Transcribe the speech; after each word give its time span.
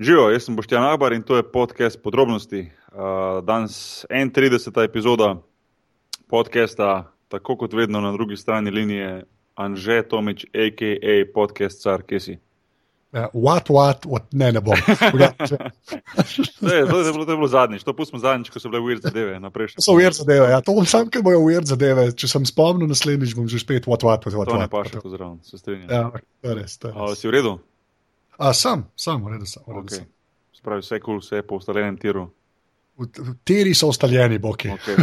Živijo, 0.00 0.30
jaz 0.30 0.44
sem 0.44 0.56
Boštjan 0.56 0.84
Abar 0.84 1.12
in 1.12 1.22
to 1.22 1.36
je 1.36 1.42
podcast 1.52 2.02
podrobnosti. 2.02 2.70
Uh, 2.92 3.44
danes 3.44 4.06
31. 4.08 4.84
epizoda 4.84 5.36
podcasta, 6.28 7.12
tako 7.28 7.56
kot 7.56 7.72
vedno 7.72 8.00
na 8.00 8.12
drugi 8.12 8.36
strani 8.36 8.70
linije, 8.70 9.24
Anže 9.54 10.02
Tomič, 10.02 10.44
a.k.a. 10.44 11.24
podcast 11.34 11.82
car, 11.82 12.02
kje 12.02 12.20
si. 12.20 12.38
Ja, 13.12 13.28
what, 13.34 13.68
what, 13.68 14.06
what, 14.06 14.32
ne, 14.32 14.52
ne 14.52 14.60
bom. 14.60 14.72
to, 16.60 16.72
je, 16.74 16.86
to, 16.88 17.00
je 17.00 17.12
bilo, 17.12 17.24
to 17.24 17.32
je 17.32 17.36
bilo 17.36 17.48
zadnjič, 17.48 17.84
to 17.84 17.92
pustimo 17.92 18.24
zadnjič, 18.24 18.48
ko 18.50 18.60
so 18.60 18.72
bile 18.72 18.80
uvir 18.80 19.04
zadeve. 19.04 19.36
To 19.76 19.84
so 19.84 19.92
uvir 19.92 20.16
zadeve, 20.16 20.48
ja, 20.48 20.64
to 20.64 20.72
bom 20.72 20.86
sam, 20.88 21.12
ker 21.12 21.20
bojo 21.20 21.44
uvir 21.44 21.66
zadeve. 21.68 22.08
Če 22.16 22.38
sem 22.38 22.48
spomnil 22.48 22.88
naslednjič, 22.88 23.36
bom 23.36 23.52
že 23.52 23.60
spet 23.60 23.84
what, 23.84 24.00
what, 24.00 24.24
what. 24.24 24.32
what 24.32 24.48
to 24.48 24.56
what, 24.56 24.64
ne 24.64 24.72
pa 24.72 24.80
še 24.88 24.96
to 24.96 25.12
zraven, 25.12 25.42
se 25.44 25.60
strinjam. 25.60 25.90
Ja, 25.92 26.08
to 26.40 26.54
je 26.54 26.62
res. 26.62 26.80
To 26.80 26.88
je 26.88 26.96
res. 26.96 27.12
A, 27.12 27.18
si 27.20 27.28
v 27.28 27.36
redu? 27.36 27.58
A, 28.40 28.54
sam, 28.56 28.86
sam, 28.96 29.20
v 29.24 29.34
redu 29.36 29.44
sem. 29.46 29.62
v 29.66 29.76
redu 29.76 29.84
Okay. 29.84 29.96
sem. 30.00 30.06
Spravi, 30.56 30.80
vse 30.80 30.96
kul, 31.00 31.04
cool, 31.04 31.20
vse 31.20 31.42
po 31.44 31.58
ustaljenem 31.60 31.96
tiru. 32.00 32.30
V- 32.96 33.34
Tiri 33.44 33.74
so 33.74 33.88
ustaljeni, 33.92 34.38
boki. 34.40 34.68
Okay. 34.72 34.96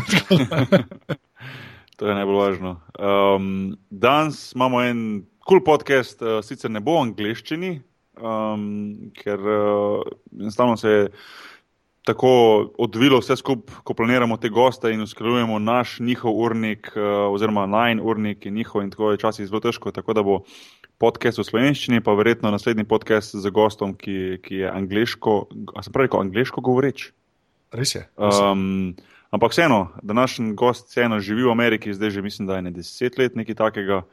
to 1.97 2.07
je 2.07 2.15
najbolj 2.17 2.37
važno. 2.37 2.71
Um, 2.97 3.77
danes 3.89 4.51
imamo 4.55 4.81
en 4.81 5.01
kul 5.45 5.59
cool 5.61 5.65
podcast, 5.65 6.21
uh, 6.21 6.39
sicer 6.45 6.73
ne 6.73 6.81
bo 6.81 6.97
v 6.97 7.03
angleščini, 7.07 7.71
um, 8.21 8.65
ker 9.17 9.37
uh, 9.41 10.01
enostavno 10.33 10.77
se 10.77 10.89
je 10.89 11.03
tako 12.07 12.31
odvilo 12.79 13.19
vse 13.19 13.35
skupaj, 13.37 13.81
ko 13.83 13.93
planiramo 13.93 14.37
te 14.41 14.49
goste 14.49 14.93
in 14.93 15.01
usklajujemo 15.03 15.59
naš, 15.59 15.99
njihov 15.99 16.37
urnik, 16.37 16.89
uh, 16.95 17.29
oziroma 17.33 17.65
najn 17.69 18.01
urnik 18.01 18.45
in 18.49 18.57
njihov, 18.57 18.81
in 18.81 18.89
tako 18.93 19.11
je 19.11 19.21
včasih 19.21 19.45
zelo 19.49 19.61
težko. 19.61 19.91
Tako 19.91 20.13
da 20.13 20.23
bo 20.23 20.41
podcast 21.01 21.37
v 21.37 21.45
slovenščini, 21.45 22.01
pa 22.01 22.15
verjetno 22.17 22.51
naslednji 22.53 22.87
podcast 22.89 23.35
z 23.37 23.51
gostom, 23.53 23.93
ki, 23.97 24.39
ki 24.43 24.63
je 24.63 24.71
angliško, 24.71 25.35
sem 25.85 25.93
pravi, 25.93 26.09
angliško 26.17 26.63
govoreč. 26.65 27.11
Res 27.75 27.95
je. 27.95 28.03
res 28.17 28.39
je. 28.39 28.47
Um, 28.47 28.95
ampak 29.31 29.53
vseeno, 29.53 29.91
današnji 30.01 30.55
gost 30.57 30.89
vseeno 30.89 31.19
živi 31.19 31.45
v 31.45 31.53
Ameriki, 31.53 31.93
zdaj 31.93 32.17
že 32.17 32.21
mislim, 32.21 32.47
da 32.47 32.57
je 32.57 32.67
ne 32.67 32.71
deset 32.71 33.17
let 33.17 33.35
nekaj 33.35 33.55
takega. 33.55 34.03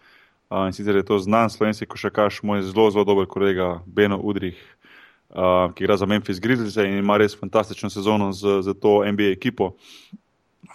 Uh, 0.53 0.69
in 0.69 0.77
sicer 0.77 0.97
je 0.97 1.07
to 1.09 1.19
znan 1.19 1.51
slovenski 1.51 1.87
košarkaš, 1.89 2.43
moj 2.45 2.63
zelo, 2.63 2.91
zelo 2.91 3.05
dober 3.05 3.27
kolega 3.27 3.81
Beno 3.87 4.21
Udrih, 4.21 4.59
uh, 5.33 5.73
ki 5.73 5.85
igra 5.85 5.97
za 5.97 6.07
Memphis 6.07 6.41
Grizzlies 6.41 6.77
in 6.77 7.01
ima 7.01 7.17
res 7.17 7.33
fantastično 7.39 7.91
sezono 7.91 8.33
z, 8.33 8.61
z 8.63 8.75
to 8.77 9.01
NBA 9.09 9.33
ekipo. 9.33 9.73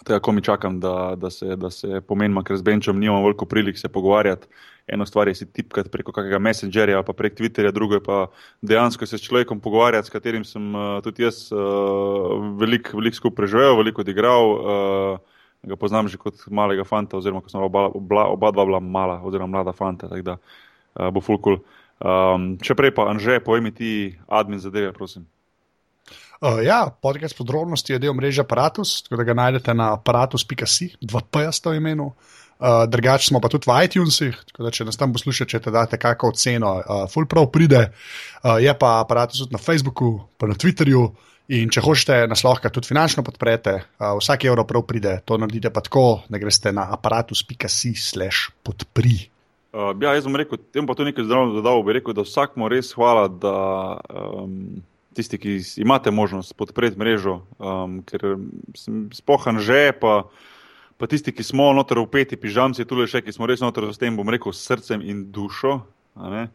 Tega, 0.05 0.19
ko 0.19 0.31
mi 0.31 0.41
čakam, 0.41 0.79
da, 0.79 1.13
da 1.17 1.29
se, 1.29 1.55
da 1.55 1.69
se 1.69 2.01
pomenimo, 2.01 2.41
ker 2.43 2.57
z 2.57 2.63
Benčom 2.63 2.99
nimamo 2.99 3.21
veliko 3.23 3.45
prilik 3.45 3.77
se 3.77 3.89
pogovarjati. 3.89 4.47
Eno 4.89 5.05
stvar 5.05 5.27
je 5.27 5.35
si 5.35 5.45
tipkati 5.53 5.89
preko 5.89 6.11
kakega 6.11 6.39
messengerja 6.39 6.97
ali 6.97 7.05
pa 7.05 7.13
prek 7.13 7.35
Twitterja, 7.37 7.71
drugo 7.71 7.97
je 7.97 8.03
pa 8.03 8.27
dejansko 8.61 9.05
se 9.05 9.17
s 9.17 9.25
človekom 9.27 9.59
pogovarjati, 9.61 10.07
s 10.07 10.13
katerim 10.13 10.45
sem 10.45 10.75
uh, 10.75 10.97
tudi 11.05 11.23
jaz 11.23 11.51
uh, 11.51 11.59
veliko 12.59 12.97
velik 12.97 13.17
skupaj 13.17 13.35
preživel, 13.35 13.77
veliko 13.77 14.01
odigral. 14.01 14.53
Uh, 14.53 15.37
ga 15.63 15.75
poznam 15.75 16.07
že 16.07 16.17
kot 16.17 16.47
malega 16.47 16.85
fanta, 16.87 17.17
oziroma 17.19 17.43
ko 17.43 17.51
sem 17.51 17.61
oba, 17.61 17.89
oba, 17.91 18.29
oba 18.31 18.51
dva 18.55 18.65
bila 18.65 18.79
mala, 18.79 19.19
oziroma 19.23 19.59
mlada 19.59 19.75
fanta, 19.75 20.07
tako 20.07 20.23
da 20.23 20.37
uh, 20.39 21.09
bo 21.11 21.21
fulkul. 21.21 21.59
Um, 21.99 22.53
še 22.63 22.77
prej 22.79 22.95
pa, 22.95 23.09
Anže, 23.11 23.41
povej 23.43 23.61
mi 23.61 23.75
ti 23.75 24.15
admin 24.31 24.61
zadeve, 24.63 24.93
prosim. 24.95 25.27
Uh, 26.39 26.63
ja, 26.63 26.87
podcast 26.87 27.35
podrobnosti 27.35 27.91
je 27.91 27.99
del 27.99 28.15
mreže 28.15 28.45
Apparatus, 28.47 29.01
tako 29.03 29.19
da 29.19 29.27
ga 29.27 29.35
najdete 29.35 29.75
na 29.75 29.91
aparatus.si, 29.97 30.93
2P 31.03 31.43
sta 31.51 31.75
v 31.75 31.83
imenu. 31.83 32.13
Uh, 32.15 32.39
drugače 32.87 33.27
smo 33.27 33.39
pa 33.39 33.47
tudi 33.47 33.69
v 33.69 33.77
iTunesih, 33.85 34.35
tako 34.51 34.65
da 34.65 34.71
če 34.75 34.85
nas 34.89 34.99
tam 34.99 35.13
poslušate, 35.15 35.49
če 35.53 35.61
te 35.63 35.71
date 35.71 35.99
kakšno 35.99 36.33
oceno, 36.33 36.75
uh, 36.79 37.05
full 37.11 37.27
prav 37.29 37.47
pride. 37.53 37.85
Uh, 38.43 38.57
je 38.59 38.73
pa 38.75 38.99
aparatus 38.99 39.45
tudi 39.45 39.55
na 39.55 39.61
Facebooku, 39.63 40.17
pa 40.37 40.49
na 40.51 40.59
Twitterju. 40.59 41.07
In 41.49 41.71
če 41.73 41.81
hočete 41.81 42.27
nas 42.29 42.43
lahko 42.45 42.69
tudi 42.69 42.91
finančno 42.91 43.23
podprete, 43.25 43.71
uh, 43.79 44.11
vsak 44.19 44.45
evro 44.45 44.67
prav 44.69 44.83
pride, 44.85 45.15
to 45.25 45.39
naredite 45.41 45.71
pa 45.73 45.81
tako, 45.81 46.21
da 46.29 46.37
greste 46.37 46.69
na 46.75 46.85
aparatus.si 46.93 47.95
slash 47.97 48.51
podpri. 48.61 49.15
Uh, 49.73 49.95
ja, 50.01 50.13
jaz 50.17 50.27
bom 50.27 50.37
rekel, 50.37 50.61
tem 50.73 50.85
pa 50.85 50.93
to 50.97 51.07
nekaj 51.07 51.25
zdravo 51.25 51.55
dodal, 51.55 51.81
bi 51.85 51.95
rekel, 51.97 52.13
da 52.17 52.25
vsakmu 52.25 52.69
res 52.69 52.91
hvala, 52.97 53.27
da 53.29 53.55
um, 54.13 54.83
tisti, 55.17 55.39
ki 55.41 55.57
imate 55.81 56.13
možnost 56.13 56.53
podpreti 56.57 56.97
mrežo, 57.01 57.39
um, 57.57 57.99
ker 58.05 58.35
sem 58.77 59.07
spohan 59.13 59.61
že, 59.61 59.89
pa, 59.97 60.23
pa 60.99 61.07
tisti, 61.07 61.31
ki 61.31 61.45
smo 61.47 61.71
noter 61.73 62.01
upeti, 62.01 62.37
pižamci, 62.39 62.85
tudi 62.87 63.07
še, 63.07 63.23
ki 63.23 63.33
smo 63.35 63.47
res 63.47 63.63
noter 63.63 63.87
s 63.93 64.01
tem, 64.01 64.17
bom 64.19 64.27
rekel, 64.29 64.51
s 64.51 64.67
srcem 64.67 65.01
in 65.05 65.29
dušo. 65.31 65.79
a 66.19 66.29
ne. 66.33 66.49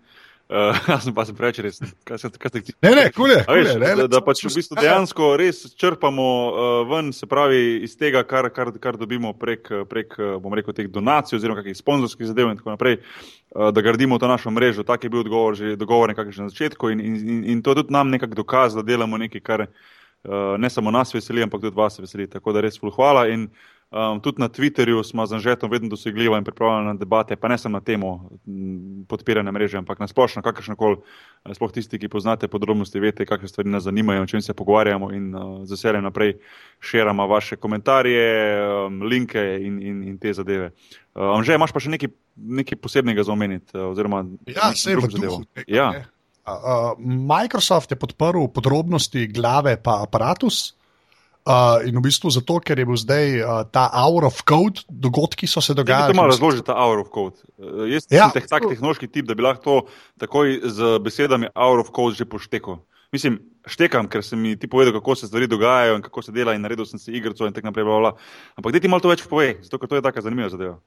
Uh, 0.44 0.76
jaz 0.92 1.06
sem 1.06 1.14
pa 1.16 1.24
se 1.24 1.32
preveč 1.32 1.58
resen. 1.64 1.88
Kaj 2.04 2.18
se 2.18 2.28
ti? 2.28 2.74
Ne, 2.84 2.90
ne, 2.92 3.04
kule, 3.16 3.38
A 3.48 3.54
veš, 3.56 3.70
kule, 3.70 3.80
ne, 3.80 3.92
da, 3.96 4.02
ne, 4.02 4.08
da 4.12 4.20
pač 4.20 4.42
v 4.44 4.50
bistvu 4.52 4.76
Ja, 4.76 4.82
dejansko 4.82 5.30
res 5.40 5.62
črpamo 5.80 6.26
uh, 6.28 6.72
ven, 6.90 7.08
se 7.16 7.24
pravi, 7.26 7.80
iz 7.86 7.94
tega, 7.96 8.20
kar, 8.28 8.50
kar, 8.52 8.68
kar 8.76 8.98
dobimo 9.00 9.32
prek, 9.32 9.72
prek 9.88 10.12
uh, 10.20 10.34
bom 10.44 10.52
rekel, 10.52 10.76
teh 10.76 10.90
donacij 10.92 11.38
oziroma 11.38 11.62
kakih 11.62 11.78
sponzorskih 11.78 12.28
zadev 12.28 12.52
in 12.52 12.60
tako 12.60 12.74
naprej, 12.74 12.98
uh, 13.00 13.70
da 13.72 13.80
gradimo 13.80 14.20
to 14.20 14.28
našo 14.28 14.52
mrežo. 14.52 14.84
Tak 14.84 15.08
je 15.08 15.14
bil 15.14 15.24
odgovor 15.24 15.56
že 15.56 15.78
dogovor 15.80 16.12
nekako 16.12 16.36
že 16.36 16.44
na 16.44 16.52
začetku 16.52 16.92
in, 16.92 17.00
in, 17.00 17.16
in, 17.16 17.40
in 17.56 17.64
to 17.64 17.72
je 17.72 17.80
tudi 17.80 17.96
nam 17.96 18.12
nekako 18.12 18.44
dokaz, 18.44 18.76
da 18.76 18.84
delamo 18.84 19.16
nekaj, 19.24 19.40
kar 19.40 19.64
uh, 19.64 20.58
ne 20.60 20.68
samo 20.68 20.92
nas 20.92 21.16
veseli, 21.16 21.40
ampak 21.40 21.64
tudi 21.64 21.76
vas 21.76 21.96
veseli. 21.96 22.28
Tako 22.28 22.52
da 22.52 22.68
res 22.68 22.76
ful 22.76 22.92
hvala. 22.92 23.30
In, 23.32 23.48
Um, 23.94 24.18
tudi 24.18 24.42
na 24.42 24.48
Twitterju 24.48 25.04
smo 25.04 25.22
z 25.22 25.32
Anžetom 25.32 25.70
vedno 25.70 25.88
dosegljivi 25.88 26.34
in 26.34 26.42
pripravljeni 26.42 26.86
na 26.86 26.94
debate, 26.94 27.36
pa 27.36 27.46
ne 27.46 27.54
samo 27.54 27.78
na 27.78 27.80
temo 27.80 28.08
m, 28.42 29.04
podpiranja 29.06 29.52
mreže, 29.52 29.78
ampak 29.78 29.98
na 29.98 30.08
splošno, 30.08 30.42
kakršno 30.42 30.74
koli, 30.74 30.96
sploh 31.46 31.70
tisti, 31.70 31.94
ki 31.94 32.08
poznate 32.08 32.48
podrobnosti, 32.48 32.98
veste, 32.98 33.22
kakšne 33.22 33.48
stvari 33.48 33.70
nas 33.70 33.86
zanimajo, 33.86 34.22
o 34.22 34.26
čem 34.26 34.42
se 34.42 34.50
pogovarjamo 34.52 35.12
in 35.12 35.30
uh, 35.30 35.62
z 35.62 35.70
veseljem 35.70 36.02
naprej 36.02 36.34
širamo 36.80 37.26
vaše 37.28 37.54
komentarje, 37.56 38.26
um, 38.82 38.98
linke 39.04 39.38
in, 39.60 39.78
in, 39.80 40.02
in 40.04 40.18
te 40.18 40.34
zadeve. 40.34 40.72
Uh, 41.14 41.30
Anže, 41.30 41.54
imaš 41.54 41.70
pa 41.70 41.78
še 41.78 41.94
nekaj, 41.94 42.10
nekaj 42.34 42.76
posebnega 42.78 43.22
za 43.22 43.30
omeniti? 43.30 43.78
Oziroma, 43.78 44.24
Ja, 44.44 44.54
neko 44.64 44.74
vse 44.74 44.90
v 44.90 44.98
duhu. 44.98 45.10
zadevo? 45.12 45.38
tega, 45.54 45.70
Ja. 45.70 45.86
ne. 45.92 46.02
Uh, 46.44 46.98
Microsoft 46.98 47.88
je 47.88 47.96
podprl 47.96 48.50
podrobnosti 48.50 49.28
glave 49.28 49.78
pa 49.78 50.02
aparatus. 50.02 50.74
Uh, 51.44 51.84
in 51.84 51.92
v 51.92 52.00
bistvu 52.00 52.30
zato, 52.32 52.56
ker 52.56 52.78
je 52.78 52.86
bil 52.88 52.96
zdaj 52.96 53.26
uh, 53.36 53.48
ta 53.68 53.90
hour 53.92 54.24
of 54.24 54.40
code, 54.42 54.80
dogodki 54.88 55.44
so 55.44 55.60
se 55.60 55.74
Ti 55.74 55.76
dogajali. 55.76 56.12
to 56.12 56.16
malo 56.16 56.32
razloži, 56.32 56.64
ta 56.64 56.72
hour 56.72 56.98
of 56.98 57.10
code. 57.12 57.36
Uh, 57.58 57.84
jaz 57.84 58.08
Ja. 58.08 58.30
sem 58.30 58.40
teh, 58.40 58.48
tak 58.48 58.64
tehnološki 58.64 59.08
tip, 59.08 59.28
da 59.28 59.34
bi 59.34 59.44
lahko 59.44 59.60
to 59.60 59.74
takoj 60.16 60.56
z 60.64 60.98
besedami 60.98 61.52
hour 61.54 61.78
of 61.78 61.92
code 61.92 62.16
že 62.16 62.24
poštekal. 62.24 62.80
Mislim, 63.12 63.36
štekam, 63.62 64.08
ker 64.08 64.24
si 64.24 64.34
mi 64.34 64.56
ti 64.56 64.66
povedal, 64.66 64.90
kako 64.92 65.14
se 65.14 65.28
stvari 65.28 65.46
dogajajo 65.46 65.96
in 65.96 66.02
kako 66.02 66.22
se 66.22 66.32
dela, 66.32 66.54
in 66.56 66.64
naredil 66.64 66.88
sem 66.88 66.98
si 66.98 67.12
igrico 67.12 67.44
in 67.46 67.52
tako 67.52 67.66
naprej. 67.66 67.84
Bla, 67.84 67.92
bla. 67.92 68.10
bla. 68.10 68.20
Ampak 68.56 68.72
da 68.72 68.80
ti 68.80 68.88
malo 68.88 69.00
to 69.00 69.08
več 69.08 69.22
pove, 69.22 69.60
zato 69.60 69.78
ker 69.78 69.86
to 69.86 69.96
je 69.96 70.02
tako 70.02 70.24
zanimiva 70.24 70.48
zadeva. 70.48 70.80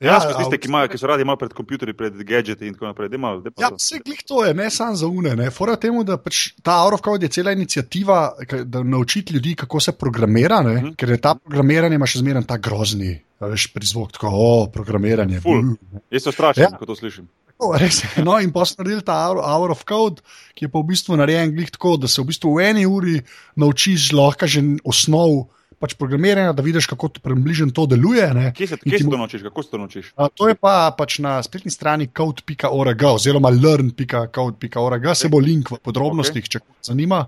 Ja, 0.00 0.14
ja 0.16 0.32
tiste, 0.38 0.56
ki, 0.56 0.68
imajo, 0.70 0.88
ki 0.88 0.98
so 0.98 1.08
radi 1.10 1.24
pred 1.38 1.52
kompjuterji, 1.52 1.92
pred 1.96 2.14
gadgeti 2.24 2.66
in 2.66 2.72
tako 2.74 2.86
naprej. 2.88 3.10
Dej 3.12 3.20
pa 3.20 3.34
Ja, 3.60 3.68
vse 3.74 3.98
glih 4.00 4.22
to 4.24 4.44
je, 4.46 4.54
ne 4.56 4.70
samo 4.70 4.96
za 4.96 5.06
une. 5.06 5.34
Ne. 5.36 5.50
Fora 5.52 5.76
temu, 5.76 6.04
da 6.08 6.16
pač 6.16 6.54
ta 6.64 6.78
hour 6.80 6.94
of 6.96 7.02
code 7.04 7.26
je 7.26 7.28
cela 7.28 7.52
inicijativa, 7.52 8.32
da 8.64 8.82
naučiti 8.82 9.34
ljudi, 9.34 9.54
kako 9.54 9.80
se 9.80 9.92
programira, 9.92 10.62
ne, 10.62 10.74
Mhm. 10.80 10.94
ker 10.96 11.10
je 11.10 11.20
ta 11.20 11.34
programiranje 11.34 11.94
ima 12.00 12.06
še 12.06 12.18
zmeraj 12.18 12.46
ta 12.48 12.56
grozni, 12.56 13.20
veš, 13.40 13.68
prizvok, 13.74 14.12
tako, 14.12 14.32
o, 14.32 14.66
programiranje. 14.72 15.40
Ful. 15.40 15.76
Jaz 16.10 16.22
se 16.22 16.32
strašim, 16.32 16.62
Ja. 16.62 16.70
ko 16.78 16.86
to 16.86 16.96
slišim. 16.96 17.28
Tako, 17.46 17.76
res. 17.76 18.00
No, 18.24 18.40
in 18.40 18.52
pa 18.52 18.64
so 18.64 18.80
naredili 18.80 19.04
ta 19.04 19.28
hour 19.28 19.70
of 19.70 19.84
code, 19.84 20.22
ki 20.56 20.64
je 20.64 20.68
pa 20.72 20.78
v 20.80 20.88
bistvu 20.96 21.16
narejen 21.20 21.52
glih 21.52 21.68
tako, 21.70 21.98
da 22.00 22.08
se 22.08 22.22
v 22.22 22.24
bistvu 22.32 22.56
v 22.56 22.64
eni 22.70 22.86
uri 22.88 23.20
naučiš 23.56 24.12
lahko 24.16 24.46
že 24.48 24.62
osnov 24.84 25.50
pač 25.80 25.94
programiranja, 25.96 26.52
da 26.52 26.62
vidiš, 26.62 26.86
kako 26.92 27.08
približno 27.24 27.72
to 27.74 27.86
deluje. 27.88 28.26
Ne. 28.36 28.52
Kje 28.56 28.66
se, 28.68 28.76
kje 28.84 28.98
ti 28.98 29.04
se 29.04 29.10
to 29.10 29.16
naučiš, 29.16 29.42
kako 29.48 29.62
se 29.64 29.70
to 29.70 29.78
naučiš? 29.80 30.12
A, 30.16 30.28
to 30.28 30.48
je 30.50 30.54
pa 30.54 30.92
pač 30.96 31.18
na 31.24 31.38
spletni 31.42 31.72
strani 31.72 32.10
code.org 32.16 33.04
oziroma 33.14 33.48
learn.code.org, 33.48 35.12
se 35.16 35.28
bo 35.32 35.40
link 35.40 35.72
v 35.72 35.80
podrobnostih, 35.80 36.44
okay. 36.44 36.56
če 36.56 36.64
koga 36.64 36.92
zanima. 36.92 37.26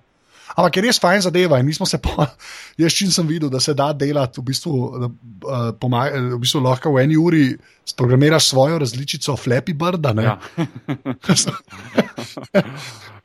Ampak 0.53 0.77
je 0.77 0.83
res 0.85 0.99
fajn 1.01 1.23
zadeva 1.25 1.57
in 1.63 1.65
mi 1.65 1.73
smo 1.73 1.87
se 1.89 1.97
pa, 2.03 2.27
jaz 2.83 2.93
čim 2.93 3.09
sem 3.15 3.29
videl, 3.29 3.49
da 3.49 3.61
se 3.61 3.73
da 3.79 3.93
delati, 3.97 4.41
v 4.41 4.45
bistvu, 4.51 4.73
da, 5.01 5.09
uh, 5.09 5.71
pomaga, 5.81 6.21
v 6.35 6.41
bistvu 6.43 6.61
lahko 6.67 6.93
v 6.93 7.07
eni 7.07 7.17
uri 7.17 7.57
sprogramiraš 7.89 8.53
svojo 8.53 8.83
različico 8.85 9.33
Flappy 9.41 9.73
Birda. 9.73 10.13
ne. 10.13 10.29
Ja. 10.29 10.37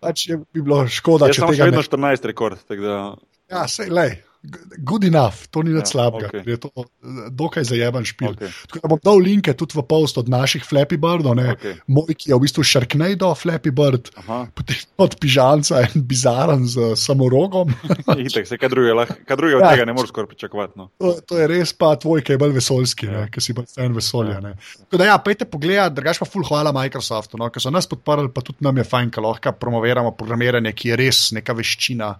pač 0.03 0.29
je, 0.29 0.39
bi 0.39 0.63
bilo 0.63 0.87
škoda, 0.87 1.27
Jaz 1.27 1.35
če 1.35 1.43
sem 1.43 1.51
še 1.51 1.57
tega 1.57 1.67
vedno 1.73 1.83
ne. 1.83 1.89
14 1.91 2.31
rekord. 2.31 2.63
Da, 2.71 3.17
Ja, 3.47 3.63
sej, 3.71 3.87
lej, 3.95 4.17
good 4.79 5.03
enough, 5.03 5.47
to 5.51 5.63
ni 5.63 5.71
nič 5.73 5.89
Ja, 5.89 5.91
slabega, 5.91 6.29
okay. 6.29 6.43
je 6.47 6.57
to 6.57 6.69
dokaj 7.31 7.63
zajeban 7.67 8.05
špil. 8.05 8.33
Okay. 8.35 8.81
Bom 8.83 8.99
dal 9.03 9.19
linke 9.19 9.53
tudi 9.53 9.75
v 9.75 9.83
post 9.83 10.17
od 10.17 10.29
naših 10.29 10.63
Flappy 10.63 10.97
Birdov. 10.97 11.35
Okej. 11.37 11.75
moj, 11.87 12.11
ki 12.13 12.31
je 12.31 12.35
v 12.35 12.41
bistvu 12.41 12.63
Sharknado, 12.63 13.31
Flappy 13.35 13.71
Bird, 13.71 14.09
Aha. 14.23 14.47
potem 14.53 14.77
od 14.97 15.15
pižamca 15.19 15.81
en 15.83 16.01
bizaren 16.03 16.63
z 16.67 16.95
samorogom. 16.95 17.71
Itek, 18.27 18.47
se 18.47 18.57
kaj 18.57 18.69
drugega, 18.69 19.05
kaj 19.27 19.35
drugega 19.35 19.57
od 19.57 19.63
Ja. 19.67 19.71
tega 19.75 19.85
ne 19.85 19.93
moreš 19.93 20.09
skoraj 20.09 20.31
pričakovati. 20.31 20.73
No. 20.79 20.89
To, 20.97 21.17
to 21.21 21.37
je 21.37 21.47
res 21.47 21.73
pa 21.73 21.95
tvoj, 21.95 22.23
ki 22.23 22.33
je 22.33 22.41
bolj 22.41 22.55
vesoljski, 22.57 23.05
Ja. 23.11 23.25
ki 23.27 23.41
si 23.41 23.53
bolj 23.53 23.67
fan 23.73 23.93
vesolja. 23.93 24.39
Ja. 24.39 24.55
Tako 24.87 24.97
da, 24.97 25.11
ja, 25.11 25.17
pejte 25.19 25.45
pogled, 25.45 25.93
drugač 25.93 26.19
pa 26.19 26.25
ful 26.25 26.45
hvala 26.47 26.71
Microsoftu, 26.71 27.37
no, 27.37 27.49
ker 27.49 27.59
so 27.59 27.69
nas 27.69 27.87
podprli, 27.89 28.29
pa 28.31 28.41
tudi 28.41 28.63
nam 28.63 28.77
je 28.77 28.85
fajn, 28.87 29.11
ker 29.11 29.23
lahko 29.23 29.51
promoviramo 29.57 30.11
programiranje, 30.15 30.71
ki 30.73 30.93
je 30.93 30.95
res 30.99 31.19
neka 31.35 31.53
veščina, 31.57 32.13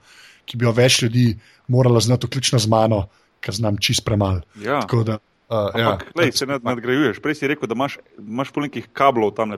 ki 0.48 0.58
bi 0.58 0.66
jo 0.66 0.72
več 0.72 1.02
ljudi 1.04 1.26
moralo 1.68 2.00
znati, 2.00 2.26
vključno 2.26 2.60
z 2.60 2.72
mano, 2.72 3.04
ker 3.40 3.54
znam 3.54 3.78
čist 3.78 4.02
premalo. 4.02 4.42
Ja. 4.58 4.80
Tako 4.82 5.04
da, 5.04 5.18
uh, 5.50 5.70
ja. 5.76 5.92
Ampak, 5.92 6.08
lej, 6.16 6.32
se 6.34 6.48
nad, 6.48 6.64
nadgrajuješ. 6.64 7.20
Prej 7.20 7.36
si 7.36 7.48
rekel, 7.48 7.68
da 7.68 7.76
imaš, 7.76 8.00
imaš 8.18 8.52
pol 8.52 8.66
nekih 8.66 8.88
kablov 8.92 9.36
tam 9.36 9.58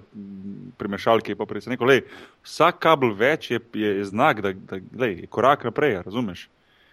pri 0.76 0.88
mešalki. 0.90 1.38
Prej 1.38 1.62
si 1.62 1.70
rekel, 1.70 1.88
lej, 1.88 2.02
vsak 2.42 2.82
kabel 2.82 3.14
več 3.14 3.52
je, 3.52 3.62
je, 3.74 3.96
je 4.02 4.06
znak, 4.06 4.42
da, 4.42 4.52
da 4.54 4.82
lej, 4.98 5.22
je 5.24 5.30
korak 5.30 5.64
naprej, 5.64 6.02
razumeš? 6.04 6.48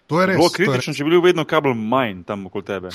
To 0.06 0.20
je 0.20 0.26
res. 0.30 0.36
Bilo 0.38 0.52
kritično, 0.54 0.94
če 0.94 1.02
bi 1.02 1.16
bil 1.16 1.24
vedno 1.24 1.42
kabel 1.42 1.74
manj 1.74 2.20
tam 2.28 2.44
okoli 2.46 2.68
tebe. 2.68 2.92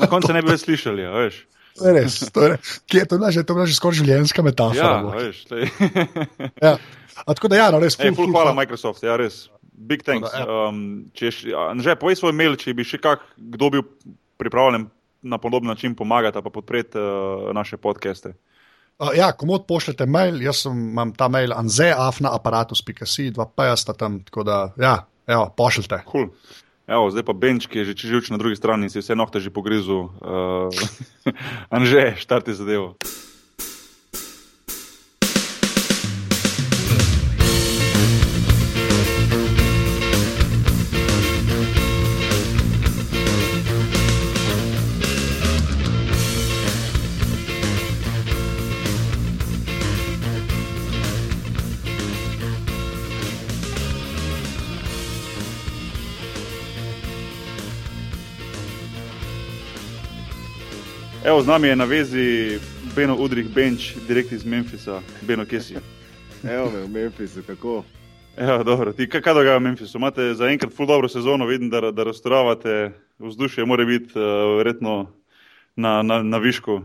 Na 0.00 0.08
koncu 0.08 0.32
ne 0.36 0.40
bi 0.40 0.54
več 0.54 0.64
slišali, 0.64 1.04
a 1.04 1.12
veš. 1.26 1.42
To 1.76 1.84
je 1.86 1.92
res. 1.94 2.14
To 2.32 2.42
je, 2.42 2.48
res. 2.54 2.70
Kje, 2.88 3.02
to 3.04 3.14
je, 3.14 3.18
bila 3.20 3.28
že- 3.30 3.44
to 3.44 3.52
je 3.52 3.56
bila 3.58 3.66
že 3.68 3.76
skoraj 3.76 3.98
življenjska 4.00 4.42
metafora. 4.42 4.80
Ja, 4.80 5.04
veš. 5.04 5.44
ja. 6.64 6.72
A, 7.20 7.34
tako 7.36 7.48
da, 7.52 7.60
ja, 7.60 7.66
no, 7.70 7.78
res. 7.84 7.94
Ej, 8.00 8.08
Ful, 8.10 8.16
ful, 8.16 8.24
ful, 8.24 8.32
hvala 8.32 8.54
Microsoft, 8.56 9.04
ja 9.04 9.16
res. 9.20 9.50
Big 9.80 10.04
thanks. 10.04 10.28
Um, 10.44 11.10
če 11.16 11.32
še, 11.32 11.56
že 11.80 11.96
povej 11.96 12.20
svoj 12.20 12.34
mail, 12.36 12.56
če 12.60 12.74
bi 12.76 12.84
še 12.84 13.00
kak, 13.00 13.24
kdo 13.36 13.70
bil 13.72 13.84
pripravljen 14.40 14.90
na 15.22 15.38
podoben 15.40 15.68
način 15.68 15.94
pomagati 15.96 16.40
pa 16.44 16.50
podpreti 16.52 17.00
uh, 17.00 17.48
naše 17.56 17.76
podcaste. 17.80 18.34
Uh, 19.00 19.14
ja, 19.16 19.32
komod 19.32 19.64
pošljete 19.68 20.06
mail, 20.06 20.42
jaz 20.44 20.66
sem, 20.66 20.76
imam 20.92 21.14
ta 21.16 21.28
mail 21.32 21.54
anzeafnaaparatus.si, 21.56 23.30
dva 23.32 23.48
pa 23.48 23.72
sta 23.76 23.96
tam, 23.96 24.20
tako 24.24 24.44
da, 24.44 24.58
ja, 24.80 24.98
evo, 25.26 25.48
pošljite. 25.56 26.02
Cool. 26.10 26.28
Evo, 26.90 27.08
zdaj 27.08 27.24
pa 27.24 27.32
Benč, 27.32 27.68
ki 27.70 27.80
je 27.80 27.92
že 27.92 28.10
živč 28.10 28.28
na 28.34 28.38
drugi 28.40 28.58
strani, 28.58 28.90
si 28.90 28.98
vse 28.98 29.14
nohte 29.14 29.40
že 29.40 29.48
pogrizel. 29.54 30.10
Uh, 30.20 30.68
Anže, 31.74 32.18
štarti 32.20 32.52
zadevo. 32.52 32.96
Evo, 61.40 61.44
z 61.44 61.48
nami 61.48 61.68
je 61.68 61.76
na 61.76 61.84
vezi 61.84 62.58
Beno 62.96 63.16
Udrih 63.16 63.48
Benč, 63.54 63.94
direkt 64.08 64.32
iz 64.32 64.44
Memphisa. 64.44 65.00
Beno, 65.22 65.46
kje 65.48 65.60
si? 65.60 65.74
Evo 66.54 66.68
me 66.70 66.82
v 66.84 66.88
Memphisu, 66.88 67.40
kako? 67.46 67.84
Evo, 68.36 68.64
dobro, 68.64 68.92
ti 68.92 69.08
kaj, 69.08 69.22
dogaja 69.24 69.56
v 69.56 69.62
Memphisu? 69.64 69.96
Imate 69.98 70.34
zaenkrat 70.34 70.72
ful 70.76 70.86
dobro 70.86 71.08
sezono, 71.08 71.46
vidim, 71.46 71.70
da, 71.70 71.80
da 71.96 72.04
razstoravate, 72.04 72.92
vzdušje 73.18 73.64
mora 73.64 73.84
biti 73.84 74.12
uh, 74.18 74.22
verjetno 74.58 75.12
na, 75.76 76.02
na, 76.02 76.22
na 76.22 76.38
višku. 76.38 76.74
Uh, 76.74 76.82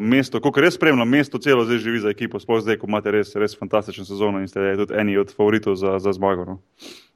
mesto, 0.00 0.40
koliko 0.40 0.60
res 0.60 0.76
spremljam, 0.76 1.08
mesto 1.08 1.38
celo 1.38 1.64
zdaj 1.64 1.78
živi 1.78 2.00
za 2.04 2.12
ekipo, 2.12 2.40
sploh 2.40 2.60
zdaj, 2.60 2.76
ko 2.82 2.86
imate 2.86 3.10
res, 3.10 3.32
res 3.40 3.56
fantastično 3.56 4.04
sezono 4.04 4.42
in 4.44 4.52
ste 4.52 4.74
tudi 4.76 5.00
eni 5.00 5.16
od 5.16 5.32
favoritov 5.32 5.80
za, 5.80 5.96
za 5.98 6.12
zmago. 6.12 6.44
No? 6.44 6.58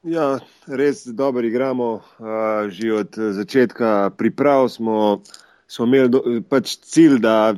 Ja, 0.01 0.39
res 0.65 1.05
dobro 1.05 1.45
igramo. 1.45 2.01
Uh, 2.17 2.65
že 2.73 2.93
od 2.93 3.21
začetka 3.37 4.09
priprav 4.17 4.71
smo, 4.73 5.21
smo 5.69 5.85
imeli 5.85 6.09
do, 6.09 6.23
pač 6.49 6.77
cilj, 6.81 7.19
da, 7.21 7.53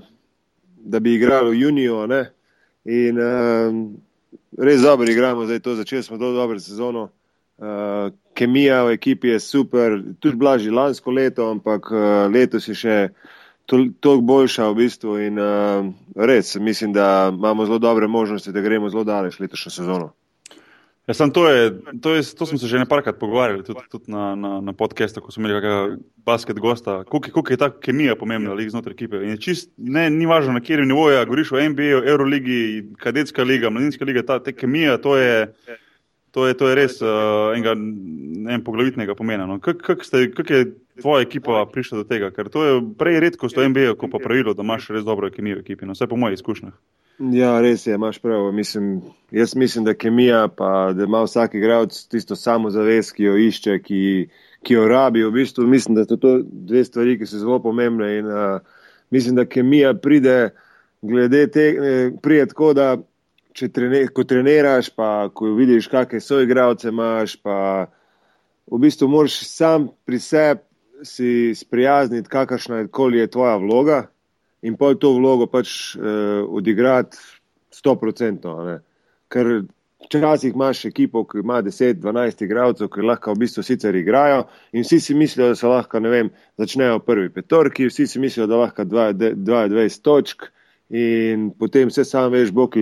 da 0.76 1.00
bi 1.00 1.16
igrali 1.16 1.56
v 1.56 1.62
juniju. 1.62 2.04
Ne? 2.12 2.22
In 2.86 3.20
uh, 3.20 3.78
res 4.60 4.82
dobro 4.82 5.12
igramo, 5.12 5.46
zdaj 5.46 5.60
to 5.60 5.76
začeli 5.76 6.04
smo 6.04 6.18
zelo 6.18 6.34
dobro 6.34 6.60
sezono. 6.60 7.10
Uh, 7.58 8.12
kemija 8.34 8.84
v 8.84 8.96
ekipi 8.98 9.36
je 9.36 9.40
super, 9.40 10.00
tudi 10.20 10.36
bila 10.36 10.58
že 10.58 10.72
lansko 10.72 11.12
leto, 11.12 11.52
ampak 11.52 11.92
uh, 11.92 12.02
letos 12.34 12.68
je 12.68 12.76
še 12.76 12.96
toliko 13.66 14.22
boljša 14.22 14.72
v 14.72 14.76
bistvu. 14.76 15.20
In 15.28 15.40
uh, 15.40 15.92
res 16.16 16.56
mislim, 16.56 16.94
da 16.94 17.30
imamo 17.32 17.66
zelo 17.66 17.80
dobre 17.80 18.08
možnosti, 18.08 18.52
da 18.52 18.62
gremo 18.62 18.90
zelo 18.90 19.04
daleč 19.04 19.40
letošnjo 19.40 19.72
sezono. 19.72 20.12
Ja, 21.08 21.14
sam 21.14 21.32
to, 21.34 21.50
je, 21.50 21.82
to, 22.02 22.14
je, 22.16 22.22
to 22.38 22.46
smo 22.46 22.58
se 22.58 22.68
že 22.68 22.80
nekajkrat 22.80 23.18
pogovarjali, 23.20 23.64
tudi, 23.66 23.80
tudi 23.92 24.12
na, 24.12 24.36
na, 24.36 24.62
na 24.62 24.74
podkastu, 24.74 25.22
ko 25.22 25.32
smo 25.32 25.42
imeli 25.42 25.58
kakega 25.58 25.98
basket 26.26 26.60
gosta. 26.60 27.04
Koliko 27.04 27.42
je 27.50 27.58
ta 27.58 27.72
kemija 27.74 28.16
pomembna 28.16 28.54
lig 28.54 28.70
znotraj 28.70 28.94
ekipe? 28.94 29.18
In 29.18 29.34
je 29.34 29.40
čist, 29.42 29.72
ne, 29.78 30.10
ni 30.10 30.30
važno, 30.30 30.54
na 30.54 30.62
kjer 30.62 30.86
nivoju, 30.86 31.16
ja, 31.18 31.26
govoriš 31.26 31.52
o 31.52 31.64
NBA, 31.70 32.06
Euroligi, 32.06 32.86
kadetska 33.02 33.44
liga, 33.44 33.74
mladinska 33.74 34.06
liga, 34.06 34.22
ta, 34.24 34.38
kemija, 34.54 35.00
to 35.02 35.18
je, 35.18 35.50
to 36.32 36.46
je, 36.48 36.54
to 36.54 36.70
je 36.70 36.78
res 36.78 37.02
uh, 37.02 37.50
enega 37.56 37.74
en 38.54 38.64
poglavitnega 38.64 39.18
pomena. 39.18 39.50
No. 39.50 39.58
Kako 39.60 39.98
kak 40.38 40.50
je 40.54 40.64
tvoja 41.02 41.26
ekipa 41.26 41.66
prišla 41.74 42.04
do 42.04 42.10
tega? 42.14 42.30
Ker 42.30 42.54
to 42.54 42.66
je 42.66 42.80
prej 42.98 43.20
redkost 43.26 43.58
v 43.58 43.72
NBA, 43.74 43.98
ko 43.98 44.08
pa 44.08 44.22
pravilo, 44.22 44.54
da 44.54 44.62
imaš 44.62 44.92
res 44.94 45.04
dobro 45.04 45.34
kemijo 45.34 45.58
v 45.58 45.66
ekipi, 45.66 45.90
no, 45.90 45.98
vsaj 45.98 46.14
po 46.14 46.22
mojih 46.22 46.38
izkušnjah. 46.38 46.78
Ja, 47.22 47.60
res 47.62 47.84
je, 47.86 47.94
imaš 47.94 48.18
prav. 48.20 48.52
Mislim, 48.52 49.02
jaz 49.32 49.56
mislim, 49.56 49.86
da 49.86 49.94
kemija, 49.94 50.48
pa 50.58 50.94
da 50.94 51.04
ima 51.04 51.22
vsak 51.22 51.54
igralec 51.54 52.08
tisto 52.10 52.36
samozavest, 52.36 53.14
ki 53.14 53.24
jo 53.24 53.36
išče, 53.38 53.78
ki, 53.84 54.00
ki 54.66 54.74
jo 54.74 54.88
rabi. 54.90 55.22
V 55.24 55.32
bistvu 55.36 55.68
mislim, 55.70 56.00
da 56.00 56.06
so 56.06 56.18
to 56.18 56.40
dve 56.44 56.82
stvari, 56.86 57.20
ki 57.20 57.28
so 57.30 57.38
zelo 57.38 57.60
pomembne. 57.62 58.08
In, 58.18 58.26
uh, 58.26 58.88
mislim, 59.14 59.36
da 59.38 59.46
kemija 59.46 59.94
pride, 59.94 60.50
glede 61.02 61.46
te, 61.52 61.68
eh, 61.70 62.12
pride 62.24 62.48
tako, 62.56 62.74
da 62.74 62.96
če 63.54 63.70
trene, 63.70 64.06
ko 64.08 64.24
treniraš, 64.26 64.90
pa 64.96 65.30
ko 65.34 65.52
vidiš, 65.60 65.92
kakšne 65.92 66.24
so 66.26 66.40
igralce 66.42 66.90
imaš, 66.90 67.36
pa 67.44 67.86
v 68.72 68.80
bistvu 68.82 69.12
moraš 69.12 69.38
sam 69.46 69.92
pri 70.06 70.20
sebi 70.20 71.06
si 71.06 71.54
sprijazniti, 71.56 72.30
kakršna 72.30 72.78
je 72.78 72.90
je 73.14 73.28
tvoja 73.28 73.56
vloga 73.58 74.08
in 74.62 74.78
pol 74.78 74.96
to 74.96 75.14
vlogo 75.18 75.48
pač 75.48 75.96
uh, 75.96 76.42
odigrati 76.50 77.18
100%. 77.74 78.80
Ker 79.32 79.52
včasih 80.06 80.54
imaš 80.54 80.86
ekipo, 80.86 81.24
ki 81.24 81.40
ima 81.44 81.62
10-12 81.64 82.44
igralcev, 82.44 82.90
ki 82.92 83.02
lahko 83.06 83.34
v 83.34 83.44
bistvu 83.46 83.64
sicer 83.64 83.96
igrajo 83.96 84.44
in 84.74 84.84
vsi 84.84 85.00
si 85.00 85.14
mislijo, 85.16 85.52
da 85.54 85.56
so 85.56 85.70
lahko, 85.70 86.00
ne 86.00 86.10
vem, 86.10 86.32
začnejo 86.58 87.00
prvi 87.06 87.30
petorki, 87.30 87.88
vsi 87.88 88.08
si 88.08 88.20
mislijo, 88.20 88.48
da 88.48 88.58
lahko 88.58 88.84
22 88.84 90.02
točk. 90.02 90.50
In 90.92 91.54
potem 91.56 91.88
vse 91.88 92.04
sam 92.04 92.34
veš, 92.34 92.50
Boki, 92.52 92.82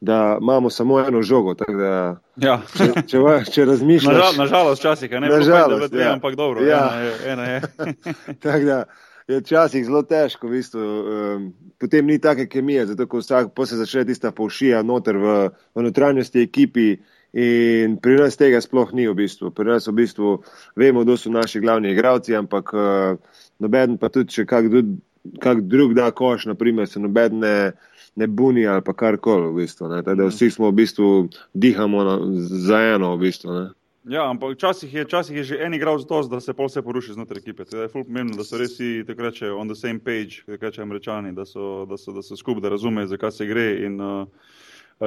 da 0.00 0.38
imamo 0.40 0.70
samo 0.70 1.00
eno 1.00 1.20
žogo. 1.22 1.52
Da, 1.54 2.16
Ja. 2.40 2.54
če, 2.72 3.02
če, 3.04 3.18
če 3.52 3.64
razmišljaš, 3.68 4.14
Nažal, 4.16 4.38
nažalost, 4.38 4.80
včasih 4.80 5.10
je 5.12 5.20
ne 5.20 5.28
Nažalost, 5.28 5.92
ja. 5.92 6.14
ampak 6.14 6.38
dobro. 6.40 6.64
Ja. 6.64 6.86
Ena 6.88 7.02
je, 7.02 7.12
ena 7.32 7.44
je. 7.44 7.60
Tako 8.42 8.64
da 8.64 8.84
je 9.32 9.40
včasih 9.40 9.84
zelo 9.86 10.02
težko, 10.02 10.48
v 10.48 10.58
bistvu, 10.58 10.80
um, 10.80 11.46
potem 11.80 12.06
ni 12.06 12.18
take 12.18 12.48
kemije, 12.48 12.86
zato 12.92 13.06
ko 13.06 13.20
vsak 13.22 13.54
pa 13.54 13.66
se 13.66 13.78
začne 13.78 14.04
tista 14.08 14.32
povšija 14.32 14.82
noter 14.82 15.16
v, 15.16 15.34
v 15.74 15.86
notranjosti 15.86 16.44
ekipi. 16.46 16.90
In 17.30 17.94
pri 18.02 18.16
nas 18.18 18.34
tega 18.34 18.58
sploh 18.58 18.90
ni 18.90 19.06
v 19.06 19.14
bistvu. 19.14 19.52
Pri 19.54 19.70
nas 19.70 19.86
v 19.86 19.94
bistvu 20.02 20.40
vemo, 20.74 21.04
kdo 21.06 21.14
so 21.14 21.30
naši 21.30 21.62
glavni 21.62 21.92
igravci, 21.94 22.34
ampak 22.34 22.74
uh, 22.74 23.38
noben 23.62 24.00
pa 24.02 24.10
tudi, 24.10 24.34
če 24.34 24.46
kak, 24.50 24.66
kak 25.38 25.62
drug 25.70 25.94
da 25.94 26.10
koš, 26.10 26.48
naprimer, 26.50 26.90
se 26.90 26.98
noben 26.98 27.38
ne, 27.38 27.56
ne 28.18 28.26
buni 28.26 28.66
ali 28.66 28.82
pa 28.82 28.96
karkoli. 28.98 29.52
V 29.52 29.62
bistvu, 29.62 29.92
ne. 29.94 30.02
Tako 30.02 30.18
da 30.18 30.30
vsi 30.32 30.50
smo 30.50 30.72
v 30.72 30.78
bistvu 30.82 31.10
dihamo 31.54 32.02
na, 32.02 32.18
za 32.66 32.82
eno. 32.96 33.14
V 33.14 33.28
bistvu, 33.28 33.54
ne. 33.54 33.66
Ja, 34.08 34.30
ampak 34.30 34.54
včasih 34.56 34.94
je, 34.94 35.04
včasih 35.04 35.36
je 35.36 35.44
že 35.44 35.56
en 35.60 35.74
igral 35.74 35.98
za 35.98 36.06
to, 36.08 36.22
da 36.22 36.40
se 36.40 36.54
pol 36.56 36.70
vse 36.70 36.80
poruši 36.82 37.12
znotraj 37.12 37.42
ekipe. 37.42 37.64
Teda 37.68 37.82
je 37.84 37.92
ful 37.92 38.04
pomembno, 38.04 38.36
da 38.36 38.44
so 38.44 38.56
res 38.56 38.72
vsi 38.72 39.04
tako 39.06 39.28
reče 39.28 39.50
on 39.52 39.68
the 39.68 39.76
same 39.76 40.00
page, 40.00 40.40
kot 40.46 40.62
rečejo 40.62 40.86
američani, 40.88 41.32
da 41.36 41.44
so, 41.44 41.84
da 41.84 41.98
so, 42.00 42.12
da 42.16 42.22
so 42.24 42.36
skupaj, 42.36 42.64
da 42.64 42.72
razumejo, 42.72 43.10
zakaj 43.12 43.32
se 43.36 43.46
gre. 43.46 43.66
In, 43.84 44.00
uh, 44.00 44.24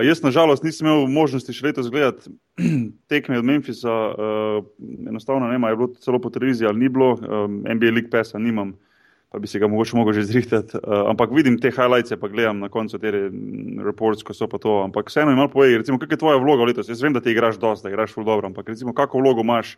jaz, 0.05 0.21
nažalost, 0.21 0.63
nisem 0.63 0.87
imel 0.87 1.07
možnosti 1.09 1.53
še 1.53 1.65
letos 1.65 1.89
gledati 1.89 2.29
tekme 3.11 3.41
od 3.41 3.49
Memphisa. 3.49 3.89
Uh, 4.13 4.69
enostavno 5.09 5.49
ne, 5.49 5.57
je 5.57 5.75
bilo 5.81 5.89
celo 5.97 6.21
po 6.21 6.29
televiziji 6.29 6.69
ali 6.69 6.85
ni 6.85 6.89
bilo, 6.89 7.15
um, 7.17 7.63
NBA 7.65 7.97
League 7.97 8.13
Passa 8.13 8.37
nimam. 8.37 8.77
Pa 9.33 9.41
bi 9.41 9.49
se 9.49 9.57
ga 9.59 9.65
mogoče 9.67 9.97
mogel 9.97 10.13
že 10.13 10.27
zrihtati. 10.29 10.77
Uh, 10.77 11.09
ampak 11.09 11.33
vidim 11.33 11.57
te 11.57 11.71
highlights, 11.73 12.13
pa 12.21 12.29
gledam 12.29 12.61
na 12.61 12.69
koncu 12.69 12.99
te 13.01 13.09
reports, 13.81 14.21
ko 14.21 14.33
so 14.37 14.45
pa 14.45 14.61
to. 14.61 14.83
Ampak 14.85 15.09
vseeno 15.09 15.33
mi 15.33 15.39
malo 15.41 15.49
povej, 15.49 15.79
recimo, 15.81 15.97
kakšna 15.97 16.13
je 16.13 16.21
tvoja 16.21 16.37
vloga 16.37 16.69
letos? 16.69 16.89
Jaz 16.89 17.01
vem, 17.01 17.17
da 17.17 17.21
ti 17.21 17.33
igraš 17.33 17.57
dosti, 17.57 17.89
da 17.89 17.93
igraš 17.95 18.13
ful 18.13 18.27
dobro, 18.29 18.45
ampak 18.47 18.69
recimo, 18.69 18.93
kakšno 18.93 19.25
vlogo 19.25 19.41
imaš 19.41 19.77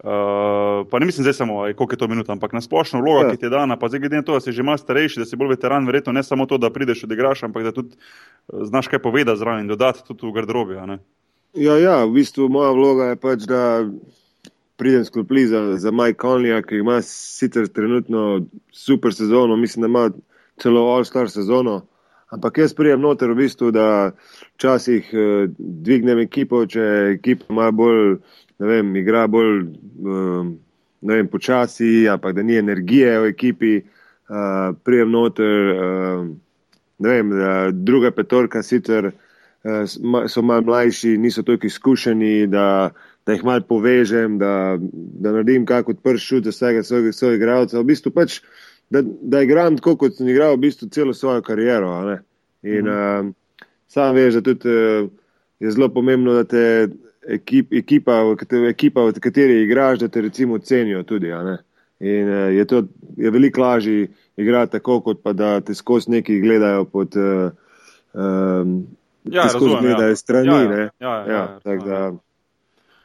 Uh, 0.00 0.86
pa 0.90 0.98
ne 0.98 1.06
mislim 1.06 1.22
zdaj 1.22 1.32
samo, 1.32 1.54
koliko 1.76 1.92
je 1.92 1.96
to 1.98 2.08
minuta, 2.08 2.32
ampak 2.32 2.52
na 2.52 2.60
splošno 2.60 3.00
vloga, 3.00 3.26
Ja. 3.26 3.30
ki 3.30 3.36
ti 3.36 3.44
je 3.44 3.50
dana, 3.50 3.76
pa 3.76 3.88
zdaj 3.88 4.00
glede 4.00 4.16
na 4.16 4.22
to, 4.22 4.32
da 4.32 4.40
si 4.40 4.52
že 4.52 4.62
malo 4.62 4.78
starejši, 4.78 5.20
da 5.20 5.26
si 5.28 5.36
bolj 5.36 5.48
veteran, 5.48 5.84
verjetno 5.86 6.12
ne 6.12 6.22
samo 6.22 6.46
to, 6.46 6.56
da 6.58 6.70
prideš 6.72 7.04
odigraš, 7.04 7.42
ampak 7.42 7.62
da 7.62 7.72
tudi 7.72 7.92
eh, 7.92 8.64
znaš 8.64 8.88
kaj 8.88 8.98
povedati 8.98 9.38
zraven 9.38 9.60
in 9.60 9.68
dodati 9.68 10.00
tudi 10.08 10.24
v 10.26 10.32
garderobi. 10.32 10.74
Ja, 11.52 11.76
ja, 11.76 12.04
v 12.04 12.14
bistvu 12.16 12.48
moja 12.48 12.72
vloga 12.72 13.10
je 13.12 13.16
pač, 13.16 13.44
da 13.44 13.84
pridem 14.80 15.04
sklopli 15.04 15.44
za, 15.46 15.60
za 15.76 15.90
Mike 15.92 16.18
Conleya, 16.22 16.62
ki 16.64 16.80
ima 16.80 17.02
sicer 17.04 17.68
trenutno 17.68 18.46
super 18.72 19.14
sezono, 19.14 19.56
mislim, 19.56 19.82
da 19.82 19.88
ima 19.88 20.10
celo 20.56 20.86
All-Star 20.94 21.28
sezono. 21.28 21.82
Ampak 22.30 22.58
jaz 22.58 22.72
prijem 22.74 23.00
noter 23.00 23.30
v 23.34 23.42
bistvu, 23.42 23.70
da 23.74 24.12
včasih 24.54 25.10
eh, 25.12 25.48
dvignem 25.58 26.22
ekipo, 26.24 26.62
če 26.66 26.86
ekipa 27.18 27.50
ima 27.50 27.70
bolj, 27.74 28.20
ne 28.62 28.70
vem, 28.70 28.94
igra 28.96 29.26
bolj, 29.28 29.64
eh, 29.66 30.52
ne 31.00 31.16
vem, 31.16 31.28
počasi, 31.28 32.08
ampak 32.08 32.38
da 32.38 32.42
ni 32.46 32.56
energije 32.56 33.18
v 33.20 33.32
ekipi, 33.34 33.74
eh, 33.82 34.72
prijem 34.84 35.12
noter, 35.12 35.74
eh, 35.74 36.24
ne 36.98 37.08
vem, 37.08 37.36
druga 37.84 38.14
petorka 38.16 38.62
sicer 38.62 39.10
eh, 39.10 39.84
so 40.28 40.42
malo 40.42 40.62
mlajši, 40.62 41.18
niso 41.18 41.42
toliko 41.42 41.66
izkušeni, 41.66 42.46
da, 42.46 42.90
da 43.26 43.32
jih 43.32 43.44
malo 43.44 43.64
povežem, 43.68 44.38
da, 44.38 44.78
da 44.92 45.32
naredim 45.32 45.66
kak 45.66 45.88
odprt 45.88 46.22
šut 46.22 46.44
za 46.44 46.54
vsega 46.54 46.82
svojega 46.82 47.12
soigralca. 47.12 47.78
V 47.78 47.88
bistvu 47.92 48.12
pač, 48.14 48.40
da, 48.90 49.02
da 49.04 49.42
igram 49.44 49.76
tako, 49.78 49.96
kot 50.00 50.16
sem 50.16 50.28
igral 50.32 50.56
v 50.56 50.64
bistvu 50.66 50.88
celo 50.94 51.14
svojo 51.14 51.42
kariero. 51.46 51.92
In 52.62 52.88
mm. 52.88 53.28
uh, 53.28 53.66
sam 53.88 54.14
veš, 54.16 54.40
da 54.40 54.44
tudi 54.50 54.72
uh, 54.72 55.10
je 55.60 55.72
zelo 55.76 55.90
pomembno, 55.92 56.34
da 56.34 56.44
te 56.44 56.88
ekip, 57.28 57.72
ekipa, 57.72 58.22
v 58.24 58.64
ekipa, 58.70 59.04
v 59.08 59.20
kateri 59.20 59.62
igraš, 59.64 60.00
da 60.00 60.08
te 60.08 60.24
recimo 60.24 60.58
cenijo 60.58 61.02
tudi. 61.02 61.30
In 62.00 62.28
uh, 62.28 62.48
je 62.56 62.64
to 62.64 62.84
je 63.16 63.30
veliko 63.30 63.60
lažje 63.60 64.08
igrati 64.36 64.72
tako, 64.72 65.00
kot 65.04 65.22
pa 65.22 65.32
da 65.32 65.60
te 65.60 65.74
skozi 65.74 66.10
neki 66.10 66.40
gledajo 66.40 66.84
pod. 66.84 67.16
Uh, 67.16 67.52
um, 68.14 68.80
Ja, 69.24 69.42
razumem, 69.42 69.74
ja. 69.74 69.80
gledajo 69.80 70.16
strani. 70.16 70.48
Ja, 70.48 70.60
ja. 70.62 70.68
ne. 70.68 70.76
Ja, 70.76 70.90
ja, 71.00 71.24
ja, 71.26 71.32
ja, 71.32 71.58
tako 71.62 71.88
ja. 71.88 72.12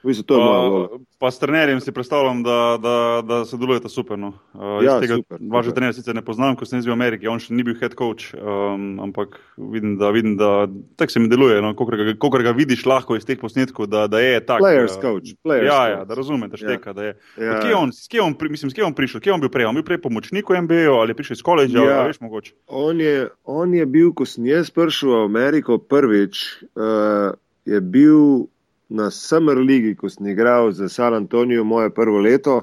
Bistvu 0.05 0.23
to 0.25 0.37
je 0.37 0.43
moja 0.43 0.59
vloga. 0.69 0.99
Pa, 1.19 1.31
s 1.31 1.39
trenerjem 1.39 1.79
si 1.81 1.91
predstavljam, 1.91 2.43
da, 2.43 2.77
da, 2.81 2.95
da 3.25 3.37
sodelujete 3.45 3.89
super. 3.89 4.19
No. 4.19 4.33
Uh, 4.53 4.83
Ja, 4.83 4.99
tega 5.01 5.15
super, 5.19 5.39
vašega 5.41 5.63
super. 5.71 5.75
trenerja 5.79 5.93
sicer 5.97 6.15
ne 6.15 6.21
poznam, 6.25 6.55
ko 6.55 6.65
sem 6.65 6.81
bil 6.81 6.91
v 6.91 6.97
Ameriki, 6.97 7.27
on 7.27 7.39
še 7.39 7.55
ni 7.55 7.63
bil 7.63 7.75
head 7.79 7.95
coach, 7.97 8.33
um, 8.37 8.99
ampak 9.01 9.39
vidim, 9.57 9.95
da, 9.97 10.11
vidim, 10.13 10.35
da 10.37 10.67
tako 10.99 11.11
se 11.15 11.19
mi 11.19 11.29
deluje. 11.31 11.61
No. 11.61 11.73
Kokor, 11.75 11.97
ga, 11.97 12.43
ga 12.43 12.53
vidiš 12.55 12.85
lahko 12.85 13.17
iz 13.17 13.25
teh 13.25 13.39
posnetkov, 13.39 13.87
da, 13.89 14.05
da 14.07 14.19
je 14.21 14.39
tak. 14.45 14.61
Players 14.61 14.97
uh, 14.97 15.01
coach, 15.01 15.33
players 15.45 15.69
ja, 15.71 15.79
coach. 15.79 15.95
ja, 15.95 16.05
da 16.05 16.13
razumete, 16.19 16.57
šteka. 16.61 16.93
Da 16.93 17.09
je. 17.09 17.13
Ja. 17.39 17.59
Kje 17.61 17.69
je 17.69 17.75
on, 17.75 17.93
s 17.95 18.07
kje 18.07 18.21
je 18.21 18.25
on, 18.27 18.35
mislim, 18.49 18.69
s 18.71 18.73
kje 18.77 18.81
je 18.83 18.89
on 18.91 18.97
prišel? 18.97 19.21
Kje 19.23 19.29
je 19.31 19.35
on 19.35 19.41
bil 19.41 19.49
prej? 19.53 19.65
On 19.65 19.75
bil 19.75 19.83
prej 19.87 20.01
pomočnik 20.03 20.49
v 20.49 20.61
MBA 20.61 20.85
ali 20.93 21.11
je 21.15 21.19
prišel 21.21 21.39
iz 21.39 21.43
koledža, 21.45 21.79
Ja. 21.79 21.89
ja. 21.89 22.03
veš 22.07 22.19
mogoče. 22.21 22.53
On 22.67 22.99
je, 23.01 23.29
on 23.43 23.73
je 23.73 23.85
bil, 23.85 24.11
ko 24.13 24.25
sem 24.27 24.45
jaz 24.45 24.69
prišel 24.69 25.09
v 25.09 25.23
Ameriko 25.25 25.77
prvič, 25.81 26.63
uh, 26.75 27.33
je 27.65 27.81
bil 27.81 28.45
na 28.89 29.09
Summer 29.09 29.57
League, 29.57 29.95
ko 29.95 30.09
sem 30.09 30.27
igral 30.27 30.71
za 30.71 30.89
San 30.89 31.13
Antonijo 31.13 31.63
moje 31.63 31.89
prvo 31.89 32.19
leto, 32.19 32.61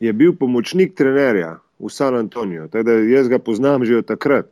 je 0.00 0.12
bil 0.12 0.32
pomočnik 0.32 0.94
trenerja 0.94 1.58
v 1.78 1.88
San 1.88 2.14
Antoniju. 2.14 2.68
Tako 2.68 2.82
da 2.82 2.92
jaz 2.92 3.28
ga 3.28 3.38
poznam 3.38 3.84
že 3.84 3.96
od 3.96 4.06
takrat. 4.06 4.46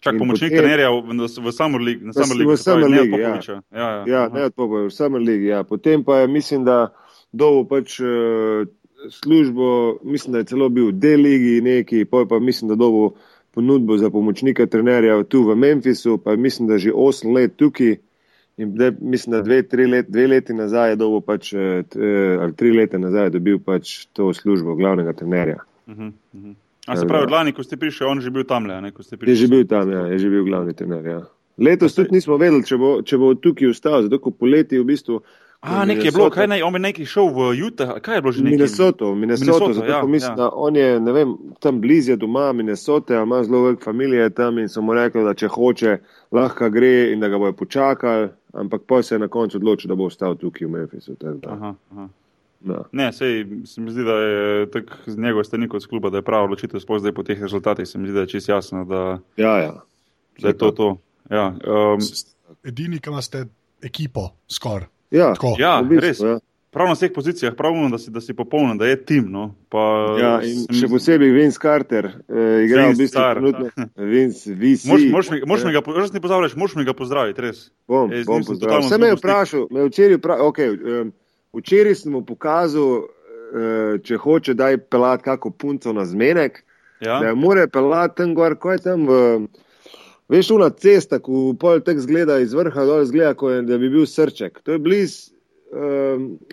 Čak 0.00 0.18
pomočnik 0.18 0.50
potem- 0.50 0.58
trenerja 0.58 0.90
v, 0.90 0.98
v, 1.00 1.24
v 1.24 1.52
Summer 1.52 1.80
League. 1.80 2.02
Na 2.02 2.10
V- 2.10 2.14
Summer 2.14 2.34
v 2.34 2.38
League, 2.38 2.48
pravi, 2.48 2.62
Summer 2.62 2.88
ne 2.88 2.96
League, 2.96 3.12
ja. 3.12 3.26
Popoviča. 3.26 3.54
Ja, 3.72 3.86
ja. 3.88 4.02
Ja, 4.06 4.20
aha. 4.22 4.34
ne 4.34 4.42
od 4.44 4.54
Popoviča, 4.54 4.86
v 4.86 4.92
Summer 4.92 5.22
League. 5.22 5.46
Ja. 5.46 5.58
Potem 5.62 6.04
pa 6.04 6.18
je, 6.18 6.26
mislim, 6.28 6.64
da 6.64 6.92
dobil 7.32 7.64
pač 7.64 8.00
uh, 8.00 8.66
službo, 9.10 9.68
mislim, 10.02 10.32
da 10.32 10.38
je 10.38 10.44
celo 10.44 10.68
bil 10.68 10.86
v 10.86 10.92
D-ligi 10.94 11.60
neki, 11.60 12.04
pol 12.04 12.26
pa 12.26 12.38
mislim, 12.38 12.68
da 12.68 12.74
dobil 12.74 13.14
ponudbo 13.50 13.96
za 13.96 14.10
pomočnika 14.10 14.66
trenerja 14.66 15.22
tu 15.24 15.42
v 15.42 15.54
Memphisu, 15.54 16.18
pa 16.18 16.36
mislim, 16.36 16.68
da 16.68 16.78
že 16.78 16.92
8 16.92 17.32
let 17.32 17.56
tukaj. 17.56 17.96
In 18.56 18.72
zdaj, 18.72 18.90
mislim, 19.00 19.32
da 19.32 19.42
dve, 19.42 19.62
let, 19.86 20.06
dve 20.08 20.26
leti 20.26 20.54
nazaj 20.54 20.90
je 20.90 20.96
dobil 20.96 21.20
pač, 21.20 21.52
eh, 21.52 21.58
eh, 21.58 22.38
ali 22.40 22.54
tri 22.56 22.72
leta 22.72 22.98
nazaj 22.98 23.26
je 23.26 23.30
dobil 23.30 23.58
pač 23.58 24.06
to 24.12 24.32
službo 24.34 24.74
glavnega 24.74 25.12
trenerja. 25.12 25.58
Mhm, 25.88 26.08
mhm. 26.34 26.52
A 26.86 26.96
se 26.96 27.06
pravi, 27.06 27.24
od 27.24 27.30
lani, 27.30 27.52
ko 27.52 27.62
ste 27.62 27.76
prišli, 27.76 28.06
on 28.06 28.20
že 28.20 28.30
bil 28.30 28.44
tam, 28.44 28.66
ne? 28.66 28.92
prišli. 28.92 29.28
Je 29.28 29.34
že 29.34 29.48
bil 29.48 29.66
tam, 29.66 29.90
ja, 29.92 30.06
je 30.06 30.18
že 30.18 30.30
bil 30.30 30.44
glavni 30.44 30.74
trener. 30.74 31.06
Ja. 31.06 31.20
Letos 31.58 31.94
tudi 31.94 32.14
nismo 32.14 32.36
vedeli, 32.36 32.62
če 32.64 32.76
bo, 32.78 32.92
če 33.02 33.18
bo 33.18 33.34
tukaj 33.34 33.72
ostal, 33.72 34.04
zato 34.06 34.20
ko 34.22 34.30
poleti 34.30 34.78
v 34.78 34.86
bistvu. 34.86 35.20
A, 35.60 35.84
nekaj 35.84 36.04
je 36.04 36.12
bilo, 36.12 36.28
kaj 36.30 36.46
naj, 36.52 36.62
on 36.62 36.72
bi 36.76 36.80
nekaj 36.84 37.08
šel 37.10 37.32
v 37.34 37.48
Utah, 37.66 37.96
kaj 38.00 38.18
je 38.18 38.22
bilo 38.22 38.32
že 38.32 38.44
nekaj? 38.44 38.56
Minnesota, 38.56 39.04
Minnesota, 39.04 39.50
Minnesoto, 39.50 39.72
zato 39.72 39.90
ja, 39.90 40.02
mislim, 40.04 40.32
ja. 40.32 40.36
da 40.36 40.50
on 40.52 40.76
je, 40.76 41.00
ne 41.00 41.12
vem, 41.12 41.32
tam 41.60 41.80
blizu 41.80 42.12
je 42.12 42.16
doma 42.22 42.52
Minnesota, 42.52 43.22
ima 43.22 43.42
zelo 43.44 43.64
veliko 43.64 43.82
familije 43.82 44.30
tam 44.30 44.60
in 44.62 44.68
so 44.68 44.84
mu 44.84 44.94
rekli, 44.94 45.24
da 45.24 45.34
če 45.34 45.48
hoče, 45.48 45.96
lahko 46.32 46.70
gre 46.70 47.12
in 47.12 47.20
da 47.20 47.28
ga 47.28 47.38
bojo 47.38 47.52
počakali, 47.54 48.28
ampak 48.54 48.82
pa 48.86 49.02
se 49.02 49.14
je 49.14 49.18
na 49.18 49.28
koncu 49.28 49.56
odločil, 49.56 49.88
da 49.88 49.94
bo 49.94 50.04
ostal 50.04 50.34
tukaj 50.34 50.66
v 50.66 50.70
Memphisu. 50.70 51.14
tako 51.14 51.38
da, 51.38 51.52
Aha, 51.52 51.74
aha. 51.92 52.08
da. 52.60 52.82
Ne, 52.92 53.12
sej 53.12 53.44
se 53.64 53.80
mi 53.80 53.90
zdi, 53.90 54.04
da 54.04 54.14
je 54.14 54.70
tak 54.70 54.84
z 55.06 55.18
njegove 55.18 55.44
strani 55.44 55.68
kot 55.68 55.82
z 55.82 55.86
kluba, 55.86 56.10
da 56.10 56.18
je 56.18 56.22
prava 56.22 56.44
odločitev, 56.44 56.80
sploh 56.80 57.00
zdaj 57.00 57.12
po 57.12 57.22
teh 57.22 57.40
rezultatih, 57.40 57.86
se 57.86 57.98
mi 57.98 58.08
zdi, 58.08 58.14
da 58.14 58.20
je 58.20 58.26
čist 58.28 58.48
jasno, 58.48 58.84
da, 58.84 59.18
Ja, 59.36 59.58
ja. 59.58 59.74
da 60.38 60.48
je 60.48 60.56
to 60.56 60.70
to. 60.70 60.96
Ja, 61.30 61.48
um, 61.58 61.98
Edini, 62.64 62.98
ki 62.98 63.10
imate 63.10 63.46
ekipo, 63.82 64.28
skoraj. 64.48 64.86
Ja, 65.10 65.32
Tako. 65.34 65.54
ja 65.58 65.80
v 65.80 65.88
bistvu, 65.88 66.00
res. 66.00 66.20
Ja. 66.20 66.38
Prav 66.76 66.90
na 66.90 66.92
vseh 66.92 67.08
pozicijah, 67.14 67.54
pravno, 67.56 67.88
da 67.88 67.98
si, 67.98 68.10
da 68.10 68.20
si 68.20 68.34
popoln, 68.36 68.78
da 68.78 68.84
je 68.86 69.04
tim. 69.04 69.30
No. 69.32 69.54
Pa, 69.72 69.82
Ja, 70.20 70.32
še 70.76 70.90
posebej 70.92 71.30
Vince 71.32 71.56
Carter, 71.62 72.10
eh, 72.28 72.64
igra 72.66 72.90
v 72.90 72.98
bistvu 72.98 73.22
trenutno. 73.22 73.70
Vince, 74.12 74.52
VC. 74.52 74.84
Moš, 74.90 75.04
moš, 75.14 75.30
mi, 75.32 75.38
moš 75.48 75.62
mi 75.64 75.72
ga, 75.72 75.80
res 75.96 76.12
ne 76.12 76.20
pozdravljaš, 76.20 76.56
moš 76.60 76.74
mi 76.76 76.84
ga 76.84 76.92
pozdraviti, 76.92 77.40
res. 77.46 77.62
Bom, 77.88 78.12
z 78.12 78.28
bom 78.28 78.44
pozdravil. 78.44 78.84
Sem 78.90 79.00
me 79.00 79.08
vprašal, 79.14 79.64
me 79.72 79.86
včeraj 79.86 80.20
vprašal, 80.20 80.50
okay, 80.50 80.74
um, 80.76 81.12
včeraj 81.56 81.96
sem 82.02 82.12
mu 82.12 82.20
pokazal, 82.28 83.06
uh, 83.06 83.94
če 84.04 84.18
hoče, 84.20 84.56
da 84.58 84.68
je 84.74 84.82
pelat 84.84 85.24
kako 85.24 85.54
punco 85.56 85.94
na 85.96 86.04
zmenek, 86.04 86.60
Ja? 87.00 87.22
da 87.24 87.32
more 87.36 87.64
pelat 87.72 88.18
tam 88.20 88.34
gor, 88.36 88.58
ko 88.60 88.74
je 88.76 88.82
tam 88.84 89.08
v, 89.08 89.22
veš, 90.28 90.52
una 90.52 90.68
cesta, 90.76 91.22
ko 91.24 91.54
pol 91.56 91.80
tek 91.80 92.04
zgleda 92.04 92.36
iz 92.44 92.52
vrha 92.52 92.84
dol, 92.84 93.08
zgleda, 93.08 93.32
je, 93.32 93.64
da 93.64 93.80
bi 93.80 93.88
bil 93.96 94.04
srček. 94.04 94.60
To 94.68 94.76
je 94.76 94.84
bliz, 94.84 95.16
um, 95.28 95.35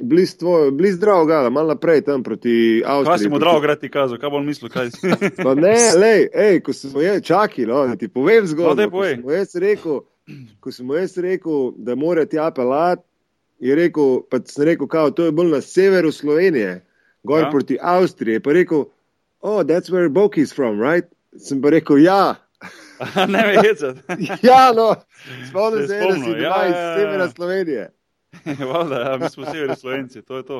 bliz 0.01 0.37
tvoj, 0.37 0.71
bliz 0.71 0.99
Dravgala, 0.99 1.49
malo 1.49 1.67
naprej 1.67 2.01
tam 2.01 2.23
proti 2.23 2.83
Avstriji. 2.85 3.05
Kaj 3.07 3.19
si 3.19 3.29
mu 3.29 3.39
drago 3.39 3.59
grati 3.59 3.89
kazal, 3.89 4.17
kaj 4.17 4.29
bo 4.29 4.35
on 4.35 4.45
mislil, 4.45 4.69
kaj 4.69 4.91
si. 4.91 5.11
Pa 5.37 5.53
ne, 5.55 5.75
lej, 6.01 6.27
ej, 6.33 6.59
ko 6.59 6.73
sem 6.73 6.91
jaz, 7.01 7.21
čakaj, 7.21 7.65
no, 7.65 7.95
ti 7.95 8.07
povem 8.07 8.43
No, 8.43 8.47
zgodbo. 8.47 8.83
ko 8.83 8.89
povej. 8.91 9.15
sem 9.15 9.21
mu 9.21 9.31
jaz 9.31 9.55
rekel, 9.55 9.99
ko 10.59 10.71
sem 10.71 10.85
mu 10.85 10.95
jaz 10.95 11.17
rekel, 11.17 11.71
da 11.77 11.95
mora 11.95 12.25
tja 12.25 12.51
pelat, 12.51 12.99
je 13.59 13.75
rekel, 13.75 14.21
pa 14.23 14.39
sem 14.45 14.65
rekel, 14.65 14.87
kao, 14.87 15.11
to 15.11 15.25
je 15.25 15.31
bolj 15.31 15.51
na 15.51 15.61
severu 15.61 16.11
Slovenije, 16.11 16.81
gor 17.23 17.39
Ja. 17.41 17.49
proti 17.49 17.77
Avstriji. 17.81 18.33
Je 18.33 18.39
Pa 18.39 18.51
rekel, 18.51 18.85
oh, 19.41 19.63
that's 19.63 19.89
where 19.89 20.09
Boki 20.09 20.41
is 20.41 20.53
from, 20.53 20.79
right? 20.79 21.05
Sem 21.37 21.61
pa 21.61 21.69
rekel, 21.69 21.97
ja. 21.97 22.35
ne 23.27 23.41
me 23.43 23.53
hecati. 23.59 23.99
Ja, 24.43 24.71
no, 24.71 24.95
spomnim 25.49 25.81
je 25.81 25.87
se, 25.87 25.99
da 25.99 26.13
si 26.13 26.19
doma 26.21 26.37
ja, 26.37 26.67
iz 26.67 26.71
ja, 26.71 26.79
ja. 26.79 26.97
severa 26.97 27.29
Slovenije. 27.29 27.89
Valjda, 28.73 28.99
ja, 28.99 29.17
mi 29.17 29.29
smo 29.29 29.45
severi 29.45 29.75
Slovenci, 29.75 30.21
to 30.21 30.37
je 30.37 30.43
to. 30.45 30.59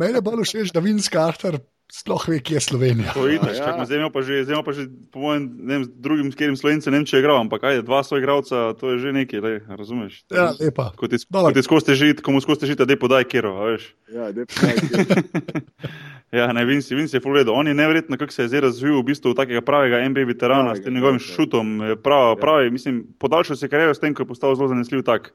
Meni 0.00 0.14
je 0.14 0.22
bolj 0.22 0.44
všeč, 0.46 0.70
da 0.74 0.80
Vince 0.80 1.10
Carter 1.10 1.58
sploh 1.92 2.22
ve, 2.28 2.38
kje 2.40 2.56
je 2.56 2.60
Slovenija. 2.60 3.12
To 3.14 3.26
je 3.28 3.36
itak, 3.36 3.52
ja. 3.54 3.66
čakaj, 3.66 3.86
zdaj 3.86 3.98
ima 3.98 4.10
pa 4.10 4.22
že, 4.22 4.44
zdaj 4.44 4.62
pa 4.64 4.72
že, 4.72 4.86
po 5.12 5.18
mojem, 5.20 5.42
ne 5.62 5.74
vem, 5.74 5.84
z 5.84 5.90
drugim, 5.94 6.32
s 6.32 6.34
katerim 6.34 6.56
Slovencem, 6.56 6.90
ne 6.90 6.98
vem, 6.98 7.06
če 7.06 7.16
je 7.16 7.22
igral, 7.22 7.38
ampak 7.38 7.66
ajde, 7.66 7.82
dva 7.86 8.00
so 8.02 8.18
igralca, 8.18 8.72
to 8.78 8.94
je 8.94 8.98
že 8.98 9.12
nekaj, 9.14 9.40
lej, 9.44 9.56
razumeš? 9.68 10.24
Ja, 10.32 10.54
lepa. 10.58 10.90
Kot 10.96 11.12
Dobro. 11.28 11.52
kot 11.52 11.56
je 11.60 11.66
skozi 11.66 11.86
težiti, 11.92 12.24
komu 12.24 12.40
skozi 12.42 12.64
težiti, 12.64 12.86
da 12.86 12.96
podaj 12.98 13.28
kero, 13.30 13.54
a 13.60 13.74
veš. 13.74 13.90
Ja, 14.10 14.32
daj 14.32 14.46
pa, 14.48 14.74
Ja, 16.34 16.50
ne, 16.52 16.64
Vinci, 16.64 16.94
Vinci 16.94 17.14
je 17.16 17.20
full 17.22 17.36
redo. 17.36 17.52
On 17.54 17.66
je 17.66 17.74
neverjetno, 17.74 18.16
kako 18.18 18.32
se 18.32 18.42
je 18.42 18.48
zdaj 18.48 18.60
razvil 18.60 18.98
v 18.98 19.04
bistvu 19.06 19.30
v 19.30 19.38
takega 19.38 19.60
pravega 19.62 20.00
NBA 20.08 20.24
veterana 20.26 20.72
Pravega, 20.72 20.80
s 20.80 20.84
tem 20.84 20.94
njegovim 20.94 21.18
pravega. 21.18 21.34
šutom. 21.36 21.66
je 21.80 21.96
Prav, 21.96 22.28
Ja. 22.28 22.36
pravi, 22.36 22.70
mislim, 22.70 23.04
podaljšal 23.18 23.56
se 23.56 23.66
je 23.66 23.70
kariero 23.70 23.94
s 23.94 24.02
tem, 24.02 24.14
ko 24.14 24.22
je 24.22 24.26
postal 24.26 24.56
zelo 24.58 24.66
zanesljiv 24.68 25.04
tak. 25.06 25.30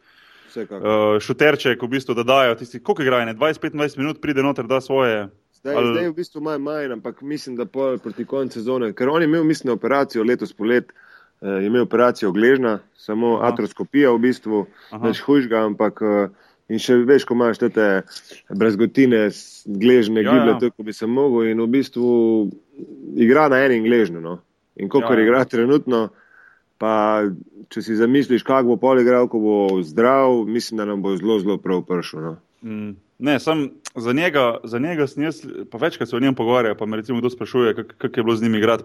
Vsekakor. 0.49 0.81
Uh, 0.81 1.19
šuterček, 1.23 1.81
v 1.83 1.87
bistvu, 1.95 2.15
da 2.17 2.23
dajo 2.27 2.55
tisti, 2.59 2.81
koliko 2.83 3.05
igrajo, 3.05 3.25
ne, 3.29 3.35
20-25 3.37 3.97
minut 4.01 4.21
pride 4.21 4.43
noter, 4.43 4.67
da 4.67 4.81
svoje. 4.81 5.27
Zdaj, 5.59 5.75
Ali- 5.75 5.93
zdaj 5.93 6.09
v 6.09 6.15
bistvu 6.15 6.41
manj, 6.41 6.61
manj, 6.63 6.91
ampak 6.95 7.21
mislim, 7.21 7.55
da 7.59 7.65
pol 7.65 7.97
proti 7.99 8.25
koncu 8.25 8.59
sezone, 8.59 8.93
ker 8.93 9.09
on 9.11 9.21
je 9.21 9.27
imel, 9.27 9.43
mislim, 9.43 9.73
operacijo 9.73 10.23
letos 10.23 10.53
polet, 10.53 10.91
eh, 11.41 11.47
je 11.47 11.67
imel 11.67 11.83
operacijo 11.83 12.31
gležna, 12.31 12.79
samo 12.95 13.37
Aha. 13.37 13.51
Atroskopija 13.53 14.11
v 14.15 14.19
bistvu, 14.23 14.65
Aha. 14.91 15.07
več 15.07 15.19
hujšga, 15.25 15.65
ampak 15.67 15.99
eh, 16.01 16.29
in 16.69 16.79
še 16.79 16.99
veš, 17.03 17.25
ko 17.25 17.33
imaš 17.33 17.59
te 17.59 17.89
brezgotine, 18.55 19.29
gležne 19.65 20.23
Ja, 20.23 20.31
giblje, 20.31 20.53
ja. 20.53 20.59
tako 20.59 20.83
bi 20.83 20.93
se 20.93 21.07
mogel 21.07 21.49
in 21.51 21.61
v 21.61 21.67
bistvu 21.67 22.09
igra 23.17 23.49
na 23.49 23.59
enem 23.65 23.83
gležnju. 23.83 24.21
No? 24.21 24.39
In 24.79 24.87
koliko 24.87 25.13
ja, 25.13 25.19
ja. 25.19 25.25
igra 25.25 25.43
trenutno, 25.45 26.09
pa 26.79 27.27
če 27.69 27.83
si 27.85 27.99
zamisliš, 27.99 28.45
kako 28.47 28.73
bo 28.73 28.79
pol 28.81 29.03
igral, 29.03 29.27
ko 29.29 29.41
bo 29.43 29.57
zdrav, 29.85 30.45
mislim, 30.47 30.79
da 30.79 30.87
nam 30.89 31.03
bo 31.03 31.13
zelo, 31.19 31.37
zelo 31.43 31.59
prav 31.61 31.83
prišel. 31.85 32.23
No? 32.23 32.33
Mm, 32.63 32.95
ne, 33.19 33.35
sam, 33.39 33.67
za 33.95 34.13
njega, 34.13 34.57
za 34.63 34.79
njega 34.79 35.07
sem 35.07 35.23
jaz, 35.23 35.41
pa 35.71 35.77
večkrat 35.77 36.09
se 36.09 36.15
o 36.15 36.19
njem 36.19 36.35
pogovarjal, 36.35 36.75
pa 36.79 36.85
me 36.85 36.97
recimo 36.97 37.19
kdo 37.19 37.29
sprašuje, 37.29 37.75
kako 37.75 37.93
kak 37.97 38.17
je 38.17 38.23
bilo 38.23 38.35
z 38.35 38.43
njimi 38.43 38.57
igrati. 38.57 38.83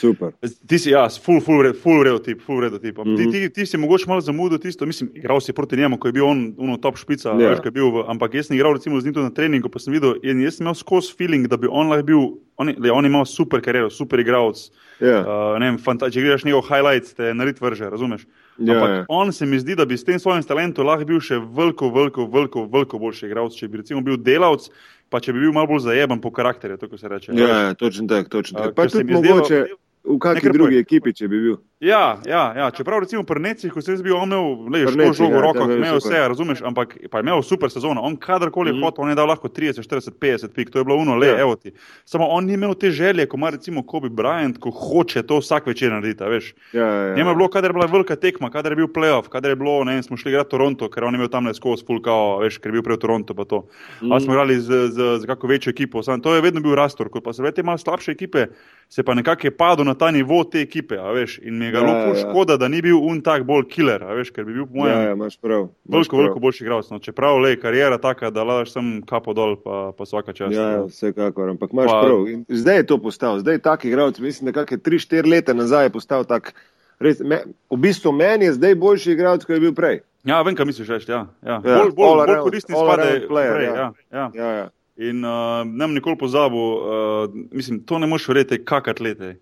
Super. 0.00 0.32
Ti 0.66 0.78
si, 0.78 0.90
ja, 0.90 1.08
full, 1.24 1.40
full, 1.40 1.62
red, 1.62 1.76
full 1.82 2.04
redo 2.04 2.18
tip, 2.18 2.42
full 2.44 2.60
redo 2.60 2.78
tip. 2.78 2.98
Mm 2.98 3.02
-hmm. 3.02 3.32
ti, 3.32 3.48
ti, 3.48 3.52
ti 3.52 3.66
si 3.66 3.76
mogoče 3.76 4.04
malo 4.08 4.20
zamudil 4.20 4.58
tisto, 4.58 4.86
mislim, 4.86 5.10
igral 5.14 5.40
si 5.40 5.52
proti 5.52 5.76
njemu, 5.76 5.98
ko 5.98 6.08
je 6.08 6.12
bil 6.12 6.26
on, 6.26 6.54
ono 6.58 6.76
top 6.76 6.96
špica, 6.96 7.30
yeah. 7.30 7.50
veš, 7.50 7.72
bil 7.72 7.90
v, 7.90 8.04
ampak 8.06 8.34
jaz 8.34 8.46
sem 8.46 8.56
igral 8.56 8.72
recimo 8.72 9.00
z 9.00 9.04
njim 9.04 9.14
na 9.16 9.30
treningu, 9.30 9.68
pa 9.68 9.78
sem 9.78 9.92
videl, 9.92 10.14
in 10.22 10.40
jaz 10.40 10.54
sem 10.54 10.64
imel 10.64 10.74
skozi 10.74 11.14
feeling, 11.16 11.48
da 11.48 11.56
bi 11.56 11.66
on 11.70 11.88
lahko 11.88 12.06
bil, 12.06 12.18
on, 12.56 12.68
je 12.68 12.92
on 12.92 13.06
imel 13.06 13.24
super 13.24 13.60
kariero, 13.60 13.90
super 13.90 14.20
igralec. 14.20 14.70
Yeah. 15.00 15.26
Uh, 15.26 15.58
ne 15.58 15.72
vem, 15.72 15.78
če 15.82 16.22
gledaš 16.22 16.44
njegov 16.46 16.66
highlights, 16.68 17.14
te 17.18 17.32
narit 17.34 17.60
vrže, 17.60 17.90
razumeš? 17.90 18.26
Ja, 18.58 18.76
Ampak 18.76 18.90
ja. 18.90 19.04
on 19.08 19.32
se 19.34 19.46
mi 19.46 19.58
zdi, 19.58 19.74
da 19.74 19.84
bi 19.84 19.98
s 19.98 20.06
tem 20.06 20.20
svojim 20.22 20.44
talentom 20.46 20.86
lahko 20.86 21.08
bil 21.08 21.22
še 21.22 21.40
veliko, 21.42 21.90
veliko, 21.90 22.28
veliko, 22.30 22.66
veliko 22.70 23.00
boljši 23.02 23.26
igralec, 23.26 23.56
če 23.58 23.68
bi 23.68 23.82
recimo 23.82 24.04
bil 24.06 24.20
delavec, 24.22 24.68
pa 25.10 25.18
če 25.20 25.34
bi 25.34 25.42
bil 25.42 25.54
malo 25.56 25.72
bolj 25.72 25.88
zajeban 25.88 26.22
po 26.22 26.30
karakterju, 26.34 26.78
tako 26.78 27.00
se 27.00 27.10
reče. 27.10 27.34
Ja, 27.34 27.48
ja 27.48 27.74
točno 27.74 28.06
tako, 28.10 28.36
točno 28.38 28.60
tako. 28.60 28.76
Pa 28.78 28.86
tudi 28.86 29.18
mogoče. 29.18 29.64
Zdelo, 29.64 29.80
v 30.04 30.18
kakšni 30.20 30.52
drugi 30.52 30.78
ekipi, 30.78 31.14
če 31.16 31.28
bi 31.32 31.40
bil. 31.46 31.54
Ja, 31.80 32.18
ja, 32.26 32.54
ja. 32.56 32.70
čeprav 32.70 33.00
recimo 33.00 33.22
pri 33.22 33.40
Necih, 33.40 33.72
ko 33.72 33.82
se 33.82 33.92
je 33.92 33.96
zbil, 33.96 34.14
on 34.16 34.30
imel 34.30 34.68
le 34.70 35.08
žogo 35.12 35.34
v 35.34 35.40
ja, 35.40 35.40
rokah, 35.42 35.70
imel 35.74 35.96
vse, 35.98 36.20
razumeš, 36.28 36.62
ampak 36.62 36.94
pa 37.10 37.18
je 37.18 37.26
imel 37.26 37.42
super 37.42 37.70
sezono. 37.70 38.00
On 38.00 38.16
kadarkoli 38.16 38.70
je 38.70 38.76
mm. 38.76 38.84
hotel, 38.86 39.04
on 39.04 39.10
je 39.10 39.16
dal 39.18 39.26
lahko 39.28 39.48
30, 39.48 39.82
40, 39.82 40.14
50 40.20 40.54
pik, 40.54 40.70
to 40.70 40.78
je 40.78 40.84
bilo 40.84 40.96
uno, 41.02 41.16
le, 41.18 41.26
ja. 41.26 41.40
evo 41.42 41.56
ti. 41.56 41.72
Samo 42.04 42.28
on 42.30 42.46
ni 42.46 42.54
imel 42.54 42.74
te 42.78 42.90
želje, 42.90 43.26
ko 43.26 43.36
ima 43.36 43.50
recimo 43.50 43.82
Kobe 43.82 44.08
Bryant, 44.08 44.58
ko 44.58 44.70
hoče 44.70 45.22
to 45.26 45.40
vsak 45.42 45.66
večer 45.66 45.92
narediti, 45.92 46.24
veš. 46.24 46.54
Ja, 46.72 46.86
ja, 46.86 47.02
ja. 47.08 47.16
Njemu 47.16 47.30
je 47.30 47.34
bilo, 47.34 47.48
kadar 47.48 47.70
je 47.70 47.74
bila 47.74 47.86
velika 47.86 48.16
tekma, 48.16 48.50
kadar 48.50 48.72
je 48.72 48.76
bil 48.76 48.88
playoff, 48.94 49.28
kadar 49.28 49.50
je 49.50 49.56
bilo, 49.56 49.84
ne 49.84 49.98
vem, 49.98 50.02
smo 50.02 50.16
šli 50.16 50.30
igrati 50.30 50.50
Toronto, 50.50 50.88
ker 50.90 51.04
on 51.04 51.14
je 51.14 51.18
imel 51.18 51.28
tam 51.28 51.50
skozi 51.54 51.84
full 51.86 52.02
kao, 52.02 52.38
veš, 52.38 52.60
ker 52.62 52.70
je 52.70 52.78
bil 52.78 52.86
prej 52.86 52.96
v 52.96 53.02
Toronto 53.02 53.34
pa 53.34 53.44
to. 53.44 53.64
Mm. 54.00 54.12
Ali 54.12 54.20
smo 54.20 54.38
igrali 54.38 54.60
z, 54.60 54.86
z, 54.94 55.10
z 55.20 55.26
kako 55.26 55.50
večjo 55.50 55.74
ekipo, 55.74 56.02
sam 56.02 56.22
to 56.22 56.34
je 56.34 56.40
vedno 56.40 56.62
bil 56.62 56.78
rastor, 56.78 57.10
ko 57.10 57.20
pa 57.20 57.32
se 57.32 57.42
vete 57.42 57.66
malo 57.66 57.78
slabše 57.78 58.12
ekipe, 58.14 58.46
se 58.88 59.02
pa 59.02 59.14
nekako 59.14 59.46
je 59.46 59.56
padel 59.56 59.84
na 59.84 59.94
ta 59.94 60.10
nivo 60.10 60.44
te 60.44 60.62
ekipe, 60.62 60.96
veš, 61.14 61.40
in 61.42 61.63
je 61.64 61.72
ga 61.72 61.80
ja, 61.80 61.86
lepo 61.88 62.12
ja, 62.12 62.20
škoda, 62.20 62.56
ja. 62.56 62.60
da 62.62 62.68
ni 62.68 62.82
bil 62.84 62.98
un 63.00 63.20
tak 63.24 63.46
bolj 63.48 63.66
killer, 63.72 64.04
veš, 64.18 64.30
ker 64.34 64.46
bi 64.46 64.54
bil 64.56 64.66
po 64.68 64.82
mojem. 64.82 64.94
Ja, 64.94 65.08
ja, 65.08 65.16
imaš 65.16 65.36
prav. 65.42 65.66
Veliko, 65.90 66.20
veliko 66.20 66.42
boljši 66.44 66.64
igralec. 66.64 66.90
No. 66.92 67.00
Čeprav 67.02 67.40
le 67.42 67.54
karijera 67.60 67.98
taka, 68.02 68.30
da 68.34 68.44
ladaš 68.46 68.74
sem 68.76 68.92
kapo 69.08 69.34
dol, 69.36 69.56
pa, 69.64 69.80
pa 69.96 70.06
vsaka 70.06 70.36
čas. 70.36 70.54
Ja, 70.54 70.68
ja 70.76 70.84
vsekakor, 70.86 71.50
ampak 71.56 71.74
imaš 71.74 71.90
pa, 71.90 71.98
prav. 72.06 72.28
In 72.30 72.44
zdaj 72.48 72.82
je 72.82 72.86
to 72.92 73.00
postal, 73.02 73.42
zdaj 73.42 73.58
je 73.58 73.64
tak 73.66 73.84
igralec, 73.88 74.20
mislim, 74.22 74.50
da 74.50 74.60
kakšne 74.60 74.80
3-4 74.84 75.34
leta 75.36 75.56
nazaj 75.56 75.88
je 75.88 75.96
postal 75.98 76.28
tak. 76.28 76.54
Res, 77.02 77.18
me, 77.20 77.40
v 77.72 77.78
bistvu 77.82 78.12
meni 78.14 78.46
je 78.46 78.54
zdaj 78.54 78.78
boljši 78.78 79.16
igralec, 79.16 79.42
kot 79.44 79.56
je 79.56 79.62
bil 79.64 79.74
prej. 79.74 80.04
Ja, 80.24 80.38
vem, 80.46 80.54
kaj 80.56 80.68
misliš, 80.70 80.88
veš, 80.88 81.08
ja. 81.10 81.26
ja. 81.42 81.58
ja 81.58 81.82
bolj 81.82 81.92
bolj, 81.96 82.22
bolj 82.26 82.40
koristni 82.46 82.76
spade. 82.76 83.08
Player, 83.28 83.58
prej, 83.58 83.66
ja. 83.66 83.74
Ja, 83.74 83.90
ja. 84.12 84.30
Ja, 84.34 84.50
ja. 84.60 84.70
In 84.96 85.24
uh, 85.26 85.64
ne 85.66 85.88
bom 85.88 85.94
nikoli 85.94 86.16
pozabil, 86.18 86.58
uh, 86.60 87.34
mislim, 87.52 87.80
to 87.82 87.98
ne 87.98 88.06
moš 88.06 88.28
verjeti, 88.30 88.60
kakrat 88.64 89.02
lete. 89.02 89.34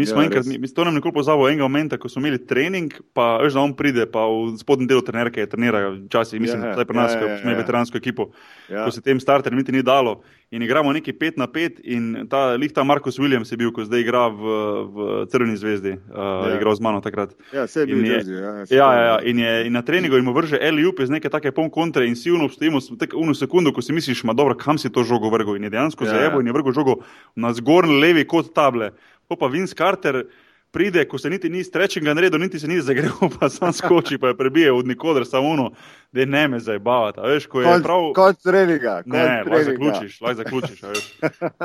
Mi 0.00 0.06
smo 0.06 0.22
ja, 0.22 0.28
enkrat, 0.28 0.46
mi, 0.46 0.68
to 0.68 0.84
nam 0.84 0.94
nikoli 0.96 1.12
pozabo 1.14 1.48
enega 1.48 1.66
momenta, 1.68 1.98
ko 2.00 2.08
smo 2.08 2.22
imeli 2.24 2.40
trening, 2.46 2.94
pa 3.12 3.36
veš, 3.42 3.54
da 3.58 3.64
on 3.64 3.74
pride, 3.76 4.06
pa 4.10 4.24
v 4.26 4.56
spodnjem 4.60 4.88
delu 4.88 5.04
trenerke 5.04 5.46
trenirajo, 5.46 5.94
včasih, 6.08 6.40
mislim, 6.40 6.64
da 6.64 6.72
ja, 6.72 6.78
je 6.80 6.88
pri 6.88 6.96
nas, 6.96 7.12
ja, 7.12 7.20
ja, 7.20 7.22
ko 7.22 7.40
smo 7.40 7.50
imeli 7.50 7.58
ja. 7.58 7.62
veteransko 7.62 8.00
ekipo, 8.00 8.30
ja. 8.68 8.84
ko 8.84 8.94
se 8.96 9.04
tem 9.04 9.20
starterjem 9.20 9.60
niti 9.60 9.76
ni 9.76 9.84
dalo. 9.84 10.22
In 10.50 10.62
igramo 10.62 10.90
neki 10.92 11.12
5 11.12 11.36
na 11.38 11.46
5, 11.46 11.76
in 11.84 12.26
ta 12.30 12.56
lihta 12.58 12.82
Markus 12.84 13.18
Williams 13.18 13.52
je 13.52 13.56
bil, 13.56 13.70
ko 13.70 13.84
zdaj 13.86 14.00
igra 14.02 14.24
v, 14.34 14.54
v 14.90 15.04
Crveni 15.30 15.54
zvezdi, 15.54 15.92
uh, 15.94 16.48
ja. 16.48 16.56
igral 16.56 16.74
z 16.74 16.82
mano 16.82 16.98
takrat. 17.00 17.36
Ja, 17.54 17.68
se 17.70 17.84
je 17.84 17.86
bil 17.86 18.02
že. 18.02 18.34
Ja, 18.34 18.64
ja, 18.66 18.88
ja, 18.94 19.04
ja, 19.04 19.20
in, 19.22 19.38
je, 19.38 19.52
in 19.68 19.72
na 19.78 19.82
treningu 19.86 20.18
jim 20.18 20.32
vrže 20.34 20.58
Eliup 20.58 20.98
iz 21.00 21.10
neke 21.10 21.30
take 21.30 21.52
pol 21.54 21.70
kontre 21.70 22.08
in 22.08 22.18
si 22.18 22.34
uno 22.34 22.48
stojimo, 22.50 22.82
tako 22.98 23.22
uno 23.22 23.34
sekundo, 23.34 23.70
ko 23.70 23.82
si 23.82 23.94
misliš, 23.94 24.24
ma 24.26 24.34
dobro, 24.34 24.58
kam 24.58 24.78
si 24.78 24.90
to 24.90 25.06
žogo 25.06 25.30
vrgo. 25.30 25.54
In 25.54 25.70
je 25.70 25.70
dejansko 25.70 26.04
ja. 26.04 26.16
zajebo 26.18 26.42
in 26.42 26.50
je 26.50 26.56
vrgo 26.58 26.74
žogo 26.74 26.98
na 27.36 27.54
zgornji 27.54 28.00
levi 28.02 28.26
kot 28.26 28.50
table 28.54 28.90
pa 29.36 29.46
Vince 29.46 29.74
Carter 29.74 30.24
pride, 30.70 31.04
ko 31.08 31.18
se 31.18 31.30
niti 31.30 31.48
ni 31.48 31.64
strečenega 31.64 32.14
naredil, 32.14 32.40
niti 32.40 32.58
se 32.58 32.68
ni 32.68 32.80
zagrel, 32.80 33.10
pa 33.40 33.48
sam 33.48 33.72
skoči, 33.72 34.18
pa 34.18 34.28
je 34.28 34.36
prebije 34.36 34.72
od 34.72 34.86
nikoder, 34.86 35.26
samo 35.26 35.48
ono, 35.48 35.70
da 36.12 36.24
ne 36.24 36.48
me 36.48 36.60
zabavata. 36.60 37.22
Veš, 37.22 37.46
ko 37.46 37.60
je 37.60 37.82
prav. 37.82 38.12
Kot 38.14 38.42
treninga. 38.42 39.02
Ne, 39.06 39.42
lahko 39.46 39.64
zaključiš, 39.64 40.20
lahko 40.20 40.36
zaključiš. 40.36 40.80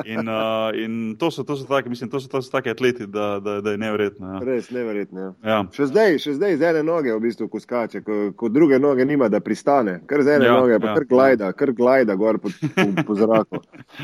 In, 0.06 0.30
uh, 0.30 0.36
in 0.84 1.16
to 1.20 1.32
so, 1.32 1.44
to 1.44 1.56
so 1.56 1.66
take, 1.66 1.90
mislim, 1.90 2.10
to 2.10 2.20
so, 2.20 2.28
to 2.28 2.42
so 2.42 2.52
take 2.52 2.70
atleti, 2.70 3.08
da, 3.08 3.40
da, 3.40 3.62
da 3.62 3.72
je 3.72 3.78
neverjetno. 3.78 4.34
Ja. 4.34 4.40
Res 4.46 4.70
neverjetno. 4.70 5.22
Ja. 5.22 5.34
Ja. 5.50 5.62
Še 5.74 5.90
zdaj, 5.92 6.20
še 6.20 6.34
zdaj 6.40 6.58
z 6.58 6.70
ene 6.72 6.84
noge 6.84 7.14
v 7.14 7.22
bistvu, 7.22 7.50
ko 7.50 7.62
skače, 7.62 8.02
ko, 8.06 8.20
ko 8.38 8.50
druge 8.50 8.80
noge 8.80 9.06
nima, 9.06 9.30
da 9.30 9.40
pristane. 9.40 10.00
Kar 10.10 10.26
z 10.26 10.38
ene 10.40 10.50
ja, 10.50 10.58
noge, 10.60 10.80
pa 10.82 10.94
ja. 10.94 11.00
kar 11.00 11.10
glajda, 11.10 11.54
kar 11.54 11.74
glajda 11.78 12.18
gor 12.20 12.42
po, 12.42 12.54
po, 12.76 12.90
po 13.06 13.18
zraku. 13.18 13.62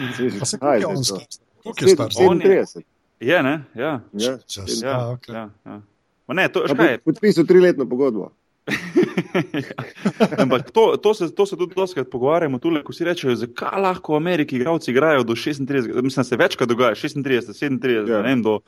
Kaj 0.61 0.79
je 0.79 0.87
on? 0.87 1.03
Kako 1.61 1.85
je 1.85 1.93
star? 1.93 2.09
37. 2.09 2.90
Je, 3.21 3.43
ne? 3.43 3.63
Ja. 3.75 4.01
Ja. 4.13 4.31
Ja, 4.31 4.63
ja, 4.83 4.97
okay. 5.13 5.33
ja, 5.33 5.49
ja. 5.65 5.81
Ne, 6.33 6.47
to, 6.49 6.63
škaj, 6.67 6.97
podpisal 7.05 7.45
triletno 7.45 7.85
pogodbo. 7.89 8.31
Ampak 10.41 10.71
to, 10.71 10.97
to, 10.97 11.13
se, 11.13 11.27
to 11.35 11.45
se 11.45 11.57
tudi 11.57 11.75
doskrat 11.75 12.09
pogovarjamo, 12.09 12.59
tule, 12.59 12.81
ko 12.85 12.93
si 12.95 13.05
rečejo, 13.05 13.35
zakaj 13.35 13.81
lahko 13.83 14.15
v 14.15 14.21
Ameriki 14.21 14.55
igralci 14.57 14.91
igrajo 14.93 15.25
do 15.27 15.35
36, 15.35 16.01
mislim, 16.01 16.25
se 16.25 16.39
večkrat 16.39 16.69
dogaja, 16.69 16.95
36, 16.95 17.53
37, 17.53 18.09
ja. 18.09 18.21
ne, 18.25 18.35
do, 18.41 18.59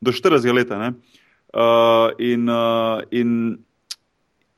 do 0.00 0.12
40 0.12 0.56
let. 0.56 0.72
Uh, 0.72 2.12
in, 2.18 2.48
uh, 2.48 3.04
in 3.10 3.58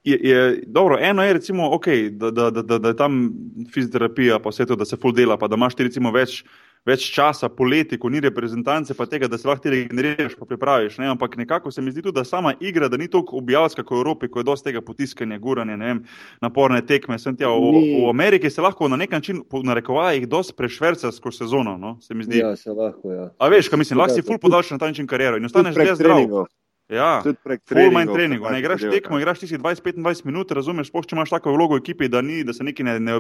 je, 0.04 0.18
je 0.22 0.62
dobro, 0.66 0.98
eno 1.00 1.22
je, 1.22 1.32
recimo, 1.32 1.70
okay, 1.74 2.08
da, 2.10 2.30
da, 2.30 2.50
da, 2.50 2.62
da, 2.62 2.78
da 2.78 2.94
je 2.94 2.96
tam 2.96 3.28
fizioterapija, 3.74 4.38
pa 4.38 4.50
vse 4.50 4.66
to, 4.66 4.76
da 4.76 4.84
se 4.84 4.96
full 4.96 5.14
dela, 5.14 5.38
pa 5.38 5.48
da 5.48 5.58
imaš 5.60 5.74
ti 5.74 5.90
recimo 5.90 6.12
več 6.14 6.42
več 6.86 7.06
časa 7.14 7.48
poleti, 7.48 7.96
ko 8.00 8.10
ni 8.12 8.20
reprezentance, 8.20 8.94
pa 8.96 9.06
tega, 9.08 9.28
da 9.30 9.38
se 9.40 9.48
lahko 9.48 9.72
regeneriraš, 9.72 10.36
pa 10.38 10.48
pripraviš. 10.48 10.98
Ne? 11.00 11.08
Ampak 11.14 11.36
nekako 11.40 11.72
se 11.72 11.82
mi 11.82 11.92
zdi 11.92 12.02
tudi, 12.04 12.18
da 12.18 12.24
sama 12.28 12.54
igra, 12.60 12.88
da 12.92 13.00
ni 13.00 13.08
toliko 13.08 13.38
objavljska 13.40 13.82
kot 13.82 13.96
v 13.96 14.00
Evropi, 14.02 14.28
ko 14.28 14.42
je 14.42 14.48
dosti 14.50 14.70
tega 14.70 14.84
potiskanja, 14.84 15.38
guranja, 15.40 15.78
vem, 15.80 16.02
naporne 16.44 16.82
tekme. 16.86 17.16
Tja, 17.18 17.48
v, 17.48 17.84
v 18.04 18.10
Ameriki 18.10 18.50
se 18.50 18.62
lahko 18.64 18.88
na 18.92 19.00
nek 19.00 19.16
način, 19.16 19.40
po 19.50 19.62
narekovajih, 19.64 20.28
dosti 20.28 20.56
prešverca 20.58 21.12
skozi 21.12 21.44
sezono. 21.44 21.78
No? 21.80 21.96
Se 22.04 22.14
mi 22.14 22.28
zdi. 22.28 22.42
Ja, 22.44 22.52
se 22.56 22.70
lahko, 22.70 23.12
ja. 23.12 23.30
A 23.38 23.48
veš, 23.48 23.72
kaj 23.72 23.80
mislim, 23.80 24.02
lahko 24.02 24.18
si 24.18 24.26
ful 24.26 24.38
podaljša 24.42 24.76
na 24.76 24.84
ta 24.84 24.92
način 24.92 25.08
kariero 25.08 25.40
in 25.40 25.48
ostaneš 25.48 25.80
brez 25.80 25.98
zdrav. 25.98 26.46
Ja, 26.92 27.22
ful 27.24 27.92
manj 27.94 28.10
treningov. 28.12 28.52
Ne 28.52 28.58
igraš 28.60 28.82
tekmo, 28.92 29.16
igraš 29.18 29.40
ti 29.40 29.46
20-25 29.56 30.26
minut, 30.28 30.50
razumeš, 30.52 30.90
spoštovaj, 30.90 31.08
če 31.08 31.16
imaš 31.16 31.32
tako 31.32 31.54
vlogo 31.56 31.78
v 31.78 31.80
ekipi, 31.80 32.10
da, 32.12 32.20
ni, 32.20 32.42
da 32.44 32.52
se 32.52 32.64
nekaj 32.66 32.84
ne, 32.84 32.98
ne 33.00 33.14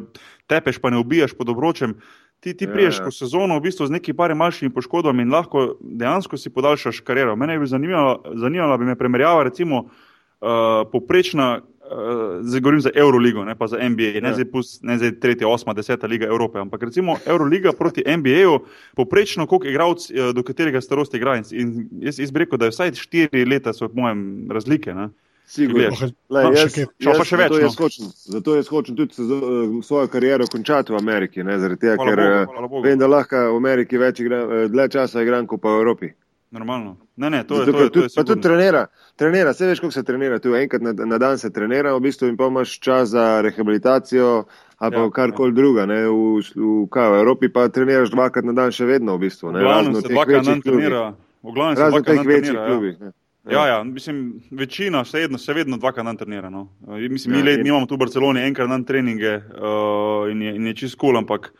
tepeš, 0.52 0.82
pa 0.82 0.92
ne 0.92 1.00
ubijaš 1.00 1.32
pod 1.38 1.48
obročem 1.48 1.96
ti, 2.44 2.52
ti 2.56 2.66
priješ 2.68 2.98
ja, 2.98 3.04
ja. 3.04 3.10
sezono 3.10 3.56
v 3.56 3.64
bistvu 3.64 3.86
z 3.88 3.96
neki 3.96 4.12
pari 4.12 4.34
manjšimi 4.36 4.72
poškodbami 4.74 5.24
in 5.24 5.30
lahko 5.32 5.78
dejansko 5.80 6.36
si 6.36 6.52
podaljšaš 6.52 7.00
kariero. 7.00 7.36
Mene 7.40 7.56
bi 7.58 7.66
zanimalo, 7.66 8.18
zanimalo 8.36 8.76
bi 8.78 8.84
me 8.84 8.96
primerjava, 9.00 9.46
recimo, 9.48 9.78
uh, 9.86 10.82
poprečna, 10.92 11.48
uh, 11.62 12.36
zdaj 12.44 12.60
govorim 12.60 12.82
za 12.84 12.92
Euroligo, 12.94 13.46
ne 13.48 13.56
pa 13.56 13.66
za 13.72 13.80
NBA, 13.80 14.20
ne, 14.20 14.28
ja. 14.28 14.34
zdaj, 14.36 14.50
pus, 14.52 14.74
ne 14.84 14.98
zdaj 15.00 15.14
tretja, 15.24 15.48
osma, 15.48 15.72
deseta 15.72 16.06
liga 16.06 16.28
Evrope, 16.28 16.60
ampak 16.60 16.84
recimo 16.84 17.16
Euroliga 17.26 17.72
proti 17.72 18.04
NBA-ju, 18.04 18.58
poprečno, 18.96 19.46
koliko 19.48 19.72
igralcev, 19.72 20.20
uh, 20.20 20.34
do 20.36 20.44
katerega 20.44 20.84
starosti 20.84 21.16
igra. 21.16 21.38
In 21.50 21.88
jaz 22.04 22.20
izbreko, 22.20 22.60
da 22.60 22.68
je 22.68 22.76
vsaj 22.76 22.92
štiri 23.00 23.48
leta, 23.48 23.72
so 23.72 23.88
po 23.88 24.04
mojem 24.04 24.50
razlike. 24.52 24.92
Ne. 24.94 25.08
Sigurno. 25.46 25.90
No, 26.28 26.40
jaz, 26.40 26.78
jaz, 26.98 27.16
zato, 27.30 27.58
jaz 27.58 27.76
no. 27.78 27.84
hočem, 27.84 28.06
zato 28.24 28.54
jaz 28.56 28.68
hočem 28.68 28.96
tudi 28.96 29.12
eh, 29.12 29.82
svojo 29.82 30.08
kariero 30.08 30.46
končati 30.52 30.92
v 30.92 30.96
Ameriki. 30.96 31.44
Ne, 31.44 31.58
tega, 31.76 31.96
ker 32.00 32.20
Bogu, 32.60 32.80
eh, 32.80 32.88
vem, 32.88 32.98
da 32.98 33.06
lahko 33.06 33.36
v 33.52 33.56
Ameriki 33.56 34.00
več 34.00 34.22
igra, 34.24 34.40
eh, 34.44 34.68
dlje 34.72 34.88
časa 34.96 35.22
igram 35.22 35.46
kot 35.46 35.60
pa 35.60 35.74
v 35.76 35.82
Evropi. 35.84 36.12
Normalno. 36.54 36.96
Ne, 37.16 37.30
ne, 37.30 37.42
to 37.44 37.64
zato, 37.64 37.70
je, 37.70 37.74
to 37.74 37.82
je, 37.84 37.90
to 37.90 38.00
je 38.00 38.08
pa 38.16 38.24
tudi 38.24 38.42
trenera. 38.42 38.86
Trenera, 39.16 39.50
vse 39.50 39.66
veš, 39.66 39.80
kako 39.82 39.92
se 39.92 40.02
trenira. 40.06 40.38
Tu 40.38 40.54
enkrat 40.54 40.82
na, 40.82 40.92
na 40.92 41.18
dan 41.18 41.38
se 41.38 41.50
trenira, 41.52 41.92
v 41.96 42.00
bistvu 42.06 42.30
in 42.30 42.36
pa 42.38 42.46
imaš 42.46 42.78
čas 42.80 43.10
za 43.10 43.40
rehabilitacijo 43.42 44.44
ali 44.78 44.94
pa 44.94 45.00
ja, 45.00 45.10
karkoli 45.10 45.50
ja. 45.50 45.54
druga. 45.54 45.86
Ne, 45.86 46.06
v, 46.06 46.40
v, 46.54 46.86
kaj, 46.90 47.10
v 47.10 47.18
Evropi 47.20 47.50
pa 47.52 47.68
treniraš 47.68 48.14
dvakrat 48.14 48.46
na 48.46 48.54
dan 48.54 48.72
še 48.74 48.86
vedno 48.86 49.18
v 49.18 49.26
bistvu. 49.26 49.52
Ne, 49.52 49.66
Razno 49.66 50.00
se 50.00 50.08
dvakrat 50.08 50.46
na 50.46 50.50
dan 50.52 50.62
trenira. 50.62 51.02
V 51.42 51.52
glavnem 51.52 51.76
se 51.76 51.90
dvakrat 51.90 52.16
na 52.16 52.22
dan 52.22 52.24
trenira. 52.24 52.38
Večjih 52.38 52.70
klubih. 52.70 52.96
Ja, 53.00 53.12
ja, 53.52 53.82
mislim, 53.84 54.40
večina 54.50 55.02
še 55.04 55.26
vedno, 55.26 55.38
še 55.38 55.52
vedno 55.56 55.76
dvakrat 55.76 56.06
dan 56.06 56.16
trenira. 56.16 56.50
No. 56.50 56.68
Mislim, 56.88 57.34
ja, 57.34 57.40
mi, 57.40 57.44
let, 57.44 57.62
mi 57.62 57.68
imamo 57.68 57.86
tu 57.86 57.98
v 57.98 58.04
Barceloni 58.06 58.44
enkrat 58.46 58.70
dan 58.72 58.86
treninge 58.88 59.36
uh, 59.36 60.30
in 60.32 60.40
je, 60.42 60.54
je 60.70 60.74
čist 60.80 60.96
kul, 60.96 61.12
cool, 61.12 61.20
ampak 61.20 61.50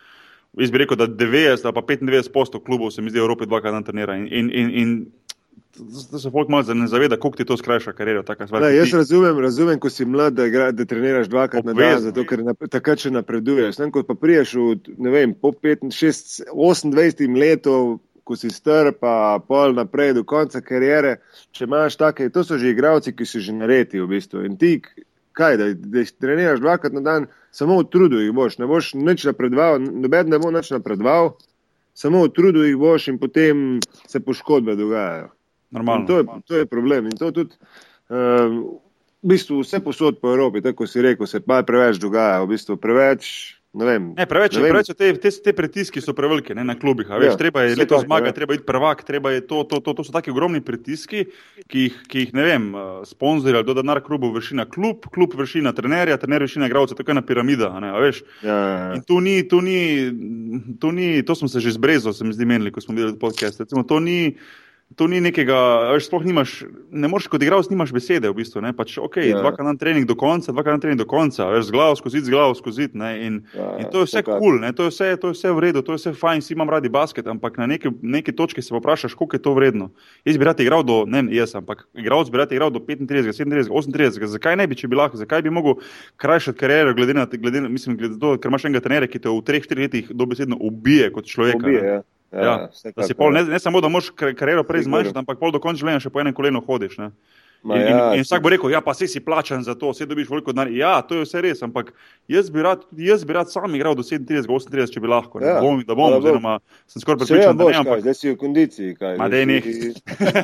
jaz 0.61 0.73
bi 0.73 0.81
rekel, 0.81 0.97
da 0.97 1.09
90 1.11 1.67
ali 1.67 1.77
pa 1.77 1.83
95 1.83 2.33
postov 2.33 2.65
klubov 2.65 2.95
se 2.95 3.03
mi 3.03 3.13
zdi 3.13 3.21
v 3.21 3.27
Evropi 3.27 3.51
dvakrat 3.51 3.77
dan 3.77 3.85
trenira. 3.85 4.17
In, 4.17 4.29
in, 4.33 4.51
in, 4.51 4.73
in 4.81 4.97
da 6.13 6.19
se 6.19 6.31
folk 6.31 6.49
malo 6.49 6.75
ne 6.75 6.87
zaveda, 6.87 7.17
koliko 7.17 7.37
ti 7.37 7.45
to 7.45 7.57
skrajša 7.57 7.93
kariero. 7.93 8.23
Da, 8.23 8.69
jaz 8.69 8.91
ti... 8.91 8.97
razumem, 8.97 9.39
razumem, 9.39 9.81
ko 9.81 9.91
si 9.91 10.05
mlad, 10.05 10.35
da, 10.35 10.47
igra, 10.47 10.71
da 10.73 10.85
treniraš 10.85 11.29
dvakrat 11.29 11.67
Obvezno, 11.67 11.83
na 11.83 11.93
dan, 11.93 12.03
zato 12.03 12.25
ker 12.25 12.69
takrat 12.71 13.03
še 13.03 13.11
napreduješ. 13.11 13.83
Ko 13.93 14.05
pa 14.07 14.15
priješ 14.15 14.55
v, 14.55 14.95
ne 14.99 15.11
vem, 15.11 15.35
po 15.35 15.51
5, 15.53 15.91
6, 15.91 16.35
28 16.55 17.39
letov 17.39 17.99
ko 18.25 18.37
si 18.37 18.51
star, 18.51 18.93
pa 18.97 19.39
pol 19.49 19.75
naprej 19.77 20.15
do 20.19 20.25
konca 20.25 20.61
karijere. 20.65 21.19
Če 21.53 21.69
imaš 21.69 21.99
take, 22.01 22.31
to 22.33 22.45
so 22.45 22.59
že 22.59 22.73
igravci, 22.73 23.13
ki 23.13 23.27
so 23.29 23.41
že 23.45 23.53
naredi 23.53 24.01
v 24.01 24.09
bistvu. 24.17 24.45
In 24.49 24.57
ti, 24.61 24.79
kaj, 25.37 25.59
da, 25.61 25.71
da 25.75 26.05
treniraš 26.21 26.63
dvakrat 26.65 26.97
na 26.97 27.05
dan, 27.05 27.27
samo 27.55 27.79
v 27.83 27.89
trudu 27.93 28.23
jih 28.23 28.33
boš, 28.35 28.59
ne 28.59 28.69
boš 28.71 28.95
nič 28.99 29.27
napredoval, 29.29 29.79
noben 29.79 30.33
ne 30.33 30.41
bo 30.41 30.51
nič 30.55 30.73
napredoval, 30.75 31.37
samo 31.95 32.25
v 32.25 32.33
trudu 32.35 32.65
jih 32.65 32.79
boš 32.81 33.13
in 33.13 33.21
potem 33.21 33.81
se 34.09 34.21
poškodbe 34.21 34.77
dogajajo. 34.79 35.31
In 35.75 36.07
to, 36.07 36.19
je, 36.19 36.25
to 36.47 36.57
je 36.63 36.67
problem. 36.71 37.11
In 37.11 37.19
to 37.19 37.33
tudi, 37.35 37.59
uh, 38.09 38.79
v 39.25 39.33
bistvu 39.35 39.63
vse 39.63 39.81
posod 39.83 40.21
po 40.23 40.31
Evropi, 40.31 40.63
tako 40.63 40.87
si 40.87 41.03
rekel, 41.03 41.27
se 41.27 41.41
pa 41.41 41.63
preveč 41.67 41.99
dogaja, 41.99 42.45
v 42.45 42.55
bistvu 42.55 42.77
preveč 42.79 43.57
Ne 43.75 43.87
vem, 43.89 44.05
ne, 44.15 44.25
preveč, 44.31 44.55
ne 44.55 44.69
preveč 44.71 44.93
te, 44.95 45.09
te, 45.19 45.31
te 45.43 45.53
pritiski 45.57 45.99
so 45.99 46.13
prevelike 46.15 46.55
ne, 46.55 46.63
na 46.63 46.77
klubih. 46.79 47.09
Veš, 47.11 47.33
ja, 47.33 47.39
treba 47.41 47.65
je 47.65 47.75
leto 47.75 47.99
zmagati, 47.99 48.37
treba 48.37 48.55
je 48.55 48.61
biti 48.61 48.67
prvak, 48.69 49.03
treba 49.03 49.33
je 49.35 49.41
to, 49.49 49.65
to, 49.67 49.81
to, 49.83 49.97
to 49.99 50.05
so 50.07 50.15
taki 50.15 50.31
ogromni 50.31 50.61
pritiski, 50.63 51.25
ki 51.67 51.87
jih, 51.89 51.97
ki 52.07 52.23
jih 52.23 52.35
ne 52.39 52.45
vem, 52.47 52.69
eh, 52.71 52.93
sponzorji 53.11 53.59
ali 53.59 53.75
denar 53.75 53.99
klubu 54.07 54.31
vrši 54.37 54.61
na 54.61 54.69
klub, 54.71 55.09
klub 55.11 55.35
vrši 55.35 55.65
na 55.67 55.75
trenerja, 55.75 56.21
trener 56.23 56.47
vrši 56.47 56.63
na 56.63 56.71
igralce, 56.71 56.95
tako 56.95 57.11
je 57.11 57.19
na 57.19 57.25
piramida. 57.27 57.73
Ne, 57.83 57.91
ja, 57.91 58.13
ja, 58.47 58.61
ja. 58.95 59.01
Tu 59.03 59.19
ni, 59.21 59.41
tu 59.51 59.59
ni, 59.65 59.81
tu 60.79 60.95
ni, 60.95 61.09
to 61.27 61.35
smo 61.35 61.51
se 61.51 61.59
že 61.61 61.75
zbrezali, 61.75 62.15
se 62.15 62.25
mi 62.25 62.37
zdi 62.37 62.47
menili, 62.47 62.71
ko 62.71 62.85
smo 62.85 62.95
delali 62.95 63.19
podcast. 63.19 63.59
Recimo, 63.59 63.83
to 63.83 63.99
ni, 63.99 64.37
To 64.97 65.07
ni 65.11 65.19
nekega, 65.21 65.57
veš, 65.95 66.07
sploh 66.07 66.23
nimaš, 66.27 66.53
ne 66.95 67.09
moreš 67.11 67.27
kot 67.33 67.43
igralec, 67.43 67.67
nimaš 67.71 67.91
besede. 67.95 68.31
V 68.31 68.39
bistvu, 68.39 68.63
pač, 68.77 68.97
okay, 69.03 69.31
ja. 69.33 69.41
Dvakrat 69.43 69.67
na 69.67 69.75
trening 69.79 70.07
do 70.07 70.15
konca, 70.19 70.53
dvakrat 70.55 70.79
na 70.79 70.83
trening 70.85 71.01
do 71.01 71.07
konca, 71.09 71.49
veš, 71.51 71.69
z 71.69 71.75
glavo 71.75 71.97
skozi, 71.99 72.23
z 72.23 72.31
glavo 72.31 72.55
skozi. 72.55 72.87
In, 72.95 73.41
ja, 73.55 73.69
in 73.81 73.89
to 73.91 74.05
je 74.05 74.11
vse 74.11 74.23
kul, 74.27 74.39
cool, 74.39 74.61
to, 74.77 74.89
to 74.93 75.33
je 75.33 75.35
vse 75.35 75.51
v 75.51 75.65
redu, 75.67 75.83
to 75.83 75.97
je 75.97 76.03
vse 76.03 76.15
fajn, 76.21 76.45
vsi 76.45 76.55
imam 76.55 76.71
radi 76.71 76.93
basket, 76.93 77.27
ampak 77.31 77.59
na 77.59 77.67
neki, 77.71 77.91
neki 78.03 78.35
točki 78.37 78.63
se 78.63 78.75
vprašaš, 78.77 79.17
koliko 79.19 79.37
je 79.41 79.43
to 79.43 79.55
vredno. 79.57 79.91
Jaz 80.25 80.39
bi 80.39 80.47
rad 80.47 80.63
igral 80.63 80.87
do, 80.87 81.03
ne 81.11 81.25
jaz, 81.35 81.57
ampak 81.59 81.87
igralec 81.99 82.31
bi 82.31 82.43
rad 82.43 82.53
igral 82.55 82.71
do 82.71 82.79
35, 82.79 83.35
37, 83.35 83.73
38, 83.73 84.31
zakaj 84.37 84.59
ne 84.61 84.69
bi, 84.71 84.79
če 84.79 84.91
bi 84.91 85.01
lahko, 85.01 85.19
zakaj 85.19 85.43
bi 85.43 85.55
mogel 85.55 85.81
krajšati 86.23 86.59
kariero, 86.59 86.95
glede 86.95 87.17
na, 87.19 87.27
glede, 87.27 87.67
mislim, 87.67 87.99
glede 87.99 88.21
to, 88.21 88.37
ker 88.39 88.53
imaš 88.53 88.69
enega 88.69 88.85
trenera, 88.85 89.11
ki 89.11 89.19
te 89.19 89.33
v 89.33 89.43
3-4 89.43 89.87
letih 89.87 90.11
dobesedno 90.15 90.59
ubije 90.61 91.11
kot 91.15 91.27
človeka. 91.31 91.65
Ubije, 91.65 91.83
ja. 91.83 92.03
Ja, 92.35 92.55
ja, 92.97 93.07
pol, 93.17 93.33
ne, 93.37 93.45
ne 93.47 93.59
samo, 93.63 93.81
da 93.85 93.89
moš 93.93 94.11
kariero 94.17 94.65
prej 94.67 94.89
zmanjšati, 94.89 95.19
ampak 95.23 95.39
pol 95.39 95.53
do 95.55 95.61
konca 95.63 95.79
življenja 95.79 96.03
še 96.03 96.11
po 96.11 96.23
enem 96.23 96.35
kolenu 96.35 96.63
hodiš. 96.67 96.97
Ne? 96.99 97.13
In, 97.65 97.81
ja, 97.81 98.13
in, 98.13 98.19
in 98.19 98.25
vsak 98.27 98.43
bo 98.45 98.51
rekel, 98.53 98.69
ja, 98.75 98.81
pa 98.85 98.93
si 98.93 99.07
si 99.09 99.23
plačan 99.25 99.63
za 99.65 99.73
to, 99.75 99.89
vse 99.95 100.05
dobiš 100.07 100.29
veliko 100.29 100.53
denarja. 100.53 100.77
Ja, 100.77 101.03
to 101.03 101.17
je 101.17 101.25
vse 101.25 101.41
res, 101.41 101.63
ampak 101.65 101.95
jaz 102.29 102.51
bi 102.53 102.61
rad, 102.63 102.83
jaz 102.93 103.25
bi 103.25 103.33
rad 103.33 103.49
sam 103.49 103.73
igral 103.75 103.97
do 103.97 104.05
37, 104.05 104.45
38, 104.45 104.93
če 104.93 105.01
bi 105.01 105.09
lahko. 105.09 105.41
Ja, 105.41 105.57
bom, 105.65 105.81
da 105.81 105.97
bom, 105.97 106.13
oziroma 106.19 106.59
sem 106.85 107.01
skoraj 107.01 107.23
pripričan, 107.23 107.57
da 107.57 107.71
ne. 107.71 107.79
Ampak 107.81 108.05
zdaj 108.05 108.19
si 108.21 108.29
v 108.29 108.37
kondiciji. 108.41 108.93
Kaj, 109.01 109.17
Ma, 109.17 109.31
dej, 109.33 109.65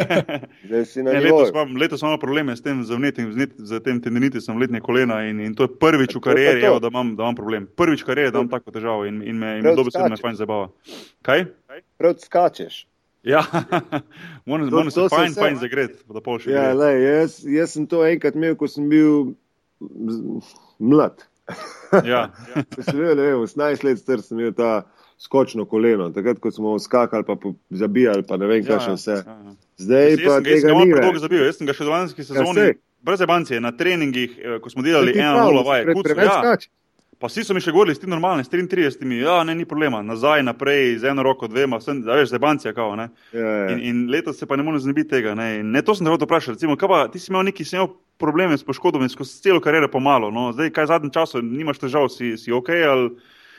zdaj 0.70 0.86
si 0.88 1.04
na 1.04 1.18
ne, 1.18 1.22
letos, 1.28 1.52
imam, 1.52 1.76
letos 1.84 2.04
imamo 2.06 2.20
probleme 2.24 2.56
s 2.56 2.64
tem, 2.64 2.80
z, 2.88 2.96
vnetim, 2.96 3.32
z 3.36 3.84
tem 3.84 4.00
tendinitisom 4.00 4.56
letne 4.62 4.80
kolena 4.80 5.20
in, 5.28 5.44
in 5.44 5.56
to 5.56 5.68
je 5.68 5.76
prvič 5.76 6.16
v 6.16 6.24
karieri, 6.24 6.64
evo, 6.72 6.80
da, 6.80 6.88
imam, 6.88 7.12
da 7.20 7.28
imam 7.28 7.36
problem. 7.36 7.68
Prvič 7.68 8.06
v 8.06 8.12
karieri, 8.14 8.32
da 8.32 8.40
imam 8.40 8.52
tako 8.56 8.72
težavo 8.72 9.04
in, 9.04 9.20
in 9.20 9.36
me, 9.36 9.58
me 9.60 9.76
dobesedno 9.76 10.16
fajn 10.16 10.40
zabava. 10.40 10.72
Kaj? 11.26 11.50
Prav 12.00 12.16
skačeš. 12.16 12.86
Ja, 13.22 13.44
moram 14.46 14.90
se 14.90 15.08
fajn, 15.12 15.34
fajn 15.34 15.58
zagreti, 15.60 15.98
da 16.08 16.22
pol 16.24 16.38
še. 16.40 16.54
Ja, 16.54 16.70
lej, 16.76 17.02
jaz, 17.04 17.34
jaz 17.44 17.74
sem 17.76 17.88
to 17.90 18.00
enkrat 18.08 18.38
imel, 18.38 18.56
ko 18.56 18.68
sem 18.70 18.86
bil 18.88 19.34
mlad. 20.80 21.26
Ja. 22.06 22.30
ko 22.74 22.80
sem 22.86 22.96
bil, 22.96 23.12
ne 23.12 23.26
vem, 23.26 23.44
18 23.44 23.84
let 23.84 24.00
star 24.00 24.24
sem 24.24 24.40
imel 24.40 24.56
ta 24.56 24.70
skočno 25.20 25.66
koleno, 25.68 26.08
takrat, 26.16 26.40
ko 26.40 26.52
smo 26.54 26.78
skakali, 26.80 27.26
pa 27.28 27.36
zabijali, 27.82 28.24
pa 28.24 28.40
ne 28.40 28.48
vem, 28.48 28.64
kaj 28.64 28.80
še 28.86 28.94
ja, 28.94 28.96
vse. 28.96 29.18
Ja, 29.20 29.36
ja. 29.36 29.56
Zdaj 29.84 30.08
jaz, 30.08 30.20
pa 30.22 30.32
jaz, 30.32 30.44
tega 30.46 30.72
jaz 30.72 30.80
ni 30.80 30.94
več. 30.96 31.22
Zabil, 31.26 31.42
jaz 31.44 31.60
sem 31.60 31.68
ga 31.68 31.76
še 31.76 31.84
v 31.84 31.92
lanski 31.92 32.24
sezoni, 32.24 32.68
ja, 32.70 32.76
brez 33.04 33.24
ebancije, 33.26 33.60
na 33.60 33.74
treningih, 33.76 34.38
eh, 34.40 34.60
ko 34.64 34.72
smo 34.72 34.84
delali 34.86 35.12
1-0 35.12 35.64
vaje. 35.66 35.92
Preveč 35.92 36.32
skač. 36.32 36.70
Pa 37.20 37.28
vsi 37.28 37.42
so 37.44 37.52
mi 37.52 37.60
še 37.60 37.74
govorili, 37.74 37.92
sti 37.92 38.08
normalni, 38.08 38.46
s 38.46 38.48
33, 38.48 39.10
ja, 39.20 39.42
ne, 39.44 39.52
ni 39.52 39.66
problema, 39.68 39.98
nazaj, 40.00 40.40
naprej, 40.46 40.94
z 41.02 41.10
eno 41.10 41.20
roko, 41.26 41.50
dvema, 41.52 41.76
vse, 41.76 41.98
veš, 42.06 42.30
zebancija, 42.32 42.72
kao, 42.72 42.94
ne. 42.96 43.10
Ja, 43.36 43.50
ja. 43.58 43.66
In, 43.74 43.82
in 43.84 43.98
letos 44.08 44.38
se 44.40 44.48
pa 44.48 44.56
ne 44.56 44.64
morem 44.64 44.80
znebiti 44.80 45.10
tega, 45.10 45.34
ne. 45.36 45.58
In 45.58 45.74
ne, 45.74 45.82
to 45.84 45.92
sem 45.94 46.08
te 46.08 46.14
hotel 46.14 46.24
vprašati, 46.24 46.56
recimo, 46.56 46.78
kaj 46.80 46.88
pa, 46.88 47.02
ti 47.12 47.20
si 47.20 47.28
imel 47.28 47.44
neki, 47.50 47.66
si 47.68 47.76
imel 47.76 47.90
probleme 48.20 48.56
s 48.56 48.64
poškodbami, 48.64 49.10
skozi 49.12 49.36
celo 49.44 49.60
kariero 49.60 49.90
pomalo, 49.92 50.32
no, 50.32 50.46
zdaj, 50.56 50.72
kaj 50.72 50.88
zadnjem 50.94 51.12
času, 51.18 51.44
nimaš 51.44 51.82
težav, 51.84 52.08
si, 52.08 52.32
si 52.40 52.56
ok, 52.56 52.72
ali? 52.88 53.12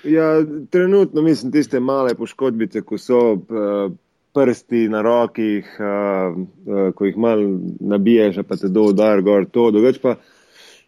Ja, 0.09 0.31
trenutno 0.73 1.21
mislim, 1.21 1.53
tiste 1.53 1.79
male 1.79 2.17
poškodbice, 2.17 2.81
ko 2.81 2.97
so 2.97 3.21
uh, 3.37 3.93
prsti 4.33 4.87
na 4.89 5.05
rokih, 5.05 5.69
uh, 5.77 6.33
uh, 6.65 6.83
ko 6.97 7.05
jih 7.05 7.17
mal 7.21 7.45
nabiješ, 7.93 8.41
pa 8.47 8.57
te 8.57 8.73
do 8.73 8.89
udar 8.89 9.21
gor, 9.21 9.45
to, 9.45 9.69
drugač 9.69 10.01
pa. 10.01 10.17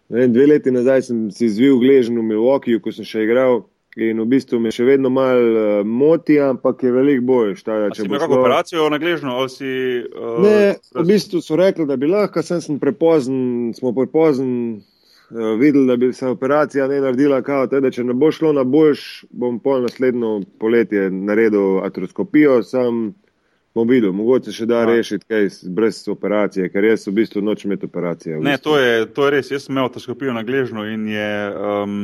Vem, 0.10 0.34
dve 0.34 0.48
leti 0.48 0.72
nazaj 0.72 1.06
sem 1.08 1.22
si 1.32 1.48
zvil 1.50 1.80
gležen 1.80 2.18
v 2.20 2.26
Milwaukeeju, 2.34 2.82
ko 2.84 2.92
sem 2.92 3.08
še 3.08 3.24
igral. 3.28 3.64
In 3.94 4.18
v 4.18 4.26
bistvu 4.26 4.58
me 4.58 4.72
še 4.74 4.88
vedno 4.88 5.12
malo 5.14 5.50
uh, 5.54 5.84
moti, 5.86 6.40
ampak 6.42 6.82
je 6.82 6.92
veliko 6.92 7.26
bolj. 7.28 7.52
Če 7.62 8.08
bi 8.10 8.18
lahko 8.18 8.40
operacijo 8.40 8.88
na 8.90 8.98
gležnju, 8.98 9.30
ali 9.30 9.52
si. 9.54 9.74
Uh, 10.10 10.40
ne, 10.42 10.56
v 10.98 11.06
bistvu 11.12 11.44
so 11.46 11.60
rekli, 11.60 11.86
da 11.86 11.98
bi 12.02 12.10
lahko, 12.10 12.42
sem, 12.42 12.62
sem 12.64 12.80
prepozen, 12.82 13.70
smo 13.78 13.94
prepozen 13.94 14.50
uh, 14.80 15.54
videli, 15.62 15.86
da 15.92 15.98
bi 16.02 16.10
se 16.10 16.26
operacija 16.26 16.88
ne 16.90 17.04
naredila, 17.06 17.44
kao, 17.46 17.68
teda, 17.70 17.94
če 17.94 18.08
ne 18.10 18.18
bo 18.18 18.32
šlo 18.34 18.56
na 18.58 18.66
boljš, 18.66 19.28
bom 19.30 19.62
pol 19.62 19.86
naslednjo 19.86 20.40
poletje 20.58 21.12
naredil 21.14 21.84
atroskopijo. 21.86 22.64
Sam, 22.66 23.12
bomo 23.74 23.92
videli, 23.92 24.14
mogoče 24.14 24.54
še 24.54 24.66
da 24.70 24.84
ja. 24.84 24.90
rešiti 24.90 25.26
kaj 25.30 25.48
brez 25.74 26.04
operacije, 26.08 26.70
ker 26.70 26.86
jaz 26.86 27.08
v 27.08 27.16
bistvu 27.22 27.42
nočem 27.42 27.72
imeti 27.72 27.90
operacije. 27.90 28.40
Ne, 28.40 28.58
to 28.62 28.78
je, 28.80 29.06
to 29.14 29.26
je 29.26 29.38
res. 29.38 29.52
Jaz 29.52 29.68
sem 29.68 29.78
imel 29.78 29.90
težko 29.94 30.16
na 30.34 30.44
gležnju 30.44 30.86
in 30.94 31.08
je. 31.08 31.32
Um, 31.54 32.04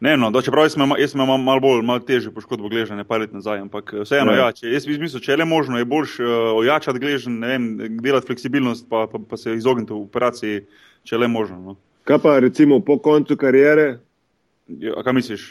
Ne, 0.00 0.12
no, 0.16 0.28
da, 0.30 0.38
čeprav 0.46 0.68
sem 0.70 0.82
imel 0.84 1.40
malo 1.42 1.60
bolj, 1.60 1.80
malo 1.82 1.98
težje 2.06 2.30
poškodbo 2.30 2.68
gležnja, 2.70 2.94
ne 3.00 3.04
pa 3.04 3.16
let 3.18 3.32
nazaj, 3.34 3.64
ampak 3.64 3.90
eh, 3.96 4.04
vseeno, 4.06 4.30
ja, 4.38 4.52
če, 4.54 4.68
jaz 4.70 4.86
bi 4.86 4.94
mislil, 5.02 5.22
če 5.24 5.32
je 5.32 5.36
le 5.40 5.46
možno, 5.50 5.78
je 5.80 5.88
boljš 5.90 6.12
uh, 6.22 6.34
ojačati 6.60 7.02
gležnj, 7.02 7.34
ne 7.42 7.50
vem, 7.50 7.64
delati 7.98 8.30
fleksibilnost, 8.30 8.86
pa, 8.86 9.08
pa, 9.10 9.18
pa 9.18 9.36
se 9.36 9.56
izogniti 9.58 9.96
operaciji, 9.96 10.60
če 11.02 11.16
je 11.16 11.18
le 11.18 11.28
možno. 11.32 11.58
No. 11.58 11.74
Kaj 12.06 12.20
pa 12.22 12.36
recimo 12.38 12.78
po 12.80 13.00
koncu 13.02 13.34
karijere? 13.36 13.88
Ja, 14.68 15.02
kaj 15.02 15.18
misliš? 15.18 15.48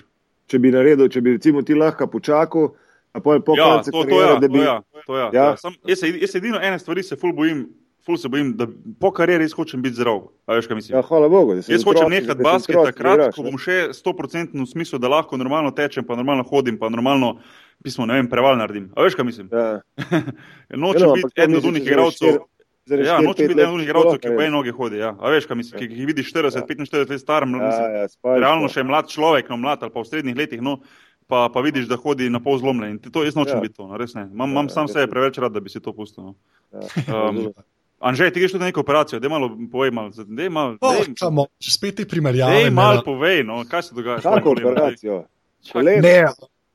Če 0.47 0.63
bi 0.63 0.71
naredil, 0.71 1.11
če 1.11 1.21
bi 1.25 1.35
recimo 1.35 1.65
ti 1.67 1.75
lahko 1.75 2.07
počakal, 2.07 2.71
A 3.17 3.23
pol 3.23 3.41
po 3.41 3.57
ja, 3.57 3.81
to, 3.81 4.05
to, 4.05 4.21
ja, 4.21 4.37
bi. 4.37 4.61
Ja, 4.61 4.77
to, 5.07 5.17
ja, 5.17 5.29
ja. 5.33 5.33
Ja. 5.33 5.49
Sam, 5.57 5.73
jaz, 5.89 6.05
jaz 6.05 6.35
edino 6.37 6.61
ene 6.61 6.77
stvari 6.79 7.03
se 7.03 7.17
ful 7.17 7.33
bojim. 7.33 7.67
Ful 8.07 8.15
se 8.15 8.29
bojim, 8.31 8.53
da 8.55 8.63
po 9.01 9.09
karieri 9.11 9.49
hočem 9.51 9.81
biti 9.83 9.97
zdrav. 9.97 10.21
Veš, 10.47 10.69
ja, 10.87 11.01
hvala 11.03 11.27
Bogu. 11.27 11.57
Jaz 11.59 11.83
hočem 11.83 12.07
nehati 12.13 12.43
basket 12.43 12.77
takrat, 12.87 13.33
ko 13.35 13.43
bom 13.43 13.57
še 13.59 13.89
100% 13.91 14.55
v 14.55 14.67
smislu, 14.69 14.99
da 15.03 15.11
lahko 15.11 15.35
normalno 15.35 15.73
tečem, 15.75 16.05
pa 16.07 16.15
normalno 16.15 16.45
hodim, 16.47 16.77
pa 16.79 16.87
normalno 16.93 17.33
pismo, 17.83 18.05
ne 18.07 18.21
vem, 18.21 18.29
preval 18.31 18.55
naredim. 18.61 18.93
A 18.95 19.03
veš, 19.03 19.17
kaj 19.19 19.27
mislim? 19.27 19.49
Ja. 19.51 19.81
Nočem 20.85 21.09
ja, 21.09 21.17
biti 21.17 21.35
eden 21.35 21.59
od 21.59 21.67
unih 21.67 21.83
igralcev. 21.83 22.39
Ja, 22.87 23.17
nočem 23.19 23.51
biti 23.51 23.59
eden 23.59 23.73
od 23.73 23.75
unih 23.81 23.89
igralcev, 23.89 24.21
ki 24.23 24.31
pa 24.37 24.45
eno 24.45 24.61
noge 24.61 24.71
hodi. 24.77 25.01
Ja. 25.03 25.11
A 25.19 25.33
veš, 25.33 25.49
kaj 25.49 25.59
mislim, 25.59 25.81
ki 25.81 25.89
jih 25.91 26.07
vidiš 26.07 26.31
40, 26.31 26.63
45 26.69 27.11
let 27.11 27.21
star, 27.21 27.43
ja, 27.43 27.73
ja, 28.05 28.07
realno 28.39 28.71
še 28.71 28.87
mlad 28.87 29.11
človek, 29.11 29.51
no 29.51 29.59
mlad 29.59 29.83
ali 29.83 29.91
pa 29.91 29.99
v 29.99 30.07
srednjih 30.07 30.39
letih. 30.39 30.63
No, 30.63 30.79
pa, 31.27 31.49
pa 31.53 31.61
vidiš, 31.61 31.87
da 31.87 31.97
hodi 31.99 32.29
na 32.29 32.39
pol 32.43 32.59
zlomljen. 32.59 32.97
In 32.97 33.11
to 33.11 33.23
jaz 33.23 33.35
nočem 33.35 33.57
ja. 33.57 33.63
biti 33.63 33.77
to, 33.77 33.87
no, 33.87 33.97
res 33.99 34.15
ne. 34.15 34.27
Imam, 34.31 34.51
imam 34.51 34.69
ja, 34.69 34.75
sam 34.75 34.91
sebe 34.91 35.07
preveč 35.11 35.39
rad, 35.43 35.53
da 35.55 35.63
bi 35.63 35.69
si 35.69 35.83
to 35.83 35.93
pustil. 35.93 36.31
No. 36.31 36.35
Ja. 36.73 37.27
Um, 37.29 37.49
Anže, 37.99 38.29
ti 38.29 38.39
greš 38.39 38.51
tudi 38.53 38.61
na 38.61 38.69
neko 38.69 38.83
operacijo, 38.83 39.19
da 39.19 39.29
malo 39.29 39.49
povej, 39.71 39.91
malo, 39.91 40.11
da 40.25 40.43
je 40.43 40.49
malo. 40.49 40.77
Samo, 41.17 41.47
če 41.57 41.71
spet 41.73 41.95
ti 41.97 42.05
primerjave. 42.05 42.67
Ne, 42.67 42.69
malo 42.69 43.01
povej, 43.05 43.41
no, 43.43 43.63
kaj 43.69 43.87
se 43.89 43.97
dogaja. 43.97 44.21
Kako 44.21 44.53
operacijo? 44.53 45.23
Ne, 46.01 46.27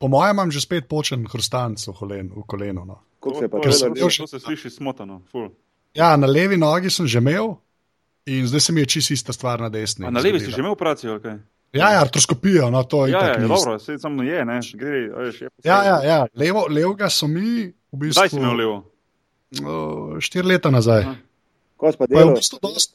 po 0.02 0.10
mojem 0.10 0.34
imam 0.34 0.50
že 0.50 0.60
spet 0.60 0.88
počen 0.90 1.22
hrustanc 1.30 1.86
v, 1.86 1.94
kolen, 1.94 2.32
v 2.34 2.42
koleno. 2.46 2.84
No. 2.84 2.98
To, 3.22 3.36
se, 3.38 3.46
to, 3.48 3.72
sem, 3.72 3.94
to 3.94 4.26
se 4.26 4.40
sliši 4.42 4.70
smotano. 4.70 5.20
Ful. 5.30 5.52
Ja, 5.94 6.16
na 6.16 6.26
levi 6.26 6.58
nogi 6.58 6.90
sem 6.90 7.06
že 7.06 7.22
imel 7.22 7.54
in 8.26 8.46
zdaj 8.46 8.60
se 8.60 8.72
mi 8.72 8.82
je 8.82 8.86
čisto 8.86 9.14
ista 9.14 9.32
stvar 9.32 9.62
na 9.62 9.68
desni. 9.70 10.06
A 10.06 10.10
na 10.10 10.20
levi 10.20 10.40
si 10.40 10.50
že 10.50 10.58
imel 10.58 10.74
operacijo, 10.74 11.20
kaj? 11.22 11.38
Okay? 11.38 11.40
Ja, 11.72 11.92
ja, 11.92 12.00
artroskopijo, 12.00 12.70
no 12.70 12.82
to 12.85 13.06
je. 13.06 13.12
Ja, 13.12 13.26
ja, 13.28 13.48
dobro, 13.48 13.78
se 13.78 13.98
samo 13.98 14.22
je, 14.22 14.44
ne, 14.44 14.61
gre, 14.74 15.08
veš, 15.16 15.40
je 15.40 15.48
ja, 15.64 15.85
ja, 15.85 16.00
ja, 16.04 16.26
levo, 16.35 16.66
levo 16.68 16.94
ga 16.94 17.08
so 17.11 17.26
mi 17.26 17.64
v 17.92 17.96
bistvu. 17.96 18.20
Kdaj 18.20 18.28
si 18.28 18.37
imel 18.37 18.58
levo? 18.61 18.74
Uh, 19.62 20.18
štiri 20.20 20.48
leta 20.52 20.70
nazaj. 20.70 21.06
Ko 21.80 21.92
si 21.92 21.98
pa 22.00 22.08
delal? 22.11 22.35
V 22.35 22.42
bistvu 22.42 22.61
dost, 22.61 22.92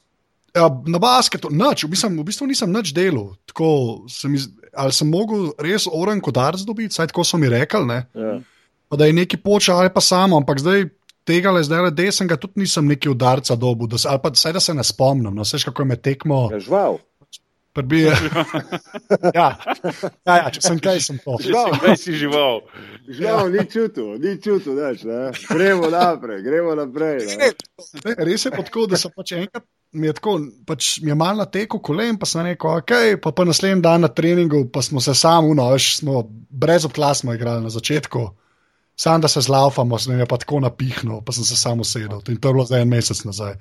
ja, 0.54 0.70
na 0.86 1.02
basketu, 1.02 1.50
nič, 1.50 1.88
v 1.88 1.90
bistvu, 1.96 2.12
v 2.22 2.28
bistvu 2.30 2.50
nisem 2.54 2.70
nič 2.70 2.94
delal. 2.94 3.34
Tako, 3.50 3.70
sem 4.14 4.38
iz, 4.38 4.46
ali 4.78 4.94
sem 4.94 5.10
mogel 5.10 5.50
res 5.58 5.90
oren 5.90 6.22
kodarc 6.22 6.62
dobiti, 6.62 6.94
saj 6.94 7.10
tako 7.10 7.26
so 7.26 7.42
mi 7.42 7.50
rekli, 7.50 7.82
ne. 7.90 8.00
Ja. 8.14 8.38
Pa 8.88 9.02
da 9.02 9.10
je 9.10 9.18
neki 9.18 9.42
počal 9.42 9.82
ali 9.82 9.94
pa 9.94 10.06
samo, 10.06 10.38
ampak 10.38 10.62
zdaj. 10.62 10.90
Tega 11.28 11.52
le 11.52 11.60
zdaj, 11.60 11.90
da 11.92 12.04
sem 12.16 12.24
ga 12.24 12.38
tudi 12.40 12.62
nisem 12.64 12.86
neki 12.88 13.10
udarca 13.12 13.58
dobil, 13.60 13.90
ali 13.92 14.20
pa 14.24 14.30
vse 14.32 14.54
da 14.56 14.62
se 14.64 14.72
ne 14.72 14.84
spomnim, 14.88 15.34
no, 15.36 15.44
vse 15.44 15.60
kako 15.60 15.84
je 15.84 15.88
me 15.90 15.98
tekmo. 16.00 16.38
Ja, 16.54 16.60
žval. 16.64 17.02
Prbije. 17.78 18.14
ja. 19.38 19.48
Ja, 20.26 20.36
ja, 20.36 20.50
če 20.54 20.62
sem 20.66 20.80
kaj, 20.82 21.02
sem 21.06 21.20
to. 21.22 21.38
Kaj 21.78 21.98
si 22.02 22.16
žival? 22.18 22.64
Žival, 23.06 23.52
ni 23.54 23.66
čutil, 23.70 24.16
ni 24.24 24.34
čutil, 24.42 24.74
daš, 24.80 25.04
ne. 25.06 25.20
Gremo 25.52 25.92
naprej, 25.94 26.42
gremo 26.42 26.74
naprej. 26.80 27.22
Ne. 27.38 27.52
Ne, 28.02 28.16
res 28.26 28.48
je 28.48 28.54
tako, 28.56 28.88
da 28.90 28.98
sem 28.98 29.14
pač 29.14 29.36
enkrat, 29.38 29.66
mi 29.94 30.10
je 30.10 30.16
tako, 30.18 30.34
pač 30.66 30.96
mi 31.06 31.14
je 31.14 31.18
malo 31.20 31.44
natekel 31.44 31.84
kolen, 31.86 32.18
pa 32.18 32.30
sem 32.30 32.50
rekel, 32.50 32.82
ok, 32.82 32.96
pa, 33.22 33.34
pa 33.38 33.46
naslednji 33.46 33.86
dan 33.86 34.08
na 34.08 34.10
treningu, 34.10 34.64
pa 34.74 34.82
smo 34.82 35.04
se 35.04 35.14
sami, 35.18 35.54
no, 35.58 35.70
veš, 35.76 35.92
smo 36.02 36.24
brez 36.50 36.88
obklas 36.90 37.22
smo 37.22 37.38
igrali 37.38 37.62
na 37.64 37.70
začetku. 37.74 38.26
Sam 38.98 39.22
da 39.22 39.30
se 39.30 39.44
zlaufamo, 39.46 40.00
sem 40.02 40.18
jim 40.18 40.26
pa 40.26 40.40
tako 40.42 40.64
napihnil, 40.66 41.22
pa 41.22 41.36
sem 41.38 41.46
se 41.46 41.54
samo 41.54 41.86
sedel. 41.86 42.24
In 42.26 42.42
to 42.42 42.50
je 42.50 42.54
bilo 42.58 42.66
zdaj 42.66 42.82
en 42.82 42.90
mesec 42.90 43.22
nazaj. 43.30 43.54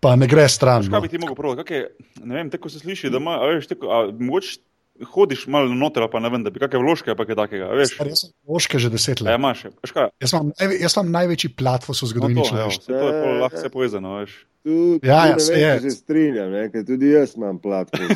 Pa 0.00 0.14
ne 0.14 0.26
gre 0.26 0.48
stran. 0.48 0.82
Kaj 0.82 0.90
No. 0.90 1.00
bi 1.00 1.08
ti 1.08 1.18
mogel 1.18 1.34
praviti? 1.34 1.84
Ne 2.22 2.34
vem, 2.34 2.48
tako 2.48 2.68
se 2.68 2.78
sliši, 2.78 3.08
da 3.08 3.16
ima, 3.16 3.36
a 3.36 3.48
veš, 3.48 3.66
tako, 3.66 3.88
a, 3.88 4.12
mogoče 4.12 4.58
hodiš 5.04 5.46
malo 5.46 5.70
noter, 5.70 6.08
pa 6.08 6.18
ne 6.18 6.28
vem, 6.28 6.42
da 6.42 6.50
bi 6.50 6.58
kakšne 6.58 6.78
vložke, 6.78 7.12
pa 7.12 7.22
kaj 7.22 7.36
takega, 7.36 7.70
veš. 7.70 7.92
Star, 7.92 8.06
Jaz 8.06 8.20
sem 8.20 8.30
loške 8.44 8.78
že 8.78 8.88
deset 8.88 9.20
Ja, 9.20 9.26
let. 9.26 9.36
imaš, 9.36 9.64
veš 9.78 9.92
kaj, 9.92 10.08
Jaz 10.18 10.32
imam, 10.32 10.52
najve- 10.52 10.80
jaz 10.80 10.96
imam 10.96 11.10
največji 11.12 11.52
platform 11.52 11.92
v 11.92 11.98
no 11.98 12.08
zgodovini 12.08 12.34
to, 12.34 12.42
evo, 12.42 12.48
človeštva. 12.48 12.80
se 12.80 12.92
to 12.92 13.06
je 13.06 13.12
pol 13.16 13.38
lahko 13.38 13.56
vse 13.56 13.70
povezano, 13.70 14.16
veš. 14.16 14.44
Tu, 14.60 14.98
Ja, 14.98 14.98
tu 14.98 15.06
ja, 15.06 15.30
ne 15.30 15.40
se 15.40 15.52
je. 15.54 15.80
se 15.80 15.90
strinjam, 15.92 16.50
ne, 16.50 16.68
ker 16.68 16.84
tudi 16.84 17.08
jaz 17.08 17.36
imam 17.36 17.58
platform. 17.58 18.06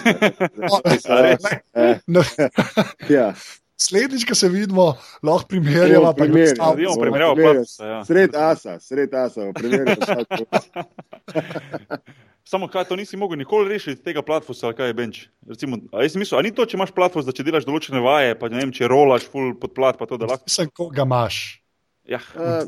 No, 2.06 2.22
ja. 3.08 3.34
Slednjič, 3.82 4.24
ko 4.28 4.34
se 4.34 4.48
vidimo, 4.48 4.94
lahko 5.22 5.48
primerjamo. 5.48 6.12
Primerjali. 6.14 6.86
platforsa, 6.86 7.86
ja. 7.86 8.04
Sred 8.04 8.34
asa, 8.34 8.80
sred 8.80 9.14
asa, 9.14 9.52
primerjamo. 9.54 10.06
Samo 12.44 12.68
kaj, 12.68 12.84
to 12.84 12.96
nisi 12.96 13.16
mogel 13.16 13.38
nikoli 13.38 13.68
rešiti 13.68 14.02
tega 14.02 14.22
platforma, 14.22 14.58
ali 14.62 14.74
kaj 14.76 14.86
je 14.86 14.94
bench. 14.94 15.18
Recimo, 15.48 15.76
a 15.92 16.02
jaz 16.02 16.16
mislim, 16.16 16.38
a 16.38 16.42
ni 16.42 16.50
to, 16.50 16.66
če 16.66 16.76
imaš 16.76 16.90
platform, 16.90 17.26
da 17.26 17.32
če 17.32 17.46
delaš 17.46 17.66
določene 17.68 18.02
vaje, 18.02 18.34
pa 18.38 18.50
ne 18.50 18.58
vem, 18.60 18.72
če 18.74 18.90
rolaš 18.90 19.28
full 19.30 19.54
pod 19.58 19.74
plat, 19.76 19.98
pa 19.98 20.06
to, 20.10 20.18
da 20.20 20.26
lahko. 20.34 20.50
Sem 20.50 20.70
koga 20.74 21.06
imaš. 21.06 21.62
Ja, 22.04 22.18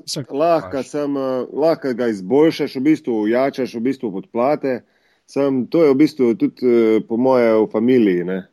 Sem- 0.07 0.27
Lahko 0.31 0.83
sem, 0.87 1.16
eh, 1.18 1.46
lahko 1.53 1.90
ga 1.98 2.07
izboljšaš, 2.12 2.77
v 2.79 2.83
bistvu 2.87 3.14
jačaš, 3.29 3.74
v 3.74 3.83
bistvu 3.90 4.12
podplate. 4.14 4.85
Sem, 5.27 5.64
to 5.66 5.83
je 5.83 5.90
v 5.90 5.96
bistvu 5.98 6.35
tudi 6.38 6.62
eh, 6.62 7.00
po 7.09 7.18
moje 7.18 7.50
v 7.50 7.66
familiji, 7.72 8.22
ne, 8.24 8.44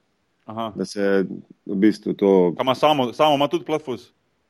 aha. 0.50 0.72
da 0.76 0.86
se 0.86 1.26
v 1.72 1.80
bistvu 1.80 2.14
to. 2.14 2.54
Kaj 2.58 2.64
ima 2.64 2.76
samo, 2.76 3.14
samo 3.14 3.36
ima 3.36 3.48
tudi 3.48 3.66
platform. 3.66 3.98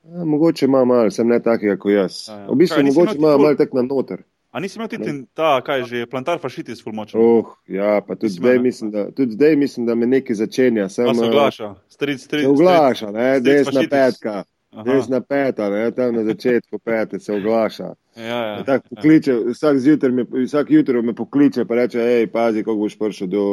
A, 0.04 0.26
mogoče 0.26 0.66
ima 0.66 0.86
malo, 0.86 1.12
sem 1.12 1.28
ne 1.28 1.40
takega 1.40 1.78
kot 1.78 1.92
jaz. 1.92 2.26
Ja, 2.28 2.40
ja. 2.40 2.48
V 2.50 2.60
bistvu 2.64 2.82
Kaj, 2.82 2.90
mogoče 2.92 3.18
ima 3.18 3.38
malo 3.38 3.56
tek 3.56 3.74
na 3.74 3.86
noter. 3.86 4.24
A 4.52 4.60
nisi 4.60 4.80
imel 4.80 4.90
tudi 4.92 5.12
ta, 5.34 5.62
kaj 5.64 5.80
je 5.80 5.86
že, 5.86 6.06
plantar 6.12 6.40
fašitis, 6.40 6.82
full 6.84 6.96
močen. 6.96 7.22
Oh, 7.24 7.54
ja, 7.72 8.02
pa 8.08 8.16
tudi 8.16 8.34
zdaj, 8.34 8.60
mislim, 8.60 8.92
da, 8.92 9.06
tudi 9.12 9.32
zdaj 9.32 9.56
mislim, 9.56 9.86
da 9.86 9.96
me 9.96 10.08
nekaj 10.08 10.36
začenja. 10.36 10.90
Sem, 10.90 11.06
Pa 11.08 11.14
se 11.14 11.26
oglaša, 11.26 11.76
stric, 11.90 12.24
stric. 12.24 12.44
Se 12.44 12.50
oglaša, 12.50 13.12
ne, 13.12 13.40
desna 13.40 13.84
petka. 13.90 14.44
Desna 14.86 15.20
peta, 15.22 15.70
ne, 15.70 15.92
tam 15.92 16.16
na 16.16 16.24
začetku 16.24 16.80
pete 16.80 17.20
se 17.20 17.34
oglaša. 17.34 17.94
Ja, 18.16 18.38
ja. 18.48 18.64
Tako 18.64 18.96
pokliče, 18.96 19.34
vsak, 19.52 19.80
zjutraj 19.80 20.12
me, 20.12 20.26
vsak 20.46 20.72
jutro 20.72 21.02
me 21.02 21.16
pokliče, 21.16 21.66
pa 21.66 21.76
reče, 21.76 22.00
hej, 22.00 22.28
pazi, 22.32 22.64
kako 22.64 22.76
boš 22.76 22.96
prišel 23.00 23.28
do, 23.28 23.44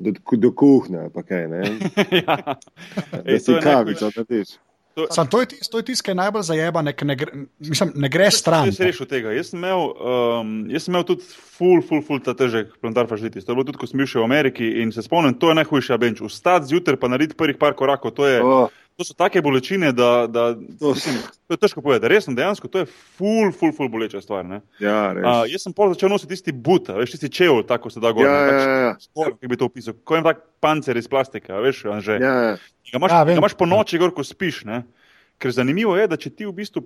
do, 0.00 0.16
do 0.46 0.50
kuhne, 0.56 1.08
pa 1.14 1.22
kaj, 1.26 1.46
ne. 1.52 1.62
ja. 2.24 2.36
Da 3.12 3.22
Ej, 3.24 3.38
to 3.38 3.44
si 3.44 3.52
je 3.52 3.62
kavico 3.64 4.10
narediš. 4.16 4.58
Sam, 5.10 5.28
to 5.30 5.40
je 5.40 5.46
tisto, 5.54 5.80
tis, 5.86 6.02
ki 6.02 6.10
je 6.10 6.16
najbolj 6.18 6.42
zajeba, 6.48 6.82
ne, 6.82 6.92
ne, 7.06 7.14
gre, 7.16 7.44
mislim, 7.62 7.92
ne 8.02 8.08
gre 8.10 8.26
stran. 8.34 8.66
Jaz 8.68 8.80
sem 8.80 8.90
rešil 8.90 9.08
tega. 9.08 9.32
Jaz 9.32 9.52
sem 9.52 9.60
imel, 9.62 9.86
um, 9.94 10.50
jaz 10.68 10.84
sem 10.84 10.92
imel 10.92 11.06
tudi 11.08 11.24
full, 11.30 11.78
full, 11.86 12.02
full 12.04 12.20
ta 12.24 12.34
težek 12.36 12.74
plantar 12.82 13.08
fašitis. 13.08 13.46
To 13.46 13.54
je 13.54 13.60
bilo 13.60 13.68
tudi, 13.68 13.80
ko 13.80 13.88
sem 13.88 14.02
bil 14.02 14.10
še 14.10 14.18
v 14.20 14.26
Ameriki 14.26 14.72
in 14.82 14.90
se 14.92 15.06
spomnim, 15.06 15.36
to 15.38 15.52
je 15.52 15.60
najhujša 15.60 15.98
benč. 16.02 16.24
Vstati 16.26 16.72
zjutraj 16.72 16.98
pa 17.00 17.12
narediti 17.12 17.38
prvih 17.38 17.60
par 17.60 17.78
korakov, 17.78 18.16
to, 18.18 18.26
je, 18.28 18.42
Oh, 18.42 18.66
to 19.00 19.06
so 19.08 19.14
take 19.16 19.40
bolečine, 19.40 19.92
da, 19.96 20.26
da 20.28 20.52
To 20.80 20.92
mislim, 20.92 21.16
to 21.48 21.56
je 21.56 21.60
težko 21.62 21.80
povedati. 21.80 22.10
Resno, 22.12 22.34
dejansko, 22.36 22.68
to 22.68 22.82
je 22.82 22.86
full, 22.86 23.48
full, 23.56 23.72
full 23.72 23.88
boleča 23.88 24.20
stvar. 24.20 24.44
Ne? 24.44 24.60
ja, 24.82 25.12
res. 25.16 25.24
Uh, 25.24 25.44
jaz 25.48 25.64
sem 25.64 25.72
pol 25.72 25.94
začel 25.94 26.12
nositi 26.12 26.34
tisti 26.36 26.52
but, 26.52 26.90
a 26.92 26.98
veš, 27.00 27.14
tisti 27.16 27.30
čevl, 27.32 27.62
tako 27.64 27.88
se 27.90 28.02
da 28.04 28.12
gor. 28.12 28.28
Ja, 28.28 28.34
ne, 28.36 28.44
ja, 28.44 28.50
tak 28.50 28.60
ja, 28.60 28.76
ja. 28.84 28.92
skor, 29.00 29.32
Kako 29.32 29.52
bi 29.54 29.56
to 29.56 29.70
opisal? 29.72 29.96
Ko 30.04 30.20
je 30.20 30.26
tak 30.28 30.44
pancer 30.60 31.00
iz 31.00 31.08
plastike, 31.08 31.48
a 31.48 31.64
veš, 31.64 31.86
Anže. 31.88 32.20
ja, 32.20 32.34
ja. 32.50 32.54
Ga 32.92 33.00
imaš, 33.00 33.16
Ja, 33.16 33.22
vem. 33.24 33.38
ga 33.38 33.44
imaš 33.46 33.56
po 33.56 33.70
noči, 33.70 33.98
gor, 34.02 34.12
ko 34.12 34.26
spiš. 34.26 34.64
Ne? 34.68 34.82
Ker 35.40 35.54
zanimivo 35.56 35.96
je, 35.96 36.04
da 36.10 36.20
če 36.20 36.34
ti 36.36 36.44
v 36.44 36.52
bistvu 36.60 36.84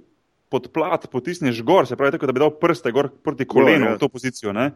pod 0.55 0.71
plat 0.71 1.03
potisneš 1.11 1.65
gor, 1.67 1.89
se 1.91 1.97
pravi, 1.99 2.15
tako 2.15 2.31
da 2.31 2.37
bi 2.37 2.43
dal 2.45 2.55
prste 2.63 2.93
gor 2.95 3.09
proti 3.11 3.43
kolenu 3.49 3.91
ja. 3.91 3.95
v 3.97 3.99
to 3.99 4.07
pozicijo. 4.13 4.55
Ne? 4.55 4.71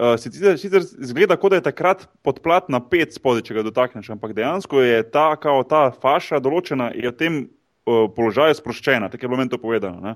Uh, 0.00 0.14
sicer, 0.16 0.54
sicer 0.56 0.80
zgleda, 0.80 1.36
kot 1.36 1.52
da 1.52 1.58
je 1.58 1.66
takrat 1.66 2.06
podplat 2.24 2.70
na 2.72 2.78
pet 2.80 3.12
spodaj, 3.12 3.42
če 3.44 3.58
ga 3.58 3.64
dotakneš, 3.66 4.06
ampak 4.14 4.32
dejansko 4.32 4.80
je 4.80 5.02
ta, 5.12 5.34
kao, 5.36 5.60
ta 5.68 5.90
faša 5.92 6.38
določena 6.40 6.86
in 6.96 7.04
je 7.04 7.10
v 7.10 7.16
tem 7.18 7.36
uh, 7.44 8.06
položaju 8.16 8.56
sproščena, 8.56 9.10
tako 9.12 9.26
je 9.26 9.28
bilo 9.28 9.40
meni 9.42 9.52
to 9.52 9.60
povedano. 9.60 10.00
Ne? 10.00 10.14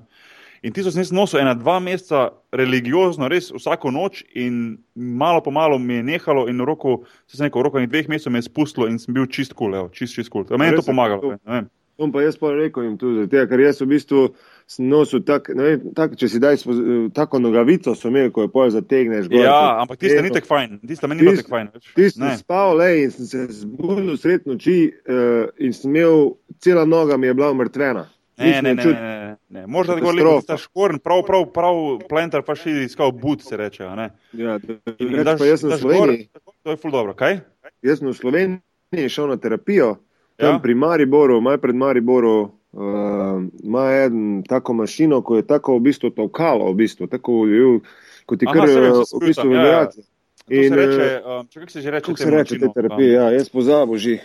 In 0.65 0.73
ti 0.73 0.81
so 0.81 0.89
se 0.89 1.05
nosil 1.13 1.43
ena 1.43 1.53
dva 1.53 1.77
meseca 1.83 2.31
religiozno, 2.49 3.29
res 3.29 3.51
vsako 3.53 3.93
noč, 3.93 4.23
in 4.33 4.79
malo 4.97 5.43
po 5.45 5.53
malo 5.53 5.77
mi 5.77 5.99
je 5.99 6.07
nehalo, 6.07 6.47
in 6.49 6.57
v 6.57 6.65
roku, 6.65 6.95
se 7.29 7.43
rekel, 7.43 7.61
v 7.61 7.67
roku 7.69 7.85
dveh 7.85 8.09
mesecev 8.09 8.33
me 8.33 8.41
je 8.41 8.49
spustilo 8.49 8.89
in 8.89 8.97
sem 8.97 9.13
bil 9.13 9.29
čist 9.29 9.53
kul, 9.53 9.77
cool, 9.77 9.93
čist, 9.93 10.17
čist 10.17 10.33
kul. 10.33 10.47
Cool. 10.49 10.57
Meni 10.57 10.73
je 10.73 10.81
to 10.81 10.89
pomagalo. 10.89 11.21
to. 11.21 11.37
ne 11.45 11.59
vem. 11.59 11.69
Bom 11.97 12.11
pa 12.11 12.21
jaz 12.21 12.35
pa 12.35 12.49
rekel 12.51 12.83
jim 12.83 12.97
tudi, 12.99 13.15
zaradi 13.21 13.31
tega, 13.31 13.47
ker 13.47 13.59
jaz 13.63 13.77
v 13.79 13.85
bistvu 13.87 14.21
sem 14.67 14.87
nosil 14.89 15.21
tak, 15.23 15.47
ne 15.55 15.63
vem, 15.63 15.83
tak, 15.95 16.15
če 16.19 16.27
si 16.27 16.39
daj 16.43 16.57
spoz, 16.59 16.79
tako 17.15 17.39
nogavico, 17.39 17.93
so 17.95 18.09
imeli, 18.09 18.31
ko 18.35 18.41
jo 18.43 18.49
pol 18.51 18.67
zategneš. 18.73 19.29
Gor, 19.31 19.45
Ja, 19.45 19.79
ampak 19.79 19.99
tiste 20.01 20.19
ni 20.21 20.29
tako 20.29 20.49
fajn, 20.49 20.79
tiste 20.83 21.07
meni 21.07 21.21
ni 21.21 21.29
Tist- 21.31 21.45
tako 21.45 21.53
fajn. 21.55 21.69
Ti 21.95 22.09
si 22.09 22.19
Ne. 22.19 22.33
spal, 22.37 22.75
le, 22.77 22.89
in 23.03 23.11
sem 23.11 23.25
se 23.25 23.45
zbudil 23.61 24.17
sred 24.17 24.43
noči 24.45 24.91
uh, 25.07 25.47
in 25.57 25.71
sem 25.71 25.95
imel, 25.95 26.35
cela 26.59 26.83
noga 26.85 27.15
mi 27.17 27.27
je 27.27 27.33
bila 27.33 27.51
umrtvena. 27.51 28.09
Ne, 28.37 28.43
ne, 28.43 28.51
je 28.51 28.61
ne, 28.63 28.73
ne, 28.75 28.83
ne, 28.91 29.37
ne. 29.49 29.61
Možda 29.67 29.95
tako 29.95 30.11
lepo, 30.11 30.41
Katastrofa. 30.41 30.47
da 30.47 30.57
škorn, 30.57 30.99
prav, 30.99 31.21
prav, 31.23 31.45
prav, 31.53 31.75
plantar 32.09 32.43
pa 32.43 32.51
še 32.53 32.83
iskal 32.83 33.13
but, 33.13 33.39
se 33.41 33.55
reče. 33.55 33.87
ne. 33.95 34.09
Ja, 34.33 34.57
In- 34.59 34.81
in 34.99 35.15
reč, 35.15 35.25
daš- 35.25 35.39
pa 35.39 35.45
jaz 35.45 35.59
sem 35.61 35.69
v 35.69 35.71
daš 35.71 35.81
gor, 35.81 35.93
Sloveniji, 35.93 36.27
To 36.63 36.71
je 36.71 36.77
ful 36.77 36.91
dobro, 36.91 37.13
kaj? 37.13 37.39
jaz 37.81 37.99
sem 37.99 38.09
v 38.09 38.13
Sloveniji 38.13 38.59
šel 39.07 39.27
na 39.27 39.37
terapijo, 39.37 39.95
tam 40.37 40.53
Ja. 40.55 40.59
pri 40.59 40.75
Mariboru, 40.75 41.41
maj 41.41 41.57
pred 41.57 41.75
Mariboru. 41.75 42.51
Uh, 42.75 43.43
ima 43.63 43.91
en 43.91 44.43
tako 44.43 44.73
mašino, 44.73 45.21
ko 45.21 45.35
je 45.35 45.47
tako 45.47 45.77
v 45.77 45.79
bistvu 45.79 46.09
tolkalo, 46.09 46.71
v 46.71 46.75
bistvu, 46.75 47.07
tako 47.07 47.45
je, 47.47 47.79
kot 48.25 48.39
ti 48.39 48.45
kar 48.45 48.67
vem, 48.67 48.83
eh, 48.83 49.03
v 49.15 49.21
bistvu 49.27 49.51
ja, 49.51 49.55
ja. 49.55 49.63
vibracije. 49.63 50.03
To 50.03 50.51
se 50.51 50.65
In, 50.65 50.73
reče, 50.73 51.01
eh, 51.01 51.21
um, 51.39 51.47
če 51.47 51.59
kako 51.59 51.71
se 51.71 51.81
že 51.81 51.91
reče? 51.91 52.05
Kako 52.05 52.17
se 52.17 52.31
reče 52.31 52.59
te 52.59 52.67
terapije? 52.75 53.13
Ja, 53.13 53.29
jaz 53.31 53.49
pozabil 53.49 53.97
že. 53.97 54.17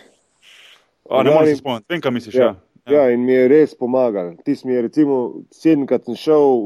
A, 1.11 1.23
ne 1.23 1.31
morem 1.31 1.49
se 1.49 1.57
spomniti, 1.57 1.87
vem, 1.89 2.01
kaj 2.01 2.13
misliš. 2.13 2.35
Ja. 2.35 2.45
Ja. 2.45 2.57
Ja, 2.91 3.11
in 3.11 3.23
mi 3.25 3.33
je 3.33 3.49
res 3.49 3.75
pomagal. 3.79 4.35
Ti 4.45 4.57
si 4.57 4.67
mi 4.67 4.75
je, 4.75 4.83
recimo, 4.83 5.45
sedemkrat 5.55 6.05
sem 6.05 6.17
šel 6.19 6.59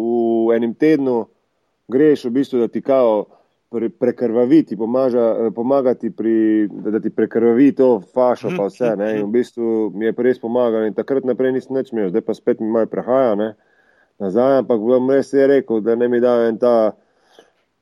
v 0.49 0.57
enem 0.57 0.73
tednu, 0.75 1.27
greš 1.93 2.25
v 2.25 2.33
bistvu, 2.41 2.65
da 2.65 2.69
ti 2.69 2.81
kao 2.83 3.27
pre, 3.75 3.91
prekrvaviti, 3.91 4.77
pomaga, 4.79 5.51
pomaga 5.55 5.95
ti 5.99 6.11
pri, 6.15 6.69
da, 6.71 6.95
da 6.95 7.01
ti 7.03 7.11
prekrvavi 7.11 7.73
to 7.75 8.01
fašo, 8.15 8.49
Mhm, 8.49 8.57
pa 8.57 8.69
vse. 8.71 8.95
Ne? 8.97 9.11
In 9.19 9.27
v 9.27 9.33
bistvu 9.41 9.91
mi 9.95 10.07
je 10.07 10.15
res 10.17 10.39
pomagal. 10.39 10.87
In 10.87 10.95
takrat 10.95 11.27
naprej 11.27 11.53
nisem 11.59 11.77
nič 11.77 11.91
imel, 11.93 12.13
zdaj 12.15 12.23
pa 12.23 12.35
spet 12.35 12.63
mi 12.63 12.71
malo 12.71 12.87
prehaja. 12.87 13.35
Ne? 13.35 13.55
Nazaj, 14.23 14.61
ampak 14.63 14.79
bom 14.79 15.11
res 15.11 15.33
je 15.35 15.47
rekel, 15.47 15.83
da 15.83 15.99
ne 15.99 16.09
mi 16.09 16.23
da 16.23 16.37
en 16.47 16.59
ta 16.59 16.95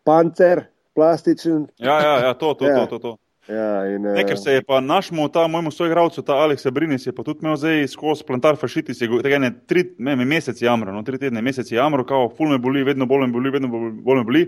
pancer, 0.04 0.64
plastičen. 0.96 1.66
Ja, 1.78 2.00
ja, 2.00 2.14
ja, 2.24 2.32
to, 2.34 2.54
to, 2.54 2.66
Ja. 2.66 2.86
to, 2.86 2.86
to. 2.86 2.98
to. 2.98 3.18
Ja, 3.50 3.82
in, 3.90 4.02
Ne, 4.06 4.22
ker 4.22 4.38
se 4.38 4.52
je 4.52 4.62
pa 4.62 4.80
našemu, 4.80 5.26
ta 5.28 5.48
mojemu 5.50 5.70
soigralcu, 5.74 6.22
ta 6.22 6.36
Aleks 6.44 6.66
Brinis, 6.70 7.06
je 7.06 7.12
pa 7.12 7.24
tudi 7.26 7.42
imel 7.42 7.56
zdaj 7.58 7.88
skozi 7.90 8.24
plantar 8.24 8.56
fašitis, 8.56 9.00
je 9.02 9.08
tega 9.22 9.40
ne 9.42 9.50
tri 9.66 9.82
ne, 9.98 10.14
me 10.16 10.24
mesec 10.24 10.62
jamro, 10.62 10.92
no, 10.94 11.02
tri 11.02 11.18
tedne 11.18 11.42
mesec 11.42 11.72
jamro, 11.72 12.04
kao, 12.06 12.28
ful 12.30 12.52
me 12.54 12.58
boli, 12.62 12.84
vedno 12.86 13.06
bolj 13.06 13.26
me 13.26 13.32
boli, 13.34 13.50
vedno 13.50 13.68
bolj 13.68 13.90
bolj 13.98 14.20
me 14.20 14.24
boli. 14.24 14.44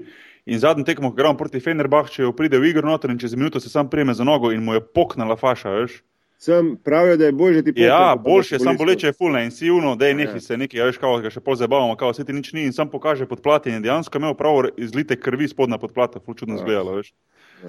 In 0.46 0.58
zadnji 0.58 0.84
tekmo, 0.84 1.08
ko 1.08 1.16
gremo 1.16 1.36
proti 1.36 1.60
Fenerbahčeju, 1.60 2.32
pride 2.32 2.58
v 2.58 2.68
igro 2.68 2.84
noter 2.84 3.10
in 3.10 3.18
čez 3.18 3.32
minuto 3.34 3.60
se 3.60 3.68
sam 3.68 3.88
prime 3.88 4.14
za 4.14 4.24
nogo 4.24 4.52
in 4.52 4.60
mu 4.60 4.74
je 4.74 4.80
poknala 4.82 5.36
faša, 5.36 5.70
veš. 5.70 6.02
Sem 6.38 6.76
pravijo, 6.76 7.16
da 7.16 7.24
je 7.24 7.32
bolje 7.32 7.62
ti 7.62 7.72
Ja, 7.76 7.88
pokati, 7.88 8.04
pa 8.10 8.14
da 8.14 8.22
boljše, 8.22 8.58
sam 8.58 8.76
boleče 8.76 9.06
je 9.06 9.12
fulne 9.12 9.44
in 9.44 9.50
si 9.50 9.70
uno, 9.70 9.94
da 9.96 10.04
je 10.04 10.10
Ja. 10.10 10.16
nekaj 10.16 10.40
se 10.40 10.56
nekaj, 10.56 10.80
ja, 10.80 10.84
veš, 10.84 10.98
kao, 10.98 11.16
ga 11.18 11.30
še 11.30 11.40
pol 11.40 11.56
zabavamo, 11.56 11.96
kao, 11.96 12.12
se 12.12 12.24
ti 12.24 12.32
nič 12.32 12.52
ni 12.52 12.64
in 12.64 12.72
sam 12.72 12.90
pokaže 12.90 13.24
podplati 13.26 13.70
in 13.70 13.80
dejansko 13.82 14.18
imel 14.18 14.34
prav 14.34 14.68
izlite 14.76 15.16
krvi 15.16 15.48
spodna 15.48 15.78
podplata, 15.78 16.20
ful 16.20 16.34
čudno 16.34 16.54
Ja. 16.54 16.60
zgledalo, 16.60 16.92
veš. 16.92 17.14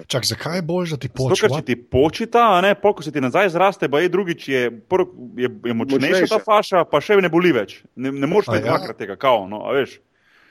Čak, 0.06 0.24
zakaj 0.26 0.58
je 0.58 0.62
bolj, 0.62 0.90
da 0.90 0.96
ti 0.96 1.08
Zato, 1.08 1.28
poči? 1.30 1.40
ker 1.40 1.50
če 1.50 1.62
ti 1.64 1.76
počita, 1.78 2.42
a 2.52 2.60
ne, 2.60 2.74
pol, 2.74 2.92
ko 2.92 3.02
se 3.02 3.12
ti 3.12 3.20
nazaj 3.20 3.48
zraste, 3.48 3.88
pa 3.88 4.00
je 4.00 4.08
drugič, 4.08 4.48
je, 4.48 4.68
prv, 4.70 5.06
je, 5.36 5.48
je 5.64 5.72
močnejša 5.74 6.04
Močnejša. 6.12 6.28
ta 6.28 6.44
faša, 6.44 6.84
pa 6.84 7.00
še 7.00 7.16
ne 7.16 7.28
boli 7.28 7.52
več. 7.52 7.80
Ne, 7.96 8.12
ne 8.12 8.26
moreš 8.26 8.50
imeti 8.52 8.68
ja? 8.68 8.76
dvakrat 8.76 8.98
tega, 8.98 9.16
kao, 9.16 9.48
no, 9.48 9.64
a 9.64 9.72
veš. 9.72 9.96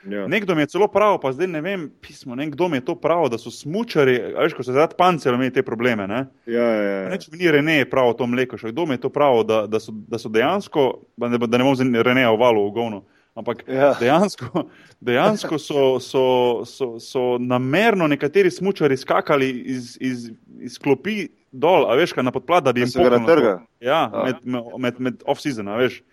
Ja. 0.06 0.28
Nekdo 0.28 0.56
mi 0.56 0.62
je 0.62 0.68
celo 0.68 0.88
prav, 0.88 1.18
pa 1.18 1.32
zdaj 1.34 1.48
ne 1.48 1.62
vem, 1.62 1.88
pismo, 2.02 2.36
nekdo 2.36 2.68
mi 2.70 2.78
je 2.78 2.86
to 2.86 2.96
prav, 2.96 3.26
da 3.30 3.38
so 3.38 3.50
smučari, 3.50 4.20
a 4.36 4.44
veš, 4.44 4.54
ko 4.54 4.62
so 4.62 4.72
zaradi 4.72 4.94
pancerja 4.98 5.36
imeli 5.36 5.54
te 5.54 5.64
probleme, 5.64 6.06
ne. 6.08 6.20
Ja, 6.46 6.62
ja, 6.64 6.84
ja. 6.84 7.10
Neč 7.10 7.26
mi 7.32 7.38
ni 7.38 7.52
Rene 7.52 7.86
prav 7.86 8.10
o 8.10 8.14
tom 8.14 8.30
mleku, 8.30 8.58
še 8.58 8.70
kdo 8.70 8.86
mi 8.86 8.94
je 8.94 9.02
to 9.02 9.10
prav, 9.10 9.42
da, 9.44 9.64
da, 9.66 9.80
so, 9.80 9.90
da 9.92 10.22
so 10.22 10.30
dejansko, 10.30 10.84
pa 11.18 11.30
ne, 11.30 11.40
da 11.42 11.58
ne 11.58 11.66
bom 11.66 11.74
zdaj 11.74 12.04
Reneja 12.06 12.30
uvalil 12.32 12.68
v 12.68 12.76
govno, 12.78 13.02
ampak 13.36 13.64
Ja. 13.68 13.96
dejansko, 14.00 14.68
dejansko 15.02 15.58
so, 15.60 15.82
so, 16.00 16.26
so, 16.70 16.92
so 17.02 17.24
namerno 17.42 18.06
nekateri 18.08 18.52
smučari 18.52 18.98
skakali 18.98 19.50
iz, 19.74 19.98
iz, 20.00 20.30
iz 20.62 20.78
klopi 20.78 21.28
dol, 21.52 21.90
a 21.90 21.98
veš, 21.98 22.14
kaj 22.14 22.24
na 22.24 22.32
podplat, 22.32 22.64
da 22.64 22.74
bi 22.74 22.86
Da 22.86 22.86
jim 22.86 22.94
to. 22.94 23.18
natrgali? 23.18 23.60
Ja, 23.82 24.06
med, 24.14 24.46
med, 24.78 25.00
med, 25.00 25.24
off-season, 25.26 25.66
veš. 25.80 26.04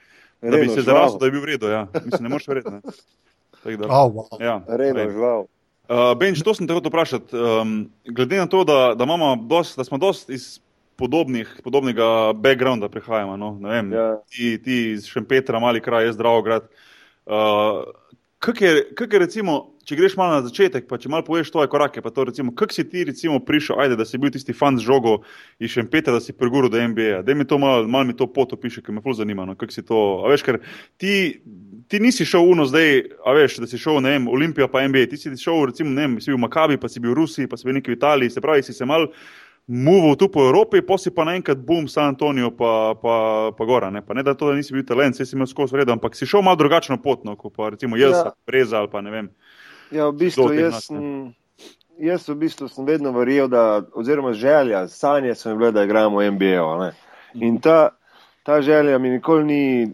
Da 0.43 0.57
bi 0.57 0.65
Reno 0.65 0.75
se 0.75 0.81
žval. 0.81 0.97
zrasel, 0.97 1.19
da 1.21 1.27
je 1.29 1.33
bil 1.33 1.43
v 1.43 1.51
redu, 1.53 1.69
ja. 1.69 1.85
Mislim, 2.03 2.23
ne 2.23 2.29
moreš 2.33 2.49
verjeti. 2.49 2.81
Da, 3.65 3.87
Oh, 3.91 4.13
wow. 4.13 4.43
ja, 4.43 4.63
Reno 4.69 4.95
glej. 4.95 5.11
žval. 5.11 5.47
Uh, 5.89 6.13
Benč, 6.19 6.43
to 6.43 6.55
sem 6.55 6.67
te 6.67 6.75
hotel 6.75 6.89
vprašati. 6.91 7.37
Um, 7.37 7.91
glede 8.05 8.39
na 8.39 8.47
to, 8.47 8.65
da, 8.65 8.95
da, 8.95 9.07
dost, 9.49 9.77
da 9.77 9.85
smo 9.85 9.99
dosti 9.99 10.35
iz 10.35 10.61
podobnih, 10.97 11.61
podobnega 11.65 12.33
backgrounda 12.33 12.89
prihajamo, 12.89 13.37
no? 13.37 13.59
vem, 13.63 13.93
ja. 13.93 14.21
ti, 14.31 14.63
ti 14.63 14.93
iz 14.93 15.07
Šempetra, 15.07 15.59
mali 15.59 15.81
kraj, 15.81 16.07
jaz 16.07 16.15
zdravo 16.15 16.43
grad. 16.43 16.69
Uh, 17.27 17.85
Kaj 18.43 18.55
je, 18.61 18.95
kak 18.95 19.13
je 19.13 19.19
recimo, 19.19 19.72
če 19.87 19.97
greš 19.99 20.17
malo 20.19 20.39
na 20.39 20.45
začetek, 20.47 20.87
pa 20.91 20.99
če 21.01 21.11
malo 21.13 21.25
poveš 21.27 21.51
tvoje 21.53 21.71
korake, 21.73 22.03
pa 22.05 22.13
to 22.15 22.27
recimo, 22.29 22.55
kako 22.55 22.77
si 22.77 22.85
ti 22.89 23.05
recimo 23.09 23.41
prišel, 23.43 23.81
ajde, 23.85 23.99
da 24.01 24.07
si 24.09 24.21
bil 24.23 24.33
tisti 24.35 24.55
fan 24.57 24.79
z 24.79 24.87
žogo 24.87 25.19
in 25.63 25.71
še 25.71 25.85
pete, 25.91 26.15
da 26.15 26.21
si 26.23 26.35
preguril 26.37 26.71
do 26.73 26.81
NBA. 26.81 27.23
Da 27.27 27.37
mi 27.37 27.47
to 27.49 27.59
malo, 27.63 27.85
malo 27.91 28.09
mi 28.09 28.17
to 28.17 28.29
poto 28.31 28.59
piše, 28.61 28.83
ker 28.83 28.95
me 28.95 29.03
ful 29.05 29.17
zanima, 29.19 29.47
no, 29.49 29.57
kako 29.59 29.75
si 29.75 29.85
to, 29.87 30.01
a 30.23 30.33
veš, 30.33 30.47
ker 30.47 30.63
ti, 31.01 31.15
ti 31.91 32.03
nisi 32.03 32.27
šel 32.29 32.49
uno 32.55 32.67
zdaj, 32.71 33.05
a 33.27 33.37
veš, 33.37 33.61
da 33.65 33.71
si 33.71 33.81
šel, 33.81 34.03
ne 34.05 34.17
vem, 34.17 34.29
Olimpija 34.33 34.71
pa 34.71 34.87
NBA, 34.87 35.11
ti 35.13 35.21
si 35.21 35.35
šel 35.37 35.67
recimo, 35.73 35.91
ne 35.91 36.07
vem, 36.07 36.19
si 36.23 36.33
bil 36.33 36.41
v 36.41 36.45
Makabi, 36.47 36.81
pa 36.81 36.91
si 36.93 37.03
bil 37.03 37.17
v 37.17 37.23
Rusiji, 37.23 37.51
pa 37.51 37.59
si 37.59 37.69
bil 37.69 37.81
neki 37.81 37.95
v 37.95 37.99
Italiji, 37.99 38.37
se 38.37 38.45
pravi, 38.45 38.67
si 38.67 38.77
se 38.77 38.89
mal 38.89 39.11
muvil 39.67 40.17
tu 40.17 40.29
po 40.29 40.43
Evropi, 40.43 40.83
pa 40.83 40.99
si 40.99 41.11
pa 41.11 41.25
naenkrat 41.25 41.59
bum, 41.59 41.87
San 41.89 42.13
Antonijo, 42.13 42.51
pa, 42.51 42.95
pa, 42.99 43.15
pa 43.55 43.65
gora. 43.65 43.91
Ne? 43.91 44.03
pa 44.03 44.15
ne 44.15 44.23
da 44.23 44.35
to, 44.35 44.51
da 44.51 44.57
nisi 44.59 44.75
bil 44.75 44.85
talent, 44.87 45.17
si 45.17 45.37
imel 45.37 45.47
skozi 45.47 45.77
vredno, 45.77 45.95
ampak 45.95 46.17
si 46.19 46.27
šel 46.27 46.43
malo 46.43 46.59
drugačno 46.59 46.99
pot, 47.03 47.25
no, 47.25 47.37
kot 47.37 47.55
pa 47.57 47.71
recimo 47.71 47.97
jaz, 47.97 48.17
ja. 48.19 48.33
Preza 48.45 48.83
ali 48.83 48.91
pa 48.91 49.01
ne 49.01 49.11
vem. 49.11 49.31
Ja, 49.93 50.09
v 50.09 50.17
bistvu 50.25 50.53
jaz 50.57 50.87
sem. 50.89 51.33
Jaz 52.03 52.25
v 52.27 52.35
bistvu 52.41 52.67
sem 52.73 52.87
vedno 52.89 53.13
verjel, 53.13 53.47
da, 53.53 53.83
oziroma 53.95 54.33
želja, 54.33 54.87
sanje 54.89 55.35
so 55.35 55.53
mi 55.53 55.59
bile, 55.61 55.73
da 55.73 55.85
igramo 55.85 56.23
NBA. 56.23 56.91
In 57.35 57.61
ta, 57.61 57.91
ta 58.43 58.63
želja 58.63 58.99
mi 58.99 59.11
nikoli 59.11 59.45
ni, 59.45 59.93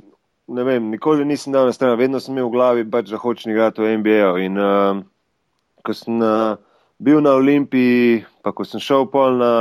ne 0.49 0.65
vem, 0.65 0.91
nikoli 0.91 1.25
nisem 1.25 1.53
dal 1.53 1.67
na 1.67 1.73
stran, 1.73 1.99
vedno 1.99 2.21
sem 2.21 2.33
imel 2.37 2.49
v 2.49 2.55
glavi, 2.55 2.87
pač, 2.91 3.11
da 3.11 3.19
hočem 3.19 3.53
igrati 3.53 3.83
v 3.83 3.99
NBA. 3.99 4.31
In 4.47 4.59
uh, 4.63 5.03
ko 5.85 5.95
sem 5.95 6.23
uh, 6.23 6.57
bil 6.99 7.21
na 7.21 7.35
Olimpiji, 7.37 8.25
pa 8.43 8.55
ko 8.55 8.65
sem 8.65 8.81
šel 8.81 9.11
pol 9.13 9.37
na, 9.43 9.53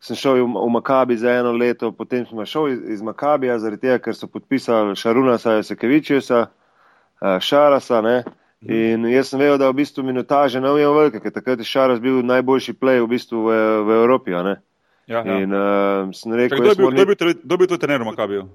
sem 0.00 0.16
šel 0.16 0.38
v, 0.38 0.46
v 0.48 0.68
Makabi 0.78 1.18
za 1.18 1.34
eno 1.42 1.52
leto, 1.52 1.90
potem 1.92 2.24
sem 2.30 2.46
šel 2.46 2.70
iz, 2.72 2.78
iz 2.96 3.02
Makabija, 3.02 3.58
zaradi 3.58 3.88
tega, 3.88 3.98
ker 4.06 4.16
so 4.16 4.30
podpisali 4.30 4.96
Šaruna 4.96 5.36
Sajesekevičiusa, 5.42 6.46
uh, 6.46 7.36
Šarasa, 7.42 8.00
ne. 8.06 8.22
In 8.70 9.06
jaz 9.10 9.32
sem 9.32 9.40
vedel, 9.40 9.58
da 9.58 9.70
v 9.70 9.80
bistvu 9.80 10.04
minutaže 10.06 10.60
ne 10.62 10.70
ujem 10.70 10.94
velike, 10.94 11.20
ker 11.22 11.32
takrat 11.34 11.58
je 11.58 11.66
Šaras 11.66 11.98
bil 12.02 12.20
najboljši 12.22 12.74
play 12.78 13.00
v 13.02 13.08
bistvu 13.10 13.48
v, 13.48 13.56
v 13.82 13.96
Evropi, 14.02 14.36
ne. 14.46 14.60
Ja, 15.10 15.24
ja. 15.26 15.38
In 15.42 15.50
uh, 15.50 16.12
sem 16.14 16.34
rekel, 16.38 16.62
da 16.62 16.70
je 16.70 16.78
bil, 16.78 17.16
bil, 17.42 17.58
bil 17.58 17.66
to 17.66 17.78
trener 17.78 18.04
v 18.04 18.12
Makabiju. 18.12 18.46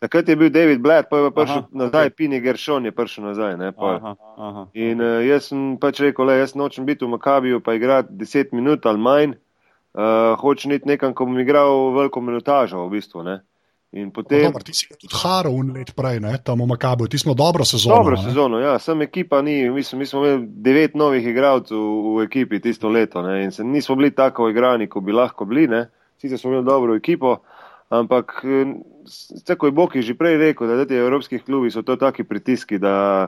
Takrat 0.00 0.28
je 0.32 0.36
bil 0.40 0.48
David 0.48 0.80
Blatt, 0.80 1.10
pa 1.10 1.18
je 1.20 1.32
prišel 1.36 1.58
aha, 1.60 1.68
nazaj, 1.76 2.06
okay. 2.08 2.16
Pini 2.16 2.40
Gershon 2.40 2.88
je 2.88 2.92
prišel 2.96 3.24
nazaj. 3.28 3.58
Ne, 3.60 3.68
aha, 3.76 4.14
aha. 4.40 4.64
In 4.72 5.04
uh, 5.04 5.20
jaz 5.28 5.50
sem 5.52 5.76
pač 5.76 6.00
rekel, 6.00 6.24
le, 6.24 6.38
jaz 6.40 6.56
nočem 6.56 6.88
biti 6.88 7.04
v 7.04 7.12
Makabiju, 7.18 7.60
pa 7.60 7.76
igrati 7.76 8.16
10 8.16 8.56
minut 8.56 8.88
ali 8.88 8.96
manj, 8.96 9.36
uh, 9.92 10.40
hočem 10.40 10.72
iti 10.72 10.88
nekam, 10.88 11.12
ko 11.12 11.28
bom 11.28 11.36
igral 11.36 11.92
veliko 11.92 12.24
minutažo 12.24 12.80
v 12.88 12.96
bistvu. 12.96 13.28
Ne. 13.28 13.42
In 13.92 14.10
potem. 14.12 14.44
Dobar, 14.46 14.62
ti 14.62 14.72
si 14.72 14.86
tudi 14.86 15.10
Haro 15.10 15.50
un 15.50 15.72
let 15.74 15.90
prej, 15.98 16.20
ne, 16.22 16.36
tam 16.46 16.62
v 16.62 16.66
Makabiju, 16.70 17.08
ti 17.10 17.18
smo 17.18 17.34
dobro 17.34 17.64
sezono. 17.66 17.96
Dobro 17.96 18.16
sezono, 18.22 18.60
ja, 18.62 18.76
sem 18.78 19.02
ekipa 19.02 19.40
ni, 19.42 19.64
mislim, 19.70 19.98
mi 19.98 20.06
smo 20.06 20.20
imeli 20.22 20.44
devet 20.46 20.94
novih 20.94 21.26
igralcev 21.26 21.74
v, 21.74 22.12
v 22.14 22.26
ekipi 22.28 22.60
tisto 22.62 22.88
leto, 22.88 23.22
ne, 23.22 23.40
in 23.42 23.50
se 23.50 23.64
nismo 23.66 23.96
bili 23.98 24.12
tako 24.14 24.46
igrani, 24.48 24.86
kot 24.86 25.02
bi 25.02 25.12
lahko 25.12 25.44
bili, 25.44 25.66
ne, 25.66 25.88
sicer 26.22 26.38
smo 26.38 26.52
imeli 26.52 26.64
dobro 26.68 26.94
ekipo. 26.94 27.40
Ampak, 27.90 28.44
tako 29.46 29.66
je 29.66 29.72
Bog 29.74 29.96
že 29.98 30.14
prej 30.14 30.36
rekel, 30.38 30.70
da 30.70 30.86
ti 30.86 30.94
evropski 30.94 31.40
klubi 31.42 31.70
so 31.74 31.82
to 31.82 31.96
taki 31.98 32.22
pritiski, 32.24 32.78
da, 32.78 33.26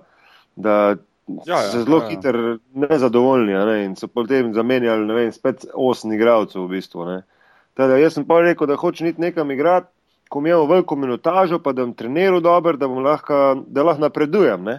da 0.55 0.95
ja, 1.27 1.57
ja, 1.57 1.63
so 1.73 1.83
zelo 1.83 1.99
ja, 1.99 2.05
ja. 2.05 2.11
hitro 2.11 2.59
nezadovoljni 2.75 3.53
ne, 3.53 3.85
in 3.85 3.97
so 3.99 4.07
potem 4.07 4.55
zamenjali, 4.55 5.07
ne 5.11 5.15
vem, 5.15 5.33
spet 5.35 5.67
osem 5.75 6.15
igralcev 6.15 6.63
v 6.63 6.77
bistvu. 6.77 7.09
Teda, 7.75 7.99
jaz 7.99 8.15
sem 8.15 8.29
pa 8.29 8.39
rekel, 8.47 8.71
da 8.71 8.79
hočem 8.79 9.11
iti 9.11 9.21
nekam 9.21 9.51
igrati, 9.51 9.91
ko 10.33 10.41
imamo 10.41 10.65
veliko 10.67 10.97
minutažo, 10.97 11.59
pa 11.61 11.75
da 11.77 11.85
bom 11.85 11.93
treniral 11.95 12.41
dobro, 12.41 12.73
da, 12.81 12.87
lahko, 12.87 13.41
da 13.67 13.83
lahko 13.85 14.01
napredujem. 14.01 14.71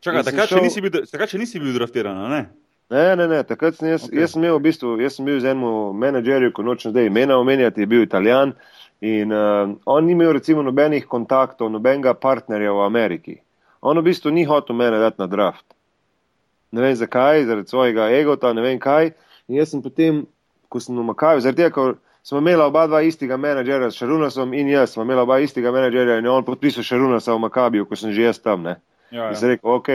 Čakaj, 0.00 0.22
takrat, 0.22 0.48
šel... 0.48 0.62
nisi 0.64 0.80
bil, 0.80 1.02
takrat 1.10 1.34
še 1.34 1.40
nisi 1.40 1.60
bil 1.60 1.74
draftiran, 1.76 2.22
ne? 2.32 2.46
Ne, 2.88 3.02
ne, 3.18 3.26
ne, 3.28 3.42
takrat 3.44 3.76
sem 3.76 3.90
jaz, 3.90 4.06
okay. 4.06 4.22
jaz 4.22 4.32
sem 4.32 4.40
imel 4.40 4.56
v 4.56 4.62
bistvu, 4.68 4.94
jaz 5.02 5.18
sem 5.18 5.28
bil 5.28 5.36
z 5.42 5.50
enim 5.52 5.98
menedžerjem, 6.00 6.54
ko 6.56 6.64
nočem 6.64 6.94
zdaj 6.94 7.10
imena 7.10 7.36
omenjati, 7.42 7.84
je 7.84 7.90
bil 7.90 8.06
italijan. 8.06 8.54
In 9.04 9.34
uh, 9.36 9.74
on 9.84 10.08
ni 10.08 10.14
imel 10.16 10.32
recimo 10.38 10.64
nobenih 10.64 11.04
kontaktov, 11.10 11.68
nobenega 11.74 12.14
partnerja 12.16 12.72
v 12.72 12.86
Ameriki. 12.86 13.36
On 13.84 14.00
v 14.00 14.06
bistvu 14.06 14.32
ni 14.32 14.46
hotel 14.48 14.78
mene 14.78 15.02
dati 15.02 15.20
na 15.20 15.28
draft. 15.28 15.66
Ne 16.72 16.86
vem 16.86 16.96
zakaj, 16.96 17.44
zaradi 17.50 17.68
svojega 17.68 18.08
egota, 18.16 18.54
ne 18.56 18.64
vem 18.64 18.80
kaj. 18.80 19.12
In 19.50 19.60
jaz 19.60 19.74
sem 19.74 19.84
potem, 19.84 20.24
ko 20.72 20.80
sem 20.80 20.96
umakal, 20.96 21.42
zaradi 21.44 21.66
tega, 21.66 21.98
smo 22.26 22.38
imeli 22.38 22.62
oba 22.62 22.86
dva 22.90 23.00
istega 23.06 23.36
menedžerja 23.38 23.90
s 23.90 24.00
Šarunasom 24.00 24.54
in 24.54 24.68
jaz, 24.68 24.90
smo 24.90 25.04
imeli 25.06 25.20
oba 25.20 25.38
istega 25.38 25.70
menedžerja 25.70 26.18
in 26.18 26.26
on 26.26 26.44
podpisal 26.44 26.82
Šarunasa 26.82 27.34
v 27.34 27.44
Makabiju, 27.44 27.86
ko 27.86 27.96
sem 27.96 28.10
že 28.12 28.26
jaz 28.26 28.40
tam. 28.42 28.64
Ne. 28.66 28.80
Ja, 29.10 29.28
ja. 29.28 29.30
In 29.30 29.38
sem 29.38 29.52
rekel, 29.54 29.70
ok, 29.70 29.90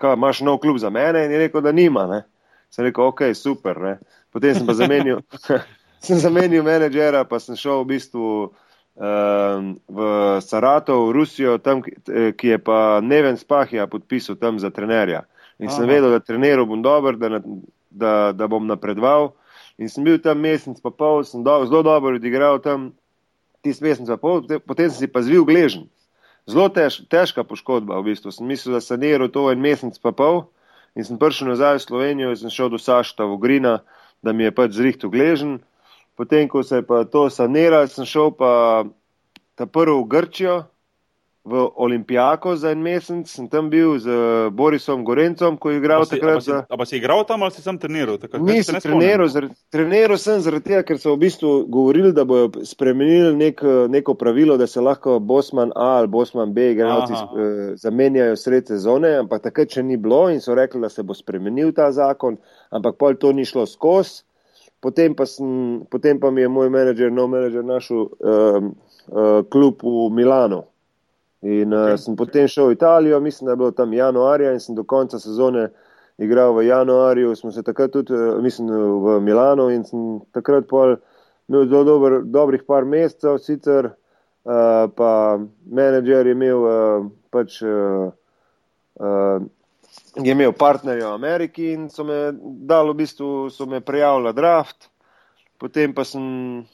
kaj, 0.00 0.16
imaš 0.16 0.40
nov 0.40 0.62
klub 0.64 0.78
za 0.80 0.88
mene? 0.90 1.26
In 1.26 1.34
je 1.36 1.42
rekel, 1.44 1.60
da 1.60 1.72
nima. 1.76 2.06
Ne. 2.08 2.22
Sem 2.72 2.88
rekel, 2.88 3.04
ok, 3.04 3.20
super. 3.36 3.80
Ne. 3.84 3.98
Potem 4.32 4.56
sem 4.56 4.64
pa 4.66 4.72
zamenil. 4.72 5.20
sem 6.06 6.16
zamenil 6.24 6.64
menedžera, 6.64 7.26
pa 7.28 7.36
sem 7.36 7.52
šel 7.52 7.84
v 7.84 7.90
bistvu 7.92 8.24
um, 8.48 9.76
v 9.84 10.08
Saratov, 10.40 11.10
v 11.10 11.14
Rusijo, 11.20 11.60
tam, 11.60 11.84
ki 11.84 12.48
je 12.48 12.58
pa 12.64 13.04
Neven 13.04 13.36
Spahija 13.36 13.84
podpisal 13.92 14.40
tam 14.40 14.56
za 14.56 14.72
trenerja. 14.72 15.26
In 15.60 15.68
Aha. 15.68 15.76
sem 15.76 15.84
vedel, 15.84 16.16
da 16.16 16.24
treniral 16.24 16.64
bom 16.64 16.80
dober, 16.80 17.20
da, 17.20 17.44
da, 17.92 18.32
da 18.32 18.48
bom 18.48 18.64
napredoval. 18.64 19.34
In 19.78 19.90
sem 19.90 20.04
bil 20.06 20.20
tam 20.22 20.38
mesec 20.38 20.78
pa 20.82 20.90
pol, 20.94 21.24
sem 21.26 21.42
do, 21.42 21.54
zelo 21.66 21.82
dobro 21.82 22.14
odigral 22.14 22.60
tam 22.62 22.92
tisti 23.64 23.82
mesec 23.82 24.06
pa 24.06 24.18
pol, 24.20 24.44
potem 24.62 24.90
sem 24.90 25.06
si 25.06 25.08
pa 25.10 25.24
zvil 25.24 25.42
gležen. 25.48 25.88
Zelo 26.46 26.68
tež, 26.68 27.02
težka 27.08 27.42
poškodba 27.42 27.98
v 27.98 28.12
bistvu. 28.12 28.30
Sem 28.30 28.46
mislil, 28.46 28.76
da 28.76 28.80
sem 28.84 29.00
saniral 29.00 29.32
to 29.32 29.48
en 29.50 29.60
mesec 29.60 29.96
pa 29.98 30.12
pol 30.12 30.46
in 30.94 31.02
sem 31.02 31.18
prišel 31.18 31.50
nazaj 31.50 31.80
v 31.80 31.86
Slovenijo 31.88 32.30
in 32.30 32.38
sem 32.38 32.52
šel 32.52 32.70
do 32.70 32.78
Sašta 32.78 33.26
v 33.26 33.38
Grina, 33.42 33.80
da 34.22 34.30
mi 34.30 34.46
je 34.46 34.54
pač 34.54 34.76
zrihtel 34.78 35.10
gležen. 35.10 35.58
Potem, 36.14 36.46
ko 36.46 36.62
se 36.62 36.78
je 36.78 36.86
pa 36.86 37.02
to 37.02 37.26
saniralo, 37.26 37.90
sem 37.90 38.06
šel 38.06 38.30
pa 38.30 38.84
ta 39.58 39.66
prvi 39.66 39.98
v 39.98 40.06
Grčijo, 40.06 40.56
v 41.44 41.70
Olimpijako 41.76 42.56
za 42.56 42.70
en 42.72 42.80
mesec, 42.80 43.28
sem 43.28 43.48
tam 43.52 43.68
bil 43.70 43.98
z 44.00 44.08
Borisom 44.56 45.04
Gorencom, 45.04 45.58
ko 45.60 45.70
je 45.70 45.76
igral 45.76 46.06
si, 46.08 46.16
takrat. 46.16 46.40
Za... 46.42 46.62
A 46.64 46.76
pa 46.80 46.86
si 46.88 46.96
igral 46.96 47.20
tam 47.28 47.44
ali 47.44 47.52
si 47.52 47.60
sam 47.62 47.76
treniral? 47.78 48.16
Nisem 48.40 48.80
treniral, 48.80 49.28
treniral 49.68 50.16
sem 50.18 50.40
zaradi 50.40 50.72
tega, 50.72 50.80
ker 50.88 50.96
so 50.98 51.12
v 51.12 51.26
bistvu 51.26 51.52
govorili, 51.68 52.14
da 52.16 52.24
bojo 52.24 52.64
spremenili 52.64 53.36
nek, 53.36 53.60
neko 53.92 54.16
pravilo, 54.16 54.56
da 54.56 54.66
se 54.66 54.80
lahko 54.80 55.18
Bosman 55.20 55.76
A 55.76 56.00
ali 56.00 56.08
Bosman 56.08 56.56
B 56.56 56.70
igralci 56.72 57.12
uh, 57.12 57.28
zamenjajo 57.76 58.40
sred 58.40 58.72
sezone, 58.72 59.12
ampak 59.20 59.44
takrat 59.44 59.76
še 59.76 59.84
ni 59.84 60.00
bilo 60.00 60.30
in 60.32 60.40
so 60.40 60.56
rekli, 60.56 60.80
da 60.80 60.88
se 60.88 61.04
bo 61.04 61.12
spremenil 61.12 61.76
ta 61.76 61.92
zakon, 61.92 62.40
ampak 62.72 62.96
pol 62.96 63.20
to 63.20 63.36
ni 63.36 63.44
šlo 63.44 63.68
skozi. 63.68 64.24
Potem 64.80 65.14
pa, 65.16 65.24
sem, 65.24 65.84
potem 65.88 66.18
pa 66.20 66.28
mi 66.28 66.42
je 66.44 66.48
moj 66.52 66.68
menedžer, 66.72 67.12
nov 67.12 67.30
menedžer, 67.32 67.64
našel 67.64 68.04
uh, 68.04 68.64
uh, 69.08 69.40
klub 69.48 69.80
v 69.80 70.08
Milano. 70.12 70.73
In 71.44 71.74
uh, 71.76 71.92
sem 72.00 72.16
potem 72.16 72.48
šel 72.48 72.70
v 72.70 72.76
Italijo, 72.78 73.20
mislim, 73.20 73.46
da 73.46 73.52
je 73.52 73.60
bilo 73.60 73.70
tam 73.76 73.92
januarja 73.92 74.52
in 74.52 74.60
sem 74.60 74.74
do 74.74 74.84
konca 74.84 75.18
sezone 75.20 75.68
igral 76.18 76.54
v 76.56 76.66
januarju. 76.66 77.34
Smo 77.36 77.52
se 77.52 77.62
takrat 77.62 77.92
tudi, 77.92 78.14
uh, 78.16 78.40
mislim, 78.42 78.70
v 79.04 79.18
Milano 79.20 79.68
in 79.70 79.84
sem 79.84 80.22
takrat 80.32 80.68
pol 80.70 80.96
imel 81.48 81.66
zelo 81.68 81.84
dober, 81.84 82.22
dobrih 82.24 82.64
par 82.64 82.88
mesecev, 82.88 83.36
sicer 83.44 83.90
uh, 83.90 84.88
pa 84.96 85.10
menedžer 85.68 86.26
je 86.26 86.32
imel 86.32 86.64
uh, 86.64 87.10
pač. 87.30 87.60
Uh, 87.60 88.08
uh, 89.00 89.44
je 90.16 90.32
imel 90.32 90.52
partnerja 90.56 91.10
v 91.10 91.14
Ameriki 91.14 91.72
in 91.74 91.88
so 91.90 92.04
me 92.06 92.32
dali, 92.40 92.90
v 92.90 92.98
bistvu 93.02 93.50
so 93.50 93.66
me 93.66 93.80
prijavili 93.84 94.30
na 94.30 94.32
draft. 94.32 94.88
Potem 95.58 95.94
pa 95.94 96.02
sem 96.04 96.22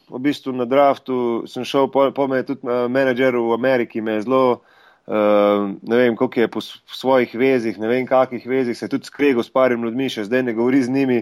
v 0.09 0.19
bistvu 0.19 0.55
na 0.57 0.64
draftu 0.64 1.45
šel, 1.47 1.90
po, 1.93 2.09
po 2.16 2.27
me 2.27 2.40
tudi 2.43 2.64
uh, 2.64 2.88
menedžer 2.88 3.37
v 3.37 3.53
Ameriki, 3.53 4.01
me 4.01 4.19
je 4.19 4.25
zelo, 4.25 4.62
uh, 5.05 5.69
ne 5.69 5.97
vem, 6.01 6.16
koliko 6.16 6.40
je 6.40 6.49
po 6.49 6.61
svojih 6.64 7.35
vezih, 7.35 7.77
ne 7.79 7.90
vem, 7.90 8.09
kakih 8.09 8.47
vezih 8.47 8.77
se 8.77 8.88
je 8.88 8.97
tudi 8.97 9.05
skregal 9.05 9.45
s 9.45 9.53
parimi 9.53 9.85
ljudmi, 9.85 10.09
še 10.09 10.25
zdaj 10.31 10.49
ne 10.49 10.57
govori 10.57 10.81
z 10.83 10.97
njimi. 10.97 11.21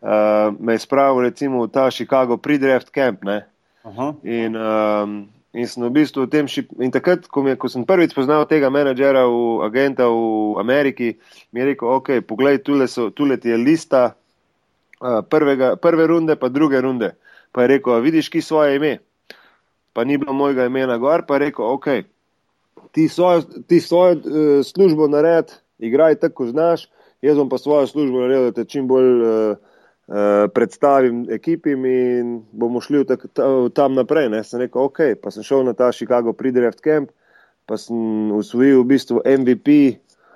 Uh, 0.00 0.54
me 0.56 0.78
je 0.78 0.86
spravil 0.86 1.26
recimo 1.26 1.66
v 1.66 1.74
ta 1.74 1.90
Chicago 1.90 2.38
pre-draft 2.40 2.94
camp. 2.94 3.26
In, 4.24 4.56
um, 4.56 5.28
In 5.50 5.66
sem 5.66 5.82
v 5.82 5.90
bistvu 5.90 6.28
v 6.28 6.30
tem 6.30 6.46
šip. 6.46 6.70
In 6.78 6.94
takrat, 6.94 7.26
ko, 7.26 7.42
je, 7.42 7.58
ko 7.58 7.66
sem 7.66 7.82
prvič 7.82 8.14
spoznal 8.14 8.46
tega 8.46 8.70
menedžera, 8.70 9.26
v, 9.26 9.66
agenta 9.66 10.06
v 10.06 10.54
Ameriki, 10.62 11.18
mi 11.50 11.62
je 11.62 11.74
rekel: 11.74 11.90
Ok, 11.90 12.22
poglej, 12.22 12.62
tule, 12.62 12.86
so, 12.86 13.10
tule 13.10 13.34
ti 13.34 13.50
je 13.50 13.58
lista 13.58 14.14
prvega, 15.30 15.74
prve 15.76 16.06
runde, 16.06 16.36
pa 16.36 16.48
druge 16.48 16.80
runde. 16.80 17.14
Pa 17.52 17.62
je 17.62 17.68
rekel: 17.76 18.00
Vidiš, 18.00 18.28
ki 18.28 18.42
svoje 18.42 18.76
ime. 18.76 18.98
Pa 19.92 20.04
ni 20.04 20.18
bilo 20.18 20.32
mojega 20.32 20.66
imena 20.66 20.98
gor, 20.98 21.26
pa 21.26 21.34
je 21.34 21.46
rekel: 21.48 21.64
Ok, 21.66 21.88
ti 22.92 23.08
svojo, 23.08 23.42
ti 23.66 23.80
svojo 23.80 24.12
uh, 24.12 24.22
službo 24.64 25.08
nared, 25.08 25.52
igraj 25.78 26.14
tako, 26.14 26.46
znaš. 26.46 26.88
jaz 27.22 27.36
bom 27.36 27.48
pa 27.48 27.58
svojo 27.58 27.86
službo 27.86 28.20
naredil, 28.20 28.44
da 28.44 28.52
te 28.52 28.64
čim 28.64 28.88
bolj 28.88 29.22
uh, 29.22 29.56
uh, 30.06 30.16
predstavim 30.54 31.26
ekipim 31.30 31.84
in 31.84 32.42
bomo 32.52 32.80
šli 32.80 32.98
v 32.98 33.04
tak, 33.04 33.26
ta, 33.32 33.44
tam 33.74 33.94
naprej. 33.94 34.28
Ne. 34.28 34.44
Sem 34.44 34.60
rekel, 34.60 34.82
ok, 34.82 35.00
pa 35.22 35.30
sem 35.30 35.44
šel 35.44 35.64
na 35.64 35.72
ta 35.72 35.92
Chicago 35.92 36.32
Pre-Draft 36.32 36.80
Camp, 36.80 37.10
pa 37.66 37.76
sem 37.76 38.32
usvojil 38.32 38.82
v 38.82 38.88
bistvu 38.94 39.22
MVP 39.24 39.76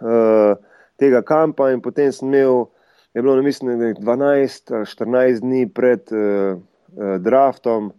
uh, 0.05 0.55
tega 1.01 1.23
kampa 1.23 1.73
in 1.73 1.81
potem 1.81 2.13
sem 2.13 2.29
imel, 2.29 2.69
je 3.15 3.23
bilo, 3.23 3.43
mislim, 3.43 3.79
12 3.79 4.75
ali 4.75 4.85
14 4.85 5.41
dni 5.41 5.69
pred 5.75 6.01
uh, 6.13 6.59
uh, 6.59 7.21
draftom 7.21 7.93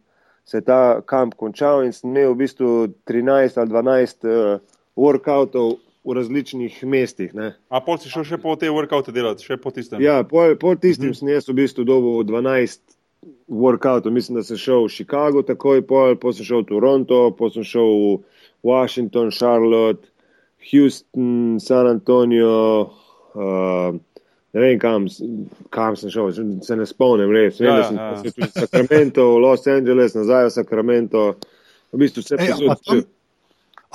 se 0.46 0.58
je 0.58 0.62
ta 0.62 1.02
kamp 1.02 1.34
končal 1.34 1.86
in 1.86 1.94
sem 1.94 2.10
imel 2.10 2.34
v 2.34 2.44
bistvu 2.44 2.88
13 3.08 3.60
ali 3.60 3.70
12 3.70 4.28
uh, 4.28 4.60
workoutov 4.96 5.78
v 6.06 6.14
različnih 6.14 6.84
mestih. 6.84 7.34
Ne. 7.34 7.56
A 7.70 7.82
pol 7.82 7.98
si 7.98 8.12
šel 8.12 8.28
še 8.28 8.38
po 8.38 8.54
te 8.60 8.70
workoute 8.70 9.14
delati, 9.16 9.46
še 9.46 9.58
po 9.58 9.72
tistem? 9.74 10.04
Ja, 10.04 10.22
po, 10.24 10.46
po 10.62 10.76
tistem 10.76 11.10
hmm. 11.10 11.18
sem 11.18 11.32
jaz 11.34 11.50
v 11.50 11.58
bistvu 11.64 11.88
dobil 11.88 12.22
12 12.30 12.84
workoutov. 13.50 14.14
Mislim, 14.14 14.38
da 14.38 14.46
sem 14.46 14.60
šel 14.62 14.86
v 14.86 14.94
Chicago 14.94 15.42
takoj, 15.42 15.82
pol, 15.88 16.14
pol 16.22 16.36
sem 16.36 16.46
šel 16.46 16.62
v 16.62 16.70
Toronto, 16.70 17.22
pol 17.34 17.50
sem 17.56 17.66
šel 17.66 17.90
v 17.90 18.12
Washington, 18.68 19.34
Charlotte, 19.34 20.06
Houston, 20.70 21.58
San 21.58 21.90
Antonio. 21.90 22.92
Uh, 23.34 23.98
ne 24.56 24.62
vem, 24.64 24.78
kam, 24.80 25.10
kam 25.74 25.98
sem 26.00 26.12
šel, 26.14 26.32
se 26.64 26.78
ne 26.80 26.88
spomnim, 26.88 27.34
res. 27.36 27.60
Vem, 27.60 27.68
ja, 27.68 27.82
da 27.82 27.90
sem 27.90 28.00
ja. 28.00 28.08
se 28.22 28.32
tudi 28.32 28.48
v 28.48 28.64
Sacramento, 28.64 29.28
v 29.34 29.42
Los 29.44 29.68
Angeles, 29.68 30.16
nazaj 30.16 30.48
v 30.48 30.54
Sacramento, 30.56 31.26
v 31.92 32.02
bistvu 32.06 32.24
vse 32.24 32.40
posod. 32.40 33.12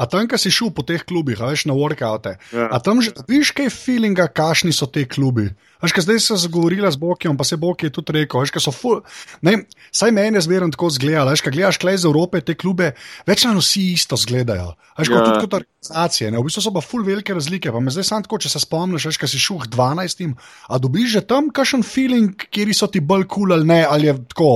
A 0.01 0.07
tam, 0.09 0.29
ki 0.29 0.39
si 0.41 0.53
šel 0.53 0.71
po 0.73 0.85
teh 0.87 1.03
klubih, 1.05 1.41
veš 1.41 1.67
na 1.69 1.77
workoute, 1.77 2.37
ja. 2.53 2.69
a 2.73 2.77
tam 2.81 3.01
že 3.05 3.13
viš 3.29 3.53
kaj 3.57 3.73
feelinga, 3.73 4.29
kakšni 4.33 4.73
so 4.73 4.89
te 4.89 5.05
klubi. 5.09 5.51
Veš, 5.83 5.95
zdaj 6.05 6.19
se 6.21 6.35
je 6.35 6.39
zgovorila 6.45 6.91
z 6.91 6.97
Bokijem, 7.01 7.37
pa 7.37 7.45
se 7.45 7.57
Bokij 7.57 7.87
je 7.87 7.93
tudi 7.97 8.13
rekel, 8.13 8.41
veš, 8.41 8.53
so 8.61 8.73
full. 8.73 9.01
Ne, 9.43 9.65
saj 9.91 10.13
meni 10.13 10.37
je 10.37 10.45
zmerno 10.45 10.69
tako 10.75 10.91
zgledalo, 10.93 11.33
veš, 11.33 11.41
kaj 11.47 11.55
gledaš 11.55 11.79
klej 11.81 11.97
iz 11.97 12.05
Evrope, 12.05 12.41
te 12.41 12.55
klube, 12.55 12.93
večino 13.27 13.61
vsi 13.61 13.87
isto 13.95 14.17
zgledajo. 14.21 14.75
Veš, 14.99 15.09
ja. 15.09 15.15
kot 15.15 15.25
tudi 15.25 15.41
kot 15.47 15.57
organizacije, 15.61 16.31
ne, 16.31 16.39
v 16.39 16.49
bistvu 16.49 16.65
so 16.67 16.75
pa 16.75 16.85
full 16.85 17.07
velike 17.07 17.35
razlike. 17.35 17.73
Pa 17.73 17.81
me 17.81 17.95
zdaj 17.95 18.09
sam 18.11 18.27
tako, 18.27 18.39
če 18.45 18.53
se 18.53 18.61
spomniš, 18.61 19.09
veš, 19.09 19.21
kaj 19.23 19.33
si 19.33 19.41
šel 19.41 19.65
12, 19.73 20.37
a 20.69 20.79
dobiš 20.79 21.17
že 21.17 21.25
tam 21.25 21.49
kakšen 21.55 21.85
feeling, 21.87 22.49
kjer 22.53 22.75
so 22.77 22.91
ti 22.93 23.01
bolj 23.01 23.25
kul 23.25 23.49
cool 23.49 23.57
ali 23.57 23.67
ne, 23.67 23.81
ali 23.89 24.11
je 24.11 24.17
tako 24.35 24.51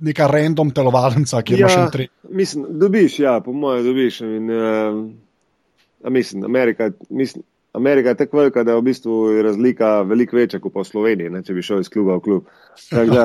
neka 0.00 0.30
random 0.30 0.70
telovalnica, 0.70 1.42
kjer 1.42 1.58
ja, 1.58 1.66
imaš 1.66 1.78
še 1.78 1.92
tri. 1.92 2.08
Mislim, 2.30 2.66
dobiš, 2.78 3.18
ja, 3.18 3.40
po 3.44 3.52
mojem, 3.52 3.84
dobiš. 3.84 4.20
In, 4.22 4.50
uh, 4.54 6.12
mislim, 6.12 6.46
Amerika, 6.46 6.92
mislim. 7.10 7.44
Amerika 7.72 8.08
je 8.08 8.14
tako 8.14 8.38
velika, 8.38 8.64
da 8.64 8.70
je 8.70 8.76
v 8.76 8.82
bistvu 8.82 9.42
razlika 9.42 10.02
veliko 10.02 10.36
večja 10.36 10.60
kot 10.60 10.72
pa 10.72 10.80
v 10.80 10.84
Sloveniji, 10.84 11.30
ne, 11.32 11.40
če 11.42 11.54
bi 11.56 11.64
šel 11.64 11.80
iz 11.80 11.88
kluba 11.88 12.18
v 12.18 12.20
klub. 12.20 12.50
Da, 12.90 13.24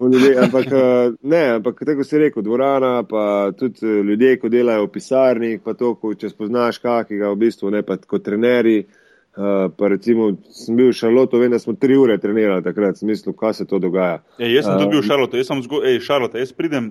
okay. 0.00 0.38
ampak, 0.44 0.66
eh, 0.72 1.12
ne, 1.22 1.42
ampak 1.58 1.84
tako 1.86 2.04
si 2.04 2.18
rekel, 2.18 2.42
dvorana, 2.42 3.02
pa 3.08 3.52
tudi 3.58 3.84
eh, 3.84 4.00
ljudje, 4.08 4.38
ko 4.40 4.48
delajo 4.48 4.86
v 4.86 4.92
pisarni, 4.96 5.52
pa 5.64 5.76
to, 5.76 5.94
ko, 6.00 6.14
če 6.14 6.32
spoznaš 6.32 6.80
kakega 6.80 7.34
v 7.34 7.40
bistvu, 7.44 7.70
ne 7.70 7.84
pa 7.84 8.00
kot 8.00 8.24
trenerji. 8.24 8.86
Uh, 9.32 9.70
pa 9.72 9.88
recimo, 9.88 10.26
sem 10.52 10.76
bil 10.76 10.90
v 10.90 10.92
Šarlotu, 10.92 11.38
vem, 11.40 11.48
da 11.48 11.56
smo 11.56 11.72
tri 11.72 11.96
ure 11.96 12.18
trenirali 12.20 12.60
takrat, 12.60 12.98
sem 13.00 13.08
mislil, 13.08 13.32
kaj 13.32 13.54
se 13.56 13.64
to 13.64 13.78
dogaja. 13.80 14.18
E, 14.36 14.50
jaz 14.52 14.66
sem 14.66 14.74
uh, 14.74 14.82
tudi 14.82 14.92
bil 14.92 15.00
v 15.00 15.06
Šarlotu, 15.06 15.38
jaz 15.40 15.48
sem 15.48 15.62
zgodil, 15.64 15.86
hej, 15.88 16.00
Šarlota, 16.04 16.36
jaz 16.42 16.52
pridem, 16.52 16.90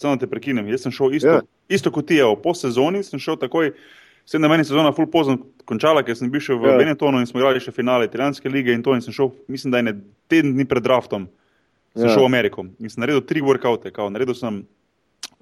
samo 0.00 0.16
te 0.16 0.24
prekinem, 0.30 0.70
jaz 0.72 0.86
sem 0.86 0.94
šel 0.96 1.18
isto, 1.18 1.34
ja. 1.36 1.42
isto 1.68 1.92
kot 1.92 2.08
ti, 2.08 2.22
po 2.40 2.56
sezoni 2.56 3.04
sem 3.04 3.20
šel 3.20 3.36
takoj. 3.44 3.74
Vse 4.26 4.38
na 4.38 4.48
meni 4.48 4.64
sezona 4.64 4.92
full 4.94 5.10
pozno 5.10 5.38
končala, 5.68 6.04
ker 6.06 6.16
sem 6.18 6.30
bil 6.30 6.42
še 6.42 6.54
v 6.58 6.70
ja. 6.70 6.76
Benetonu 6.78 7.20
in 7.22 7.28
smo 7.28 7.40
igrali 7.42 7.62
še 7.62 7.74
finale 7.74 8.06
italijanske 8.06 8.50
lige 8.50 8.74
in 8.74 8.84
to 8.84 8.94
in 8.94 9.02
sem 9.02 9.14
šel, 9.14 9.32
mislim, 9.50 9.74
da 9.74 9.80
je 9.80 9.88
ne 9.88 9.96
teden 10.30 10.54
dni 10.56 10.66
pred 10.68 10.84
draftom, 10.84 11.26
sem 11.96 12.06
ja. 12.06 12.14
šel 12.14 12.24
v 12.24 12.30
Ameriko 12.30 12.66
in 12.66 12.92
sem 12.92 13.02
naredil 13.02 13.24
tri 13.26 13.42
workoute, 13.44 13.90
kao, 13.94 14.08
naredil 14.14 14.38
sem 14.38 14.62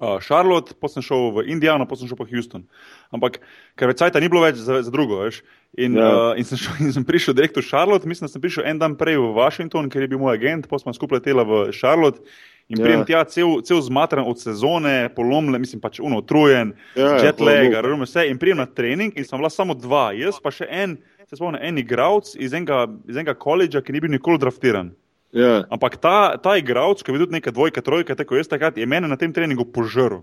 uh, 0.01 0.17
Charlotte, 0.19 0.73
potem 0.81 0.99
sem 0.99 1.07
šel 1.11 1.29
v 1.37 1.45
Indijano, 1.53 1.85
potem 1.85 2.03
sem 2.03 2.11
šel 2.11 2.19
pa 2.19 2.27
Houston. 2.31 2.65
Ampak, 3.13 3.39
ker 3.77 3.91
več 3.91 4.01
cajta 4.01 4.21
ni 4.21 4.31
bilo 4.33 4.41
več 4.43 4.59
za, 4.61 4.81
za 4.81 4.93
drugo, 4.93 5.21
veš. 5.21 5.43
In, 5.77 5.95
ja. 5.95 6.09
uh, 6.09 6.39
in, 6.39 6.47
sem 6.47 6.59
šel, 6.59 6.81
in 6.87 6.95
sem 6.95 7.05
prišel 7.07 7.37
direkt 7.37 7.59
v 7.59 7.65
Charlotte, 7.65 8.09
mislim, 8.09 8.27
da 8.27 8.33
sem 8.33 8.43
prišel 8.43 8.65
en 8.67 8.81
dan 8.81 8.97
prej 8.99 9.19
v 9.21 9.29
Washington, 9.37 9.91
ker 9.93 10.03
je 10.03 10.11
bil 10.11 10.21
moj 10.21 10.35
agent, 10.39 10.67
potem 10.71 10.89
smo 10.89 10.97
skupaj 10.97 11.21
letela 11.21 11.45
v 11.47 11.67
Charlotte. 11.75 12.25
In 12.71 12.79
ja. 12.79 12.85
prijem 12.85 13.01
tja 13.03 13.21
cel, 13.27 13.57
cel 13.67 13.81
zmatran 13.83 14.23
od 14.27 14.39
sezone, 14.39 15.09
polomljen, 15.15 15.59
mislim 15.59 15.81
pač 15.83 15.99
unotrujen, 15.99 16.71
ja, 16.95 17.17
ja 17.17 17.25
jet 17.25 17.41
lag, 17.43 17.73
razumem 17.75 18.07
vse. 18.07 18.23
In 18.31 18.39
prijem 18.39 18.61
na 18.61 18.65
trening 18.65 19.17
in 19.17 19.27
sem 19.27 19.39
bila 19.41 19.49
samo 19.51 19.75
dva, 19.75 20.11
jaz 20.15 20.39
pa 20.39 20.53
še 20.55 20.69
en, 20.71 20.95
se 21.27 21.35
spomnim, 21.35 21.59
en 21.59 21.81
igralec 21.81 22.31
iz 22.39 22.55
enega, 22.55 22.85
iz 23.11 23.19
enega 23.19 23.35
koledža, 23.35 23.83
ki 23.83 23.95
ni 23.95 24.03
bil 24.03 24.13
nikoli 24.15 24.39
draftiran. 24.39 24.93
Ja. 25.35 25.65
Ampak 25.71 25.97
ta, 25.99 26.37
ta 26.39 26.55
igralec, 26.59 27.03
ki 27.03 27.11
je 27.11 27.17
bil 27.17 27.25
tudi 27.25 27.35
neka 27.39 27.51
dvojka, 27.51 27.83
trojka, 27.83 28.15
tako 28.15 28.39
jaz 28.39 28.51
takrat, 28.51 28.79
je 28.79 28.87
mene 28.87 29.11
na 29.11 29.19
tem 29.19 29.35
treningu 29.35 29.67
požrl. 29.67 30.21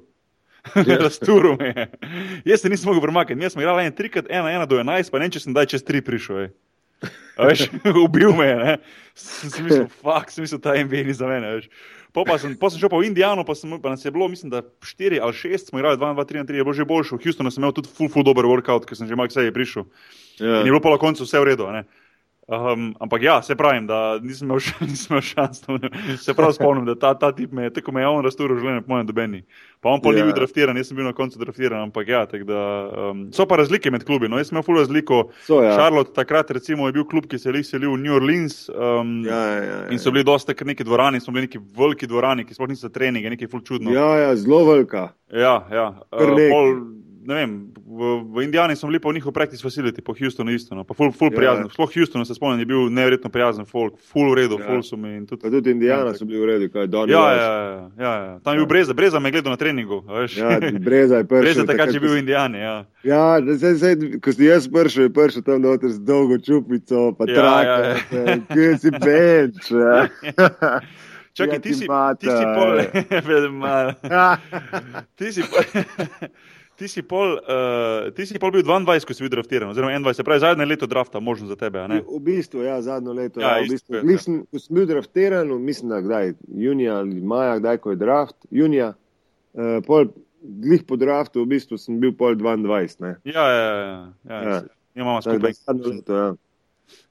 Ja. 0.73 0.97
Razturil 1.05 1.57
me 1.61 1.69
je. 1.75 1.85
Jaz 2.49 2.65
se 2.65 2.73
nisem 2.73 2.89
mogel 2.89 3.05
premakniti, 3.05 3.45
jaz 3.45 3.57
sem 3.57 3.63
igral 3.63 3.81
en 3.85 3.93
trikrat, 3.93 4.33
ena, 4.33 4.49
ena 4.57 4.65
do 4.69 4.81
enajst, 4.81 5.13
pa 5.13 5.21
ne 5.21 5.29
če 5.33 5.45
sem 5.45 5.57
daj 5.57 5.69
čez 5.75 5.85
tri 5.85 6.01
prišel. 6.05 6.49
Veš, 7.39 7.69
ubil 8.07 8.35
me 8.35 8.49
je, 8.49 8.75
sem 9.15 9.65
mislil, 9.67 9.87
fuck, 10.03 10.33
sem 10.35 10.43
mislil, 10.43 10.61
ta 10.63 10.75
NBA 10.75 11.07
ni 11.07 11.15
za 11.15 11.31
mene. 11.31 11.59
Veš. 11.59 11.71
Pa, 12.13 12.25
pa, 12.25 12.39
sem, 12.41 12.57
pa 12.59 12.71
sem 12.73 12.81
šel 12.81 12.91
pa 12.91 12.99
v 12.99 13.07
Indijano, 13.07 13.45
pa, 13.47 13.55
sem, 13.55 13.71
pa 13.79 13.93
nas 13.93 14.03
je 14.03 14.11
bilo, 14.11 14.27
mislim, 14.33 14.51
da 14.51 14.65
4 14.83 15.21
ali 15.23 15.37
6, 15.37 15.71
smo 15.71 15.79
igrali 15.79 16.01
2, 16.01 16.15
2, 16.17 16.25
3, 16.25 16.47
3, 16.49 16.57
je 16.57 16.65
bilo 16.65 16.75
že 16.75 16.89
boljše. 16.89 17.15
V 17.15 17.23
Houstonu 17.23 17.53
sem 17.53 17.63
imel 17.63 17.77
tudi 17.77 17.93
full, 17.93 18.11
full 18.11 18.27
dober 18.27 18.49
workout, 18.49 18.89
ker 18.89 18.99
sem 18.99 19.07
že 19.07 19.15
malo 19.15 19.31
kse 19.31 19.47
je 19.47 19.55
prišel. 19.55 19.85
Yeah. 20.41 20.43
Ja. 20.43 20.61
In 20.65 20.67
je 20.67 20.73
bilo 20.73 20.83
pa 20.83 20.97
na 20.97 20.99
koncu 20.99 21.29
vse 21.29 21.39
v 21.39 21.53
redu. 21.53 21.69
Um, 22.49 22.95
ampak 23.01 23.23
ja, 23.23 23.43
se 23.43 23.53
pravim, 23.57 23.87
da 23.87 24.19
nisem 24.25 24.49
imel, 24.49 24.61
imel 25.11 25.21
šans. 25.21 25.61
Se 26.17 26.35
prav 26.35 26.55
spomnim, 26.57 26.87
da 26.89 26.95
ta, 26.97 27.11
ta 27.15 27.29
tip 27.33 27.53
me 27.53 27.67
je 27.67 27.73
tako 27.77 27.93
me 27.93 28.01
je 28.01 28.09
on 28.09 28.25
razturil 28.25 28.57
življenje, 28.57 28.87
po 28.87 28.95
mojem, 28.95 29.07
dobeni. 29.11 29.41
Pa 29.85 29.93
on 29.93 30.01
pa 30.01 30.15
ni 30.15 30.23
bil 30.23 30.31
ja. 30.33 30.37
draftiran, 30.39 30.77
jaz 30.81 30.89
sem 30.89 30.97
bil 30.97 31.05
na 31.05 31.13
koncu 31.13 31.37
draftiran, 31.43 31.83
ampak 31.91 32.09
ja, 32.09 32.23
da, 32.49 32.63
um, 33.11 33.27
so 33.37 33.45
pa 33.45 33.59
razlike 33.61 33.93
med 33.93 34.07
klubi. 34.09 34.31
No, 34.33 34.41
jaz 34.41 34.49
sem 34.49 34.57
imel 34.57 34.65
full 34.65 34.81
razliko. 34.81 35.19
So, 35.45 35.61
ja. 35.61 35.75
Charlotte 35.77 36.17
takrat 36.17 36.51
recimo 36.57 36.89
je 36.89 36.97
bil 36.97 37.05
klub, 37.11 37.29
ki 37.29 37.37
se 37.37 37.53
je 37.53 37.63
selil 37.69 37.93
v 37.93 38.01
New 38.07 38.17
Orleans 38.17 38.57
um, 38.73 39.19
ja, 39.29 39.43
ja, 39.53 39.59
ja, 39.69 39.83
in 39.93 40.01
so 40.01 40.09
bili 40.15 40.25
dosta 40.25 40.57
neki 40.57 40.89
dvorani, 40.89 41.21
smo 41.21 41.37
bili 41.37 41.51
neki 41.51 41.61
veliki 41.77 42.09
dvorani, 42.09 42.49
ki 42.49 42.57
sploh 42.57 42.73
niso 42.73 42.89
treningi, 42.89 43.29
nekaj 43.29 43.53
full 43.53 43.61
čudno. 43.61 43.93
Ja, 43.93 44.09
ja, 44.25 44.33
zelo 44.41 44.65
velika. 44.71 45.11
Ja, 45.29 45.59
ja. 45.69 45.91
Uh, 46.17 46.97
ne 47.29 47.35
vem, 47.35 47.73
v, 47.77 48.25
v 48.35 48.43
Indijani 48.43 48.77
smo 48.77 48.89
bili 48.89 49.01
po 49.01 49.13
njihovih 49.13 49.35
practice 49.35 49.63
facility, 49.63 50.01
po 50.01 50.15
Houstonu 50.19 50.51
isto, 50.51 50.75
no. 50.75 50.85
pa 50.85 50.95
full, 50.95 51.13
full 51.13 51.31
prijazen. 51.31 51.65
Ja. 51.65 51.71
Sploh 51.71 51.91
Houstonu 51.95 52.25
se 52.25 52.35
spomnim, 52.35 52.61
je 52.61 52.67
bil 52.67 52.91
neverjetno 52.91 53.31
prijazen 53.31 53.67
folk, 53.67 53.95
full 54.13 54.33
v 54.33 54.35
redu, 54.35 54.59
ja. 54.61 54.67
full 54.67 54.83
so 54.83 54.97
mi. 54.97 55.27
Tudi, 55.27 55.43
pa 55.43 55.51
tudi 55.51 55.71
Indijana 55.71 56.15
so 56.15 56.25
bili 56.25 56.41
v 56.41 56.45
redu, 56.49 56.69
kaj 56.73 56.87
Donny. 56.87 57.13
Ja, 57.13 57.33
ja, 57.33 57.43
ja, 57.43 57.91
ja, 57.99 58.15
ja. 58.25 58.39
Tam 58.45 58.55
je 58.55 58.59
bil 58.59 58.65
ja. 58.65 58.69
Breza, 58.69 58.95
Breza 58.95 59.21
me 59.21 59.29
je 59.29 59.33
gledal 59.33 59.53
na 59.53 59.57
treningu. 59.57 60.05
Ja, 60.37 60.61
Breza 60.81 61.21
je 61.21 61.29
prvi. 61.29 61.41
Breza 61.41 61.67
takrat 61.67 61.95
je 61.95 62.01
bil 62.01 62.15
v 62.15 62.19
Indijani, 62.25 62.59
ja. 62.59 62.85
Ja, 63.03 63.41
zdaj, 63.45 63.75
zdaj, 63.75 63.95
ko 64.25 64.33
si 64.33 64.49
jaz 64.49 64.69
pršel, 64.73 65.03
je 65.03 65.13
pršel 65.13 65.43
tam 65.45 65.61
noter 65.63 65.93
z 65.93 66.01
dolgo 66.01 66.39
čupico, 66.39 67.13
pa 67.13 67.25
ja, 67.29 67.35
trak, 67.37 67.67
ja, 67.67 67.77
ja. 68.25 68.39
kje 68.49 68.79
si 68.79 68.91
benč. 68.91 69.71
Ja. 69.79 70.09
Čakaj, 71.39 71.61
ti 71.63 71.71
si, 71.75 71.87
ti 72.19 72.27
si 72.27 72.45
pol. 72.57 72.83
Ti 75.19 75.33
si. 75.33 75.43
Ti 76.79 76.87
si, 76.87 77.03
pol, 77.03 77.33
uh, 77.43 78.07
ti 78.15 78.23
si 78.23 78.39
pol 78.39 78.53
bil 78.55 78.63
22, 78.63 79.03
ko 79.03 79.15
si 79.17 79.25
bil 79.25 79.33
draftiran, 79.33 79.73
oziroma 79.73 79.91
21, 79.99 80.15
se 80.15 80.25
pravi 80.27 80.45
zadnje 80.45 80.67
leto 80.67 80.87
drafta, 80.87 81.19
možno 81.19 81.51
za 81.51 81.57
tebe. 81.59 81.83
V, 81.83 82.05
v 82.07 82.21
bistvu, 82.23 82.63
ja, 82.63 82.77
zadnje 82.83 83.17
leto. 83.19 83.43
Ja, 83.43 83.57
ja, 83.59 83.67
v 83.67 83.75
bistvu. 83.75 84.03
mislim, 84.07 84.37
ko 84.47 84.63
sem 84.63 84.79
bil 84.79 84.87
draftiran, 84.87 85.51
mislim, 85.59 85.91
da 85.91 85.99
kdaj, 86.07 86.33
junija 86.55 87.01
ali 87.03 87.19
maja, 87.19 87.59
kdaj 87.59 87.83
ko 87.83 87.91
je 87.91 87.99
draft, 87.99 88.37
junija, 88.55 88.93
uh, 88.95 89.81
pol, 89.87 90.07
glih 90.39 90.87
po 90.87 90.95
draftu, 90.95 91.43
v 91.43 91.57
bistvu 91.57 91.81
sem 91.83 91.99
bil 91.99 92.15
pol 92.15 92.39
22. 92.39 93.03
Ne? 93.03 93.17
Ja, 93.27 93.49
ja, 93.51 93.59
ja. 93.59 93.75
ja, 93.75 93.99
ja, 94.31 94.39
ja. 94.55 94.63
Imamo 94.95 95.19
skupaj. 95.23 95.59
Zadnje 95.59 95.99
leto, 95.99 96.15
ja. 96.15 96.31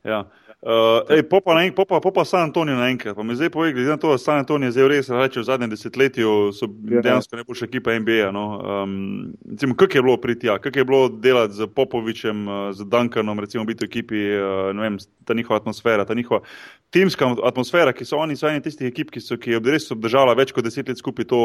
Ja. 0.03 0.25
Uh, 0.57 1.05
ej, 1.13 1.21
popa, 1.29 1.53
na, 1.53 1.61
popa, 1.69 1.99
popa 2.01 2.25
San 2.25 2.49
Antonijo 2.49 2.79
naenkrat. 2.79 3.15
Pa 3.15 3.23
mi 3.23 3.35
zdaj 3.37 3.51
povej, 3.53 3.75
glede 3.77 3.93
na 3.93 3.97
to, 4.01 4.09
da 4.09 4.17
San 4.17 4.41
Antonijo 4.41 4.73
zdaj 4.73 4.87
res 4.89 5.09
reče 5.09 5.43
v 5.43 5.45
zadnjem 5.45 5.69
desetletju, 5.69 6.31
so 6.57 6.65
ja, 6.89 7.03
dejansko 7.05 7.37
najboljša 7.37 7.67
ekipa 7.69 7.93
NBA. 7.99 8.31
No? 8.33 8.45
Um, 8.57 9.37
Kaj 9.77 9.99
je 9.99 10.01
bilo 10.01 10.17
priti, 10.17 10.49
kaj 10.49 10.81
je 10.81 10.85
bilo 10.85 11.09
delati 11.09 11.53
z 11.53 11.67
Popovičem, 11.69 12.47
z 12.73 12.89
Duncanom, 12.89 13.39
recimo 13.39 13.65
biti 13.69 13.85
v 13.85 13.89
ekipi, 13.89 14.23
uh, 14.33 14.73
ne 14.73 14.81
vem, 14.81 14.97
ta 15.25 15.37
njihova 15.37 15.61
atmosfera, 15.61 16.05
ta 16.05 16.17
njihova 16.17 16.41
timska 16.89 17.35
atmosfera, 17.43 17.93
ki 17.93 18.05
so 18.05 18.17
oni, 18.17 18.35
so 18.35 18.49
eni 18.49 18.63
tistih 18.65 18.89
ekip, 18.89 19.13
ki 19.13 19.21
so, 19.21 19.37
ki 19.37 19.57
je 19.57 19.63
res 19.69 19.91
obdržala 19.93 20.33
več 20.33 20.55
kot 20.55 20.65
deset 20.65 20.89
let 20.89 20.97
skupaj 20.97 21.29
to 21.29 21.39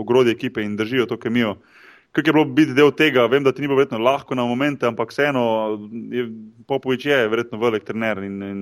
ogrodje 0.00 0.32
ekipe 0.32 0.64
in 0.64 0.76
držijo 0.80 1.06
to 1.10 1.20
kemijo 1.20 1.58
kako 2.14 2.28
je 2.28 2.32
bilo 2.32 2.44
biti 2.44 2.74
del 2.74 2.92
tega. 2.94 3.26
Vem, 3.26 3.42
da 3.44 3.52
ti 3.52 3.62
ni 3.62 3.68
bilo 3.68 3.76
verjetno 3.76 3.98
lahko 3.98 4.34
na 4.34 4.44
momente, 4.46 4.86
ampak 4.86 5.10
vseeno 5.10 5.44
je 6.10 6.28
Popovič 6.66 7.06
je 7.06 7.28
verjetno 7.28 7.58
velik 7.58 7.84
trener 7.84 8.18
in, 8.22 8.42
in 8.42 8.60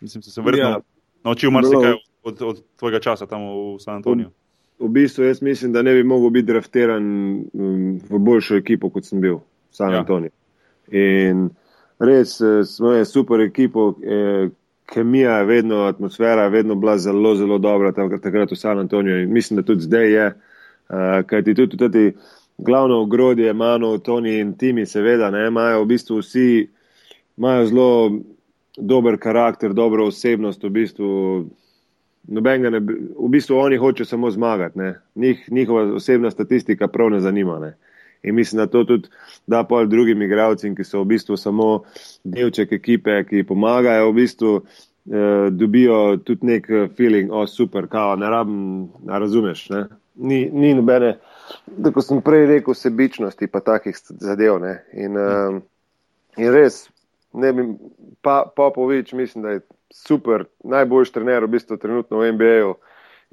mislim, 0.00 0.22
da 0.24 0.30
se 0.30 0.40
je 0.40 0.44
verjetno 0.44 0.70
ja. 0.70 0.80
naučil 1.24 1.50
marsikaj 1.50 1.92
od, 2.22 2.42
od 2.42 2.62
tvojega 2.76 3.00
časa 3.00 3.26
tam 3.26 3.44
v 3.44 3.80
San 3.80 4.00
Antoniju. 4.00 4.30
V, 4.78 4.86
v 4.86 4.88
bistvu 4.88 5.24
jaz 5.24 5.42
mislim, 5.42 5.72
da 5.72 5.82
ne 5.82 5.92
bi 5.94 6.04
mogel 6.04 6.30
biti 6.30 6.46
draftiran 6.46 7.04
um, 7.52 8.00
v 8.10 8.18
boljšo 8.18 8.56
ekipo, 8.56 8.90
kot 8.90 9.04
sem 9.04 9.20
bil 9.20 9.36
v 9.36 9.76
San 9.76 9.92
ja. 9.92 10.00
Antoniju. 10.00 10.32
In 10.92 11.50
res 12.00 12.40
eh, 12.40 12.64
smo 12.64 12.92
je 12.96 13.04
super 13.04 13.44
ekipo, 13.44 13.92
eh, 14.00 14.48
kemija 14.88 15.38
je 15.38 15.44
vedno, 15.44 15.84
atmosfera 15.84 16.48
je 16.48 16.50
vedno 16.56 16.74
bila 16.74 16.96
zelo, 16.98 17.34
zelo 17.36 17.58
dobra 17.58 17.92
takrat 17.92 18.50
v 18.50 18.56
San 18.56 18.78
Antoniju 18.78 19.22
in 19.22 19.32
mislim, 19.32 19.60
da 19.60 19.62
tudi 19.62 19.84
zdaj 19.84 20.12
je, 20.12 20.26
uh, 20.88 21.20
kajti 21.26 21.54
tudi 21.54 21.76
tudi 21.76 22.12
glavno 22.58 23.00
ogrodje, 23.00 23.52
Mano, 23.52 23.98
Toni 23.98 24.38
in 24.38 24.56
Timi, 24.56 24.86
seveda, 24.86 25.30
ne, 25.30 25.46
imajo 25.46 25.82
v 25.82 25.86
bistvu 25.86 26.18
vsi, 26.18 26.68
imajo 27.36 27.66
zelo 27.66 28.12
dober 28.76 29.18
karakter, 29.18 29.72
dobro 29.72 30.06
osebnost, 30.06 30.64
v 30.64 30.70
bistvu. 30.70 31.10
Nobenega 32.24 32.70
ne, 32.70 32.80
v 32.80 33.28
bistvu 33.28 33.58
oni 33.60 33.76
hočejo 33.76 34.06
samo 34.06 34.30
zmagati, 34.30 34.78
Njih, 35.14 35.44
njihova 35.50 35.94
osebna 35.94 36.30
statistika 36.30 36.88
prav 36.88 37.10
ne 37.10 37.20
zanima. 37.20 37.58
Ne. 37.58 37.76
In 38.22 38.34
mislim, 38.34 38.58
da 38.58 38.66
to 38.66 38.84
tudi 38.84 39.08
da 39.46 39.64
pol 39.64 39.86
drugim 39.86 40.22
igravcem, 40.22 40.74
ki 40.76 40.84
so 40.84 41.02
v 41.02 41.10
bistvu 41.12 41.36
samo 41.36 41.82
delček 42.24 42.72
ekipe, 42.72 43.18
ki 43.28 43.44
pomagajo, 43.44 44.08
v 44.10 44.14
bistvu 44.16 44.54
eh, 44.56 45.50
dobijo 45.50 46.16
tudi 46.24 46.46
nek 46.46 46.68
feeling, 46.96 47.32
o 47.32 47.42
oh, 47.42 47.48
super, 47.48 47.86
kao, 47.86 48.16
ne 48.16 48.30
rabim, 48.30 48.88
ne 49.04 49.18
razumeš. 49.20 49.68
Ne? 49.70 49.84
Ni, 50.14 50.40
ni 50.52 50.72
nobene, 50.74 51.18
tako 51.84 52.02
sem 52.02 52.22
prej 52.24 52.46
rekel, 52.46 52.74
sebičnosti 52.74 53.46
pa 53.52 53.60
takih 53.60 53.96
zadev. 54.20 54.58
Ne? 54.62 54.74
In, 54.92 55.16
eh, 55.16 55.60
in 56.36 56.52
res, 56.52 56.88
ne 57.32 57.52
bi, 57.52 57.68
pa, 58.22 58.44
Popovič, 58.56 59.12
mislim, 59.12 59.44
da 59.44 59.56
je 59.56 59.64
super, 59.94 60.44
najboljši 60.64 61.12
trener 61.12 61.44
v 61.44 61.54
bistvu 61.56 61.76
trenutno 61.76 62.18
v 62.18 62.32
NBA-ju 62.32 62.74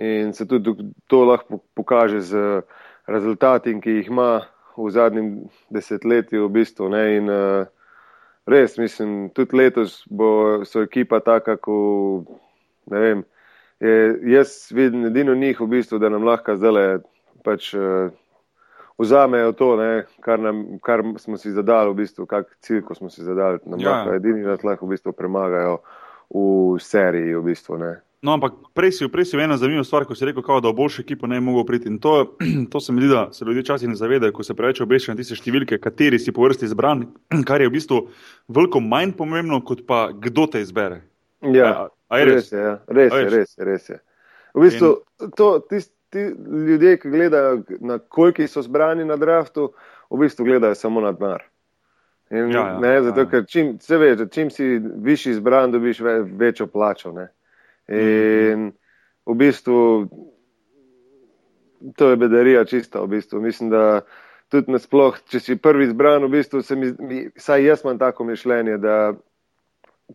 in 0.02 0.34
se 0.34 0.48
tudi 0.48 0.74
to 1.08 1.24
lahko 1.26 1.60
pokaže 1.76 2.22
z 2.22 2.62
rezultati, 3.08 3.74
ki 3.82 3.90
jih 4.00 4.08
ima 4.08 4.42
v 4.78 4.90
zadnjem 4.90 5.30
desetletju. 5.70 6.48
V 6.48 6.50
bistvu, 6.50 6.90
in, 6.96 7.30
uh, 7.30 7.68
res, 8.46 8.78
mislim, 8.78 9.30
tudi 9.36 9.58
letos 9.58 10.02
bo 10.10 10.64
so 10.66 10.82
ekipa 10.82 11.20
taka, 11.20 11.58
kot 11.58 12.30
ne 12.92 13.00
vem. 13.00 13.24
Je, 13.82 13.94
jaz 14.34 14.70
vidim 14.72 15.06
edino 15.10 15.36
njih, 15.36 15.60
v 15.60 15.68
bistvu, 15.68 16.00
da 16.00 16.10
nam 16.10 16.26
lahko 16.26 16.56
zdaj 16.58 17.02
pač, 17.44 17.74
uh, 17.74 18.12
vzamejo 19.02 19.52
to, 19.52 19.76
ne, 19.76 20.04
kar, 20.22 20.40
nam, 20.40 20.80
kar 20.84 21.04
smo 21.18 21.38
si 21.38 21.52
zadali, 21.52 21.92
v 21.92 22.04
bistvu, 22.04 22.28
kak 22.30 22.54
cilj, 22.62 22.84
ko 22.86 22.96
smo 22.96 23.10
si 23.10 23.24
zadali. 23.26 23.60
Nam 23.66 23.82
ja. 23.82 23.90
lahko 23.90 24.16
edini 24.16 24.46
nas 24.46 24.64
lahko 24.64 24.86
v 24.86 24.96
bistvu 24.96 25.16
premagajo 25.18 25.82
v 26.30 26.80
seriji. 26.80 27.36
V 27.36 27.44
bistvu, 27.50 27.82
No, 28.22 28.36
ampak 28.38 28.54
prej 28.78 28.92
si, 28.94 29.08
prej 29.10 29.26
si 29.34 29.38
ena 29.42 29.58
zanimiva 29.58 29.82
stvar, 29.82 30.06
ko 30.06 30.14
si 30.14 30.28
rekel, 30.30 30.46
kao, 30.46 30.62
da 30.62 30.70
v 30.70 30.78
boljšo 30.78 31.02
ekipo 31.02 31.26
ne 31.26 31.40
bi 31.40 31.46
mogel 31.46 31.66
priti. 31.66 31.90
In 31.90 31.98
to, 31.98 32.38
to 32.72 32.80
se 32.80 32.94
mi 32.94 33.02
zdi, 33.02 33.10
da 33.10 33.34
se 33.34 33.46
ljudje 33.46 33.64
včasih 33.66 33.90
ne 33.90 33.98
zavedajo, 33.98 34.36
ko 34.38 34.46
se 34.46 34.54
preveč 34.54 34.84
obešajo 34.86 35.16
na 35.16 35.22
tiste 35.24 35.38
številke, 35.40 35.82
kateri 35.82 36.20
si 36.22 36.34
po 36.36 36.46
vrsti 36.46 36.70
izbran, 36.70 37.08
kar 37.50 37.66
je 37.66 37.72
v 37.72 37.74
bistvu 37.74 38.04
veliko 38.54 38.84
manj 38.86 39.16
pomembno, 39.18 39.64
kot 39.66 39.88
pa 39.90 40.12
kdo 40.14 40.46
te 40.54 40.62
izbere. 40.62 41.02
Ja, 41.42 41.72
a, 41.74 41.90
a 42.14 42.22
je 42.22 42.30
res? 42.30 42.36
Res 42.38 42.54
je, 42.54 42.62
ja. 42.62 42.76
res, 42.86 43.10
je, 43.18 43.30
res, 43.34 43.58
je, 43.58 43.66
res 43.66 43.90
je. 43.90 43.98
V 44.54 44.68
bistvu, 44.68 44.92
In... 45.02 45.34
to, 45.34 45.50
tisti 45.66 45.96
ti 46.12 46.26
ljudje, 46.68 46.98
ki 47.00 47.10
gledajo, 47.10 47.62
na 47.80 48.00
koliko 48.00 48.48
so 48.48 48.62
zbrani 48.62 49.06
na 49.08 49.16
draftu, 49.16 49.72
v 50.12 50.20
bistvu 50.20 50.46
gledajo 50.46 50.76
samo 50.76 51.02
na 51.02 51.12
denar. 51.12 51.44
In, 52.32 52.52
ja, 52.52 52.68
ja, 52.68 52.80
ne, 52.80 53.02
zato, 53.04 53.26
ja. 53.26 53.30
ker 53.30 53.46
čim, 53.48 53.74
se 53.80 53.98
veš, 53.98 54.28
čim 54.32 54.50
si 54.52 54.80
višji 55.04 55.38
izbran, 55.38 55.72
dobiš 55.72 56.00
ve, 56.00 56.20
večjo 56.22 56.68
plačo. 56.68 57.12
Ne. 57.12 57.28
In 57.92 58.70
v 59.26 59.36
bistvu 59.36 59.80
to 61.96 62.10
je 62.10 62.16
bedarija 62.16 62.66
čista. 62.66 63.02
V 63.02 63.08
bistvu. 63.08 63.42
Mislim, 63.42 63.70
da 63.70 64.02
tudi 64.52 64.72
nasploh, 64.72 65.18
če 65.32 65.40
si 65.40 65.58
prvi 65.60 65.90
izbran, 65.90 66.24
v 66.24 66.38
bistvu 66.38 66.62
se 66.64 66.76
mi, 66.76 66.94
saj 67.36 67.66
jaz 67.66 67.84
imam 67.84 68.00
tako 68.00 68.24
mišljenje, 68.28 68.78
da 68.78 69.14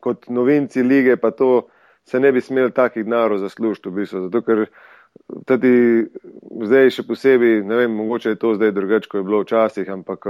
kot 0.00 0.28
novinci 0.28 0.82
lige 0.82 1.16
pa 1.16 1.30
to 1.30 1.68
se 2.04 2.20
ne 2.20 2.32
bi 2.32 2.40
smel 2.40 2.70
takih 2.70 3.04
denarov 3.04 3.40
zaslužiti. 3.44 3.88
V 3.88 4.00
bistvu. 4.00 4.26
Zato, 4.28 4.42
ker 4.46 4.66
tudi 5.48 6.06
zdaj 6.66 6.92
še 6.98 7.06
posebej, 7.08 7.60
ne 7.66 7.82
vem, 7.82 7.96
mogoče 7.96 8.34
je 8.34 8.40
to 8.40 8.54
zdaj 8.58 8.72
drugače, 8.76 9.10
kot 9.10 9.20
je 9.20 9.26
bilo 9.26 9.42
včasih, 9.44 9.90
ampak. 9.90 10.28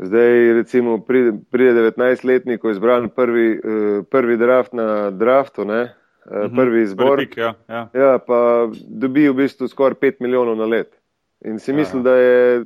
Zdaj, 0.00 0.52
recimo, 0.56 0.94
pride 1.04 1.72
19-letnik, 1.76 2.62
ko 2.62 2.70
je 2.70 2.78
izbran 2.78 3.10
prvi, 3.12 3.60
prvi 4.08 4.36
draft 4.40 4.72
na 4.72 5.10
draftu, 5.12 5.66
ne, 5.68 5.82
Eh, 6.26 6.46
mhm. 6.46 6.56
prvi 6.56 6.82
izbor. 6.82 7.18
Pik, 7.18 7.36
ja, 7.36 7.54
ja. 7.68 7.88
ja, 7.94 8.18
pa 8.18 8.68
dobi 8.88 9.28
v 9.28 9.34
bistvu 9.34 9.68
skoraj 9.68 9.94
5 9.94 10.20
milijonov 10.20 10.56
na 10.56 10.66
let. 10.66 10.92
In 11.44 11.58
si 11.58 11.70
ja, 11.70 11.76
misli, 11.76 11.98
ja. 11.98 12.02
da, 12.02 12.14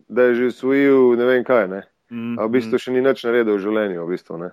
da 0.08 0.22
je 0.22 0.34
že 0.34 0.46
usvojil 0.46 1.14
ne 1.16 1.24
vem 1.24 1.44
kaj. 1.44 1.68
Ne? 1.68 1.82
Mm, 2.10 2.38
A 2.38 2.46
v 2.46 2.58
bistvu 2.58 2.74
mm. 2.74 2.82
še 2.82 2.92
ni 2.92 3.00
nič 3.00 3.22
naredil 3.24 3.54
v 3.54 3.62
življenju. 3.62 4.02
V 4.02 4.10
bistvu, 4.10 4.38
ne? 4.42 4.50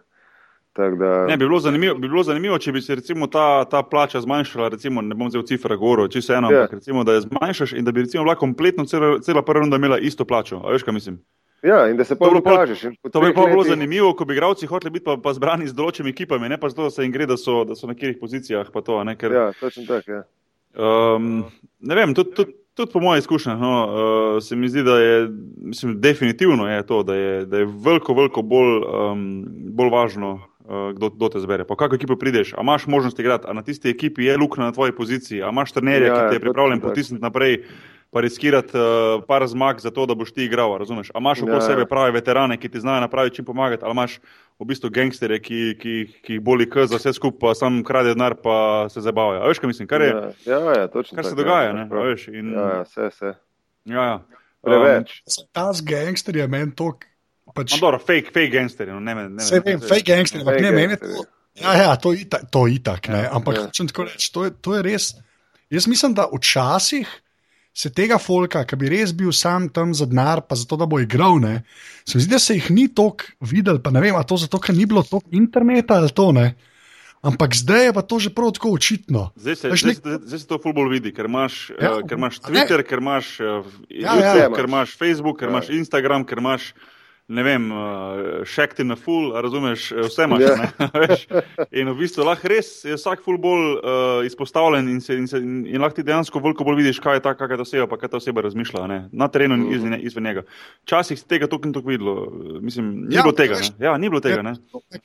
Da... 0.76 1.26
Ne, 1.28 1.38
bi, 1.38 1.46
bilo 1.46 1.60
bi 1.96 2.08
bilo 2.08 2.24
zanimivo, 2.24 2.58
če 2.58 2.72
bi 2.72 2.82
se 2.82 2.96
ta, 3.32 3.66
ta 3.70 3.84
plača 3.84 4.22
zmanjšala. 4.22 4.70
Recimo, 4.70 5.02
ne 5.02 5.16
bom 5.16 5.28
vzel 5.28 5.44
cifra 5.44 5.76
goro, 5.76 6.08
če 6.08 6.22
se 6.22 6.34
eno, 6.34 6.48
yeah. 6.48 6.64
ampak 6.64 6.80
recimo, 6.80 7.04
da 7.04 7.18
je 7.18 7.26
zmanjšaš 7.26 7.74
in 7.74 7.86
da 7.86 7.92
bi 7.92 8.06
recimo, 8.06 8.24
bila 8.24 8.36
kompletno 8.36 8.86
cela, 8.86 9.18
cela 9.20 9.44
prva 9.44 9.66
runda 9.66 9.76
imela 9.76 10.00
isto 10.00 10.26
plačo. 10.26 10.62
A 10.64 10.72
veš, 10.72 10.88
kaj 10.88 10.96
mislim? 10.96 11.20
Ja, 11.64 11.90
in 11.90 11.98
da 11.98 12.04
se 12.04 12.16
pa 12.16 12.30
pokažeš. 12.34 12.82
To 13.12 13.22
bi 13.22 13.34
pa 13.34 13.46
bilo 13.46 13.64
zanimivo, 13.64 14.14
ko 14.16 14.26
bi 14.26 14.34
igravci 14.34 14.68
hoteli 14.68 14.92
biti 14.92 15.06
pa, 15.06 15.18
pa 15.22 15.34
zbrani 15.34 15.68
z 15.68 15.76
določenimi 15.78 16.16
ekipami, 16.16 16.50
ne 16.50 16.58
pa 16.58 16.72
zato, 16.72 16.88
da 16.88 16.96
se 16.96 17.04
jim 17.04 17.12
gre, 17.14 17.28
da 17.30 17.38
so, 17.38 17.62
da 17.68 17.76
so 17.76 17.90
na 17.90 17.94
katerih 17.94 18.18
pozicijah. 18.22 18.72
To, 18.72 19.04
ne, 19.04 19.16
ker, 19.20 19.36
ja, 19.36 19.52
točno 19.60 19.86
tako. 19.86 20.22
Ja. 20.22 20.24
Um, 20.80 21.44
ne 21.84 21.96
vem, 22.00 22.16
tudi, 22.16 22.32
tudi, 22.34 22.56
tudi 22.80 22.94
po 22.94 23.02
mojih 23.04 23.22
izkušnjah 23.22 23.60
no, 23.60 23.74
uh, 23.84 24.40
se 24.44 24.56
mi 24.56 24.70
zdi, 24.72 24.84
da 24.88 24.96
je 25.00 25.28
mislim, 25.68 26.00
definitivno 26.02 26.70
je 26.72 26.86
to, 26.88 27.04
da 27.04 27.16
je, 27.16 27.46
da 27.46 27.62
je 27.62 27.68
veliko, 27.68 28.16
veliko 28.18 28.42
bolj, 28.42 28.78
um, 28.88 29.28
bolj 29.76 29.92
važno, 29.92 30.32
kdo, 30.68 31.10
kdo 31.10 31.30
te 31.30 31.40
zbere. 31.40 31.66
Po 31.68 31.76
kakšno 31.76 32.00
ekipo 32.00 32.16
prideš, 32.20 32.54
a 32.54 32.62
imaš 32.62 32.88
možnost 32.88 33.20
igrati, 33.20 33.48
a 33.50 33.54
na 33.54 33.64
tisti 33.64 33.90
ekipi 33.90 34.26
je 34.26 34.38
luknja 34.38 34.70
na 34.70 34.76
tvoji 34.76 34.96
poziciji, 34.96 35.44
a 35.44 35.50
imaš 35.50 35.72
trenerja, 35.72 36.08
ja, 36.08 36.16
ki 36.16 36.30
te 36.30 36.40
je 36.40 36.46
pripravljen 36.46 36.82
potisniti 36.82 37.24
naprej 37.24 37.64
pa 38.12 38.22
riskirati 38.22 38.78
uh, 38.78 39.24
par 39.28 39.48
zmag 39.48 39.80
za 39.80 39.92
to, 39.92 40.06
da 40.06 40.16
boš 40.16 40.34
ti 40.36 40.44
igral. 40.44 40.78
Razumeš? 40.78 41.10
A 41.16 41.20
imaš 41.20 41.42
okoli 41.42 41.56
ja. 41.56 41.62
sebe 41.62 41.86
prave 41.86 42.12
veterane, 42.12 42.58
ki 42.60 42.70
ti 42.70 42.80
znajo 42.80 43.00
napraviti 43.00 43.36
čim 43.36 43.46
pomagati, 43.46 43.86
ali 43.86 43.92
imaš 43.92 44.20
v 44.60 44.66
bistvu 44.68 44.90
gangsterje, 44.90 45.40
ki, 45.40 45.60
ki, 45.80 45.94
ki 46.22 46.34
jih 46.34 46.42
boli 46.44 46.68
k 46.70 46.86
za 46.86 47.00
vse 47.00 47.14
skupaj, 47.16 47.40
pa 47.40 47.54
sam 47.56 47.80
krade 47.88 48.12
denar, 48.14 48.36
pa 48.44 48.90
se 48.92 49.02
zabavajo. 49.02 49.48
Veš, 49.48 49.64
kaj 49.64 49.72
mislim? 49.72 49.88
Kar, 49.88 50.02
je, 50.02 50.12
ja, 50.46 50.60
ja, 50.60 50.76
ja, 50.82 50.88
točno, 50.88 51.16
kar 51.16 51.26
se 51.26 51.32
tak, 51.32 51.40
dogaja, 51.40 51.72
ja, 51.72 51.74
ne? 51.74 51.88
Veš, 51.88 52.28
in, 52.28 52.52
ja, 52.54 52.68
ja, 52.76 52.84
vse, 52.84 53.08
vse. 53.14 53.34
Ja, 53.86 54.04
ja. 54.04 54.20
Preveč. 54.62 55.16
Um, 55.26 55.48
ta 55.56 55.72
z 55.74 55.88
gangsterjem 55.88 56.44
je 56.44 56.60
meni 56.60 56.76
to. 56.76 56.92
Pač... 57.56 57.76
No, 57.76 57.82
dobro, 57.88 58.00
fake, 58.00 58.32
fake 58.32 58.52
gangsterje. 58.54 58.94
No, 58.94 59.00
ne, 59.04 59.16
ne, 59.16 59.28
ne, 59.38 59.62
vem, 59.66 59.82
fake 59.82 60.08
gangsterje, 60.08 60.46
ampak 60.46 60.62
ne 60.64 60.72
meni 60.76 61.00
to. 61.02 61.26
Ja, 61.62 61.74
ja, 61.76 61.96
to 62.00 62.14
je 62.16 62.24
itak, 62.24 62.48
to 62.52 62.64
itak. 62.72 63.12
Ja, 63.12 63.28
ampak, 63.36 63.58
ja. 63.58 63.66
če 63.76 63.90
tako 63.92 64.08
rečem, 64.08 64.32
to, 64.34 64.48
to 64.64 64.78
je 64.78 64.86
res. 64.88 65.12
Jaz 65.72 65.88
mislim, 65.88 66.16
da 66.16 66.30
včasih 66.32 67.10
se 67.74 67.92
tega 67.96 68.18
folka, 68.20 68.64
ki 68.68 68.76
bi 68.80 68.90
res 68.92 69.14
bil 69.16 69.32
sam 69.36 69.70
tam 69.72 69.94
za 69.96 70.08
denar, 70.10 70.44
pa 70.48 70.58
zato, 70.60 70.76
da 70.80 70.88
bo 70.90 71.00
igral, 71.00 71.40
ne, 71.44 71.62
se 72.04 72.18
mi 72.18 72.26
zdi, 72.26 72.34
da 72.34 72.40
se 72.40 72.58
jih 72.58 72.68
ni 72.76 72.90
toliko 72.92 73.32
videl, 73.48 73.80
pa 73.84 73.94
ne 73.96 74.04
vem, 74.04 74.16
ali 74.16 74.28
to 74.28 74.40
zato, 74.42 74.60
ker 74.60 74.76
ni 74.76 74.88
bilo 74.90 75.04
toliko 75.08 75.32
interneta 75.32 76.02
ali 76.02 76.12
to 76.12 76.32
ne. 76.36 76.52
Ampak 77.22 77.54
zdaj 77.54 77.84
je 77.86 77.94
pa 77.94 78.02
to 78.02 78.18
že 78.18 78.32
prav 78.34 78.50
tako 78.58 78.72
očitno. 78.74 79.30
Zdaj 79.38 79.56
se, 79.56 79.70
zdaj, 79.70 79.90
nek... 79.94 79.98
zdaj, 80.26 80.40
se 80.42 80.48
to 80.50 80.58
fulbol 80.58 80.90
vidi, 80.90 81.12
ker 81.14 81.30
imaš, 81.30 81.70
ja, 81.78 82.00
uh, 82.00 82.02
ker 82.02 82.18
imaš 82.18 82.40
Twitter, 82.42 82.82
ker 82.82 82.98
imaš, 82.98 83.36
uh, 83.40 83.68
ja, 83.94 84.16
YouTube, 84.18 84.42
ja, 84.42 84.48
ker 84.50 84.66
imaš 84.66 84.96
Facebook, 84.98 85.38
ker 85.38 85.48
ja. 85.48 85.54
imaš 85.54 85.70
Instagram, 85.70 86.26
ker 86.26 86.42
imaš 86.42 86.72
ne 87.32 87.44
vem, 87.44 87.68
šekti 88.46 88.84
uh, 88.84 88.88
na 88.88 88.96
full, 89.00 89.32
razumeš, 89.42 89.92
eh, 89.92 90.02
vse 90.08 90.26
imaš. 90.28 90.42
Yeah. 90.42 91.42
in 91.80 91.90
v 91.90 91.96
bistvu 92.02 92.26
lahko 92.28 92.52
res 92.52 92.70
je 92.86 92.98
vsak 92.98 93.24
full 93.26 93.40
bolj 93.42 93.78
uh, 93.78 94.26
izpostavljen 94.28 94.90
in, 94.92 95.00
se, 95.02 95.16
in, 95.18 95.28
se, 95.32 95.40
in, 95.40 95.80
lahko 95.82 96.00
ti 96.00 96.06
dejansko 96.08 96.42
veliko 96.44 96.68
bolj 96.68 96.82
vidiš, 96.82 97.00
kaj 97.04 97.20
je 97.20 97.24
ta, 97.28 97.36
kakšna 97.40 97.66
oseba, 97.66 97.88
pa 97.92 98.00
kaj 98.02 98.14
ta 98.14 98.20
oseba 98.20 98.44
razmišlja 98.48 98.86
ne? 98.92 99.00
na 99.12 99.30
terenu 99.32 99.58
in 99.58 99.66
izven, 99.78 99.98
izven 100.02 100.28
njega. 100.28 100.46
Včasih 100.84 101.20
si 101.20 101.28
tega 101.28 101.48
tukaj 101.52 101.72
in 101.72 101.76
tukaj 101.78 101.96
videlo, 101.96 102.28
mislim, 102.62 102.94
ni 103.08 103.16
ja, 103.16 103.24
bilo 103.24 103.36
tega. 103.38 103.60
Ne? 103.62 103.74
Ja, 103.88 103.98
ni 103.98 104.12
bilo 104.12 104.24
tega. 104.24 104.44
Ne? 104.46 104.56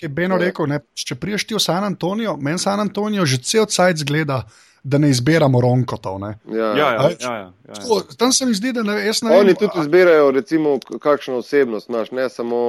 Je 0.00 0.08
Beno 0.08 0.40
rekel, 0.40 0.68
ne? 0.70 0.82
če 0.94 1.18
priješ 1.20 1.46
ti 1.46 1.58
v 1.58 1.62
San 1.62 1.86
Antonijo, 1.86 2.36
meni 2.40 2.58
San 2.62 2.82
Antonijo 2.82 3.26
že 3.26 3.38
cel 3.44 3.70
cajt 3.70 4.02
zgleda 4.02 4.42
da 4.86 4.98
ne 4.98 5.10
izbiramo 5.10 5.60
ronkotov. 5.60 6.20
Ja. 6.20 6.34
Ja, 6.56 6.66
ja, 6.66 6.92
ja, 6.92 7.10
ja, 7.20 7.32
ja, 7.32 7.52
ja. 7.68 8.00
Tam 8.18 8.32
se 8.32 8.46
mi 8.46 8.54
zdi, 8.54 8.72
da 8.72 8.82
ne, 8.86 9.00
jaz 9.06 9.22
ne 9.22 9.30
vem. 9.30 9.40
Oni 9.40 9.54
tudi 9.58 9.80
izbirajo, 9.82 10.30
recimo, 10.30 10.78
kakšno 11.02 11.40
osebnost 11.42 11.90
imaš, 11.90 12.12
ne 12.14 12.28
samo. 12.30 12.60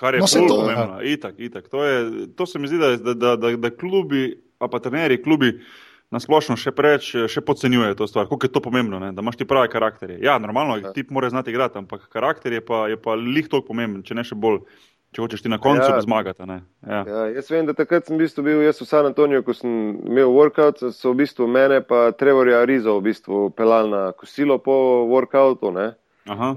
Kar 0.00 0.14
je 0.14 0.20
no, 0.20 0.26
zelo 0.26 0.48
pomembno. 0.48 1.00
Ja. 1.00 1.12
Itak, 1.12 1.34
itak. 1.38 1.68
To, 1.68 1.84
je, 1.84 2.26
to 2.36 2.46
se 2.46 2.58
mi 2.58 2.68
zdi, 2.68 2.78
da, 2.80 2.96
da, 2.96 3.14
da, 3.14 3.36
da, 3.36 3.52
da 3.56 3.70
klubi, 3.70 4.30
a 4.58 4.68
pa 4.68 4.80
trenerji, 4.80 5.20
klubi 5.22 5.52
nasplošno 6.12 6.56
še 6.60 6.72
preveč 6.76 7.10
še 7.30 7.42
podcenjujejo 7.44 7.98
to 8.00 8.08
stvar. 8.08 8.26
Kako 8.30 8.48
je 8.48 8.52
to 8.52 8.64
pomembno, 8.64 9.00
ne? 9.00 9.12
da 9.12 9.24
imaš 9.24 9.38
ti 9.40 9.48
prave 9.48 9.68
karakterje. 9.72 10.18
Ja, 10.24 10.38
normalno, 10.40 10.78
ja. 10.80 10.92
ti 10.96 11.04
moraš 11.08 11.36
znati 11.36 11.52
igrati, 11.52 11.80
ampak 11.84 12.08
karakter 12.12 12.56
je 12.56 12.64
pa, 12.64 12.86
je 12.92 12.96
pa 13.00 13.16
lih 13.20 13.48
toliko 13.48 13.72
pomemben, 13.72 14.02
če 14.04 14.16
ne 14.16 14.24
še 14.24 14.36
bolj 14.36 14.62
če 15.12 15.20
hočeš 15.20 15.44
ti 15.44 15.50
na 15.52 15.58
koncu 15.60 15.84
ja. 15.84 16.00
zmagati. 16.00 16.42
Ja. 16.48 17.02
Ja, 17.06 17.24
jaz 17.36 17.50
vem, 17.52 17.66
da 17.68 17.74
takrat 17.76 18.08
sem 18.08 18.16
v 18.16 18.24
bistvu 18.24 18.44
bil 18.46 18.62
v 18.64 18.72
San 18.72 19.08
Antoniju, 19.08 19.44
ko 19.44 19.54
sem 19.56 19.72
imel 20.08 20.32
workout, 20.32 20.80
so 20.96 21.12
v 21.12 21.22
bistvu 21.22 21.48
mene 21.48 21.82
pa 21.84 22.10
Trevorja 22.16 22.64
Rizo 22.68 22.96
v 22.98 23.10
bistvu 23.10 23.50
pelali 23.56 23.92
na 23.92 24.02
kosilo 24.16 24.58
po 24.58 25.04
workoutu. 25.10 25.72
Ne? 25.76 25.92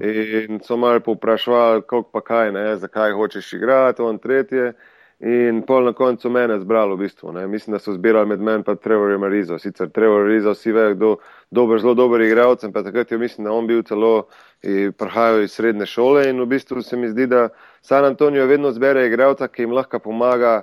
In 0.00 0.60
so 0.64 0.78
malo 0.80 1.02
povprašvali, 1.04 1.84
kako 1.84 2.08
pa 2.14 2.22
kaj, 2.24 2.52
ne? 2.56 2.66
zakaj 2.80 3.16
hočeš 3.18 3.52
igrati, 3.58 4.02
on 4.02 4.18
tretje. 4.22 4.72
In 5.20 5.62
pol 5.64 5.86
na 5.88 5.94
koncu 5.96 6.28
mene 6.30 6.58
zbralo 6.60 6.96
v 6.96 7.06
bistvu. 7.06 7.32
Ne. 7.32 7.46
Mislim, 7.48 7.72
da 7.72 7.78
so 7.80 7.94
zbirali 7.96 8.28
med 8.28 8.40
menim 8.40 8.64
in 8.68 8.76
Trevorjem 8.76 9.24
Rizo. 9.24 9.58
Sicer 9.58 9.88
Trevor 9.90 10.26
Rizo 10.28 10.54
si 10.54 10.72
ve, 10.72 10.94
kdo 10.94 11.16
dober, 11.50 11.80
zelo 11.80 11.94
dober 11.94 12.20
igralec, 12.20 12.64
pa 12.74 12.82
takrat 12.82 13.12
je 13.12 13.18
mislim, 13.18 13.44
da 13.44 13.52
on 13.52 13.66
bil 13.66 13.82
celo 13.82 14.28
prihajal 14.98 15.42
iz 15.42 15.52
srednje 15.52 15.86
šole 15.86 16.28
in 16.30 16.40
v 16.40 16.46
bistvu 16.46 16.82
se 16.82 16.96
mi 16.96 17.08
zdi, 17.08 17.26
da 17.26 17.48
San 17.82 18.04
Antonijo 18.04 18.46
vedno 18.46 18.70
zbere 18.72 19.06
igralca, 19.06 19.48
ki 19.48 19.62
jim 19.62 19.72
lahko 19.72 19.98
pomaga 19.98 20.62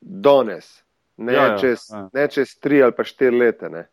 danes, 0.00 0.82
ne, 1.16 1.32
ja, 1.32 1.46
ja, 1.46 1.58
čez, 1.58 1.88
ja. 1.90 2.08
ne 2.12 2.28
čez 2.28 2.56
tri 2.60 2.82
ali 2.82 2.92
pa 2.96 3.04
štiri 3.04 3.38
leta. 3.38 3.68
Ne. 3.68 3.88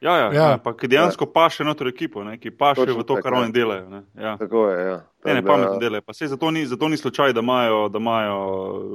Ja, 0.00 0.16
ja, 0.16 0.32
ja. 0.32 0.50
ja 0.50 0.58
pa 0.64 0.72
ki 0.76 0.88
dejansko 0.88 1.26
ja. 1.28 1.32
paše 1.32 1.64
noter 1.64 1.90
ekipo, 1.90 2.22
ne, 2.24 2.38
ki 2.40 2.50
paše 2.50 2.86
Točno 2.86 3.02
v 3.02 3.04
to, 3.04 3.16
kar 3.20 3.34
oni 3.36 3.52
delajo. 3.52 4.00
Ja. 4.16 4.36
Tako 4.40 4.68
je, 4.70 4.84
ja. 4.86 4.94
Ne, 5.24 5.34
ne, 5.34 5.42
pametno 5.44 5.76
delajo. 5.80 6.02
Pa 6.06 6.14
se 6.16 6.26
zato 6.26 6.50
ni, 6.50 6.64
zato 6.66 6.88
ni 6.88 6.96
slučaj, 6.96 7.32
da 7.36 7.40
imajo, 7.40 7.88
da 7.88 8.00
imajo 8.00 8.38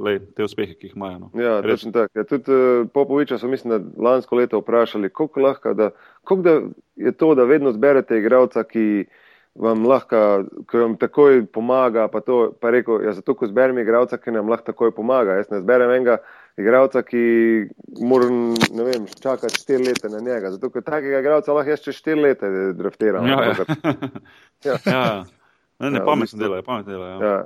lej, 0.02 0.18
te 0.34 0.44
uspehe, 0.44 0.74
ki 0.74 0.90
jih 0.90 0.96
imajo. 0.96 1.18
No. 1.18 1.30
Ja, 1.42 1.60
točno 1.62 1.92
tako. 1.92 2.18
Ja, 2.18 2.24
tudi 2.24 2.52
uh, 2.52 2.88
Popoviča 2.94 3.38
so, 3.38 3.48
mislim, 3.48 3.76
da 3.76 4.02
lansko 4.02 4.36
leto 4.36 4.58
vprašali, 4.58 5.12
koliko 5.12 5.40
lahko, 5.40 5.74
da, 5.74 5.90
koliko 6.24 6.42
da 6.42 6.60
je 6.96 7.12
to, 7.12 7.34
da 7.34 7.44
vedno 7.44 7.72
zberete 7.72 8.18
igralca, 8.18 8.64
ki 8.64 9.04
vam 9.54 9.86
lahko, 9.86 10.42
ki 10.70 10.78
vam 10.78 10.96
takoj 10.98 11.44
pomaga, 11.46 12.08
pa 12.08 12.20
to, 12.20 12.50
pa 12.60 12.70
rekel, 12.74 13.04
ja, 13.06 13.12
zato, 13.12 13.34
ko 13.34 13.46
zberem 13.46 13.78
igralca, 13.78 14.18
ki 14.18 14.34
nam 14.34 14.50
lahko 14.50 14.72
takoj 14.72 14.90
pomaga. 14.90 15.38
Jaz 15.38 15.54
ne 15.54 15.62
zberem 15.62 15.94
enega 15.94 16.18
igralca, 16.56 17.02
ki 17.02 17.22
mora 18.00 18.28
čakati 19.22 19.60
štiri 19.60 19.84
leta 19.84 20.08
na 20.08 20.20
njega. 20.20 20.50
Zato, 20.50 20.70
ker 20.70 20.82
takega 20.82 21.20
igralca 21.20 21.52
lahko 21.52 21.70
jaz 21.70 21.82
čez 21.84 21.98
štiri 22.00 22.22
leta 22.22 22.50
draftiram. 22.76 23.26
Ja, 23.26 23.42
ja. 23.44 23.54
ja. 24.68 24.78
ja. 24.86 25.24
Ne, 25.78 25.90
ne, 25.90 25.98
ja, 25.98 26.04
pametno 26.04 26.38
delajo, 26.40 26.62
pametno 26.62 26.92
delajo. 26.92 27.20
Ja. 27.20 27.36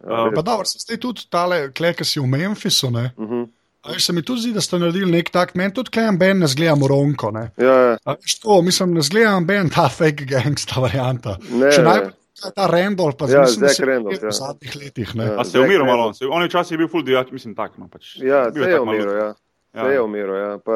Ja, 0.00 0.24
uh, 0.24 0.34
pa 0.34 0.42
dobro, 0.42 0.64
ste 0.64 0.96
tudi 0.96 1.26
tale, 1.28 1.66
ki 1.72 2.04
si 2.04 2.20
v 2.20 2.26
Memphisu. 2.26 2.86
Uh 2.86 2.92
mhm. 2.92 3.32
-huh. 3.32 3.48
Ali 3.82 4.00
se 4.00 4.12
mi 4.12 4.22
tudi 4.22 4.40
zdi, 4.40 4.52
da 4.52 4.60
ste 4.60 4.78
naredili 4.78 5.10
nek 5.10 5.30
tak, 5.30 5.54
meni 5.54 5.72
tudi 5.72 5.90
klejem 5.90 6.18
ben, 6.18 6.38
ne 6.38 6.46
zgledam 6.46 6.84
ronko. 6.84 7.30
Ne? 7.30 7.50
Ja, 7.56 7.74
ja. 7.74 8.16
Što, 8.24 8.62
mislim, 8.62 8.94
ne 8.94 9.02
zgledam 9.02 9.46
ben 9.46 9.70
ta 9.70 9.88
fake 9.88 10.24
gangsta 10.24 10.80
varianta. 10.80 11.38
Ne, 11.50 11.72
Še 11.72 11.82
najbolj 11.82 12.12
ta 12.54 12.66
Randall, 12.66 13.12
pa 13.18 13.26
ja, 13.28 13.40
mislim, 13.40 13.66
da 13.66 13.92
Randall, 13.92 14.14
ja. 14.14 14.28
v 14.28 14.32
zadnjih 14.32 14.76
letih. 14.76 15.12
Ja, 15.14 15.44
se 15.44 15.58
je 15.58 15.64
umiral 15.64 15.86
malo, 15.86 16.12
se, 16.14 16.26
on 16.26 16.42
je 16.42 16.48
včasih 16.48 16.78
bil 16.78 16.88
full 16.88 17.04
diač, 17.04 17.32
mislim 17.32 17.54
tak. 17.54 17.78
No, 17.78 17.88
pač, 17.92 18.16
ja, 18.16 18.46
se 18.52 18.70
je 18.70 18.80
umiral, 18.80 19.16
ja. 19.16 19.28
ja. 19.74 19.84
Se 19.84 19.94
je 19.94 20.00
umiral, 20.00 20.36
ja. 20.36 20.58
Pa, 20.64 20.72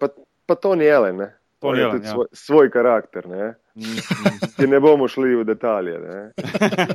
pa, 0.00 0.08
pa 0.46 0.54
to 0.54 0.74
ni 0.74 0.88
Ellen, 0.88 1.16
ne. 1.16 1.30
To 1.60 1.74
je 1.74 1.90
tudi 1.90 2.06
ja. 2.06 2.12
svoj, 2.12 2.26
svoj 2.32 2.70
karakter, 2.70 3.28
ne. 3.28 3.54
Mm, 3.74 3.82
mm. 3.82 4.70
ne 4.70 4.80
bomo 4.80 5.08
šli 5.08 5.36
v 5.36 5.44
detalje. 5.44 5.96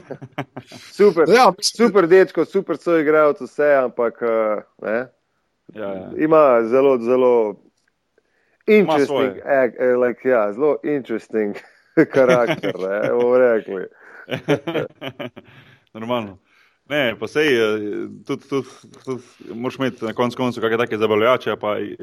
super, 1.00 1.30
ja, 1.30 1.50
super 1.62 2.08
dečko, 2.08 2.46
super 2.46 2.78
so 2.78 2.98
igralci, 2.98 3.46
vse, 3.50 3.74
ampak 3.84 4.22
uh, 4.22 4.64
ne, 4.86 4.98
ja, 5.74 5.90
ja. 5.94 6.08
ima 6.18 6.62
zelo, 6.70 6.98
zelo 7.02 7.34
interesting, 8.68 9.42
ag, 9.46 9.76
eh, 9.80 9.96
like, 9.98 10.30
ja, 10.30 10.54
zelo 10.54 10.78
interesting 10.84 11.58
karakter, 12.16 12.74
ne 12.80 13.10
bomo 13.10 13.38
rekli. 13.38 13.86
Normalno. 15.94 16.38
Ne, 16.92 17.16
pa 17.20 17.28
sej, 17.28 17.48
eh, 17.56 17.84
tudi, 18.28 18.48
tudi, 18.50 18.68
tudi 19.06 19.54
moraš 19.54 19.78
imeti 19.80 20.06
na 20.06 20.14
koncu 20.14 20.38
koncu 20.38 20.62
kakšne 20.62 20.78
take 20.82 20.98
zabavljače, 20.98 21.56
pa 21.60 21.78
eh, 21.80 21.96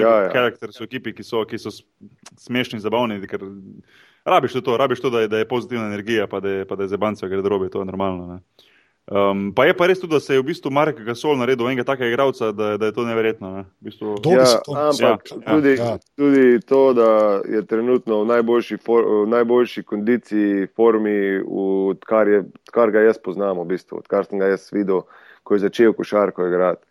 ja, 0.00 0.14
ja. 0.24 0.30
karakter 0.32 0.72
so 0.74 0.84
ekipi, 0.84 1.12
ki 1.14 1.22
so, 1.22 1.44
ki 1.46 1.60
so 1.62 1.70
smešni, 2.38 2.80
zabavni, 2.82 3.20
ker 3.30 3.44
rabiš 4.26 4.58
to, 4.64 4.76
rabiš 4.76 5.04
to, 5.04 5.12
da 5.14 5.22
je, 5.22 5.28
da 5.28 5.38
je 5.38 5.48
pozitivna 5.48 5.86
energija, 5.86 6.26
pa 6.26 6.40
da 6.40 6.56
je, 6.56 6.66
pa 6.66 6.76
da 6.76 6.88
je 6.88 6.94
zebanca, 6.96 7.28
ker 7.28 7.42
drobi, 7.42 7.70
to 7.70 7.84
je 7.84 7.90
normalno. 7.92 8.26
Ne. 8.34 8.66
Um, 9.10 9.48
pa 9.56 9.64
je 9.66 9.74
pa 9.74 9.88
res 9.90 9.98
tudi, 9.98 10.12
da 10.14 10.20
se 10.22 10.36
je 10.36 10.40
v 10.42 10.46
bistvu 10.52 10.70
Marek 10.70 11.00
Gasol 11.02 11.34
naredil 11.40 11.66
enega 11.66 11.82
takega 11.88 12.12
igralca, 12.12 12.52
da, 12.54 12.76
da 12.78 12.90
je 12.90 12.94
to 12.94 13.06
neverjetno. 13.08 13.48
Ne? 13.56 13.62
V 13.80 13.88
bistvu... 13.88 14.12
ja, 14.30 14.44
ampak 14.70 15.32
ja, 15.32 15.40
tudi, 15.46 15.72
ja. 15.80 15.94
tudi 16.14 16.44
to, 16.62 16.82
da 16.94 17.08
je 17.42 17.64
trenutno 17.66 18.20
v 18.22 18.28
najboljši, 18.30 18.78
for, 18.86 19.08
v 19.24 19.24
najboljši 19.32 19.82
kondiciji, 19.82 20.68
formi, 20.78 21.40
odkar, 21.42 22.30
je, 22.30 22.44
odkar 22.68 22.94
ga 22.94 23.02
jaz 23.08 23.18
poznam, 23.18 23.58
v 23.64 23.72
bistvu, 23.72 23.98
odkar 24.04 24.28
sem 24.28 24.38
ga 24.38 24.52
jaz 24.52 24.68
videl, 24.70 25.02
ko 25.42 25.58
je 25.58 25.64
začel 25.64 25.96
košarko 25.98 26.46
igrati. 26.46 26.86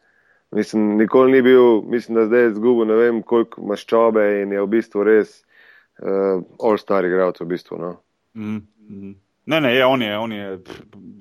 Mislim, 0.52 0.98
nikoli 0.98 1.38
ni 1.38 1.42
bil, 1.46 1.82
mislim, 1.88 2.20
da 2.20 2.26
zdaj 2.26 2.50
je 2.50 2.54
zgubil 2.58 2.90
ne 2.90 3.00
vem 3.00 3.24
koliko 3.24 3.64
maščobe 3.64 4.42
in 4.42 4.52
je 4.58 4.66
v 4.66 4.70
bistvu 4.76 5.08
res 5.08 5.38
uh, 6.02 6.44
all-star 6.60 7.06
igralec 7.08 7.40
v 7.40 7.52
bistvu. 7.54 7.80
No? 7.80 7.96
Mm 8.36 8.60
-hmm. 8.90 9.16
Ne, 9.50 9.58
ne, 9.62 9.70
je, 9.76 9.86
on 9.86 10.02
je, 10.02 10.18
on 10.18 10.32
je, 10.32 10.60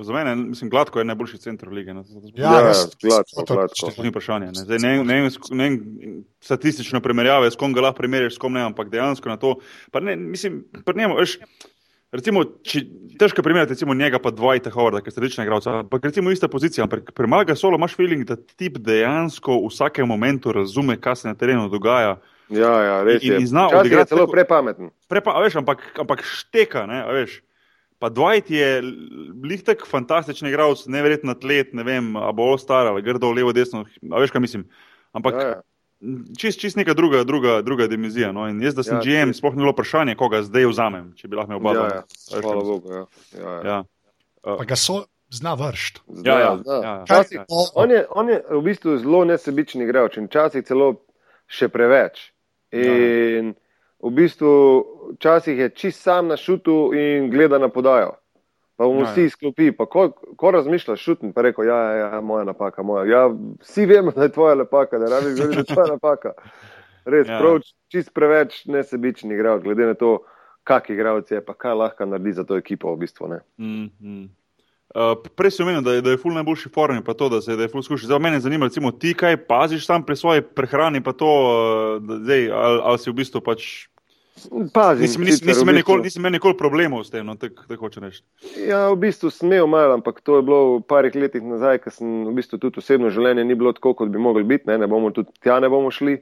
za 0.05 0.13
mene, 0.13 0.35
mislim, 0.37 0.71
gladko 0.71 0.99
je 0.99 1.05
najboljši 1.05 1.39
center 1.39 1.69
lige. 1.73 1.95
No, 1.95 2.05
ja, 2.37 2.53
ja, 2.53 2.73
gladko, 3.03 3.45
gladko. 3.55 3.91
To 3.97 4.03
ni 4.03 4.11
vprašanje. 4.13 4.47
Ne. 4.47 4.65
Zdaj, 4.67 4.79
ne, 4.79 5.05
ne, 5.05 5.31
ne, 5.51 5.69
statistično 6.45 7.01
primerjave, 7.01 7.49
s 7.51 7.57
kom 7.57 7.73
ga 7.73 7.87
lahko 7.87 8.03
primerjaš, 8.03 8.35
s 8.37 8.43
kom 8.43 8.53
ne, 8.53 8.67
ampak 8.69 8.91
dejansko 8.93 9.33
na 9.33 9.39
to. 9.41 9.55
Pa 9.93 10.05
ne, 10.05 10.17
mislim, 10.17 10.61
pa 10.85 10.93
njemu, 10.93 11.17
veš, 11.17 11.39
recimo, 12.13 12.45
če, 12.69 12.85
težko 13.19 13.47
primerjati, 13.47 13.79
recimo, 13.79 13.97
njega 13.97 14.21
pa 14.21 14.35
Dwighta 14.35 14.75
Howarda, 14.77 15.01
ki 15.01 15.17
sta 15.17 15.25
rečna 15.25 15.49
igralca, 15.49 15.79
ampak 15.87 16.05
recimo 16.13 16.29
ista 16.35 16.53
pozicija, 16.53 16.85
ampak 16.85 17.15
pri 17.17 17.33
Malga 17.33 17.57
Solo 17.57 17.81
imaš 17.81 17.97
feeling, 17.97 18.29
da 18.29 18.37
tip 18.37 18.77
dejansko 18.77 19.57
v 19.65 19.73
vsakem 19.73 20.09
momentu 20.09 20.53
razume, 20.53 21.01
kaj 21.01 21.23
se 21.23 21.33
na 21.33 21.37
terenu 21.39 21.65
dogaja. 21.73 22.19
Ja, 22.53 22.77
ja, 22.85 23.03
res 23.09 23.25
in, 23.25 23.33
je. 23.33 23.41
In 23.41 23.49
zna 23.57 23.71
odigrati. 23.73 24.13
Celo 24.13 24.29
prepameten. 24.29 24.93
Prepa, 25.09 25.41
veš, 25.41 25.63
ampak, 25.65 25.95
ampak 25.97 26.29
šteka, 26.29 26.85
ne, 26.89 27.07
veš. 27.23 27.41
Pa 27.99 28.11
Dwight 28.15 28.51
je 28.51 28.83
lihtek, 29.43 29.83
fantastičen 29.87 30.49
igralec, 30.49 30.85
neverjetno 30.87 31.35
atlet, 31.35 31.73
ne 31.75 31.83
vem, 31.83 32.13
a 32.17 32.31
bo 32.33 32.53
ostar 32.55 32.87
ali 32.87 33.03
grdo, 33.03 33.33
levo, 33.35 33.53
desno, 33.53 33.85
a 34.13 34.23
veš, 34.23 34.31
kaj 34.35 34.45
mislim. 34.45 34.69
Ampak 35.19 35.35
ja, 35.35 35.49
ja. 35.49 35.59
čist, 36.39 36.61
čist 36.63 36.79
neka 36.79 36.95
druga, 36.95 37.25
druga, 37.27 37.59
druga 37.67 37.89
dimenzija. 37.91 38.31
No? 38.33 38.47
In 38.47 38.63
jaz, 38.63 38.79
da 38.79 38.87
sem 38.87 39.01
ja, 39.01 39.03
GM, 39.03 39.35
sploh 39.35 39.57
ni 39.57 39.65
bilo 39.67 39.75
vprašanje, 39.75 40.15
koga 40.21 40.45
zdaj 40.47 40.69
vzamem, 40.71 41.13
če 41.19 41.31
bi 41.31 41.41
lahko 41.41 41.57
me 41.57 41.59
obadal. 41.59 41.91
Ja, 41.91 42.03
ja. 42.05 42.43
Hvala 42.47 42.65
Bogu. 42.71 42.95
Ja. 42.95 43.05
Ja, 43.35 43.43
ja. 43.43 43.61
Ja. 43.73 43.79
Uh, 44.47 44.57
pa 44.61 44.69
ga 44.69 44.79
so. 44.79 45.05
Zna 45.29 45.51
vršt. 45.61 45.99
Ja, 46.25 46.39
ja, 46.41 46.53
ja, 46.65 46.77
ja. 46.81 46.93
Časih, 47.05 47.43
on, 47.77 47.91
je, 47.93 47.99
on 48.17 48.31
je 48.33 48.39
v 48.49 48.61
bistvu 48.65 48.95
zelo 49.03 49.27
nesebičen 49.29 49.83
igralec 49.85 50.17
in 50.17 50.25
včasih 50.25 50.65
celo 50.65 50.87
še 51.53 51.69
preveč. 51.69 52.31
In 52.73 53.51
ja 53.53 53.68
v 54.03 54.11
bistvu 54.15 54.53
včasih 55.17 55.59
je 55.59 55.69
čist 55.71 56.03
sam 56.03 56.29
na 56.29 56.37
šutu 56.37 56.91
in 56.95 57.31
gleda 57.31 57.59
na 57.59 57.69
podajo. 57.69 58.17
Pa 58.79 58.87
bomo 58.87 59.01
ja, 59.03 59.11
vsi 59.11 59.25
izklopi, 59.27 59.73
pa 59.75 59.89
ko, 59.91 60.13
ko 60.39 60.51
razmišljaš, 60.55 61.01
šutni, 61.03 61.33
pa 61.35 61.43
reko, 61.43 61.65
ja, 61.67 61.77
ja, 61.77 62.11
ja, 62.15 62.21
moja 62.21 62.45
napaka, 62.47 62.83
moja. 62.83 63.05
Ja, 63.11 63.25
vsi 63.61 63.87
vemo, 63.91 64.13
da 64.15 64.29
je 64.29 64.33
tvoja 64.33 64.55
napaka, 64.55 64.99
da 64.99 65.09
rabiš 65.11 65.35
govoriti, 65.35 65.57
da 65.57 65.65
je 65.65 65.75
tvoja 65.75 65.89
napaka. 65.97 66.33
Res, 67.05 67.27
ja. 67.27 67.41
prav, 67.41 67.59
čist 67.91 68.13
preveč 68.15 68.61
nesebični 68.71 69.35
igralec, 69.35 69.65
glede 69.65 69.89
na 69.91 69.99
to, 69.99 70.13
kak 70.63 70.91
igralec 70.95 71.31
je, 71.31 71.41
pa 71.45 71.57
kaj 71.59 71.75
lahko 71.75 72.07
naredi 72.07 72.37
za 72.39 72.45
to 72.47 72.57
ekipo 72.61 72.95
v 72.95 73.03
bistvu. 73.03 73.33
Mm, 73.59 73.89
mm. 73.99 74.25
Uh, 74.89 75.13
prej 75.37 75.51
si 75.53 75.63
omenil, 75.63 75.83
da 75.85 75.93
je, 75.99 76.03
da 76.03 76.11
je 76.15 76.17
ful 76.17 76.33
najboljši 76.33 76.71
forum, 76.73 77.03
pa 77.05 77.13
to, 77.15 77.29
da 77.29 77.43
se 77.45 77.57
da 77.57 77.67
je 77.67 77.69
ful 77.69 77.83
skušal. 77.85 78.07
Zdaj, 78.07 78.23
mene 78.25 78.41
zanima, 78.41 78.67
recimo, 78.71 78.91
ti 78.91 79.13
kaj 79.15 79.37
paziš 79.45 79.87
tam 79.87 80.03
pri 80.03 80.17
svoji 80.17 80.43
prehrani, 80.43 81.03
pa 81.05 81.13
to, 81.13 81.29
uh, 81.29 82.17
zdaj, 82.25 82.49
ali, 82.51 82.81
ali 82.85 82.99
si 82.99 83.11
v 83.11 83.19
bistvu 83.21 83.45
pač. 83.45 83.67
Pazim, 84.73 85.03
nisem, 85.03 85.25
nisem, 85.25 85.49
nisem, 85.51 85.63
imel 85.63 85.75
nikoli, 85.81 86.03
nisem 86.07 86.23
imel 86.23 86.33
nikoli 86.39 86.57
problemov 86.57 87.05
s 87.05 87.11
tem, 87.11 87.27
no, 87.27 87.35
tako 87.37 87.67
tak 87.69 87.81
hoče 87.83 88.01
reči. 88.01 88.23
Ja, 88.69 88.87
v 88.95 88.97
bistvu 89.03 89.33
sem 89.35 89.51
imel 89.51 89.67
malo, 89.67 89.99
ampak 89.99 90.21
to 90.25 90.39
je 90.39 90.45
bilo 90.47 90.61
v 90.79 90.83
parih 90.89 91.17
letih 91.19 91.43
nazaj, 91.43 91.83
ker 91.85 91.93
sem 91.93 92.29
v 92.31 92.35
bistvu 92.39 92.61
tudi 92.63 92.81
osebno 92.81 93.11
življenje 93.13 93.45
ni 93.45 93.59
bilo 93.59 93.75
tako, 93.77 93.97
kot 93.99 94.13
bi 94.15 94.23
mogli 94.23 94.47
biti, 94.47 94.71
ne, 94.71 94.79
ne 94.79 94.89
bomo 94.89 95.11
tudi 95.13 95.35
tja 95.43 95.59
ne 95.61 95.69
bomo 95.69 95.91
šli. 95.93 96.21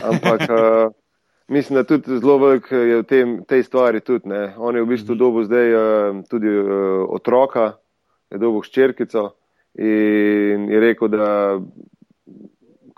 Ampak 0.00 0.48
uh, 0.48 0.88
mislim, 1.54 1.78
da 1.78 1.84
tudi 1.84 2.18
zelo 2.18 2.38
velik 2.40 2.72
je 2.72 3.02
v 3.02 3.04
tem, 3.08 3.36
tej 3.48 3.68
stvari 3.68 4.00
tudi. 4.00 4.32
Ne. 4.32 4.54
On 4.56 4.76
je 4.76 4.82
v 4.82 4.88
bistvu 4.88 5.14
-hmm. 5.14 5.22
dobil 5.22 5.44
zdaj 5.44 5.68
uh, 5.74 6.24
tudi 6.30 6.48
uh, 6.48 7.04
otroka, 7.08 7.76
je 8.30 8.38
dobil 8.38 8.64
ščerkico 8.66 9.30
in 9.78 10.66
je 10.72 10.80
rekel, 10.80 11.08
da 11.12 11.28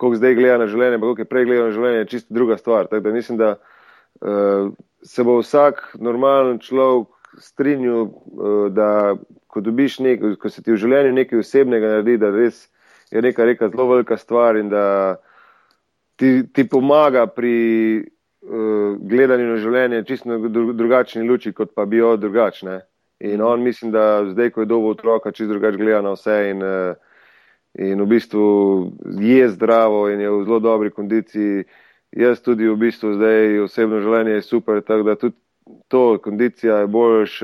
koliko 0.01 0.17
zdaj 0.17 0.35
gleda 0.35 0.59
na 0.63 0.67
življenje, 0.71 0.99
pa 0.99 1.09
koliko 1.09 1.25
je 1.25 1.29
prej 1.29 1.47
gledal 1.49 1.67
na 1.69 1.77
življenje, 1.77 1.99
je 1.99 2.11
čisto 2.15 2.35
druga 2.35 2.57
stvar. 2.57 2.89
Tako 2.89 3.05
da 3.05 3.13
mislim, 3.13 3.39
da 3.41 3.51
uh, 3.57 4.71
se 5.05 5.25
bo 5.29 5.37
vsak 5.43 5.83
normalen 6.01 6.61
človek 6.65 7.37
strinjal, 7.45 8.09
uh, 8.09 8.69
da 8.73 9.17
ko, 9.47 9.61
nek, 9.61 10.25
ko 10.41 10.49
se 10.49 10.63
ti 10.63 10.73
v 10.73 10.79
življenju 10.81 11.13
nekaj 11.19 11.43
osebnega 11.45 11.95
naredi, 11.95 12.17
da 12.23 12.31
res 12.33 12.69
je 13.13 13.21
neka 13.23 13.45
reka 13.45 13.69
zelo 13.69 13.91
velika 13.91 14.17
stvar 14.17 14.57
in 14.57 14.71
da 14.73 15.19
ti, 16.17 16.47
ti 16.49 16.65
pomaga 16.69 17.27
pri 17.27 17.57
uh, 18.01 18.97
gledanju 18.97 19.53
na 19.53 19.59
življenje 19.61 20.05
čisto 20.09 20.39
drugačni 20.49 21.29
luči, 21.29 21.53
kot 21.53 21.75
pa 21.77 21.85
bi 21.85 22.01
jo 22.01 22.15
drugačne. 22.17 22.81
In 23.21 23.43
on 23.43 23.63
mislim, 23.63 23.93
da 23.93 24.25
zdaj, 24.31 24.51
ko 24.51 24.61
je 24.61 24.67
dobo 24.67 24.91
otroka, 24.91 25.33
čisto 25.33 25.53
drugače 25.53 25.77
gleda 25.77 26.01
na 26.03 26.15
vse 26.17 26.37
in, 26.51 26.63
in 27.79 28.01
v 28.01 28.07
bistvu 28.07 28.45
je 29.21 29.49
zdravo 29.49 30.09
in 30.11 30.21
je 30.21 30.31
v 30.31 30.45
zelo 30.45 30.59
dobri 30.61 30.91
kondiciji. 30.91 31.65
Jaz 32.13 32.41
tudi 32.43 32.69
v 32.69 32.77
bistvu 32.77 33.13
zdaj 33.15 33.61
osebno 33.67 34.01
življenje 34.01 34.39
je 34.39 34.43
super, 34.43 34.81
tako 34.83 35.05
da 35.07 35.15
tudi 35.17 35.37
to, 35.89 36.19
kondicija 36.23 36.77
je 36.77 36.87
boljš, 36.87 37.41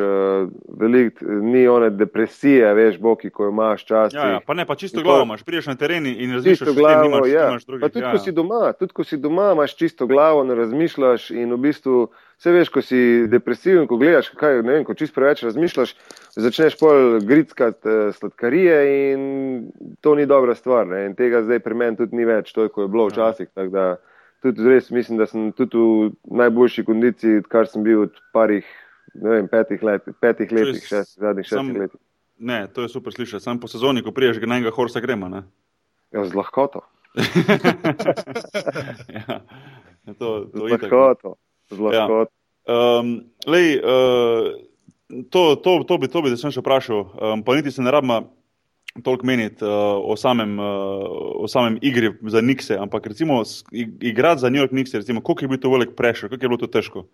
velik, 0.80 1.22
ni 1.22 1.68
one 1.68 1.90
depresije, 1.90 2.74
veš, 2.74 2.98
boki, 2.98 3.30
ko 3.30 3.48
imaš 3.48 3.84
čas. 3.84 4.14
Ja, 4.14 4.28
ja, 4.28 4.40
pa 4.46 4.54
ne, 4.54 4.66
pa 4.66 4.74
čisto 4.74 5.02
glavo 5.02 5.22
imaš, 5.22 5.42
priješ 5.42 5.66
na 5.66 5.74
teren 5.74 6.06
in 6.06 6.32
razmišljaš, 6.34 6.74
glavo, 6.74 7.06
imaš, 7.06 7.28
ja. 7.28 7.48
imaš 7.48 7.66
drugih. 7.66 7.80
Pa 7.80 7.88
tudi, 7.88 8.04
ja, 8.04 8.10
ko 8.10 8.16
ja. 8.16 8.22
si 8.22 8.32
doma, 8.32 8.72
tudi 8.72 8.92
ko 8.92 9.04
si 9.04 9.16
doma, 9.16 9.52
imaš 9.52 9.76
čisto 9.76 10.06
glavo, 10.06 10.44
ne 10.44 10.54
razmišljaš 10.54 11.30
in 11.30 11.52
v 11.52 11.60
bistvu, 11.68 12.08
vse 12.38 12.52
veš, 12.52 12.72
ko 12.72 12.82
si 12.82 13.00
depresiven, 13.30 13.86
ko 13.86 13.98
gledaš, 14.00 14.30
kaj, 14.38 14.62
ne 14.62 14.78
vem, 14.78 14.84
ko 14.84 14.94
čist 14.94 15.14
preveč 15.14 15.42
razmišljaš, 15.46 15.94
začneš 16.36 16.78
pol 16.80 17.20
gritskati 17.24 17.88
uh, 17.88 18.14
sladkarije 18.14 18.82
in 19.12 19.22
to 20.00 20.14
ni 20.14 20.26
dobra 20.26 20.54
stvar. 20.54 20.86
Ne? 20.86 21.06
In 21.06 21.14
tega 21.18 21.42
zdaj 21.42 21.62
pri 21.64 21.74
meni 21.74 21.96
tudi 21.96 22.16
ni 22.16 22.28
več, 22.28 22.52
to 22.52 22.66
je, 22.66 22.74
ko 22.74 22.86
je 22.86 22.92
bilo 22.92 23.08
včasih. 23.08 23.48
tako 23.54 23.72
da 23.72 23.88
Tudi 24.44 24.62
res 24.68 24.90
mislim, 24.90 25.18
da 25.18 25.26
sem 25.26 25.52
tudi 25.56 25.76
v 25.78 26.10
najboljši 26.30 26.84
kondiciji, 26.84 27.42
kar 27.48 27.66
sem 27.66 27.82
bil 27.82 28.02
od 28.06 28.18
parih, 28.36 28.66
ne 29.14 29.30
vem, 29.30 29.48
petih, 29.48 29.82
let, 29.82 30.04
petih 30.20 30.52
letih, 30.52 30.82
šest, 30.84 31.16
zadnjih 31.18 31.46
šestih 31.46 31.56
sam- 31.58 31.78
letih. 31.80 32.00
Ne, 32.38 32.66
to 32.68 32.82
je 32.84 32.88
super 32.92 33.12
slišati. 33.16 33.40
Sam 33.42 33.56
po 33.60 33.68
sezoni, 33.68 34.02
ko 34.04 34.12
priješ 34.12 34.36
na 34.44 34.58
enega 34.58 34.70
horsa, 34.70 35.00
gremo. 35.00 35.28
ne. 35.28 35.42
Ja, 36.12 36.24
z 36.24 36.34
lahkoto. 36.36 36.80
ja, 39.08 39.40
je 40.06 40.14
to, 40.14 40.44
Z 40.44 40.52
to 40.52 40.64
ne. 40.64 40.72
lahkoto. 40.72 41.34
Z 41.70 41.78
lahkoto. 41.80 42.32
Um, 42.66 43.24
lej, 43.46 43.78
uh, 43.78 44.52
to, 45.30 45.56
to, 45.56 45.84
to 45.88 45.98
bi, 45.98 46.08
to 46.08 46.22
bi 46.22 46.34
se 46.36 46.50
še 46.50 46.60
vprašal, 46.60 47.00
um, 47.14 47.42
pa 47.46 47.54
niti 47.56 47.70
se 47.70 47.82
ne 47.82 47.90
rabima 47.90 48.20
toliko 49.04 49.26
meniti 49.26 49.64
uh, 49.64 49.70
o, 50.00 50.16
samem, 50.16 50.58
uh, 50.58 51.06
o 51.42 51.48
samem 51.48 51.78
igri 51.82 52.12
za 52.22 52.40
Nikse, 52.40 52.76
ampak 52.80 53.06
recimo 53.06 53.42
igrati 54.00 54.40
za 54.40 54.50
New 54.50 54.60
York 54.60 54.72
Nikse, 54.72 54.98
recimo, 54.98 55.20
koliko 55.20 55.44
je 55.44 55.48
bil 55.48 55.60
to 55.62 55.70
velik 55.70 55.96
prešer, 55.96 56.28
koliko 56.28 56.44
je 56.44 56.48
bilo 56.48 56.60
to 56.64 56.70
težko. 56.70 57.06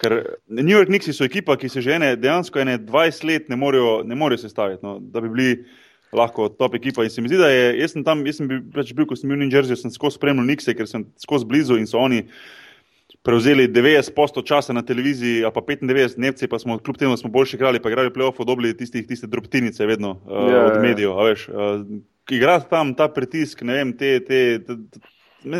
Ker 0.00 0.36
New 0.48 0.76
York 0.76 0.90
Nixi 0.92 1.14
so 1.16 1.24
ekipa, 1.24 1.56
ki 1.56 1.70
se 1.72 1.80
že 1.80 1.96
ene, 1.96 2.12
dejansko 2.20 2.60
ene 2.60 2.76
20 2.84 3.24
let 3.24 3.48
ne 3.48 3.56
morejo, 3.56 4.02
ne 4.04 4.18
morejo 4.18 4.42
sestaviti, 4.44 4.84
no, 4.84 4.98
da 5.00 5.22
bi 5.24 5.30
bili 5.32 5.64
lahko 6.16 6.48
top 6.52 6.76
ekipa. 6.76 7.04
In 7.04 7.10
se 7.10 7.24
mi 7.24 7.30
zdi, 7.32 7.40
da 7.40 7.48
je, 7.48 7.70
jaz 7.80 7.96
sem 7.96 8.04
tam, 8.04 8.24
jaz 8.28 8.40
sem 8.40 8.50
bil, 8.50 8.60
pač 8.74 8.92
bil 8.96 9.08
ko 9.08 9.16
sem 9.16 9.30
bil 9.30 9.38
v 9.38 9.46
New 9.46 9.56
Jerseyju, 9.56 9.80
sem 9.80 9.94
skozi 9.94 10.20
spremljal 10.20 10.48
Nixe, 10.48 10.76
ker 10.76 10.88
sem 10.90 11.06
skozi 11.22 11.48
blizu 11.48 11.80
in 11.80 11.88
so 11.88 12.00
oni 12.02 12.26
prevzeli 13.26 13.66
90% 13.68 14.44
časa 14.46 14.72
na 14.72 14.82
televiziji, 14.86 15.42
a 15.44 15.50
pa 15.50 15.60
95, 15.60 16.14
Nemci 16.16 16.46
pa 16.46 16.58
smo, 16.62 16.78
kljub 16.78 16.96
temu 16.96 17.16
da 17.16 17.16
smo 17.18 17.30
boljši 17.34 17.56
igrali, 17.56 17.82
pa 17.82 17.90
igrali 17.90 18.10
playoff, 18.14 18.44
dobili 18.46 18.76
tistih, 18.76 19.06
tiste 19.06 19.26
drobtinice 19.26 19.86
vedno 19.86 20.10
uh, 20.10 20.50
Ja, 20.50 20.66
od 20.66 20.76
ja. 20.76 20.82
medijev, 20.82 21.18
a 21.18 21.24
veš. 21.26 21.48
Uh, 21.48 21.54
igrati 22.30 22.70
tam 22.70 22.94
ta 22.94 23.08
pritisk, 23.08 23.62
ne 23.66 23.80
vem, 23.80 23.92
te, 23.98 24.20
te, 24.24 24.38
te, 24.66 24.76
te 24.92 25.00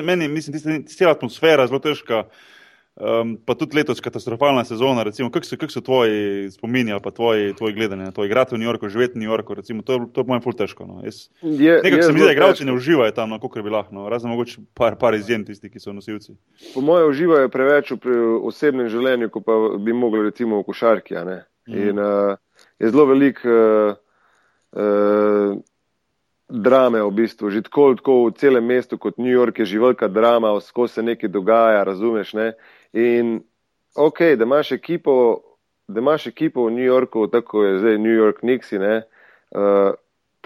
meni, 0.02 0.28
mislim, 0.28 0.54
tiste, 0.54 0.78
tiste 0.86 1.10
atmosfera 1.10 1.66
je 1.66 1.72
zelo 1.72 1.82
težka. 1.82 2.22
Um, 2.96 3.34
pa 3.44 3.52
tudi 3.54 3.76
letos 3.76 4.00
katastrofalna 4.00 4.64
sezona, 4.64 5.02
recimo, 5.04 5.28
kako 5.30 5.44
so, 5.44 5.56
kak 5.60 5.70
so 5.70 5.80
tvoji 5.84 6.50
spomini 6.50 6.92
ali 6.92 7.02
pa 7.04 7.10
tvoji, 7.10 7.52
tvoji 7.54 7.74
gledanje 7.74 8.04
na 8.04 8.10
to, 8.10 8.24
igrati 8.24 8.54
v 8.54 8.58
New 8.58 8.66
Yorku, 8.66 8.88
živeti 8.88 9.18
v 9.18 9.20
New 9.20 9.28
Yorku, 9.28 9.54
recimo, 9.54 9.82
to, 9.82 9.98
to 9.98 10.20
je 10.20 10.24
po 10.24 10.28
mojem 10.32 10.42
ful 10.42 10.56
težko. 10.56 10.86
No. 10.86 11.02
Jaz, 11.04 11.28
Je, 11.42 11.74
nekako 11.84 11.96
je 11.96 12.02
se 12.02 12.12
mi 12.12 12.18
zdi, 12.18 12.26
da 12.26 12.32
igralci 12.32 12.64
ne 12.64 12.72
uživajo 12.72 13.12
tam, 13.12 13.30
no, 13.30 13.40
kot 13.40 13.60
bi 13.60 13.70
lahko, 13.70 13.94
no. 13.94 14.08
razen 14.08 14.30
mogoče 14.32 14.64
par, 14.74 14.96
par 14.96 15.14
izjem 15.14 15.44
tisti, 15.44 15.68
ki 15.68 15.80
so 15.80 15.92
nosilci. 15.92 16.38
Po 16.74 16.80
mojem, 16.80 17.10
uživajo 17.10 17.52
preveč 17.52 17.92
v 17.92 18.16
osebnem 18.48 18.88
življenju, 18.88 19.28
kot 19.28 19.44
pa 19.44 19.58
bi 19.76 19.92
mogli 19.92 20.24
recimo 20.30 20.62
v 20.62 20.64
košarki. 20.70 21.20
ne. 21.28 21.42
In 21.66 21.98
uh, 21.98 22.36
je 22.78 22.90
zelo 22.90 23.04
velik 23.12 23.44
uh, 23.44 23.92
uh, 24.72 25.58
drame 26.48 27.02
v 27.02 27.10
bistvu, 27.10 27.50
že 27.50 27.66
tako, 27.66 27.94
tako 27.98 28.30
v 28.30 28.38
celem 28.38 28.64
mestu 28.64 28.98
kot 28.98 29.18
New 29.18 29.32
York 29.32 29.58
je 29.58 29.66
že 29.66 29.78
velika 29.78 30.08
drama, 30.08 30.54
skozi 30.60 30.94
se 30.94 31.02
nekaj 31.02 31.28
dogaja, 31.28 31.84
razumeš. 31.84 32.32
Ne? 32.32 32.52
In 32.96 33.36
ok, 33.94 34.22
da 34.40 34.48
imaš 34.48 34.72
ekipo, 34.72 35.14
da 35.88 36.00
imaš 36.00 36.26
ekipo 36.26 36.66
v 36.66 36.72
New 36.78 36.86
Yorku, 36.86 37.26
tako 37.28 37.64
je 37.64 37.78
zdaj 37.78 37.98
New 37.98 38.16
York 38.16 38.42
Nixi, 38.42 38.80
ne. 38.80 39.02
Uh, 39.50 39.94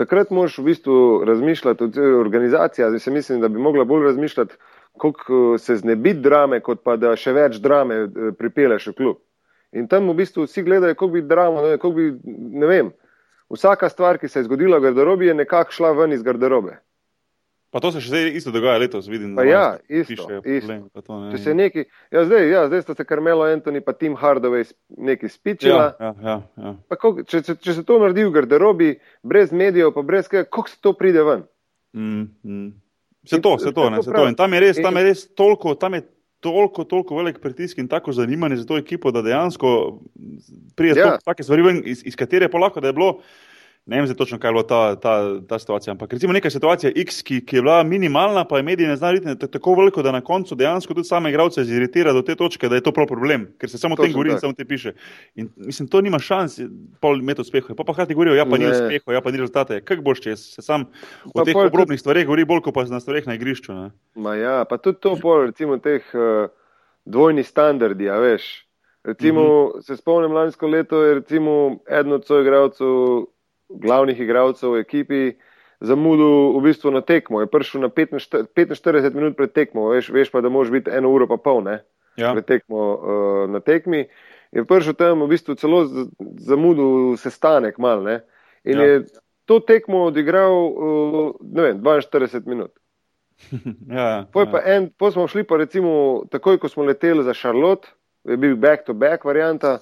Takrat 0.00 0.30
moraš 0.30 0.58
v 0.58 0.62
bistvu 0.64 1.24
razmišljati, 1.28 1.78
tudi 1.78 2.00
organizacija, 2.00 2.88
zdaj 2.88 2.98
se 2.98 3.10
mislim, 3.10 3.40
da 3.40 3.48
bi 3.48 3.58
mogla 3.58 3.84
bolj 3.84 4.04
razmišljati, 4.04 4.54
kako 5.00 5.58
se 5.58 5.76
znebiti 5.76 6.20
drame, 6.20 6.60
kot 6.60 6.80
pa 6.84 6.96
da 6.96 7.12
še 7.16 7.34
več 7.36 7.58
drame 7.60 7.98
eh, 8.06 8.30
pripeleš 8.38 8.86
v 8.90 8.94
klub. 8.96 9.18
In 9.76 9.88
tam 9.92 10.08
v 10.08 10.14
bistvu 10.22 10.46
vsi 10.46 10.64
gledajo, 10.64 10.96
kako 10.96 11.08
bi 11.12 11.22
dramo, 11.22 11.66
ne, 11.66 11.76
kako 11.76 11.90
bi, 11.98 12.06
ne 12.62 12.70
vem, 12.70 12.88
vsaka 13.52 13.90
stvar, 13.92 14.18
ki 14.18 14.28
se 14.28 14.40
je 14.40 14.48
zgodila 14.48 14.78
v 14.80 14.88
garderobi, 14.88 15.28
je 15.28 15.36
nekako 15.42 15.76
šla 15.76 15.92
ven 15.98 16.16
iz 16.16 16.24
garderobe. 16.24 16.78
Pa 17.70 17.78
to 17.78 17.92
se 17.92 18.00
še 18.00 18.08
zdaj 18.08 18.34
isto 18.34 18.50
dogaja 18.50 18.78
letos, 18.78 19.06
vidim. 19.06 19.36
Pa 19.36 19.44
ja, 19.44 19.78
isto, 19.88 20.10
pišejo 20.16 20.40
isto. 20.44 20.66
problem, 20.66 20.80
to 20.96 21.20
ne- 21.20 21.30
Če 21.30 21.38
se 21.38 21.54
neki, 21.54 21.84
ja 22.10 22.24
zdaj, 22.24 22.42
ja, 22.48 22.66
zdaj 22.66 22.82
sta 22.82 22.94
se 22.94 23.04
Carmelo 23.04 23.46
Anthony 23.46 23.80
pa 23.80 23.92
Tim 23.92 24.16
Hardaway 24.16 24.66
nekaj 24.90 25.28
spičila. 25.28 25.94
Ja, 25.94 26.10
ja, 26.12 26.14
ja, 26.20 26.36
ja. 26.56 26.72
Koliko- 26.92 27.22
Če, 27.24 27.42
če, 27.42 27.54
če 27.56 27.72
se 27.72 27.82
to 27.84 27.98
naredi 27.98 28.24
v 28.24 28.32
garderobi, 28.32 28.88
brez 29.22 29.52
medijev, 29.52 29.92
pa 29.92 30.02
brez 30.02 30.26
kaj, 30.26 30.44
kako 30.44 30.66
se 30.66 30.78
to 30.80 30.92
pride 30.92 31.22
ven? 31.22 31.46
Mm, 31.92 32.26
mm. 32.42 32.68
In 33.30 33.38
to, 33.40 33.54
vse 33.54 33.70
to, 33.70 33.86
ne, 33.86 33.98
vse 33.98 34.10
to. 34.10 34.26
In 34.26 34.34
tam 34.34 34.50
je 34.50 34.60
res, 34.60 34.76
tam 34.76 34.96
je 34.96 35.02
res 35.04 35.28
toliko, 35.28 35.74
tam 35.74 35.94
je 35.94 36.02
toliko, 36.40 36.82
toliko 36.84 37.14
velik 37.14 37.38
pritisk 37.38 37.78
in 37.78 37.86
tako 37.86 38.10
zanimanje 38.10 38.56
za 38.56 38.64
to 38.64 38.78
ekipo, 38.78 39.10
da 39.10 39.20
dejansko 39.20 40.00
pride 40.74 40.98
Ja. 40.98 41.06
ja. 41.06 41.18
take 41.20 41.42
stvari 41.42 41.62
ven, 41.62 41.82
iz, 41.84 42.02
iz 42.02 42.16
katere 42.16 42.48
pa 42.48 42.58
lahko, 42.58 42.80
da 42.80 42.88
je 42.88 42.92
bilo. 42.94 43.20
Ne 43.86 43.96
vem 44.02 44.14
točno, 44.14 44.38
kaj 44.38 44.48
je 44.48 44.52
bila 44.52 44.62
ta, 44.66 44.96
ta, 45.00 45.40
ta 45.48 45.58
situacija, 45.58 45.90
ampak 45.90 46.12
recimo 46.12 46.32
neka 46.32 46.50
situacija 46.50 46.92
X, 46.96 47.22
ki, 47.22 47.40
ki 47.46 47.56
je 47.56 47.62
bila 47.62 47.82
minimalna, 47.82 48.44
pa 48.44 48.56
je 48.56 48.62
mediji 48.62 48.86
ne 48.86 48.96
znajo 48.96 49.20
je 49.24 49.38
tako 49.38 49.74
veliko, 49.74 50.02
da 50.02 50.12
na 50.12 50.20
koncu 50.20 50.54
dejansko 50.54 50.94
tudi 50.94 51.08
same 51.08 51.30
igralce 51.30 51.64
ziritira 51.64 52.12
do 52.12 52.22
te 52.22 52.34
točke, 52.34 52.68
da 52.68 52.74
je 52.74 52.84
to 52.86 52.92
prav 52.92 53.06
problem, 53.06 53.48
ker 53.58 53.70
se 53.70 53.78
samo 53.78 53.96
o 53.98 54.02
tem 54.02 54.12
govori 54.12 54.30
in 54.30 54.38
samo 54.38 54.52
te 54.52 54.64
piše. 54.64 54.92
In 55.34 55.48
mislim, 55.56 55.88
to 55.88 56.00
nima 56.00 56.18
šans, 56.18 56.60
pol 57.00 57.18
imeti 57.18 57.40
uspeha. 57.40 57.74
Pa 57.74 57.84
pa 57.84 57.92
hkrati 57.92 58.14
govorijo, 58.14 58.34
ja 58.34 58.44
pa 58.44 58.58
ni 58.58 58.64
Ne. 58.64 58.70
uspeha, 58.70 59.12
ja 59.12 59.20
pa 59.20 59.30
ni 59.30 59.38
rezultate. 59.38 59.80
Kako 59.80 60.02
boš, 60.02 60.20
če 60.20 60.36
se 60.36 60.62
sam 60.62 60.84
o 61.24 61.32
Pa 61.34 61.44
teh 61.44 61.52
pol 61.52 61.62
tudi- 61.64 61.72
obrobnih 61.74 62.00
stvareh 62.00 62.26
govori 62.26 62.44
bolj, 62.44 62.60
kot 62.60 62.74
pa 62.74 62.84
na 62.84 63.00
stvareh 63.00 63.26
na 63.26 63.34
igrišču. 63.34 63.72
Ne? 63.72 63.90
Ma 64.14 64.34
ja, 64.34 64.64
pa 64.64 64.76
tudi 64.76 65.00
to, 65.00 65.16
pol, 65.16 65.46
recimo, 65.46 65.78
teh 65.78 66.04
uh, 66.14 66.46
dvojni 67.04 67.42
standardi, 67.42 68.10
a 68.10 68.20
veš. 68.20 68.66
Recimo, 69.04 69.40
mm 69.40 69.78
-hmm. 69.78 69.82
se 69.82 69.96
spomnim 69.96 70.32
lansko 70.32 70.66
leto, 70.66 71.02
je 71.02 71.14
recimo 71.14 71.80
eden 71.88 72.12
od 72.12 72.26
soigralcev, 72.26 72.86
glavnih 73.70 74.20
igralcev 74.20 74.74
v 74.74 74.82
ekipi, 74.84 75.22
zamudil 75.80 76.58
v 76.58 76.62
bistvu 76.64 76.90
na 76.90 77.00
tekmo. 77.00 77.40
Je 77.40 77.50
prišel 77.50 77.86
na 77.86 77.88
45 77.88 78.52
45 78.52 79.14
minut 79.14 79.36
pred 79.36 79.52
tekmo, 79.52 79.88
veš, 79.94 80.10
veš 80.12 80.30
pa, 80.30 80.42
da 80.44 80.52
moraš 80.52 80.72
biti 80.74 80.92
eno 80.92 81.12
uro 81.12 81.28
pa 81.30 81.40
pol, 81.40 81.64
ne? 81.64 81.80
Ja. 82.18 82.34
pred 82.34 82.44
tekmo 82.44 82.80
uh, 82.98 83.50
na 83.50 83.60
tekmi. 83.64 84.04
Je 84.52 84.64
prišel 84.66 84.98
tam 84.98 85.22
v 85.24 85.30
bistvu 85.30 85.54
celo 85.54 85.86
zamudil 86.42 87.16
sestanek 87.16 87.78
mal, 87.78 88.02
ne? 88.02 88.20
In 88.64 88.76
Ja. 88.78 88.84
je 88.84 88.94
to 89.46 89.60
tekmo 89.60 90.04
odigral, 90.10 90.52
uh, 90.52 91.32
ne 91.40 91.62
vem, 91.62 91.80
42 91.80 92.46
minut. 92.46 92.74
ja, 93.88 94.08
ja, 94.08 94.26
Poj 94.32 94.44
ja. 94.44 94.50
pa 94.52 94.60
en, 94.68 94.90
pol 94.98 95.12
smo 95.14 95.24
šli 95.28 95.46
pa 95.48 95.56
recimo 95.56 96.22
takoj, 96.30 96.58
ko 96.60 96.68
smo 96.68 96.84
leteli 96.84 97.24
za 97.24 97.32
Charlotte, 97.32 97.88
je 98.28 98.36
bil 98.36 98.56
back-to-back 98.60 99.24
varianta, 99.24 99.78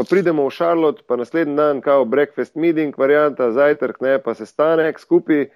pa 0.00 0.04
pridemo 0.08 0.48
v 0.48 0.50
Charlotte, 0.56 1.02
pa 1.06 1.16
naslednji 1.16 1.56
dan 1.56 1.80
kao 1.84 2.04
breakfast 2.04 2.54
meeting 2.56 2.96
varianta, 2.98 3.50
zajtrk, 3.52 4.00
ne, 4.00 4.16
pa 4.18 4.32
sestanek 4.34 4.96
skupaj, 4.98 5.50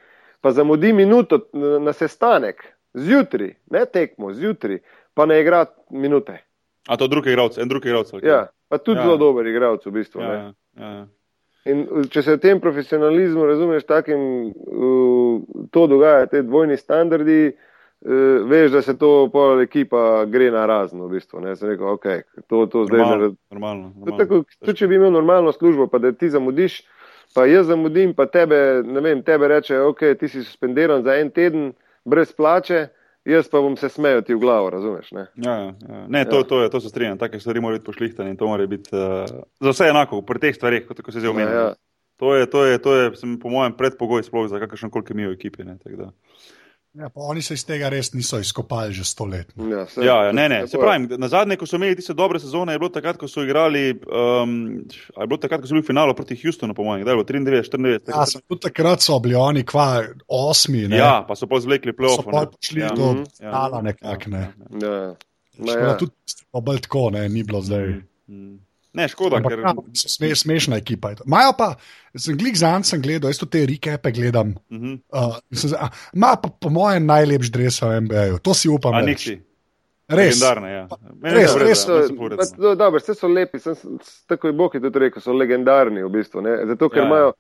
pa 0.45 0.53
zamudi 0.53 0.93
minuto 0.93 1.39
na, 1.81 1.93
sestanek, 1.97 2.61
zjutraj, 2.93 3.55
ne 3.73 3.85
tekmo, 3.89 4.35
zjutraj, 4.37 4.83
pa 5.17 5.25
ne 5.27 5.41
igra 5.41 5.65
minute. 5.91 6.43
A 6.89 6.97
to 7.01 7.09
drugi 7.09 7.33
igralec, 7.33 7.57
en 7.59 7.73
drugi 7.73 7.89
igralec. 7.89 8.13
Ja, 8.21 8.47
pa 8.69 8.79
tudi 8.79 9.01
Ja. 9.01 9.05
zelo 9.07 9.17
dober 9.17 9.47
igralec 9.47 9.87
v 9.87 9.91
bistvu. 9.91 10.21
ja, 10.21 10.29
ne. 10.29 10.55
ja, 10.77 10.93
ja. 10.93 11.07
In 11.65 11.87
če 12.13 12.23
se 12.23 12.37
v 12.37 12.41
tem 12.45 12.61
profesionalizmu 12.61 13.47
razumeš, 13.47 13.87
takim, 13.89 14.53
uh, 14.53 15.41
to 15.73 15.87
dogaja, 15.89 16.27
te 16.27 16.43
dvojni 16.45 16.77
standardi, 16.77 17.47
uh, 17.49 17.74
veš, 18.49 18.71
da 18.73 18.83
se 18.83 18.99
to 18.99 19.29
pol 19.33 19.61
ekipa 19.63 20.25
gre 20.29 20.51
na 20.51 20.67
razno. 20.67 21.07
V 21.07 21.17
bistvu, 21.17 21.41
ne. 21.41 21.57
Sem 21.57 21.69
rekel, 21.69 21.89
ok, 21.89 22.07
to, 22.49 22.67
to 22.67 22.85
zdaj 22.85 22.99
ne 22.99 23.05
Normalno, 23.05 23.21
razumem. 23.23 23.39
normalno, 23.51 23.93
normalno. 23.97 24.19
tako, 24.19 24.43
tudi 24.65 24.79
če 24.79 24.89
bi 24.89 24.99
imel 24.99 25.13
normalno 25.13 25.53
službo, 25.53 25.87
pa 25.87 25.99
da 25.99 26.13
ti 26.13 26.29
zamudiš, 26.31 26.83
pa 27.35 27.47
jaz 27.47 27.67
zamudim, 27.67 28.13
pa 28.15 28.27
tebe, 28.27 28.83
ne 28.85 29.01
vem, 29.01 29.23
tebe 29.23 29.49
reče, 29.49 29.81
ok, 29.81 30.05
ti 30.21 30.29
si 30.29 30.45
suspendiran 30.45 31.03
za 31.03 31.17
en 31.17 31.31
teden 31.31 31.73
brez 32.05 32.33
plače, 32.33 32.87
jaz 33.25 33.49
pa 33.49 33.61
bom 33.65 33.77
se 33.77 33.89
smejal 33.89 34.21
ti 34.23 34.35
v 34.35 34.39
glavo, 34.39 34.69
razumeš? 34.71 35.09
Ne? 35.17 35.27
Ja, 35.41 35.55
ja, 35.55 35.73
ja. 35.89 36.03
Ne, 36.09 36.25
to, 36.29 36.43
Ja. 36.43 36.45
to, 36.45 36.63
je, 36.63 36.71
to 36.71 36.81
se 36.81 36.89
strinjam. 36.89 37.19
Take 37.19 37.41
stvari 37.41 37.61
morajo 37.61 37.79
biti 37.81 37.87
pošlihtane 37.87 38.31
in 38.31 38.37
to 38.37 38.47
mora 38.47 38.67
biti 38.67 38.91
uh, 38.93 39.25
za 39.61 39.71
vse 39.71 39.89
enako, 39.89 40.21
pri 40.23 40.39
teh 40.39 40.55
stvareh, 40.55 40.85
kot 40.87 41.01
ko 41.01 41.13
se 41.13 41.21
zdaj 41.21 41.31
omenja. 41.31 41.51
Ja, 41.51 41.61
ja. 41.63 41.75
To 42.17 42.35
je, 42.35 42.47
to 42.47 42.65
je, 42.65 42.79
to 42.79 42.95
je 42.95 43.17
sem, 43.17 43.39
po 43.41 43.49
mojem 43.49 43.73
predpogoj 43.73 44.23
sploh 44.23 44.45
za 44.49 44.61
kakršen 44.61 44.91
koli 44.91 45.05
kemijo 45.05 45.33
v 45.33 45.39
ekipi. 45.41 45.65
Ne. 45.65 45.79
Ja, 46.95 47.09
pa 47.09 47.21
oni 47.23 47.43
se 47.43 47.55
iz 47.55 47.65
tega 47.65 47.89
res 47.89 48.13
niso 48.13 48.39
izkopali 48.39 48.93
že 48.93 49.05
sto 49.05 49.25
let. 49.25 49.49
Ja, 49.59 49.83
saj- 49.85 50.05
ja, 50.05 50.17
ja, 50.23 50.33
ne, 50.33 50.45
ne. 50.49 50.61
Se 50.67 50.79
pravi, 50.79 51.09
na 51.19 51.29
zadnje, 51.29 51.57
ko 51.57 51.67
so 51.67 51.75
imeli 51.75 51.97
tiste 51.97 52.15
dobre 52.15 52.39
sezone, 52.39 52.71
je 52.71 52.79
bilo 52.79 52.89
takrat, 52.89 53.17
ko 53.17 53.27
so 53.27 53.43
igrali, 53.43 53.83
um, 54.07 54.53
a 55.11 55.21
je 55.21 55.27
bilo 55.27 55.39
takrat, 55.39 55.59
ko 55.59 55.67
so 55.67 55.75
bili 55.75 55.83
v 55.83 55.87
finalu 55.87 56.15
proti 56.15 56.37
Houstonu, 56.37 56.71
po 56.73 56.85
mojem, 56.85 57.03
da 57.03 57.11
je 57.11 57.17
bilo 57.17 57.25
93, 57.25 57.73
94. 57.73 58.15
Ja, 58.15 58.27
sem 58.27 58.45
tudi 58.45 58.63
takrat 58.63 59.03
so 59.03 59.19
bili 59.19 59.35
oni 59.35 59.65
kva 59.65 59.89
osmi, 60.29 60.85
ne? 60.87 60.97
ja, 60.97 61.25
pa 61.27 61.35
so 61.35 61.47
pa 61.47 61.59
zvlekli 61.59 61.91
so 61.91 62.23
plov. 62.23 62.25
pa 62.25 62.47
prišli 62.49 62.81
Ja. 62.81 62.89
do 62.91 63.13
Mhm. 63.13 63.25
finala 63.33 63.83
nekako, 63.83 64.31
ne. 64.31 64.45
Ja. 64.79 65.15
Šlo 65.57 65.73
je 65.73 65.83
ja. 65.83 65.97
tudi 65.97 66.13
pa 66.51 66.61
bolj 66.61 66.81
tako, 66.81 67.11
ne, 67.11 67.29
ni 67.29 67.43
bilo 67.43 67.61
zdaj. 67.61 67.91
Mm. 68.29 68.59
Ne, 68.95 69.09
škoda, 69.11 69.37
Ampak, 69.37 69.51
ker 69.51 69.59
ja, 69.61 69.73
so 69.93 70.09
sme, 70.09 70.29
smešna 70.33 70.77
ekipa. 70.79 71.15
Imajo 71.27 71.53
pa, 71.59 71.73
sem 72.15 72.37
glik 72.39 72.55
za 72.55 72.71
sem 72.83 73.03
gledal, 73.03 73.27
jaz 73.29 73.39
to 73.39 73.47
te 73.47 73.65
rekepe 73.67 74.13
gledam. 74.13 74.55
Mhm. 74.71 74.93
Uh, 75.11 75.35
in 75.51 75.59
sem 75.59 75.71
se- 75.71 75.77
a, 75.77 75.89
Ima 76.15 76.37
pa 76.37 76.49
po 76.51 76.71
mojem 76.71 77.07
najlepši 77.07 77.51
dres 77.51 77.81
v 77.83 78.01
NBA-ju, 78.01 78.39
to 78.39 78.55
si 78.55 78.69
upam. 78.69 78.95
Res. 80.07 80.37
Legendarne, 80.37 80.69
ja. 80.71 80.83
Res, 81.25 81.51
so 81.51 81.59
res 81.59 81.67
res, 81.67 81.79
So, 81.81 82.29
res 82.29 82.51
no, 82.55 82.75
dobro, 82.77 83.01
vse 83.01 83.15
so 83.17 83.27
lepi, 83.27 83.59
sem, 83.59 83.75
tako 84.29 84.47
je 84.47 84.53
Bog 84.53 84.75
je 84.75 84.81
tudi 84.81 85.01
rekel, 85.01 85.23
so 85.23 85.33
legendarni 85.33 86.05
v 86.05 86.11
bistvu. 86.13 86.43
Ne? 86.45 86.59
Zato, 86.67 86.91
ker 86.93 86.99
Ja, 86.99 87.03
ja. 87.03 87.09
imajo, 87.09 87.31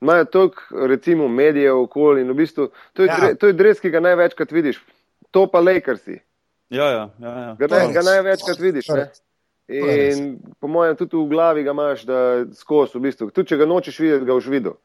imajo 0.00 0.24
toliko, 0.26 0.62
recimo, 0.86 1.26
medijev 1.28 1.80
okoli 1.80 2.22
in 2.22 2.30
v 2.30 2.34
bistvu 2.34 2.68
to 2.94 3.02
je, 3.02 3.08
Ja. 3.08 3.12
ja. 3.12 3.20
dre, 3.20 3.34
to 3.34 3.46
je 3.46 3.52
dres, 3.52 3.80
ki 3.80 3.90
ga 3.90 4.00
največkrat 4.00 4.52
vidiš. 4.52 4.78
To 5.30 5.46
pa 5.46 5.58
Lakersi, 5.60 6.20
Ja, 6.70 6.84
ja, 6.86 7.10
ja. 7.18 7.28
ja. 7.28 7.56
ga, 7.58 7.66
naj, 7.66 7.92
ga 7.92 8.02
največkrat 8.02 8.58
vidiš. 8.60 8.88
Ne? 8.88 9.10
To. 9.72 9.86
In 9.88 10.22
po 10.60 10.68
mojem, 10.68 10.96
tudi 10.96 11.16
v 11.16 11.26
glavi 11.26 11.62
ga 11.62 11.70
imaš, 11.70 12.04
da 12.04 12.18
skozi, 12.52 12.94
v 12.94 13.02
bistvu. 13.02 13.30
tudi 13.30 13.48
če 13.48 13.56
ga 13.56 13.66
nočeš 13.66 13.98
videti, 13.98 14.24
ga 14.24 14.34
už 14.34 14.46
videl. 14.48 14.76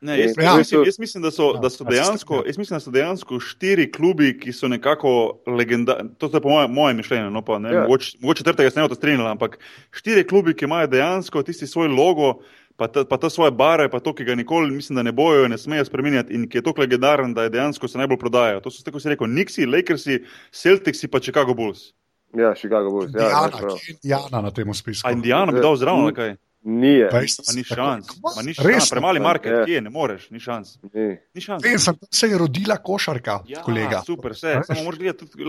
Ne, 0.00 0.16
jaz, 0.18 0.32
Ja. 0.36 0.56
mislim, 0.58 0.82
jaz, 0.82 0.98
mislim, 0.98 1.22
da 1.22 1.30
so, 1.30 1.52
Ja, 1.54 1.60
da 1.60 1.70
so 1.70 1.84
ja, 1.84 1.90
dejansko, 1.90 2.34
ja. 2.34 2.42
jaz 2.46 2.58
mislim, 2.58 2.74
da 2.74 2.80
so 2.80 2.90
dejansko 2.90 3.38
štiri 3.40 3.86
klubi, 3.86 4.32
ki 4.34 4.50
so 4.52 4.66
nekako 4.68 5.12
legendarni. 5.46 6.10
To 6.18 6.26
je 6.26 6.40
po 6.40 6.48
mojem, 6.48 6.70
mojem 6.70 6.96
mišljenju, 6.96 7.30
no 7.30 7.42
pa 7.42 7.58
ne, 7.58 7.70
Ja. 7.70 7.82
mogoče, 7.82 8.18
mogoče 8.20 8.38
četrtega 8.38 8.70
se 8.70 8.80
ne 8.80 8.82
boste 8.82 8.94
strinjali, 8.96 9.28
ampak 9.28 9.58
štiri 9.92 10.26
klubi, 10.26 10.54
ki 10.54 10.64
imajo 10.64 10.86
dejansko 10.86 11.42
tisti 11.42 11.66
svoj 11.66 11.88
logo, 11.88 12.40
pa 12.76 12.88
ta, 12.88 13.04
pa 13.04 13.14
ta 13.16 13.30
svoje 13.30 13.50
bare, 13.52 13.86
pa 13.88 14.00
to, 14.00 14.10
ki 14.12 14.24
ga 14.24 14.34
nikoli, 14.34 14.70
mislim, 14.72 14.96
da 14.96 15.02
ne 15.02 15.12
bojo, 15.12 15.46
ne 15.48 15.58
smejo 15.58 15.84
spremenjati 15.84 16.34
in 16.34 16.48
ki 16.48 16.58
je 16.58 16.62
tako 16.62 16.80
legendaren, 16.80 17.30
da 17.30 17.42
je 17.42 17.50
dejansko 17.50 17.88
se 17.88 17.98
najbolj 17.98 18.18
prodajajo. 18.18 18.60
To 18.60 18.70
so, 18.70 18.82
tako 18.82 18.98
si 18.98 19.08
rekel, 19.08 19.26
Nixi, 19.28 19.66
Lakersi, 19.66 20.18
Celticsi 20.50 21.06
pa 21.08 21.20
Chicago 21.20 21.54
Bulls. 21.54 21.92
Ja, 22.34 22.54
Chicago 22.54 22.90
Bulls. 22.90 23.10
Ja, 23.10 23.20
Indiana, 23.20 23.50
kje 23.50 23.66
je 23.82 23.94
Indiana 23.94 24.40
na 24.40 24.50
tem 24.50 24.74
spisku. 24.74 25.08
A 25.08 25.12
Indiana 25.12 25.52
bi 25.52 25.60
dal 25.60 25.76
zraven, 25.76 26.00
ali 26.02 26.14
kaj? 26.14 26.34
Nije. 26.64 27.08
Ma 27.12 27.20
ni 27.54 27.64
šans, 27.64 28.06
ma 28.36 28.42
ni 28.42 28.52
Res, 28.54 28.56
šans, 28.56 28.90
premali 28.90 29.20
market, 29.20 29.52
Ja. 29.52 29.64
kje, 29.64 29.80
ne 29.80 29.90
moreš, 29.90 30.30
ni 30.30 30.40
šans. 30.40 30.78
Ni. 30.84 31.18
Ni 31.34 31.40
šans. 31.40 31.62
Vem, 31.62 31.78
sem, 31.78 31.94
se 32.10 32.28
je 32.28 32.38
rodila 32.38 32.76
košarka, 32.78 33.40
Ja, 33.46 33.62
kolega. 33.62 34.02
Super, 34.06 34.30
vse. 34.30 34.60
Samo 34.64 34.82
moraš 34.82 34.98
gledati 34.98 35.26
tudi, 35.26 35.42
Ja, 35.42 35.48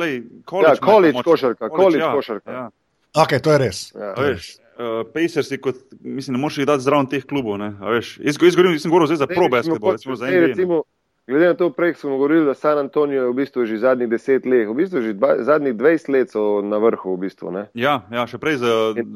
college. 0.49 0.77
ima 0.77 0.87
college 0.87 1.13
moč. 1.13 1.25
košarka, 1.25 1.69
college 1.69 1.97
ja, 1.99 2.13
košarka. 2.13 2.51
Ja. 2.51 2.69
Ok, 3.15 3.41
to 3.43 3.51
je 3.51 3.57
res. 3.57 3.91
Ja. 3.93 4.13
A 4.17 4.21
Veš, 4.21 4.49
uh, 4.73 5.05
Pacersi, 5.13 5.57
kot, 5.57 5.75
mislim, 6.01 6.33
ne 6.33 6.41
moreš 6.41 6.57
jih 6.57 6.67
dati 6.67 6.83
zraven 6.83 7.05
teh 7.05 7.23
klubov. 7.23 7.57
ne, 7.57 7.75
a 7.79 7.89
Veš, 7.89 8.17
jaz, 8.19 8.35
jaz 8.35 8.55
govorim, 8.55 8.73
nisem 8.73 8.91
govoril 8.91 9.07
zdaj 9.07 9.17
za 9.17 9.27
pro 9.27 9.49
basketball, 9.49 9.91
recimo 9.91 10.15
za 10.15 10.25
NBA. 10.27 10.81
Glede 11.23 11.47
na 11.47 11.53
to, 11.53 11.69
prej 11.69 11.93
smo 11.93 12.09
govorili, 12.11 12.45
da 12.45 12.53
San 12.53 12.77
Antonijo 12.77 13.21
je 13.21 13.29
v 13.29 13.33
bistvu 13.33 13.63
že 13.63 13.77
zadnjih 13.77 14.09
deset 14.09 14.43
let, 14.43 14.67
v 14.67 14.73
bistvu 14.73 15.01
že 15.01 15.13
dva, 15.13 15.39
zadnjih 15.39 15.71
20 15.73 16.09
let 16.09 16.27
so 16.29 16.59
na 16.61 16.77
vrhu. 16.77 17.13
V 17.13 17.19
bistvu, 17.21 17.47
ne. 17.49 17.63
Ja, 17.73 18.01
ja, 18.11 18.25
še 18.25 18.37
prej 18.37 18.57
za. 18.57 18.67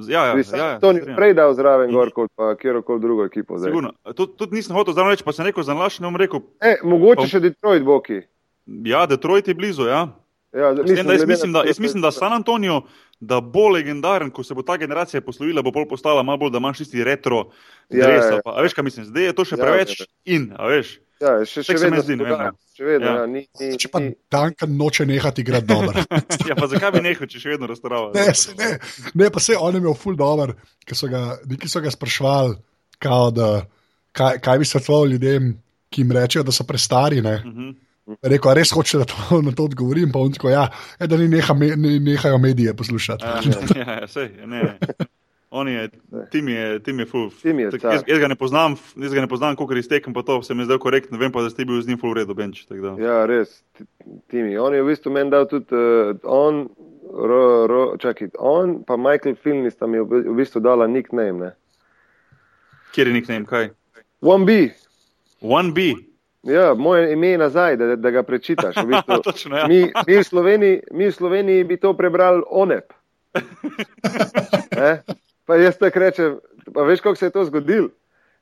Ja, 0.07 0.23
ja, 0.25 0.31
ja, 0.31 0.55
ja, 0.55 0.67
Antonijo 0.73 1.03
strinjam. 1.03 1.17
prej 1.17 1.33
dal 1.33 1.51
zraven 1.53 1.91
gor 1.91 2.11
kot 2.11 2.31
pa 2.31 2.55
kjerkoli 2.55 3.01
drugo 3.01 3.25
ekipo. 3.25 3.59
Tudi, 3.59 4.31
tudi 4.33 4.55
nisem 4.55 4.71
hotel 4.71 4.93
zdaj 4.93 5.09
reči, 5.09 5.23
pa 5.23 5.31
sem 5.31 5.45
rekel 5.45 5.63
za 5.63 5.73
nalaš, 5.73 5.99
ne 5.99 6.07
bom 6.07 6.15
rekel. 6.15 6.39
E, 6.61 6.77
mogoče 6.81 7.15
Pa- 7.17 7.27
še 7.27 7.39
Detroit, 7.41 7.83
Boki. 7.83 8.21
Ja, 8.85 9.03
Detroit 9.05 9.43
je 9.45 9.53
blizu, 9.53 9.85
ja. 9.85 10.07
Ja, 10.49 10.71
S 10.73 10.87
tem, 10.87 11.03
da 11.03 11.13
jaz, 11.13 11.25
mislim, 11.25 11.51
da, 11.51 11.61
jaz 11.63 11.75
mislim, 11.77 11.99
da 12.01 12.07
San 12.09 12.31
Antonijo, 12.31 12.87
da 13.19 13.41
bo 13.41 13.67
legendaren, 13.67 14.31
ko 14.31 14.41
se 14.41 14.55
bo 14.55 14.63
ta 14.63 14.77
generacija 14.77 15.19
poslovila, 15.21 15.59
bo 15.61 15.71
bolj 15.71 15.85
postala 15.87 16.23
malo 16.23 16.39
bolj, 16.39 16.51
da 16.51 16.57
imaš 16.57 16.77
tisti 16.79 17.03
retro 17.03 17.51
Ja, 17.89 18.07
dres. 18.07 18.25
ja, 18.25 18.31
ja. 18.31 18.41
Pa, 18.41 18.55
veš, 18.57 18.73
kaj 18.73 18.83
mislim, 18.83 19.05
zdaj 19.05 19.23
je 19.25 19.33
to 19.33 19.43
še 19.43 19.55
Ja, 19.55 19.61
preveč 19.61 19.91
ja, 19.97 20.05
in, 20.25 20.47
a 20.55 20.67
veš. 20.67 20.95
Ja, 21.21 21.31
še, 21.49 21.63
še 21.65 21.75
vedno 21.81 22.01
se 22.05 22.13
ne 22.13 22.17
dogaja. 22.21 22.51
Še 22.77 22.85
vedno, 22.85 23.07
Ja. 23.07 23.13
ja. 23.21 23.25
ni, 23.29 23.41
ni, 23.59 23.69
Če 23.81 23.89
pa. 23.89 24.01
Duncan 24.33 24.75
noče 24.77 25.05
nehati 25.09 25.41
igrati 25.41 25.65
dobro. 25.69 26.03
Ja, 26.49 26.55
pa 26.55 26.67
zakaj 26.69 26.93
bi 26.93 27.01
nehal, 27.07 27.29
če 27.29 27.41
še 27.41 27.55
vedno 27.55 27.69
razstavljaš? 27.71 28.13
Ne, 28.17 28.35
se 28.37 28.53
ne, 28.59 28.69
ne, 29.17 29.31
pa 29.33 29.41
se 29.43 29.57
on 29.57 29.73
je 29.75 29.81
imel 29.81 29.97
ful 29.97 30.15
dobr, 30.19 30.53
ki 30.85 30.95
so 30.95 31.09
ga, 31.11 31.23
neki 31.49 31.71
so 31.71 31.81
ga 31.83 31.91
sprašvali, 31.91 32.55
kao, 33.03 33.31
da, 33.33 33.49
kaj, 34.15 34.37
kaj 34.45 34.61
bi 34.61 34.69
svetovali 34.69 35.17
ljudem, 35.17 35.51
ki 35.89 36.05
jim 36.05 36.15
rečejo, 36.15 36.45
da 36.47 36.53
so 36.55 36.67
prestari. 36.69 37.23
Ne? 37.25 37.35
Mhm. 37.43 37.75
Rekel, 38.23 38.53
a 38.53 38.55
res 38.55 38.71
hoče, 38.71 39.01
da 39.01 39.09
to, 39.09 39.17
na 39.47 39.51
to 39.51 39.65
odgovorim, 39.67 40.13
pa 40.13 40.21
on 40.23 40.31
tako, 40.37 40.53
ja, 40.53 40.69
je, 41.01 41.09
da 41.11 41.17
ni 41.19 41.27
neha, 41.33 41.57
me, 41.57 41.73
ne, 41.75 41.97
nehajo 41.99 42.37
medije 42.39 42.77
poslušati. 42.77 43.25
Ja, 43.25 43.41
ja, 43.75 43.97
ja, 44.03 44.07
sej, 44.07 44.29
ne. 44.47 44.77
On 45.49 45.63
je, 45.63 45.89
tim 46.31 46.47
je, 46.47 46.79
tim 46.79 46.99
je 46.99 47.05
ful. 47.05 47.29
Tim 47.41 47.59
je 47.59 47.71
Tak, 47.71 47.83
jaz, 47.83 48.01
jaz 48.07 48.19
ga 48.19 48.27
ne 48.27 48.35
poznam, 48.35 48.75
jaz 48.95 49.13
ga 49.13 49.21
ne 49.21 49.27
poznam, 49.27 49.55
koliko 49.55 49.75
iztekem, 49.75 50.13
pa 50.13 50.21
to 50.21 50.41
se 50.43 50.53
mi 50.53 50.65
zdaj 50.65 50.77
korektno, 50.77 51.17
vem 51.17 51.31
pa, 51.31 51.41
da 51.41 51.49
ste 51.49 51.63
bil 51.65 51.81
z 51.81 51.87
njim 51.87 51.97
ful 51.97 52.11
v 52.11 52.17
redu, 52.17 52.33
benč. 52.33 52.65
Ja, 52.99 53.25
res, 53.25 53.63
ti- 53.71 53.85
Timi. 54.27 54.57
On 54.57 54.73
je 54.73 54.83
v 54.83 54.87
bistvu 54.87 55.07
meni 55.09 55.31
dal 55.31 55.47
tudi, 55.47 55.71
uh, 55.71 56.19
on, 56.23 56.67
ro, 57.07 57.39
ro, 57.65 57.95
čakaj, 57.97 58.35
on 58.37 58.83
pa 58.83 58.97
Michael 58.97 59.35
Filni 59.35 59.71
sta 59.71 59.87
mi 59.87 59.99
v 59.99 60.35
bistvu 60.35 60.59
dala 60.59 60.83
nickname. 60.83 61.39
Ne? 61.39 61.51
Kjer 62.91 63.07
je 63.07 63.13
nickname, 63.13 63.45
kaj? 63.45 63.69
1B, 64.21 64.71
1B. 65.41 65.79
ja, 66.43 66.73
moje 66.73 67.13
ime 67.13 67.27
je 67.27 67.37
nazaj, 67.37 67.77
da, 67.77 67.95
da 67.95 68.11
ga 68.11 68.23
prečitaš. 68.23 68.75
V 68.75 68.87
bistvu, 68.91 69.21
Točno, 69.23 69.57
ja. 69.57 69.67
mi, 69.67 69.79
mi, 70.07 70.13
v 70.13 70.23
Sloveniji, 70.23 70.81
mi 70.91 71.07
v 71.07 71.13
Sloveniji 71.13 71.63
bi 71.63 71.77
to 71.77 71.93
prebrali 71.93 72.43
ONEP. 72.45 72.91
Ne? 74.73 75.01
Pa 75.47 75.55
jaz 75.55 75.77
tako 75.79 75.99
rečem, 76.03 76.39
pa 76.73 76.83
veš, 76.83 77.01
kako 77.01 77.15
se 77.15 77.29
je 77.29 77.35
to 77.35 77.45
zgodilo? 77.47 77.89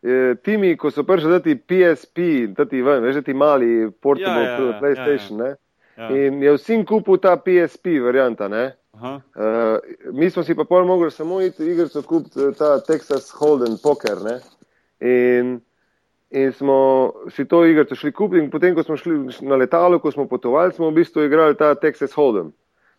E, 0.01 0.35
Timi, 0.43 0.73
ko 0.77 0.89
so 0.91 1.03
prišli 1.05 1.31
dati 1.31 1.53
PSP, 1.55 2.17
dati 2.57 2.81
ven, 2.81 3.03
veš, 3.05 3.21
ti 3.25 3.33
mali 3.33 3.91
portable 4.01 4.43
Ja, 4.43 4.57
ja, 4.57 4.65
ja, 4.65 4.79
PlayStation, 4.81 5.39
ja, 5.39 5.53
ja, 5.53 5.55
Ja. 5.97 6.09
in 6.11 6.41
je 6.43 6.51
vsem 6.57 6.81
kupil 6.85 7.17
ta 7.23 7.37
PSP 7.39 8.01
varianta, 8.03 8.49
ne? 8.51 8.73
Aha. 8.95 9.21
Uh, 9.35 9.77
mi 10.11 10.29
smo 10.29 10.43
si 10.43 10.55
pa 10.55 10.63
pol 10.67 10.85
mogli 10.87 11.11
samo 11.11 11.41
iti 11.41 11.63
igrico 11.71 12.01
kupiti 12.01 12.41
eh, 12.43 12.51
ta 12.57 12.79
Texas 12.83 13.31
Hold'em 13.31 13.77
poker, 13.83 14.19
ne? 14.23 14.39
In, 14.99 15.61
in 16.31 16.51
smo 16.51 17.13
si 17.31 17.45
to 17.47 17.65
igrico 17.65 17.95
šli 17.95 18.11
kupiti 18.11 18.43
in 18.43 18.51
potem, 18.51 18.75
ko 18.75 18.83
smo 18.83 18.97
šli 18.97 19.17
na 19.47 19.55
letalo, 19.55 19.99
ko 19.99 20.11
smo 20.11 20.27
potovali, 20.27 20.73
smo 20.73 20.89
v 20.91 20.99
bistvu 20.99 21.23
igrali 21.23 21.55
ta 21.55 21.75
Texas 21.75 22.15
Hold'em. 22.15 22.51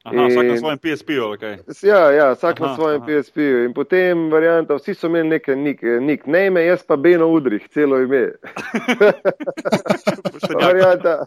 Aha, 0.07 0.27
vsak 0.29 0.45
na 0.47 0.55
In- 0.55 0.59
svojem 0.61 0.79
PSP-ju, 0.79 1.25
kaj? 1.41 1.57
Ja, 1.83 2.01
ja, 2.15 2.27
vsak 2.33 2.61
Aha, 2.61 2.69
na 2.69 2.75
svojem. 2.77 3.01
PSP-ju. 3.07 3.65
In 3.65 3.73
potem 3.75 4.31
varianta, 4.31 4.77
vsi 4.79 4.95
so 4.95 5.11
imeli 5.11 5.29
neke 5.29 5.57
nickname, 6.01 6.63
jaz 6.65 6.85
pa 6.87 6.97
Beno 6.97 7.27
Udrih, 7.33 7.67
celo 7.75 7.99
ime. 8.03 8.31
Pa 10.47 10.67
varianta, 10.67 11.27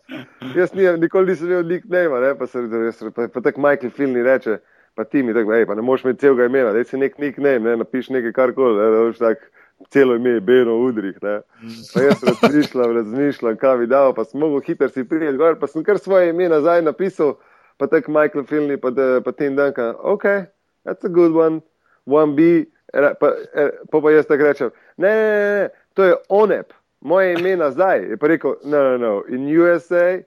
jaz 0.56 0.74
nijem, 0.74 1.00
nikoli 1.00 1.32
nisem 1.34 1.48
imel 1.48 1.66
nickname, 1.68 2.20
ne, 2.22 2.34
pa 2.40 2.48
se 2.48 2.62
res, 2.72 3.02
pa, 3.16 3.28
pa 3.28 3.42
tako 3.42 3.62
Michael 3.62 3.92
Filni 3.92 4.24
reče, 4.24 4.58
pa 4.96 5.04
ti 5.04 5.24
mi 5.24 5.34
tako, 5.34 5.52
hej, 5.54 5.66
pa 5.68 5.76
ne 5.76 5.82
moreš 5.82 6.06
imeti 6.06 6.20
celega 6.24 6.46
imena, 6.46 6.72
da 6.74 6.84
si 6.84 6.98
nek 6.98 7.18
nickname, 7.20 7.60
ne, 7.60 7.76
napiš 7.84 8.10
nekaj 8.16 8.32
karkoli, 8.38 8.78
ne, 8.80 8.90
da 8.94 9.02
boš 9.08 9.18
tak 9.20 9.44
celo 9.92 10.16
ime 10.16 10.30
je 10.38 10.42
Beno 10.42 10.78
Udrih, 10.86 11.18
ne. 11.24 11.40
Pa 11.94 12.02
jaz 12.06 12.24
razmišljam, 12.24 12.96
razmišljam, 12.96 13.58
kaj 13.58 13.78
bi 13.78 13.88
dal, 13.92 14.14
pa 14.16 14.24
sem 14.24 14.40
mogel 14.40 14.62
hitro 14.68 14.90
si 14.90 15.04
prijeti 15.08 15.38
gor, 15.38 15.60
pa 15.60 15.68
sem 15.68 15.84
kar 15.84 16.00
svoje 16.00 16.30
ime 16.30 16.50
nazaj 16.50 16.82
napisal, 16.82 17.36
pa 17.80 17.88
tako 17.88 18.12
Michael 18.12 18.44
Filni, 18.46 18.76
pa, 18.78 18.92
da- 18.92 19.22
pa 19.24 19.32
Tim 19.32 19.56
Duncan, 19.56 19.96
ok, 20.04 20.24
that's 20.84 21.06
a 21.06 21.10
good 21.10 21.32
one, 21.32 21.62
1B, 22.06 22.66
Era- 22.94 23.14
pa, 23.16 23.32
eh, 23.56 23.70
pa, 23.92 24.02
pa 24.02 24.12
jaz 24.12 24.26
tako 24.28 24.44
rečem, 24.44 24.70
ne, 24.98 25.08
ne, 25.08 25.26
ne, 25.32 25.62
ne, 25.62 25.68
to 25.94 26.04
je 26.04 26.16
ONEP, 26.30 26.74
moje 27.02 27.34
ime 27.34 27.56
nazaj. 27.56 28.10
Je 28.10 28.18
pa 28.18 28.28
rekel, 28.28 28.56
no, 28.66 28.84
no, 28.84 28.98
no, 28.98 29.12
in 29.30 29.46
USA, 29.48 30.20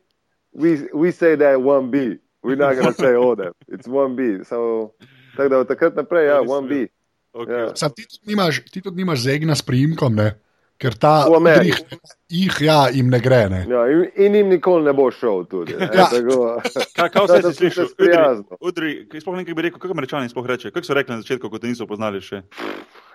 we, 0.54 0.86
we 0.94 1.10
say 1.10 1.36
that 1.36 1.58
1B, 1.58 2.18
we're 2.42 2.56
not 2.56 2.74
going 2.74 2.86
to 2.86 2.94
say 2.94 3.14
ONEP, 3.14 3.52
it's 3.68 3.86
1B. 3.86 4.44
So, 4.46 4.90
tako 5.36 5.48
da 5.48 5.58
od 5.58 5.68
takrat 5.68 5.96
naprej, 5.96 6.26
ja, 6.26 6.40
1B. 6.40 6.86
Okay. 7.34 7.58
Ja. 7.58 7.76
Sam, 7.76 7.90
ti, 7.90 8.06
tudi 8.06 8.30
nimaš, 8.30 8.62
ti 8.70 8.80
tudi 8.80 8.96
nimaš 8.96 9.22
zegna 9.22 9.54
s 9.54 9.62
priimkom, 9.62 10.14
ne? 10.14 10.34
Ker 10.82 10.96
ta 10.98 11.12
udrih, 11.30 11.78
jih 12.32 12.56
ja, 12.66 12.80
jim 12.90 13.08
ne 13.12 13.20
gre. 13.22 13.44
Ne? 13.52 13.60
Ja, 13.70 13.84
in, 13.92 14.02
in 14.26 14.34
jim 14.40 14.50
nikoli 14.50 14.84
ne 14.88 14.92
bo 14.98 15.06
šel 15.14 15.44
tudi. 15.46 15.76
Ne, 15.78 15.86
Ja. 15.98 16.08
tako, 16.10 16.58
Kaj, 16.98 17.08
kaj 17.14 17.28
vse 17.28 17.38
si 17.46 17.54
slišal? 17.60 17.92
Udri, 17.94 18.18
udri, 18.60 18.90
kaj 19.12 19.22
sploh 19.22 19.38
nekaj 19.38 19.54
bi 19.54 19.68
rekel, 19.68 19.78
kako 19.78 19.94
američani 19.94 20.32
sploh 20.32 20.50
reče, 20.50 20.74
kako 20.74 20.90
so 20.90 20.98
rekli 20.98 21.14
na 21.14 21.22
začetku, 21.22 21.46
ko 21.48 21.62
te 21.62 21.70
niso 21.70 21.86
poznali 21.86 22.18
še? 22.20 22.42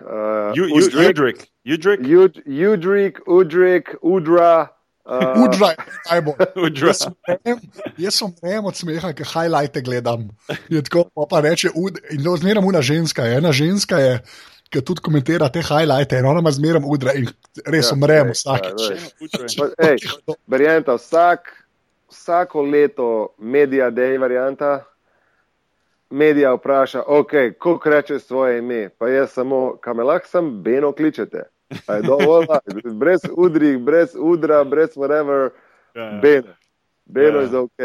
uh, 0.00 0.56
Ju- 0.56 0.70
Ju- 0.72 0.80
Udrik, 1.10 1.44
Udrik, 1.68 2.00
Ud- 2.08 2.42
Udrik, 2.48 3.20
Udrik, 3.28 3.94
Udra. 4.02 4.72
Uh, 5.08 5.40
Udra 5.40 5.70
je 5.72 5.76
najbolj. 6.10 6.36
Udra. 6.68 6.92
Jaz 7.96 8.18
sem 8.18 8.28
mrem 8.42 8.66
od 8.68 8.76
smeha, 8.76 9.12
ker 9.16 9.24
highlighte 9.24 9.80
gledam. 9.80 10.26
Je 10.68 10.82
tako, 10.84 11.06
pa, 11.16 11.24
pa 11.30 11.40
reče, 11.40 11.70
ud, 11.72 11.96
in 12.12 12.20
zmeraj 12.36 12.60
una 12.60 12.82
ženska. 12.84 13.24
je. 13.24 13.38
Ena 13.40 13.52
ženska 13.52 13.96
je, 14.02 14.18
ki 14.70 14.82
tudi 14.84 15.00
komentira 15.00 15.48
te 15.48 15.62
highlighte, 15.62 16.18
in 16.18 16.26
ona 16.26 16.40
ima 16.40 16.50
zmeraj 16.50 16.82
udra 16.86 17.12
in 17.14 17.28
res 17.66 17.88
Ja, 17.88 17.94
umrem 17.94 18.26
ej, 18.26 18.32
vsakeč. 18.32 18.82
ja, 18.90 18.96
Pa, 19.56 19.88
ej, 19.88 19.96
varianta, 20.46 20.94
vsak, 20.94 21.48
vsako 22.10 22.62
leto 22.62 23.08
medija 23.38 23.90
dej 23.90 24.18
varianta. 24.18 24.84
Medija 26.10 26.54
vpraša, 26.54 27.02
ok, 27.06 27.30
kako 27.58 27.90
reče 27.90 28.18
svoje 28.18 28.58
ime, 28.58 28.88
pa 28.88 29.08
jaz 29.08 29.30
samo, 29.30 29.76
kam 29.76 29.96
me 29.96 30.04
lahko 30.04 30.28
sem, 30.28 30.62
Beno 30.62 30.92
kličete. 30.92 31.42
Je 31.70 32.02
dovolj, 32.02 32.46
brez 32.94 33.20
udrih, 33.36 33.78
brez 33.78 34.08
udra, 34.16 34.64
brez 34.64 34.96
whatever, 34.96 35.50
Ja, 35.94 36.02
ja. 36.04 36.20
Beno. 36.22 36.54
Beno 37.04 37.36
Ja. 37.36 37.40
je 37.40 37.46
za 37.48 37.60
ok. 37.60 37.78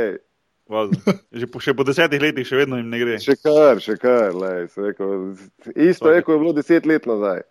Važno. 0.72 0.95
Že 1.36 1.47
po, 1.51 1.59
še 1.59 1.74
po 1.76 1.84
desetih 1.88 2.22
letih 2.24 2.47
še 2.47 2.61
vedno 2.61 2.80
jim 2.80 2.91
ne 2.91 2.99
gre. 3.01 3.18
Še 3.22 3.36
kar, 3.41 3.82
še 3.84 3.97
kar, 3.99 4.32
lej, 4.32 4.68
rekel, 4.80 5.34
isto 5.76 6.11
je, 6.14 6.24
kot 6.24 6.38
je 6.38 6.43
bilo 6.43 6.53
deset 6.55 6.88
let 6.88 7.07
nazaj. 7.09 7.43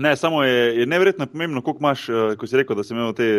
Ne, 0.00 0.12
samo 0.16 0.44
je, 0.44 0.80
je 0.80 0.86
neverjetno 0.86 1.26
pomembno, 1.26 1.62
koliko 1.64 1.82
imaš, 1.82 2.08
eh, 2.08 2.34
ko 2.38 2.46
si 2.46 2.60
rekel, 2.60 2.76
da 2.78 2.84
si 2.86 2.94
imel 2.94 3.14
te 3.16 3.30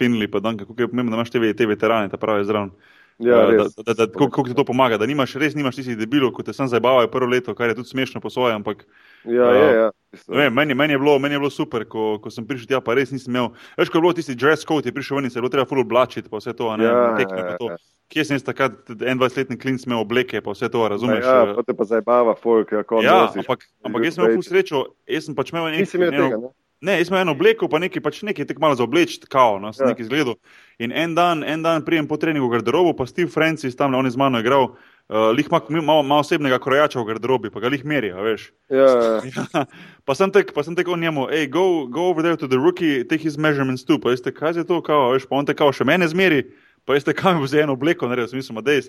Finli, 0.00 0.26
pa 0.30 0.40
Danke, 0.40 0.64
koliko 0.64 0.82
je 0.82 0.90
pomembno, 0.90 1.14
da 1.14 1.20
imaš 1.20 1.30
te, 1.30 1.52
te 1.56 1.68
veterane, 1.68 2.10
ta 2.10 2.18
pravi 2.20 2.48
zraven. 2.48 2.72
Ja, 3.20 3.36
Eh, 3.44 3.56
da, 3.56 3.82
da, 3.84 3.94
da, 3.94 4.06
koliko, 4.08 4.30
koliko 4.32 4.48
ti 4.48 4.54
to 4.54 4.64
pomaga, 4.64 4.96
da 4.96 5.04
nimaš, 5.04 5.34
res 5.34 5.52
nimaš 5.54 5.76
tistih 5.76 5.98
debilov, 5.98 6.32
ko 6.32 6.42
te 6.42 6.52
sam 6.52 6.64
zabavajo 6.66 7.04
prvo 7.06 7.28
leto, 7.28 7.54
kar 7.54 7.68
je 7.68 7.74
tudi 7.74 7.88
smešno 7.88 8.20
po 8.20 8.30
svoje, 8.30 8.54
ampak 8.54 8.86
Ja, 9.24 9.44
je, 9.52 9.74
ja. 9.76 9.90
vem, 10.26 10.48
meni, 10.50 10.72
meni, 10.74 10.94
je 10.94 10.98
bilo, 10.98 11.18
meni 11.18 11.34
je 11.34 11.38
bilo 11.38 11.50
super, 11.50 11.84
ko, 11.84 12.16
ko 12.18 12.30
sem 12.30 12.46
prišel 12.46 12.66
tja, 12.66 12.80
pa 12.80 12.94
res 12.94 13.12
nisem 13.12 13.28
imel. 13.30 13.50
Veš, 13.76 13.88
ko 13.88 13.98
je 13.98 14.02
bilo 14.02 14.12
tisti 14.12 14.34
dress 14.34 14.64
code, 14.64 14.88
je 14.88 14.92
prišel 14.92 15.16
ven 15.16 15.24
in 15.24 15.30
se 15.30 15.36
je 15.36 15.42
bilo 15.42 15.50
treba 15.50 15.66
full 15.66 15.80
oblačiti, 15.80 16.28
pa 16.28 16.38
vse 16.38 16.52
to, 16.52 16.72
ne, 16.76 16.84
Ja, 16.84 17.14
tekme 17.14 17.38
ja, 17.38 17.46
pa 17.46 17.56
to. 17.56 17.68
ja. 17.68 17.76
Kje 18.08 18.24
sem 18.24 18.34
jaz 18.34 18.42
takrat, 18.42 18.72
21-letni 18.88 19.54
klinc 19.56 19.84
imel 19.84 20.00
obleke, 20.00 20.40
pa 20.40 20.50
vse 20.50 20.66
to, 20.68 20.88
razumeš? 20.88 21.20
Ja, 21.22 21.44
eh, 21.44 21.52
pa 21.54 21.62
te 21.62 21.74
pa 21.74 21.84
zabava, 21.84 22.32
folk, 22.34 22.72
kako 22.72 23.04
Ja, 23.04 23.28
nosiš. 23.28 23.44
ampak, 23.44 23.68
ampak 23.84 24.00
jaz 24.02 24.16
sem 24.16 24.24
imel 24.24 24.34
ful 24.34 24.42
srečo, 24.42 24.80
jaz 25.06 25.28
sem 25.28 25.36
pač 25.36 25.52
imel 25.52 25.68
nek- 25.68 25.84
Nisi 25.84 26.00
imel 26.00 26.10
tega, 26.10 26.36
ne? 26.38 26.50
Ne, 26.80 26.96
jaz 26.96 27.06
sem 27.06 27.14
imel 27.14 27.22
eno 27.22 27.36
obleko, 27.36 27.68
pa 27.68 27.78
nekaj, 27.78 28.00
pač 28.02 28.22
nekaj 28.24 28.48
tek 28.48 28.58
malo 28.58 28.74
za 28.74 28.82
obleč, 28.82 29.20
kao, 29.28 29.60
no, 29.60 29.68
sem 29.72 29.84
Ja. 29.84 29.92
nekaj 29.92 30.08
izgledal. 30.08 30.40
In 30.80 30.92
en 30.92 31.14
dan, 31.14 31.44
en 31.44 31.62
dan 31.62 31.82
prijem 31.84 32.06
po 32.08 32.16
treningu 32.16 32.48
v 32.48 32.56
garderobo, 32.56 32.94
pa 32.96 33.04
Steve 33.04 33.28
Francis 33.28 33.76
tam, 33.76 33.94
on 33.94 34.06
je 34.08 34.14
z 34.14 34.16
mano 34.16 34.40
igral, 34.40 34.70
uh, 35.12 35.28
lih 35.36 35.44
ima 35.50 35.60
malo, 35.82 36.02
malo 36.02 36.24
osebnega 36.24 36.56
krojača 36.58 37.02
v 37.02 37.04
garderobi, 37.04 37.50
pa 37.52 37.60
ga 37.60 37.68
lih 37.68 37.84
meri, 37.84 38.08
a 38.08 38.24
veš. 38.24 38.46
Ja, 38.72 38.88
ja. 38.88 39.20
Ja, 39.28 39.64
pa 40.08 40.16
sem 40.16 40.32
tek, 40.32 40.54
pa 40.56 40.64
sem 40.64 40.72
tek 40.74 40.88
on 40.88 41.00
njemu, 41.00 41.26
hej, 41.28 41.50
go, 41.52 41.84
go 41.84 42.08
over 42.08 42.24
there 42.24 42.36
to 42.36 42.48
the 42.48 42.56
rookie, 42.56 43.04
take 43.04 43.20
his 43.20 43.36
measurements 43.36 43.84
too, 43.84 44.00
pa 44.00 44.14
jeste, 44.14 44.32
kaj 44.32 44.56
je 44.56 44.64
to, 44.64 44.80
kao, 44.80 45.12
veš, 45.12 45.28
pa 45.28 45.36
on 45.36 45.44
te 45.44 45.52
kao 45.52 45.68
še 45.68 45.84
mene 45.84 46.08
zmeri, 46.08 46.46
pa 46.88 46.96
jeste, 46.96 47.12
kam 47.12 47.42
bo 47.42 47.50
za 47.50 47.60
eno 47.60 47.76
obleko 47.76 48.08
naredil, 48.08 48.30
sem 48.32 48.40
mislil, 48.40 48.62
da 48.64 48.72
je, 48.72 48.86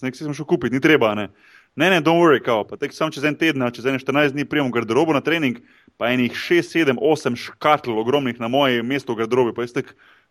nek 0.00 0.16
si 0.16 0.24
sem 0.24 0.32
šel 0.32 0.48
kupiti, 0.48 0.72
ni 0.72 0.80
treba, 0.80 1.12
ne. 1.12 1.28
Ne, 1.76 1.90
ne, 1.90 2.00
don't 2.00 2.22
worry, 2.22 2.40
kao, 2.40 2.62
pa 2.64 2.80
tek 2.80 2.96
sam 2.96 3.12
čez 3.12 3.26
en 3.28 3.36
teden, 3.36 3.66
čez 3.74 3.84
ene 3.84 4.00
14 4.00 4.32
dni 4.32 4.48
prijem 4.48 4.70
v 4.70 4.78
garderobo 4.78 5.12
na 5.12 5.20
trening, 5.20 5.60
pa 6.00 6.08
enih 6.14 6.32
6, 6.32 6.72
7, 6.72 6.96
8 7.02 7.36
škatl 7.36 7.98
ogromnih 8.00 8.40
na 8.40 8.48
moje 8.48 8.80
mesto 8.86 9.12
v 9.12 9.26
garderobi, 9.26 9.52
pa 9.52 9.66
jeste, 9.66 9.84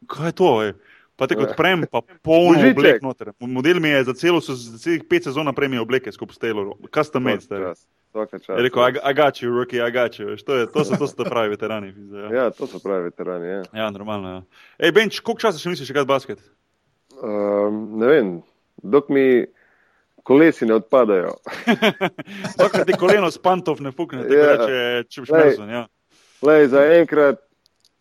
kaj 0.10 0.32
je 0.32 0.38
to, 0.42 0.52
je? 0.64 0.74
Pa 1.16 1.28
te 1.28 1.38
odprem, 1.38 1.84
pa 1.86 2.02
polno 2.22 2.58
oblek 2.66 3.02
noter. 3.02 3.32
Model 3.40 3.80
mi 3.80 3.90
je 3.90 4.04
za 4.04 4.14
celo, 4.14 4.40
za 4.40 4.54
celih 4.78 5.04
pet 5.06 5.24
sezon 5.24 5.46
naprej 5.46 5.70
mi 5.70 5.78
obleke 5.78 6.12
skupaj 6.12 6.34
s 6.34 6.40
Taylorom, 6.40 6.74
custom 6.90 7.24
made. 7.24 7.46
Je 7.46 8.60
rekel, 8.60 8.82
I, 8.84 9.00
I 9.04 9.14
got 9.14 9.38
you, 9.38 9.50
rookie, 9.50 9.78
I 9.80 9.92
got 9.92 10.20
you. 10.20 10.28
Veš, 10.28 10.44
To, 10.44 10.56
je, 10.56 10.66
to, 10.68 10.84
so, 10.84 10.96
to 10.96 11.08
so 11.08 11.16
te 11.16 11.26
pravi 11.26 11.50
veterani. 11.50 11.94
pizda, 11.94 12.18
Ja, 12.20 12.30
Ja, 12.34 12.50
to 12.50 12.68
so 12.68 12.80
pravi 12.80 13.04
veterani. 13.04 13.48
Ja. 13.48 13.62
ja 13.76 13.90
normalno. 13.90 14.30
Ja. 14.30 14.42
Ej, 14.80 14.92
Benč, 14.92 15.20
koliko 15.20 15.42
časa 15.42 15.58
še 15.58 15.70
misliš 15.70 15.90
igrati 15.90 16.08
basket? 16.08 16.42
Um, 17.16 17.98
ne 17.98 18.08
vem, 18.08 18.28
dok 18.78 19.10
mi 19.10 19.46
kolesi 20.24 20.66
ne 20.66 20.74
odpadajo. 20.76 21.34
Dokler 22.60 22.86
ti 22.86 22.94
koleno 22.94 23.32
s 23.32 23.38
pantov 23.38 23.82
ne 23.82 23.92
fukne, 23.92 24.24
tako 24.24 24.34
Ja. 24.36 24.52
reče 24.52 24.78
Čip 25.10 25.26
Glej. 25.26 25.42
Šmerson. 25.42 25.70
Ja. 25.70 25.84
Lej, 26.42 26.68
za 26.68 26.82
enkrat, 26.94 27.42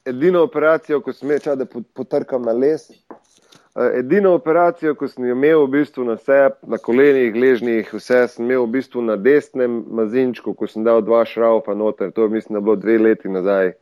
edino 0.05 0.43
operacijo, 0.43 1.01
ko 1.01 1.13
sem 1.13 1.31
imel, 1.31 1.57
da 1.57 1.65
pot- 1.67 1.87
potrkam 1.95 2.43
na 2.43 2.53
les. 2.53 2.91
eh, 2.91 3.99
Edino 3.99 4.35
operacijo, 4.35 4.95
ko 4.95 5.09
sem 5.09 5.25
imel 5.25 5.65
v 5.67 5.71
bistvu 5.79 6.05
na 6.05 6.17
sebi, 6.17 6.55
na 6.67 6.79
kolenih, 6.79 7.35
ležnih, 7.35 7.93
vse 7.95 8.29
sem 8.29 8.45
imel 8.45 8.67
v 8.67 8.71
bistvu 8.79 9.03
na 9.03 9.17
desnem 9.17 9.85
mazinčku, 9.91 10.55
ko 10.55 10.67
sem 10.67 10.85
dal 10.85 11.01
dva 11.03 11.25
šraufa 11.25 11.75
noter, 11.75 12.11
to 12.13 12.23
je 12.23 12.29
mislim, 12.29 12.55
da 12.55 12.61
bilo 12.61 12.77
dve 12.77 12.99
leti 12.99 13.29
nazaj. 13.29 13.73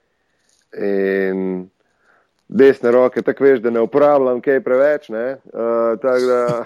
In 0.79 1.68
desne 2.49 2.91
roke, 2.91 3.23
tako 3.23 3.45
veš, 3.45 3.61
da 3.61 3.71
ne 3.71 3.81
uporabljam 3.81 4.41
kaj 4.41 4.61
preveč, 4.61 5.09
ne. 5.09 5.37
Uh, 5.53 5.99
tako 6.03 6.27
da, 6.27 6.64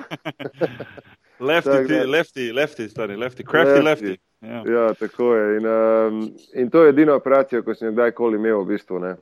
Lefty, 1.40 1.64
Tako 1.70 1.86
ti, 1.88 1.92
da- 1.94 2.06
lefty, 2.06 2.52
lefty, 2.52 2.88
stari, 2.88 3.16
lefty, 3.16 3.42
crafty 3.44 3.82
lefty. 3.82 4.04
Lefty. 4.06 4.20
Ja. 4.44 4.62
ja, 4.68 4.94
tako 4.94 5.34
je. 5.34 5.56
In, 5.56 5.66
um, 5.66 6.18
in 6.54 6.70
to 6.70 6.82
je 6.84 6.88
edina 6.92 7.14
operacija, 7.14 7.62
ko 7.62 7.74
sem 7.74 7.88
jo 7.88 7.92
kdajkoli 7.92 8.36
imel 8.36 8.60
v 8.62 8.66
bistvu, 8.74 8.98
ne. 8.98 9.14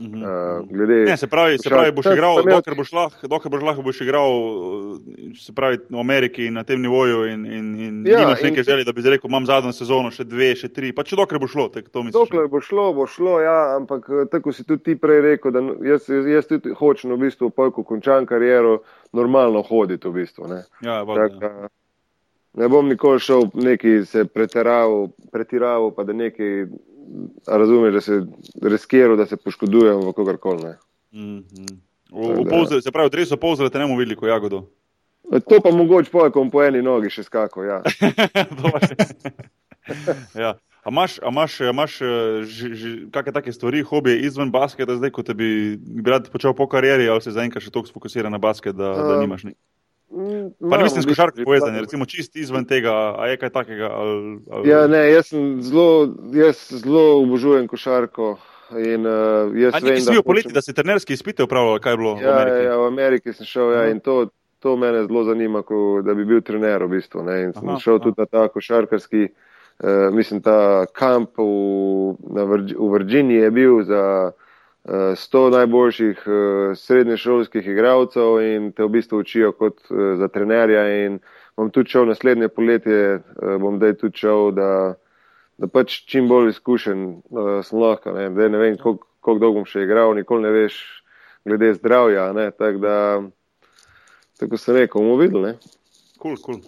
Mhm. 0.00 0.16
Uh, 0.16 0.30
glede, 0.66 1.04
Ne, 1.04 1.16
se 1.16 1.26
pravi, 1.26 1.58
se 1.58 1.68
pravi 1.68 1.92
boš 1.92 2.06
igral, 2.06 2.36
imel- 2.36 2.54
dokler 2.54 2.74
boš 2.74 2.92
lahko, 2.92 3.28
dokler 3.28 3.50
boš 3.50 3.62
lahko 3.62 3.82
boš 3.82 4.00
igral, 4.00 4.30
eh, 4.30 5.34
se 5.36 5.52
pravi, 5.52 5.78
v 5.90 5.98
Ameriki 5.98 6.50
na 6.50 6.64
tem 6.64 6.80
nivoju 6.80 7.26
in, 7.26 7.44
in, 7.46 7.66
in 7.78 8.06
Ja, 8.06 8.18
nimaš 8.20 8.40
in 8.40 8.46
neke 8.46 8.56
to- 8.56 8.62
želje, 8.64 8.84
da 8.84 8.92
bi 8.92 9.02
rekel, 9.02 9.28
imam 9.28 9.46
zadnjo 9.46 9.72
sezono, 9.72 10.08
še 10.10 10.24
dve, 10.24 10.54
še 10.54 10.68
tri, 10.70 10.92
pa 10.92 11.02
če 11.02 11.16
dokler 11.16 11.38
bo 11.38 11.46
šlo, 11.46 11.68
tako 11.68 11.88
to 11.90 12.02
misliš. 12.02 12.16
Dokler 12.22 12.48
bo 12.48 12.60
šlo, 12.60 12.94
bo 12.94 13.06
šlo, 13.06 13.40
ja, 13.40 13.76
ampak 13.76 14.08
eh, 14.10 14.24
tako 14.26 14.52
si 14.52 14.64
tudi 14.64 14.82
ti 14.84 14.96
prej 14.96 15.20
rekel, 15.22 15.52
da 15.52 15.60
jaz, 15.84 16.08
jaz, 16.08 16.26
jaz 16.28 16.46
tudi 16.46 16.72
hočem 16.72 17.12
v 17.12 17.20
bistvu, 17.20 17.50
poj, 17.50 17.70
ko 17.70 17.84
končam 17.84 18.24
kariero, 18.24 18.80
normalno 19.12 19.60
hoditi 19.62 20.08
v 20.08 20.12
bistvu. 20.14 20.48
Ne, 20.48 20.62
Ja, 20.80 21.02
valjda, 21.02 21.28
tak, 21.28 21.38
da, 21.40 21.68
ne 22.54 22.68
bom 22.68 22.88
nikoli 22.88 23.20
šel 23.20 23.50
neki 23.54 24.00
se 24.04 24.24
pretiraval, 24.24 25.08
pretiraval 25.30 25.92
pa 25.92 26.02
da 26.02 26.12
neki, 26.14 26.64
razumeš, 27.46 27.94
da 27.94 28.00
se 28.00 28.20
riskiral, 28.62 29.16
da 29.16 29.26
se 29.26 29.36
poškodujem 29.36 30.00
v 30.00 30.12
kogarkoli. 30.12 30.74
Mm, 31.12 31.36
mm. 31.38 31.78
Da- 32.10 32.50
polze, 32.50 32.80
se 32.80 32.90
pravi, 32.90 33.08
v 33.08 33.12
dresu 33.12 33.36
polze 33.36 33.70
te 33.70 33.78
ne 33.78 33.86
bomo 33.86 33.98
videli 33.98 34.16
kot 34.16 34.28
jagodo. 34.28 34.64
To 35.30 35.60
pa 35.62 35.70
mogoče 35.70 36.10
poj, 36.10 36.30
ko 36.30 36.40
bom 36.40 36.50
po 36.50 36.62
eni 36.62 36.82
nogi 36.82 37.10
še 37.10 37.22
skakal. 37.22 37.62
Ja. 37.64 37.78
Ja. 40.34 40.54
A 40.82 40.88
imaš, 40.88 41.18
a 41.18 41.28
imaš, 41.28 41.60
a 41.60 41.70
imaš 41.70 42.00
eh, 42.00 42.06
ž- 42.42 42.74
ž- 42.74 43.10
kakšne 43.12 43.32
take 43.32 43.52
stvari, 43.52 43.82
hobije 43.82 44.20
izven 44.24 44.48
basketa, 44.50 44.96
zdaj, 44.96 45.10
ko 45.10 45.22
te 45.22 45.34
bi, 45.34 45.76
rad 46.06 46.30
počel 46.32 46.54
po 46.56 46.64
karieri, 46.66 47.04
ali 47.04 47.20
se 47.20 47.30
zaenkrat 47.30 47.60
še 47.60 47.70
toliko 47.70 47.90
sfokusira 47.90 48.30
na 48.32 48.38
basket, 48.38 48.76
da, 48.76 48.94
da 48.94 49.14
Um, 49.16 49.20
nimaš 49.20 49.44
ni. 49.44 49.52
Pa 50.10 50.16
ne 50.16 50.76
imam 50.76 50.82
mislim 50.82 51.04
v 51.06 51.14
že 51.14 51.44
povezane, 51.44 51.80
recimo 51.80 52.04
čist 52.04 52.36
izven 52.36 52.64
tega, 52.64 53.14
a 53.14 53.30
je 53.30 53.36
kaj 53.38 53.50
takega. 53.50 53.90
Ali, 53.94 54.38
ali... 54.50 54.68
Ja, 54.68 54.86
ne, 54.90 55.06
jaz 55.12 55.30
zelo, 55.60 56.10
jaz 56.34 56.66
zelo 56.82 57.22
obožujem 57.22 57.68
košarko. 57.70 58.38
In, 58.70 59.06
uh, 59.06 59.50
jaz 59.54 59.74
A 59.74 59.78
vem, 59.78 59.94
nisi 59.94 60.10
bil 60.10 60.22
poleti, 60.22 60.48
hočem- 60.48 60.54
da 60.54 60.62
si 60.62 60.74
trenerski 60.74 61.12
izpite 61.12 61.42
upravljal, 61.42 61.78
kaj 61.78 61.92
je 61.92 61.96
bilo 61.96 62.14
v 62.14 62.22
Ja, 62.22 62.34
Ameriki? 62.34 62.56
ja, 62.56 62.70
ja, 62.70 62.76
v 62.76 62.86
Ameriki 62.86 63.32
sem 63.32 63.46
šel 63.46 63.72
ja, 63.74 63.86
in 63.90 64.00
to, 64.00 64.30
to 64.58 64.76
mene 64.76 65.06
zelo 65.06 65.24
zanima, 65.24 65.62
ko, 65.62 66.02
da 66.02 66.14
bi 66.14 66.24
bil 66.24 66.42
trener 66.42 66.82
v 66.86 66.98
bistvu. 66.98 67.22
Ne, 67.26 67.40
in 67.46 67.52
sem 67.54 67.68
Aha, 67.68 67.78
šel 67.78 67.98
aha. 67.98 68.02
tudi 68.02 68.18
na 68.18 68.26
ta 68.26 68.48
košarkarski, 68.48 69.22
uh, 69.26 70.10
mislim, 70.14 70.42
ta 70.42 70.86
kamp 70.94 71.38
v, 71.38 72.14
na 72.30 72.46
v 72.50 72.90
Virginiji 72.94 73.42
je 73.46 73.50
bil 73.50 73.82
za 73.82 74.30
uh, 74.30 74.49
100 74.84 75.50
najboljših 75.52 76.22
uh, 76.26 76.76
srednješolskih 76.76 77.66
igralcev 77.68 78.40
in 78.40 78.72
te 78.72 78.84
v 78.84 78.88
bistvu 78.96 79.20
učijo 79.20 79.52
kot 79.52 79.82
uh, 79.90 80.16
za 80.18 80.28
trenerja. 80.28 80.86
In 81.04 81.20
bom 81.56 81.68
tudi 81.70 81.92
šel 81.92 82.08
naslednje 82.08 82.48
poletje, 82.48 83.20
uh, 83.20 83.56
bom 83.60 83.76
zdaj 83.76 83.98
tudi 84.00 84.24
šel, 84.24 84.50
da, 84.56 84.70
da 85.60 85.68
pač 85.68 86.00
čim 86.08 86.28
bolj 86.28 86.54
izkušen 86.54 87.06
sem 87.62 87.78
lahko. 87.78 88.16
Ne, 88.16 88.30
Zdaj 88.32 88.50
ne 88.56 88.58
vem, 88.58 88.76
koliko 88.80 89.10
koliko 89.20 89.40
dolgo 89.44 89.60
bom 89.60 89.68
še 89.68 89.84
igral, 89.84 90.14
nikoli 90.16 90.46
ne 90.46 90.52
veš 90.54 90.78
glede 91.46 91.74
zdravja. 91.76 92.32
ne, 92.32 92.50
Tako 92.50 92.82
da, 92.82 92.96
tako 94.40 94.56
sem 94.60 94.76
rekel, 94.76 95.02
bomo 95.02 95.16
videli. 95.20 95.42
ne. 95.42 95.54
Cool, 96.20 96.36
cool. 96.44 96.60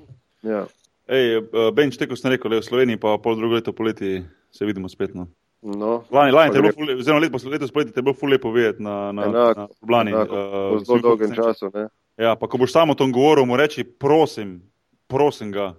Ja. 0.42 0.66
Ej, 1.08 1.36
eh, 1.36 1.70
Benč, 1.74 1.98
te 1.98 2.06
ko 2.08 2.16
sem 2.16 2.32
rekel, 2.32 2.50
le 2.50 2.60
v 2.60 2.68
Sloveniji, 2.68 3.00
pa 3.00 3.16
pol 3.18 3.36
drugo 3.36 3.54
leto 3.54 3.72
poleti 3.72 4.22
se 4.50 4.64
vidimo 4.64 4.88
spet. 4.88 5.14
No. 5.14 5.28
No, 5.62 6.04
Lani, 6.10 6.32
lani 6.32 6.56
je 6.56 6.60
bilo, 6.62 6.72
ful, 6.74 6.90
oziroma 6.98 7.20
letos, 7.20 7.44
letos 7.44 7.70
poleti 7.70 7.92
je 7.96 8.02
bilo 8.02 8.14
ful 8.14 8.30
lepo 8.30 8.50
videti 8.50 8.82
na, 8.82 9.12
na, 9.12 9.24
Enako, 9.24 9.60
na 9.60 9.68
Ljubljani. 9.82 10.10
enako, 10.10 10.34
po 10.72 10.84
zelo 10.84 10.98
dolgem 10.98 11.34
času. 11.34 11.70
Ne. 11.74 11.86
Ja, 12.16 12.36
pa 12.36 12.48
ko 12.48 12.58
boš 12.58 12.72
samo 12.72 12.92
o 12.92 12.94
tom 12.94 13.12
govoril, 13.12 13.46
mu 13.46 13.56
reči, 13.56 13.84
prosim, 13.84 14.58
prosim 15.06 15.52
ga, 15.52 15.74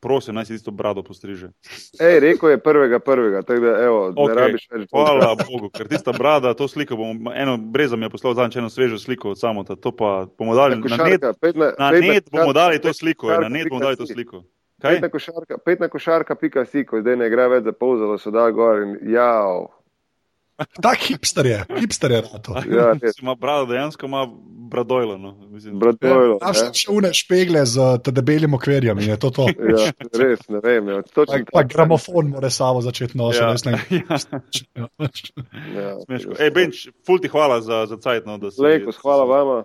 prosim, 0.00 0.34
naj 0.34 0.44
si 0.44 0.52
tisto 0.52 0.70
brado 0.70 1.02
postriže. 1.02 1.50
Ej, 2.00 2.20
rekel 2.20 2.50
je 2.50 2.60
prvega, 2.62 2.98
prvega, 2.98 3.42
tako 3.42 3.60
da 3.60 3.74
evo, 3.82 3.98
Okej, 4.16 4.34
ne 4.34 4.40
rabiš 4.40 4.68
več. 4.70 4.86
Hvala 4.94 5.34
Bogu, 5.42 5.72
ker 5.74 5.90
tista 5.90 6.12
brada, 6.12 6.54
to 6.54 6.68
sliko 6.68 6.96
bom, 6.96 7.32
eno 7.34 7.58
breza 7.58 7.96
mi 7.96 8.06
je 8.06 8.14
poslal 8.14 8.38
zadnjič 8.38 8.56
eno 8.62 8.70
svežo 8.70 8.98
sliko 8.98 9.34
od 9.34 9.40
samota, 9.40 9.76
to 9.76 9.90
pa 9.90 10.28
bomo 10.38 10.54
dali 10.54 10.78
na 10.78 11.02
net, 11.02 11.26
na, 11.78 11.90
net 11.90 12.30
bomo 12.30 12.52
dali 12.52 12.78
to 12.78 12.94
sliko, 12.94 13.34
ja, 13.34 13.42
na 13.42 13.48
net 13.48 13.66
bomo 13.70 13.82
dali 13.82 13.98
to 13.98 14.06
sliko. 14.06 14.44
Kaj? 14.80 15.00
na 15.00 15.08
košarka, 15.08 15.58
pet 15.58 15.80
na 15.80 15.88
košarka, 15.88 16.34
pika 16.34 16.64
si, 16.64 16.84
ko 16.84 17.00
zdaj 17.00 17.16
ne 17.16 17.26
igra 17.26 17.48
več 17.48 17.64
za 17.64 17.72
polzalo, 17.72 18.18
so 18.18 18.30
da 18.30 18.50
gor 18.50 18.82
in 18.82 18.96
jav. 19.10 19.68
Tak 20.82 20.98
hipster 21.00 21.46
je, 21.46 21.64
hipster 21.72 22.10
je 22.10 22.22
to. 22.42 22.52
Ja, 22.68 22.92
ima 23.22 23.34
brado, 23.34 23.66
dejansko 23.66 24.06
ima 24.06 24.26
bradojlo. 24.70 25.18
No. 25.18 25.32
Mislim, 25.48 25.78
Bradojlo. 25.78 26.36
Tam 26.38 26.52
še 26.54 26.66
še 26.74 26.90
une 26.90 27.10
špegle 27.12 27.62
z 27.64 27.80
debelim 28.06 28.54
okvirjem 28.54 28.98
in 28.98 29.08
je 29.08 29.16
to 29.16 29.30
to. 29.30 29.46
Ja, 29.72 29.88
res, 30.14 30.44
ne 30.48 30.60
vem. 30.60 30.88
Ja, 30.88 31.00
Pa, 31.00 31.08
točno 31.14 31.38
pa 31.44 31.62
tako. 31.62 31.68
gramofon 31.68 32.28
mora 32.30 32.50
samo 32.50 32.80
začeti 32.80 33.16
nositi. 33.16 33.40
Ja. 33.40 33.50
res 33.50 33.64
ne- 33.64 33.80
Ja. 34.76 34.88
Ja, 35.74 35.88
Smeško. 36.00 36.36
Ej, 36.38 36.50
Benč, 36.50 36.76
ful 37.02 37.18
ti 37.18 37.28
hvala 37.28 37.60
za, 37.60 37.86
za 37.86 37.96
cajt. 37.96 38.26
No, 38.26 38.38
da 38.38 38.50
si- 38.50 38.60
Lejko, 38.60 38.92
hvala 39.00 39.24
vama. 39.24 39.64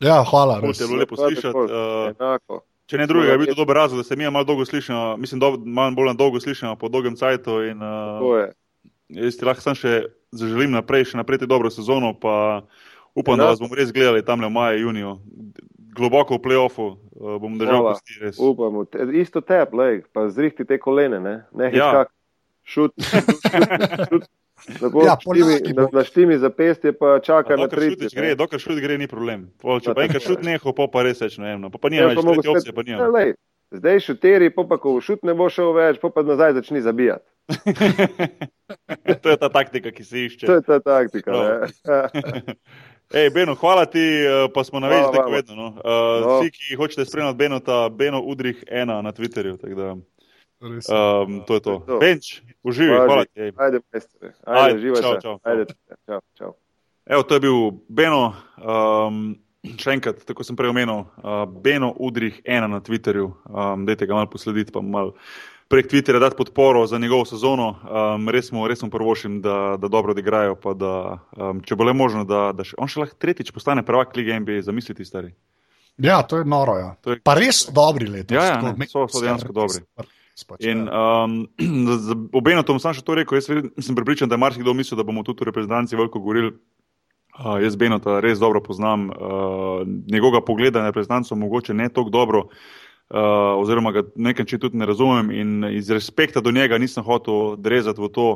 Ja, 0.00 0.24
hvala. 0.24 0.58
Ful 0.58 0.68
res. 0.68 0.78
te 0.78 0.84
je 0.84 0.88
bilo 0.88 1.00
lepo 1.00 1.16
slišati. 1.16 1.54
Uh, 1.54 2.10
Enako. 2.10 2.60
Če 2.90 2.98
ne 2.98 3.06
drugega, 3.06 3.36
je 3.36 3.38
bil 3.44 3.52
to 3.52 3.60
dober 3.62 3.78
razlog, 3.78 4.02
da 4.02 4.06
se 4.08 4.16
mi 4.18 4.26
malo 4.30 4.44
dolgo 4.44 4.64
slišimo, 4.66 5.16
mislim, 5.22 5.42
malo 5.64 5.94
bolj 5.94 6.10
na 6.10 6.16
dolgo 6.18 6.40
slišimo 6.42 6.74
po 6.76 6.90
dolgem 6.90 7.16
cajtu. 7.16 7.60
In, 7.70 7.82
uh, 7.82 8.24
je. 8.40 8.48
jaz 9.22 9.38
ti 9.38 9.46
lahko 9.46 9.62
sam 9.62 9.78
še 9.78 9.94
zaželim 10.34 10.74
naprej, 10.74 11.12
še 11.12 11.20
naprej 11.20 11.44
dobro 11.46 11.70
sezono, 11.70 12.12
pa 12.18 12.64
upam, 13.14 13.38
da 13.38 13.46
Enako. 13.46 13.50
vas 13.54 13.62
bomo 13.62 13.78
res 13.78 13.94
gledali 13.94 14.24
tam 14.26 14.42
v 14.42 14.50
maju, 14.50 14.82
juniju. 14.88 15.14
globoko 15.94 16.38
v 16.38 16.42
playoffu, 16.42 16.86
uh, 17.18 17.38
bom 17.42 17.58
držal 17.58 17.82
kosti 17.90 18.18
res. 18.22 18.38
Upamo, 18.38 18.84
te, 18.86 19.06
isto 19.18 19.42
tep, 19.42 19.74
lej, 19.74 20.02
pa 20.14 20.28
zrihti 20.30 20.64
te 20.66 20.78
kolene, 20.78 21.18
ne, 21.20 21.36
ne, 21.52 21.70
Ja. 21.74 21.90
ja. 21.94 22.04
šut, 22.62 22.94
šut, 22.98 23.26
šut, 24.10 24.22
Lepo, 24.22 24.39
Ja, 24.68 24.88
ja, 25.04 25.14
štimi, 25.16 25.74
na, 25.74 25.88
na 25.92 26.04
štimi 26.04 26.38
zapestje 26.38 26.92
pa 26.92 27.18
čaka 27.18 27.56
na 27.56 27.66
30. 27.66 28.12
gre, 28.12 28.34
dokler 28.34 28.60
šut 28.60 28.78
gre, 28.78 28.98
ni 28.98 29.06
problem. 29.06 29.48
Pol, 29.56 29.80
če 29.80 29.90
Ja, 29.90 29.94
pa 29.94 30.02
enkrat 30.02 30.20
tako 30.20 30.32
je. 30.32 30.36
šut 30.36 30.44
neho, 30.44 30.72
pa 30.72 30.86
pa 30.86 31.02
res 31.02 31.20
več 31.20 31.38
ne 31.38 31.46
vem. 31.46 31.60
no. 31.60 31.70
Pa, 31.70 31.78
pa 31.78 31.88
Ja, 31.88 31.90
nima 31.90 32.08
več, 32.10 32.20
tretja 32.20 32.50
opcija 32.50 32.60
spet- 32.62 32.74
pa 32.74 32.82
Ja, 32.82 32.96
nima. 32.96 33.08
lej, 33.10 33.34
Zdaj 33.70 34.00
šuteri, 34.00 34.50
pa, 34.50 34.64
pa 34.64 34.76
ko 34.76 34.98
šut 34.98 35.22
ne 35.22 35.30
bo 35.32 35.46
šel 35.46 35.70
več, 35.72 36.00
pa 36.00 36.10
pa 36.10 36.22
nazaj 36.22 36.52
začni 36.54 36.80
zabijati. 36.80 37.22
to 39.22 39.28
je 39.28 39.36
ta 39.36 39.48
taktika, 39.48 39.90
ki 39.90 40.04
se 40.04 40.24
išče. 40.24 40.46
To 40.46 40.54
je 40.54 40.62
ta 40.62 40.80
taktika. 40.80 41.30
Ne. 41.30 41.44
Ej, 43.12 43.30
Beno, 43.30 43.54
hvala 43.54 43.86
ti, 43.86 43.98
eh, 43.98 44.46
pa 44.48 44.64
smo 44.64 44.78
na 44.78 44.88
vezi 44.88 45.10
tako 45.12 45.30
vedno. 45.30 45.54
No. 45.54 45.66
Uh, 45.68 45.82
No. 46.20 46.40
Vsi, 46.40 46.50
ki 46.50 46.76
hočete 46.76 47.04
spremljati 47.04 47.36
Benota, 47.36 47.88
Beno 47.88 48.20
Udrih 48.20 48.64
ena 48.68 49.02
na 49.02 49.12
Twitterju. 49.12 49.58
Um, 50.60 51.42
to 51.42 51.54
je 51.54 51.60
to. 51.60 51.74
Benč, 51.98 52.40
uživi, 52.62 52.92
hvala 52.96 53.24
ti. 53.24 53.52
Ajde, 53.56 53.80
mestre. 53.92 54.32
Ajde, 54.44 54.60
Ajde, 54.64 54.78
živaj 54.78 55.02
čau, 55.02 55.14
čau. 55.18 55.36
Ajde, 55.42 55.64
čau, 56.06 56.20
čau. 56.34 56.52
Evo, 57.06 57.22
to 57.22 57.34
je 57.34 57.40
bil 57.40 57.56
Beno. 57.88 58.34
Um, 58.56 59.36
še 59.76 59.92
enkrat, 59.92 60.20
tako 60.22 60.40
sem 60.40 60.56
prej 60.56 60.70
omenil, 60.70 61.04
uh, 61.16 61.44
Beno 61.46 61.92
Udrih 61.92 62.40
ena 62.44 62.66
na 62.66 62.80
Twitterju. 62.80 63.26
Um, 63.44 63.84
dajte 63.84 64.06
ga 64.06 64.14
malo 64.14 64.28
poslediti, 64.28 64.70
pa 64.70 64.80
malo 64.80 65.16
prek 65.66 65.86
Twitterja 65.86 66.18
dati 66.18 66.36
podporo 66.36 66.86
za 66.86 66.98
njegovo 66.98 67.24
sezono. 67.24 67.76
Um, 67.82 68.28
res 68.28 68.52
mu, 68.52 68.64
res 68.64 68.82
mu 68.82 68.88
prvošim, 68.88 69.40
da, 69.40 69.76
da 69.76 69.88
dobro 69.88 70.12
odigrajo, 70.12 70.54
pa 70.56 70.74
da, 70.74 70.92
um, 71.32 71.60
če 71.60 71.74
bo 71.74 71.84
le 71.84 71.92
možno, 71.94 72.24
da, 72.24 72.52
da 72.52 72.64
še, 72.64 72.74
on 72.76 72.86
še 72.86 73.00
lahko 73.00 73.16
tretjič 73.16 73.50
postane 73.50 73.82
prvak 73.82 74.16
lige 74.16 74.34
NBA, 74.34 74.62
zamisliti 74.62 75.04
stari. 75.04 75.32
Ja, 75.98 76.22
to 76.22 76.38
je 76.38 76.44
noro. 76.46 76.78
Ja. 76.78 76.94
To 77.02 77.12
je- 77.12 77.20
Pa 77.20 77.34
res 77.34 77.66
so 77.66 77.72
dobri 77.72 78.06
letos. 78.06 78.32
Ja, 78.32 78.44
ja, 78.46 78.72
ne, 78.72 78.86
so- 78.86 79.04
so 79.06 79.20
dejansko 79.20 79.52
dobri. 79.52 79.82
Pač, 80.48 80.64
In 80.64 80.86
ja. 80.86 81.24
um, 81.24 81.48
obeno 82.40 82.62
tom 82.66 82.80
sem 82.80 82.94
še 82.96 83.04
to 83.06 83.16
rekel. 83.18 83.38
Jaz 83.38 83.48
sem 83.50 83.96
pripričan, 83.98 84.30
da 84.30 84.38
je 84.38 84.44
marsikdo 84.44 84.74
mislil, 84.76 84.98
da 85.00 85.06
bomo 85.06 85.24
tudi 85.26 85.44
v 85.44 85.50
reprezentanci 85.50 85.98
veliko 85.98 86.22
govorili. 86.22 86.54
Uh, 87.40 87.56
jaz 87.62 87.76
Benota 87.78 88.18
res 88.20 88.40
dobro 88.42 88.60
poznam, 88.60 89.08
uh, 89.08 89.80
njegovega 89.86 90.42
pogleda 90.44 90.82
na 90.82 90.90
reprezentanco 90.90 91.36
mogoče 91.38 91.74
ne 91.74 91.86
tako 91.88 92.10
dobro, 92.10 92.40
uh, 92.44 93.20
oziroma 93.56 93.94
ga 93.94 94.02
nekaj 94.14 94.48
če 94.50 94.58
tudi 94.66 94.80
ne 94.80 94.88
razumem 94.88 95.30
in 95.30 95.64
iz 95.70 95.88
respekta 95.94 96.42
do 96.44 96.52
njega 96.52 96.78
nisem 96.78 97.06
hotel 97.06 97.54
drezati 97.56 98.02
v 98.02 98.10
to. 98.12 98.30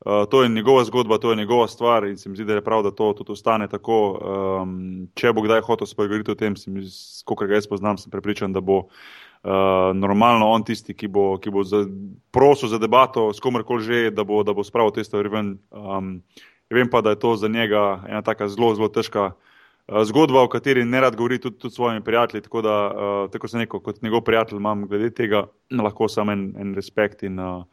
Uh, 0.00 0.24
to 0.32 0.42
je 0.42 0.48
njegova 0.48 0.80
zgodba, 0.88 1.18
to 1.20 1.30
je 1.30 1.36
njegova 1.36 1.66
stvar 1.68 2.06
in 2.08 2.16
se 2.16 2.28
mi 2.28 2.36
zdi, 2.36 2.46
da 2.48 2.54
je 2.56 2.64
prav, 2.64 2.82
da 2.82 2.90
to 2.90 3.12
tudi 3.12 3.32
ostane 3.36 3.68
tako. 3.68 3.96
Um, 4.16 5.08
če 5.14 5.32
bo 5.36 5.44
kdaj 5.44 5.60
hotel 5.66 5.86
spregovoriti 5.86 6.32
o 6.32 6.38
tem, 6.40 6.56
kot 7.28 7.44
ga 7.44 7.58
jaz 7.58 7.68
poznam, 7.68 8.00
sem 8.00 8.08
prepričan, 8.12 8.56
da 8.56 8.64
bo 8.64 8.78
uh, 8.86 9.02
normalno 9.94 10.50
on 10.50 10.64
tisti, 10.64 10.94
ki 10.94 11.08
bo, 11.08 11.38
ki 11.40 11.50
bo 11.50 11.64
za, 11.64 11.84
prosil 12.30 12.68
za 12.68 12.78
debato 12.78 13.32
s 13.32 13.40
komerkoli 13.40 13.82
že, 13.82 14.10
da 14.10 14.24
bo, 14.24 14.42
da 14.44 14.52
bo 14.52 14.64
spravil 14.64 14.92
te 14.92 15.04
stvari 15.04 15.28
ven. 15.28 15.58
Um, 15.70 16.20
vem 16.70 16.90
pa, 16.90 17.00
da 17.00 17.10
je 17.10 17.18
to 17.18 17.36
za 17.36 17.48
njega 17.48 18.04
ena 18.08 18.22
taka 18.22 18.48
zelo, 18.48 18.74
zelo 18.74 18.88
težka 18.88 19.32
uh, 19.32 20.02
zgodba, 20.04 20.42
o 20.42 20.48
kateri 20.48 20.84
ne 20.84 21.00
rad 21.00 21.16
govori 21.16 21.40
tudi, 21.40 21.56
tudi 21.58 21.72
s 21.72 21.76
svojimi 21.76 22.04
prijatelji. 22.04 22.42
Tako 22.42 22.62
da, 22.62 22.76
uh, 22.90 23.30
tako 23.30 23.48
sem 23.48 23.60
rekel, 23.60 23.80
kot 23.80 24.02
njegov 24.02 24.20
prijatelj 24.28 24.60
imam 24.60 24.86
glede 24.88 25.10
tega 25.10 25.46
lahko 25.72 26.08
samo 26.08 26.32
en, 26.32 26.52
en 26.60 26.74
respekt 26.74 27.22
in, 27.22 27.40
uh, 27.40 27.64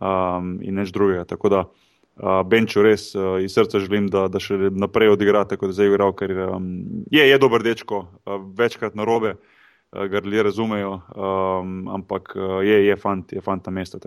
um, 0.00 0.56
in 0.62 0.80
nič 0.80 0.88
drugega. 0.88 1.24
Tako 1.24 1.48
da 1.48 1.64
uh, 1.68 2.40
Benču 2.48 2.82
res 2.82 3.14
uh, 3.14 3.36
iz 3.44 3.52
srca 3.52 3.78
želim, 3.78 4.08
da, 4.08 4.24
da 4.32 4.40
še 4.40 4.56
naprej 4.72 5.12
odigra, 5.12 5.44
tako 5.44 5.68
da 5.68 5.76
zdaj 5.76 5.92
igral, 5.92 6.16
ker 6.16 6.32
um, 6.48 6.74
je, 7.12 7.28
je 7.28 7.38
dober 7.38 7.62
dečko, 7.62 8.06
uh, 8.24 8.40
večkrat 8.56 8.96
na 8.96 9.04
robe. 9.04 9.36
uh, 9.36 9.56
Ga 9.90 10.20
ljudje 10.24 10.42
razumejo, 10.42 10.92
um, 10.94 11.88
ampak 11.88 12.32
uh, 12.36 12.60
je, 12.62 12.86
je 12.86 12.96
fant, 12.96 13.32
je 13.32 13.40
fant 13.40 13.66
na 13.66 13.72
mestu. 13.72 13.98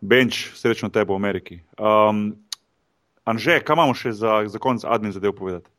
Benč, 0.00 0.50
srečno 0.56 0.88
tebe 0.88 1.12
v 1.12 1.16
Ameriki. 1.16 1.60
Um, 1.78 2.32
Anže, 3.24 3.60
kaj 3.64 3.74
imamo 3.76 3.94
še 3.96 4.12
za, 4.12 4.42
za 4.48 4.60
konec 4.60 4.84
admin 4.84 5.12
zadev 5.12 5.32
povedati? 5.36 5.70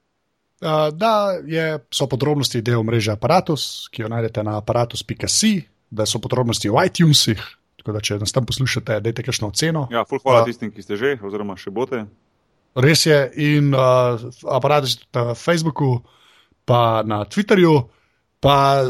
Uh, 0.63 0.89
da 0.89 1.38
je, 1.45 1.80
so 1.93 2.07
podrobnosti 2.09 2.61
del 2.65 2.82
mreže 2.84 3.13
Apparatus, 3.13 3.86
ki 3.93 4.05
jo 4.05 4.09
najdete 4.09 4.43
na 4.43 4.57
aparatus.si, 4.57 5.53
da 5.93 6.07
so 6.09 6.21
podrobnosti 6.23 6.71
v 6.71 6.86
iTunesih. 6.89 7.41
Tako 7.82 7.93
da, 7.93 8.01
če 8.01 8.17
nas 8.17 8.34
tam 8.34 8.47
poslušate, 8.49 8.97
dajte 9.05 9.26
kakšno 9.28 9.51
oceno. 9.53 9.86
Ja, 9.93 10.05
ful 10.09 10.21
hvala 10.23 10.41
Ja. 10.41 10.49
tistim, 10.49 10.71
ki 10.73 10.82
ste 10.82 10.97
že, 10.97 11.19
oziroma 11.21 11.53
še 11.59 11.69
bote. 11.69 12.05
Res 12.76 13.05
je, 13.05 13.19
in 13.38 13.69
uh, 13.78 14.17
aparatus 14.49 14.95
je 14.95 15.03
tudi 15.05 15.13
na 15.21 15.36
Facebooku, 15.38 15.91
pa 16.65 17.03
na 17.05 17.21
Twitterju, 17.30 17.76
pa 18.39 18.83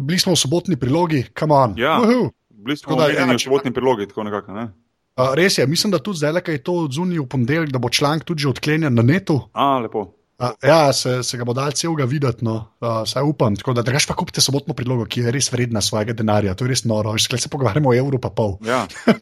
bili 0.00 0.18
smo 0.18 0.36
v 0.36 0.40
sobotni 0.40 0.76
prilogi, 0.76 1.24
come 1.38 1.54
on. 1.54 1.74
Ja. 1.78 1.98
Uhu. 2.02 2.30
Bili 2.48 2.76
smo 2.76 2.96
da, 2.96 3.08
ja, 3.10 3.26
v 3.26 3.38
sobotni 3.42 3.72
prilogi, 3.74 4.06
tako 4.08 4.24
nekako. 4.28 4.52
Ne? 4.52 4.68
Uh, 5.12 5.34
res 5.36 5.58
je, 5.58 5.66
mislim, 5.66 5.90
da 5.92 5.98
tudi 5.98 6.22
zdaj, 6.22 6.40
ki 6.40 6.56
je 6.56 6.62
to 6.64 6.74
odzunil 6.86 7.24
v 7.24 7.28
ponedeljek, 7.28 7.72
da 7.74 7.80
bo 7.82 7.90
članek 7.92 8.24
tudi 8.24 8.46
odklenjen 8.48 8.94
na 8.94 9.02
netu. 9.02 9.40
A, 9.52 9.76
lepo. 9.84 10.06
Uh, 10.42 10.50
ja, 10.66 10.92
se, 10.92 11.20
se 11.22 11.38
ga 11.38 11.44
bo 11.46 11.54
dal 11.54 11.70
celega 11.78 12.02
videti, 12.10 12.42
no, 12.42 12.56
uh, 12.82 13.04
saj 13.06 13.22
upam. 13.22 13.54
Tako 13.54 13.76
da, 13.78 13.84
drugač 13.86 14.08
pa 14.10 14.16
kupite 14.18 14.42
sobotno 14.42 14.74
prilogo, 14.74 15.04
ki 15.06 15.22
je 15.22 15.34
res 15.34 15.46
vredna 15.54 15.78
svojega 15.78 16.16
denarja. 16.18 16.56
To 16.58 16.66
je 16.66 16.72
res 16.74 16.82
noro, 16.84 17.14
že 17.14 17.38
se 17.38 17.50
pogovarjamo 17.52 17.92
o 17.92 17.94
evru 17.94 18.18
pa 18.18 18.30
pol. 18.34 18.58
Ja. 18.66 18.86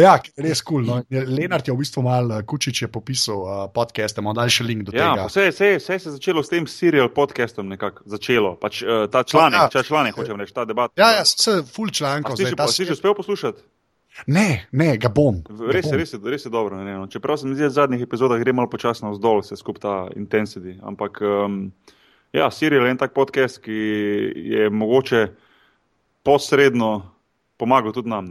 Ja, 0.00 0.16
je 0.18 0.42
res 0.42 0.64
kul. 0.66 0.82
Cool, 0.82 1.04
no. 1.04 1.26
Lenart 1.30 1.68
je 1.68 1.74
v 1.74 1.78
bistvu 1.78 2.02
mal, 2.02 2.26
uh, 2.32 2.40
Kučič 2.42 2.80
je 2.82 2.88
popisal 2.90 3.38
uh, 3.38 3.50
podcast, 3.70 4.18
imamo 4.18 4.32
daljši 4.34 4.64
link 4.66 4.82
do 4.88 4.94
Ja, 4.96 5.12
tega. 5.12 5.26
vse, 5.28 5.44
vse, 5.52 5.68
vse 5.78 5.98
se 5.98 6.08
je 6.08 6.12
začelo 6.16 6.42
s 6.42 6.50
tem 6.50 6.66
serial 6.66 7.10
podcastom, 7.14 7.68
nekako 7.70 8.02
začelo. 8.06 8.54
Pač, 8.58 8.82
uh, 8.82 9.04
ta 9.06 9.22
članek, 9.22 9.74
Ja. 9.74 9.82
članek 9.82 10.18
hočem 10.18 10.40
reči, 10.40 10.54
ta 10.54 10.64
debat. 10.64 10.90
Ja, 10.98 11.12
ja, 11.12 11.24
se 11.24 11.62
full 11.62 11.90
člankov. 11.90 12.34
Si 12.34 12.46
si 12.72 12.84
že 12.84 12.98
uspel 12.98 13.14
poslušati? 13.14 13.62
Ne, 14.26 14.66
ne, 14.72 14.96
ga 14.96 15.08
bom. 15.08 15.42
ga 15.42 15.66
Res 15.68 15.84
je, 15.84 15.90
bom. 15.90 15.98
res 15.98 16.12
je, 16.12 16.18
res 16.24 16.44
je 16.44 16.50
dobro. 16.50 16.76
Ne, 16.78 16.94
no. 16.94 17.06
Čeprav 17.06 17.36
se 17.36 17.46
mi 17.46 17.54
zdi, 17.54 17.62
da 17.62 17.68
v 17.68 17.72
zadnjih 17.72 18.02
epizodah 18.02 18.38
gre 18.38 18.52
malo 18.52 18.70
počasno 18.70 19.10
vzdolj, 19.10 19.42
se 19.42 19.56
skupaj 19.56 19.80
ta 19.80 19.94
intensity. 20.14 20.76
Ampak 20.80 21.18
um, 21.20 21.72
ja, 22.32 22.46
serial 22.48 22.84
je 22.84 22.90
en 22.90 22.98
tak 22.98 23.12
podcast, 23.12 23.58
ki 23.58 23.80
je 24.46 24.70
mogoče 24.70 25.26
posredno 26.22 27.10
pomagal 27.56 27.92
tudi 27.92 28.08
nam. 28.08 28.28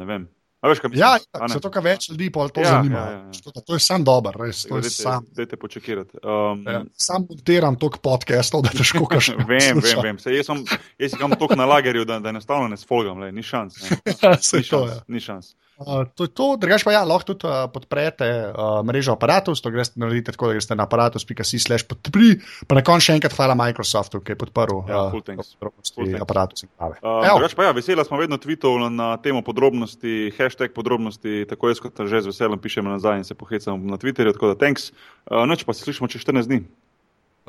Veš, 0.64 0.80
kaj? 0.80 0.94
Ja, 0.96 1.18
A 1.34 1.44
ne? 1.44 1.52
zato 1.52 1.68
ker 1.68 1.84
več 1.84 2.06
ljudi 2.08 2.30
pa 2.32 2.46
to 2.48 2.62
Ja, 2.64 2.78
zanima. 2.78 2.96
ja, 2.98 3.12
ja, 3.12 3.18
ja. 3.28 3.42
To, 3.44 3.62
to 3.62 3.76
je 3.76 3.82
sam 3.84 4.04
dober, 4.04 4.32
res. 4.40 4.62
To 4.64 4.78
Dajte- 4.80 4.90
sam. 4.90 5.26
Dajte 5.36 5.58
počakirati. 5.60 6.18
Um, 6.24 6.64
Ja, 6.64 6.86
sam 6.96 7.26
montiram 7.30 7.76
toliko 7.76 8.00
podcastov, 8.00 8.64
da 8.64 8.72
težko 8.72 9.04
kažem. 9.06 9.44
Vem, 9.50 9.84
vem, 9.84 10.00
vem. 10.02 10.20
Sej, 10.20 10.38
jaz, 10.40 10.48
sem, 10.48 10.64
jaz 10.98 11.18
imam 11.20 11.36
toliko 11.36 11.56
na 11.56 11.66
lagerju, 11.66 12.06
da, 12.06 12.20
da 12.20 12.32
enostavno 12.32 12.68
ne 12.72 12.78
sfolgam, 12.80 13.20
lej, 13.20 13.34
ni 13.36 13.44
šans. 13.44 13.76
Ne. 13.84 14.00
Saj 14.40 14.64
Ni 14.64 14.64
to 14.64 14.88
šans, 14.88 14.96
je. 14.96 15.02
ni 15.08 15.20
šans. 15.20 15.52
Uh, 15.74 16.06
to 16.14 16.28
je 16.28 16.32
to, 16.32 16.54
drugač 16.62 16.84
pa 16.86 16.94
ja, 16.94 17.02
lahko 17.02 17.34
tudi 17.34 17.50
uh, 17.50 17.66
podprete 17.74 18.28
uh, 18.54 18.80
mrežo 18.86 19.16
aparatus, 19.18 19.58
to 19.58 19.72
greste 19.74 19.98
naredite 19.98 20.32
tako, 20.32 20.52
da 20.52 20.58
greste 20.60 20.76
na 20.78 20.86
aparatus.si 20.86 21.58
slash 21.60 21.88
podpri, 21.90 22.38
pa 22.70 22.78
na 22.78 22.84
koncu 22.86 23.08
še 23.10 23.16
enkrat 23.18 23.34
hvala 23.34 23.56
Microsoftu, 23.58 24.22
ki 24.22 24.36
je 24.36 24.38
podprl 24.38 24.84
Ja, 24.86 25.10
thanks. 25.26 25.58
aparatus 26.22 26.64
in 26.64 26.70
prave. 26.78 27.02
Uh, 27.02 27.26
drugač 27.26 27.58
pa 27.58 27.66
ja, 27.66 27.74
vesela 27.74 28.06
smo 28.06 28.22
vedno 28.22 28.38
tweetov 28.38 28.78
na, 28.86 29.18
temo 29.18 29.42
podrobnosti, 29.42 30.30
hashtag 30.38 30.78
podrobnosti, 30.78 31.44
tako 31.50 31.74
jaz 31.74 31.82
kot 31.82 31.98
že 32.06 32.22
z 32.22 32.30
veseljem 32.30 32.62
pišemo 32.62 32.94
nazaj 32.94 33.24
in 33.24 33.26
se 33.26 33.34
pohecamo 33.34 33.82
na 33.90 33.98
Twitterju, 33.98 34.38
tako 34.38 34.54
da 34.54 34.60
thanks. 34.62 34.92
Uh, 35.26 35.42
noč 35.50 35.66
pa 35.66 35.74
se 35.74 35.82
slišimo 35.84 36.06
čez 36.08 36.22
14 36.22 36.48
dni. 36.54 36.62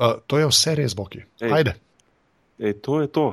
uh, 0.01 0.17
to 0.25 0.41
je 0.41 0.49
vse 0.49 0.73
res, 0.75 0.97
Boki. 0.97 1.21
Ej. 1.45 1.51
Ajde. 1.53 1.77
Ej, 2.57 2.73
to 2.81 3.01
je 3.03 3.07
to. 3.07 3.25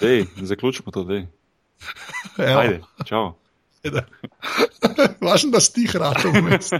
Dej, 0.00 0.26
zaključimo 0.42 0.90
to, 0.90 1.04
dej. 1.04 1.26
Evo, 2.38 2.58
Ajde, 2.58 2.80
čau. 3.04 3.34
Važno, 5.20 5.50
da 5.50 5.60
stih 5.60 5.96
rado 5.96 6.30
vmes. 6.34 6.70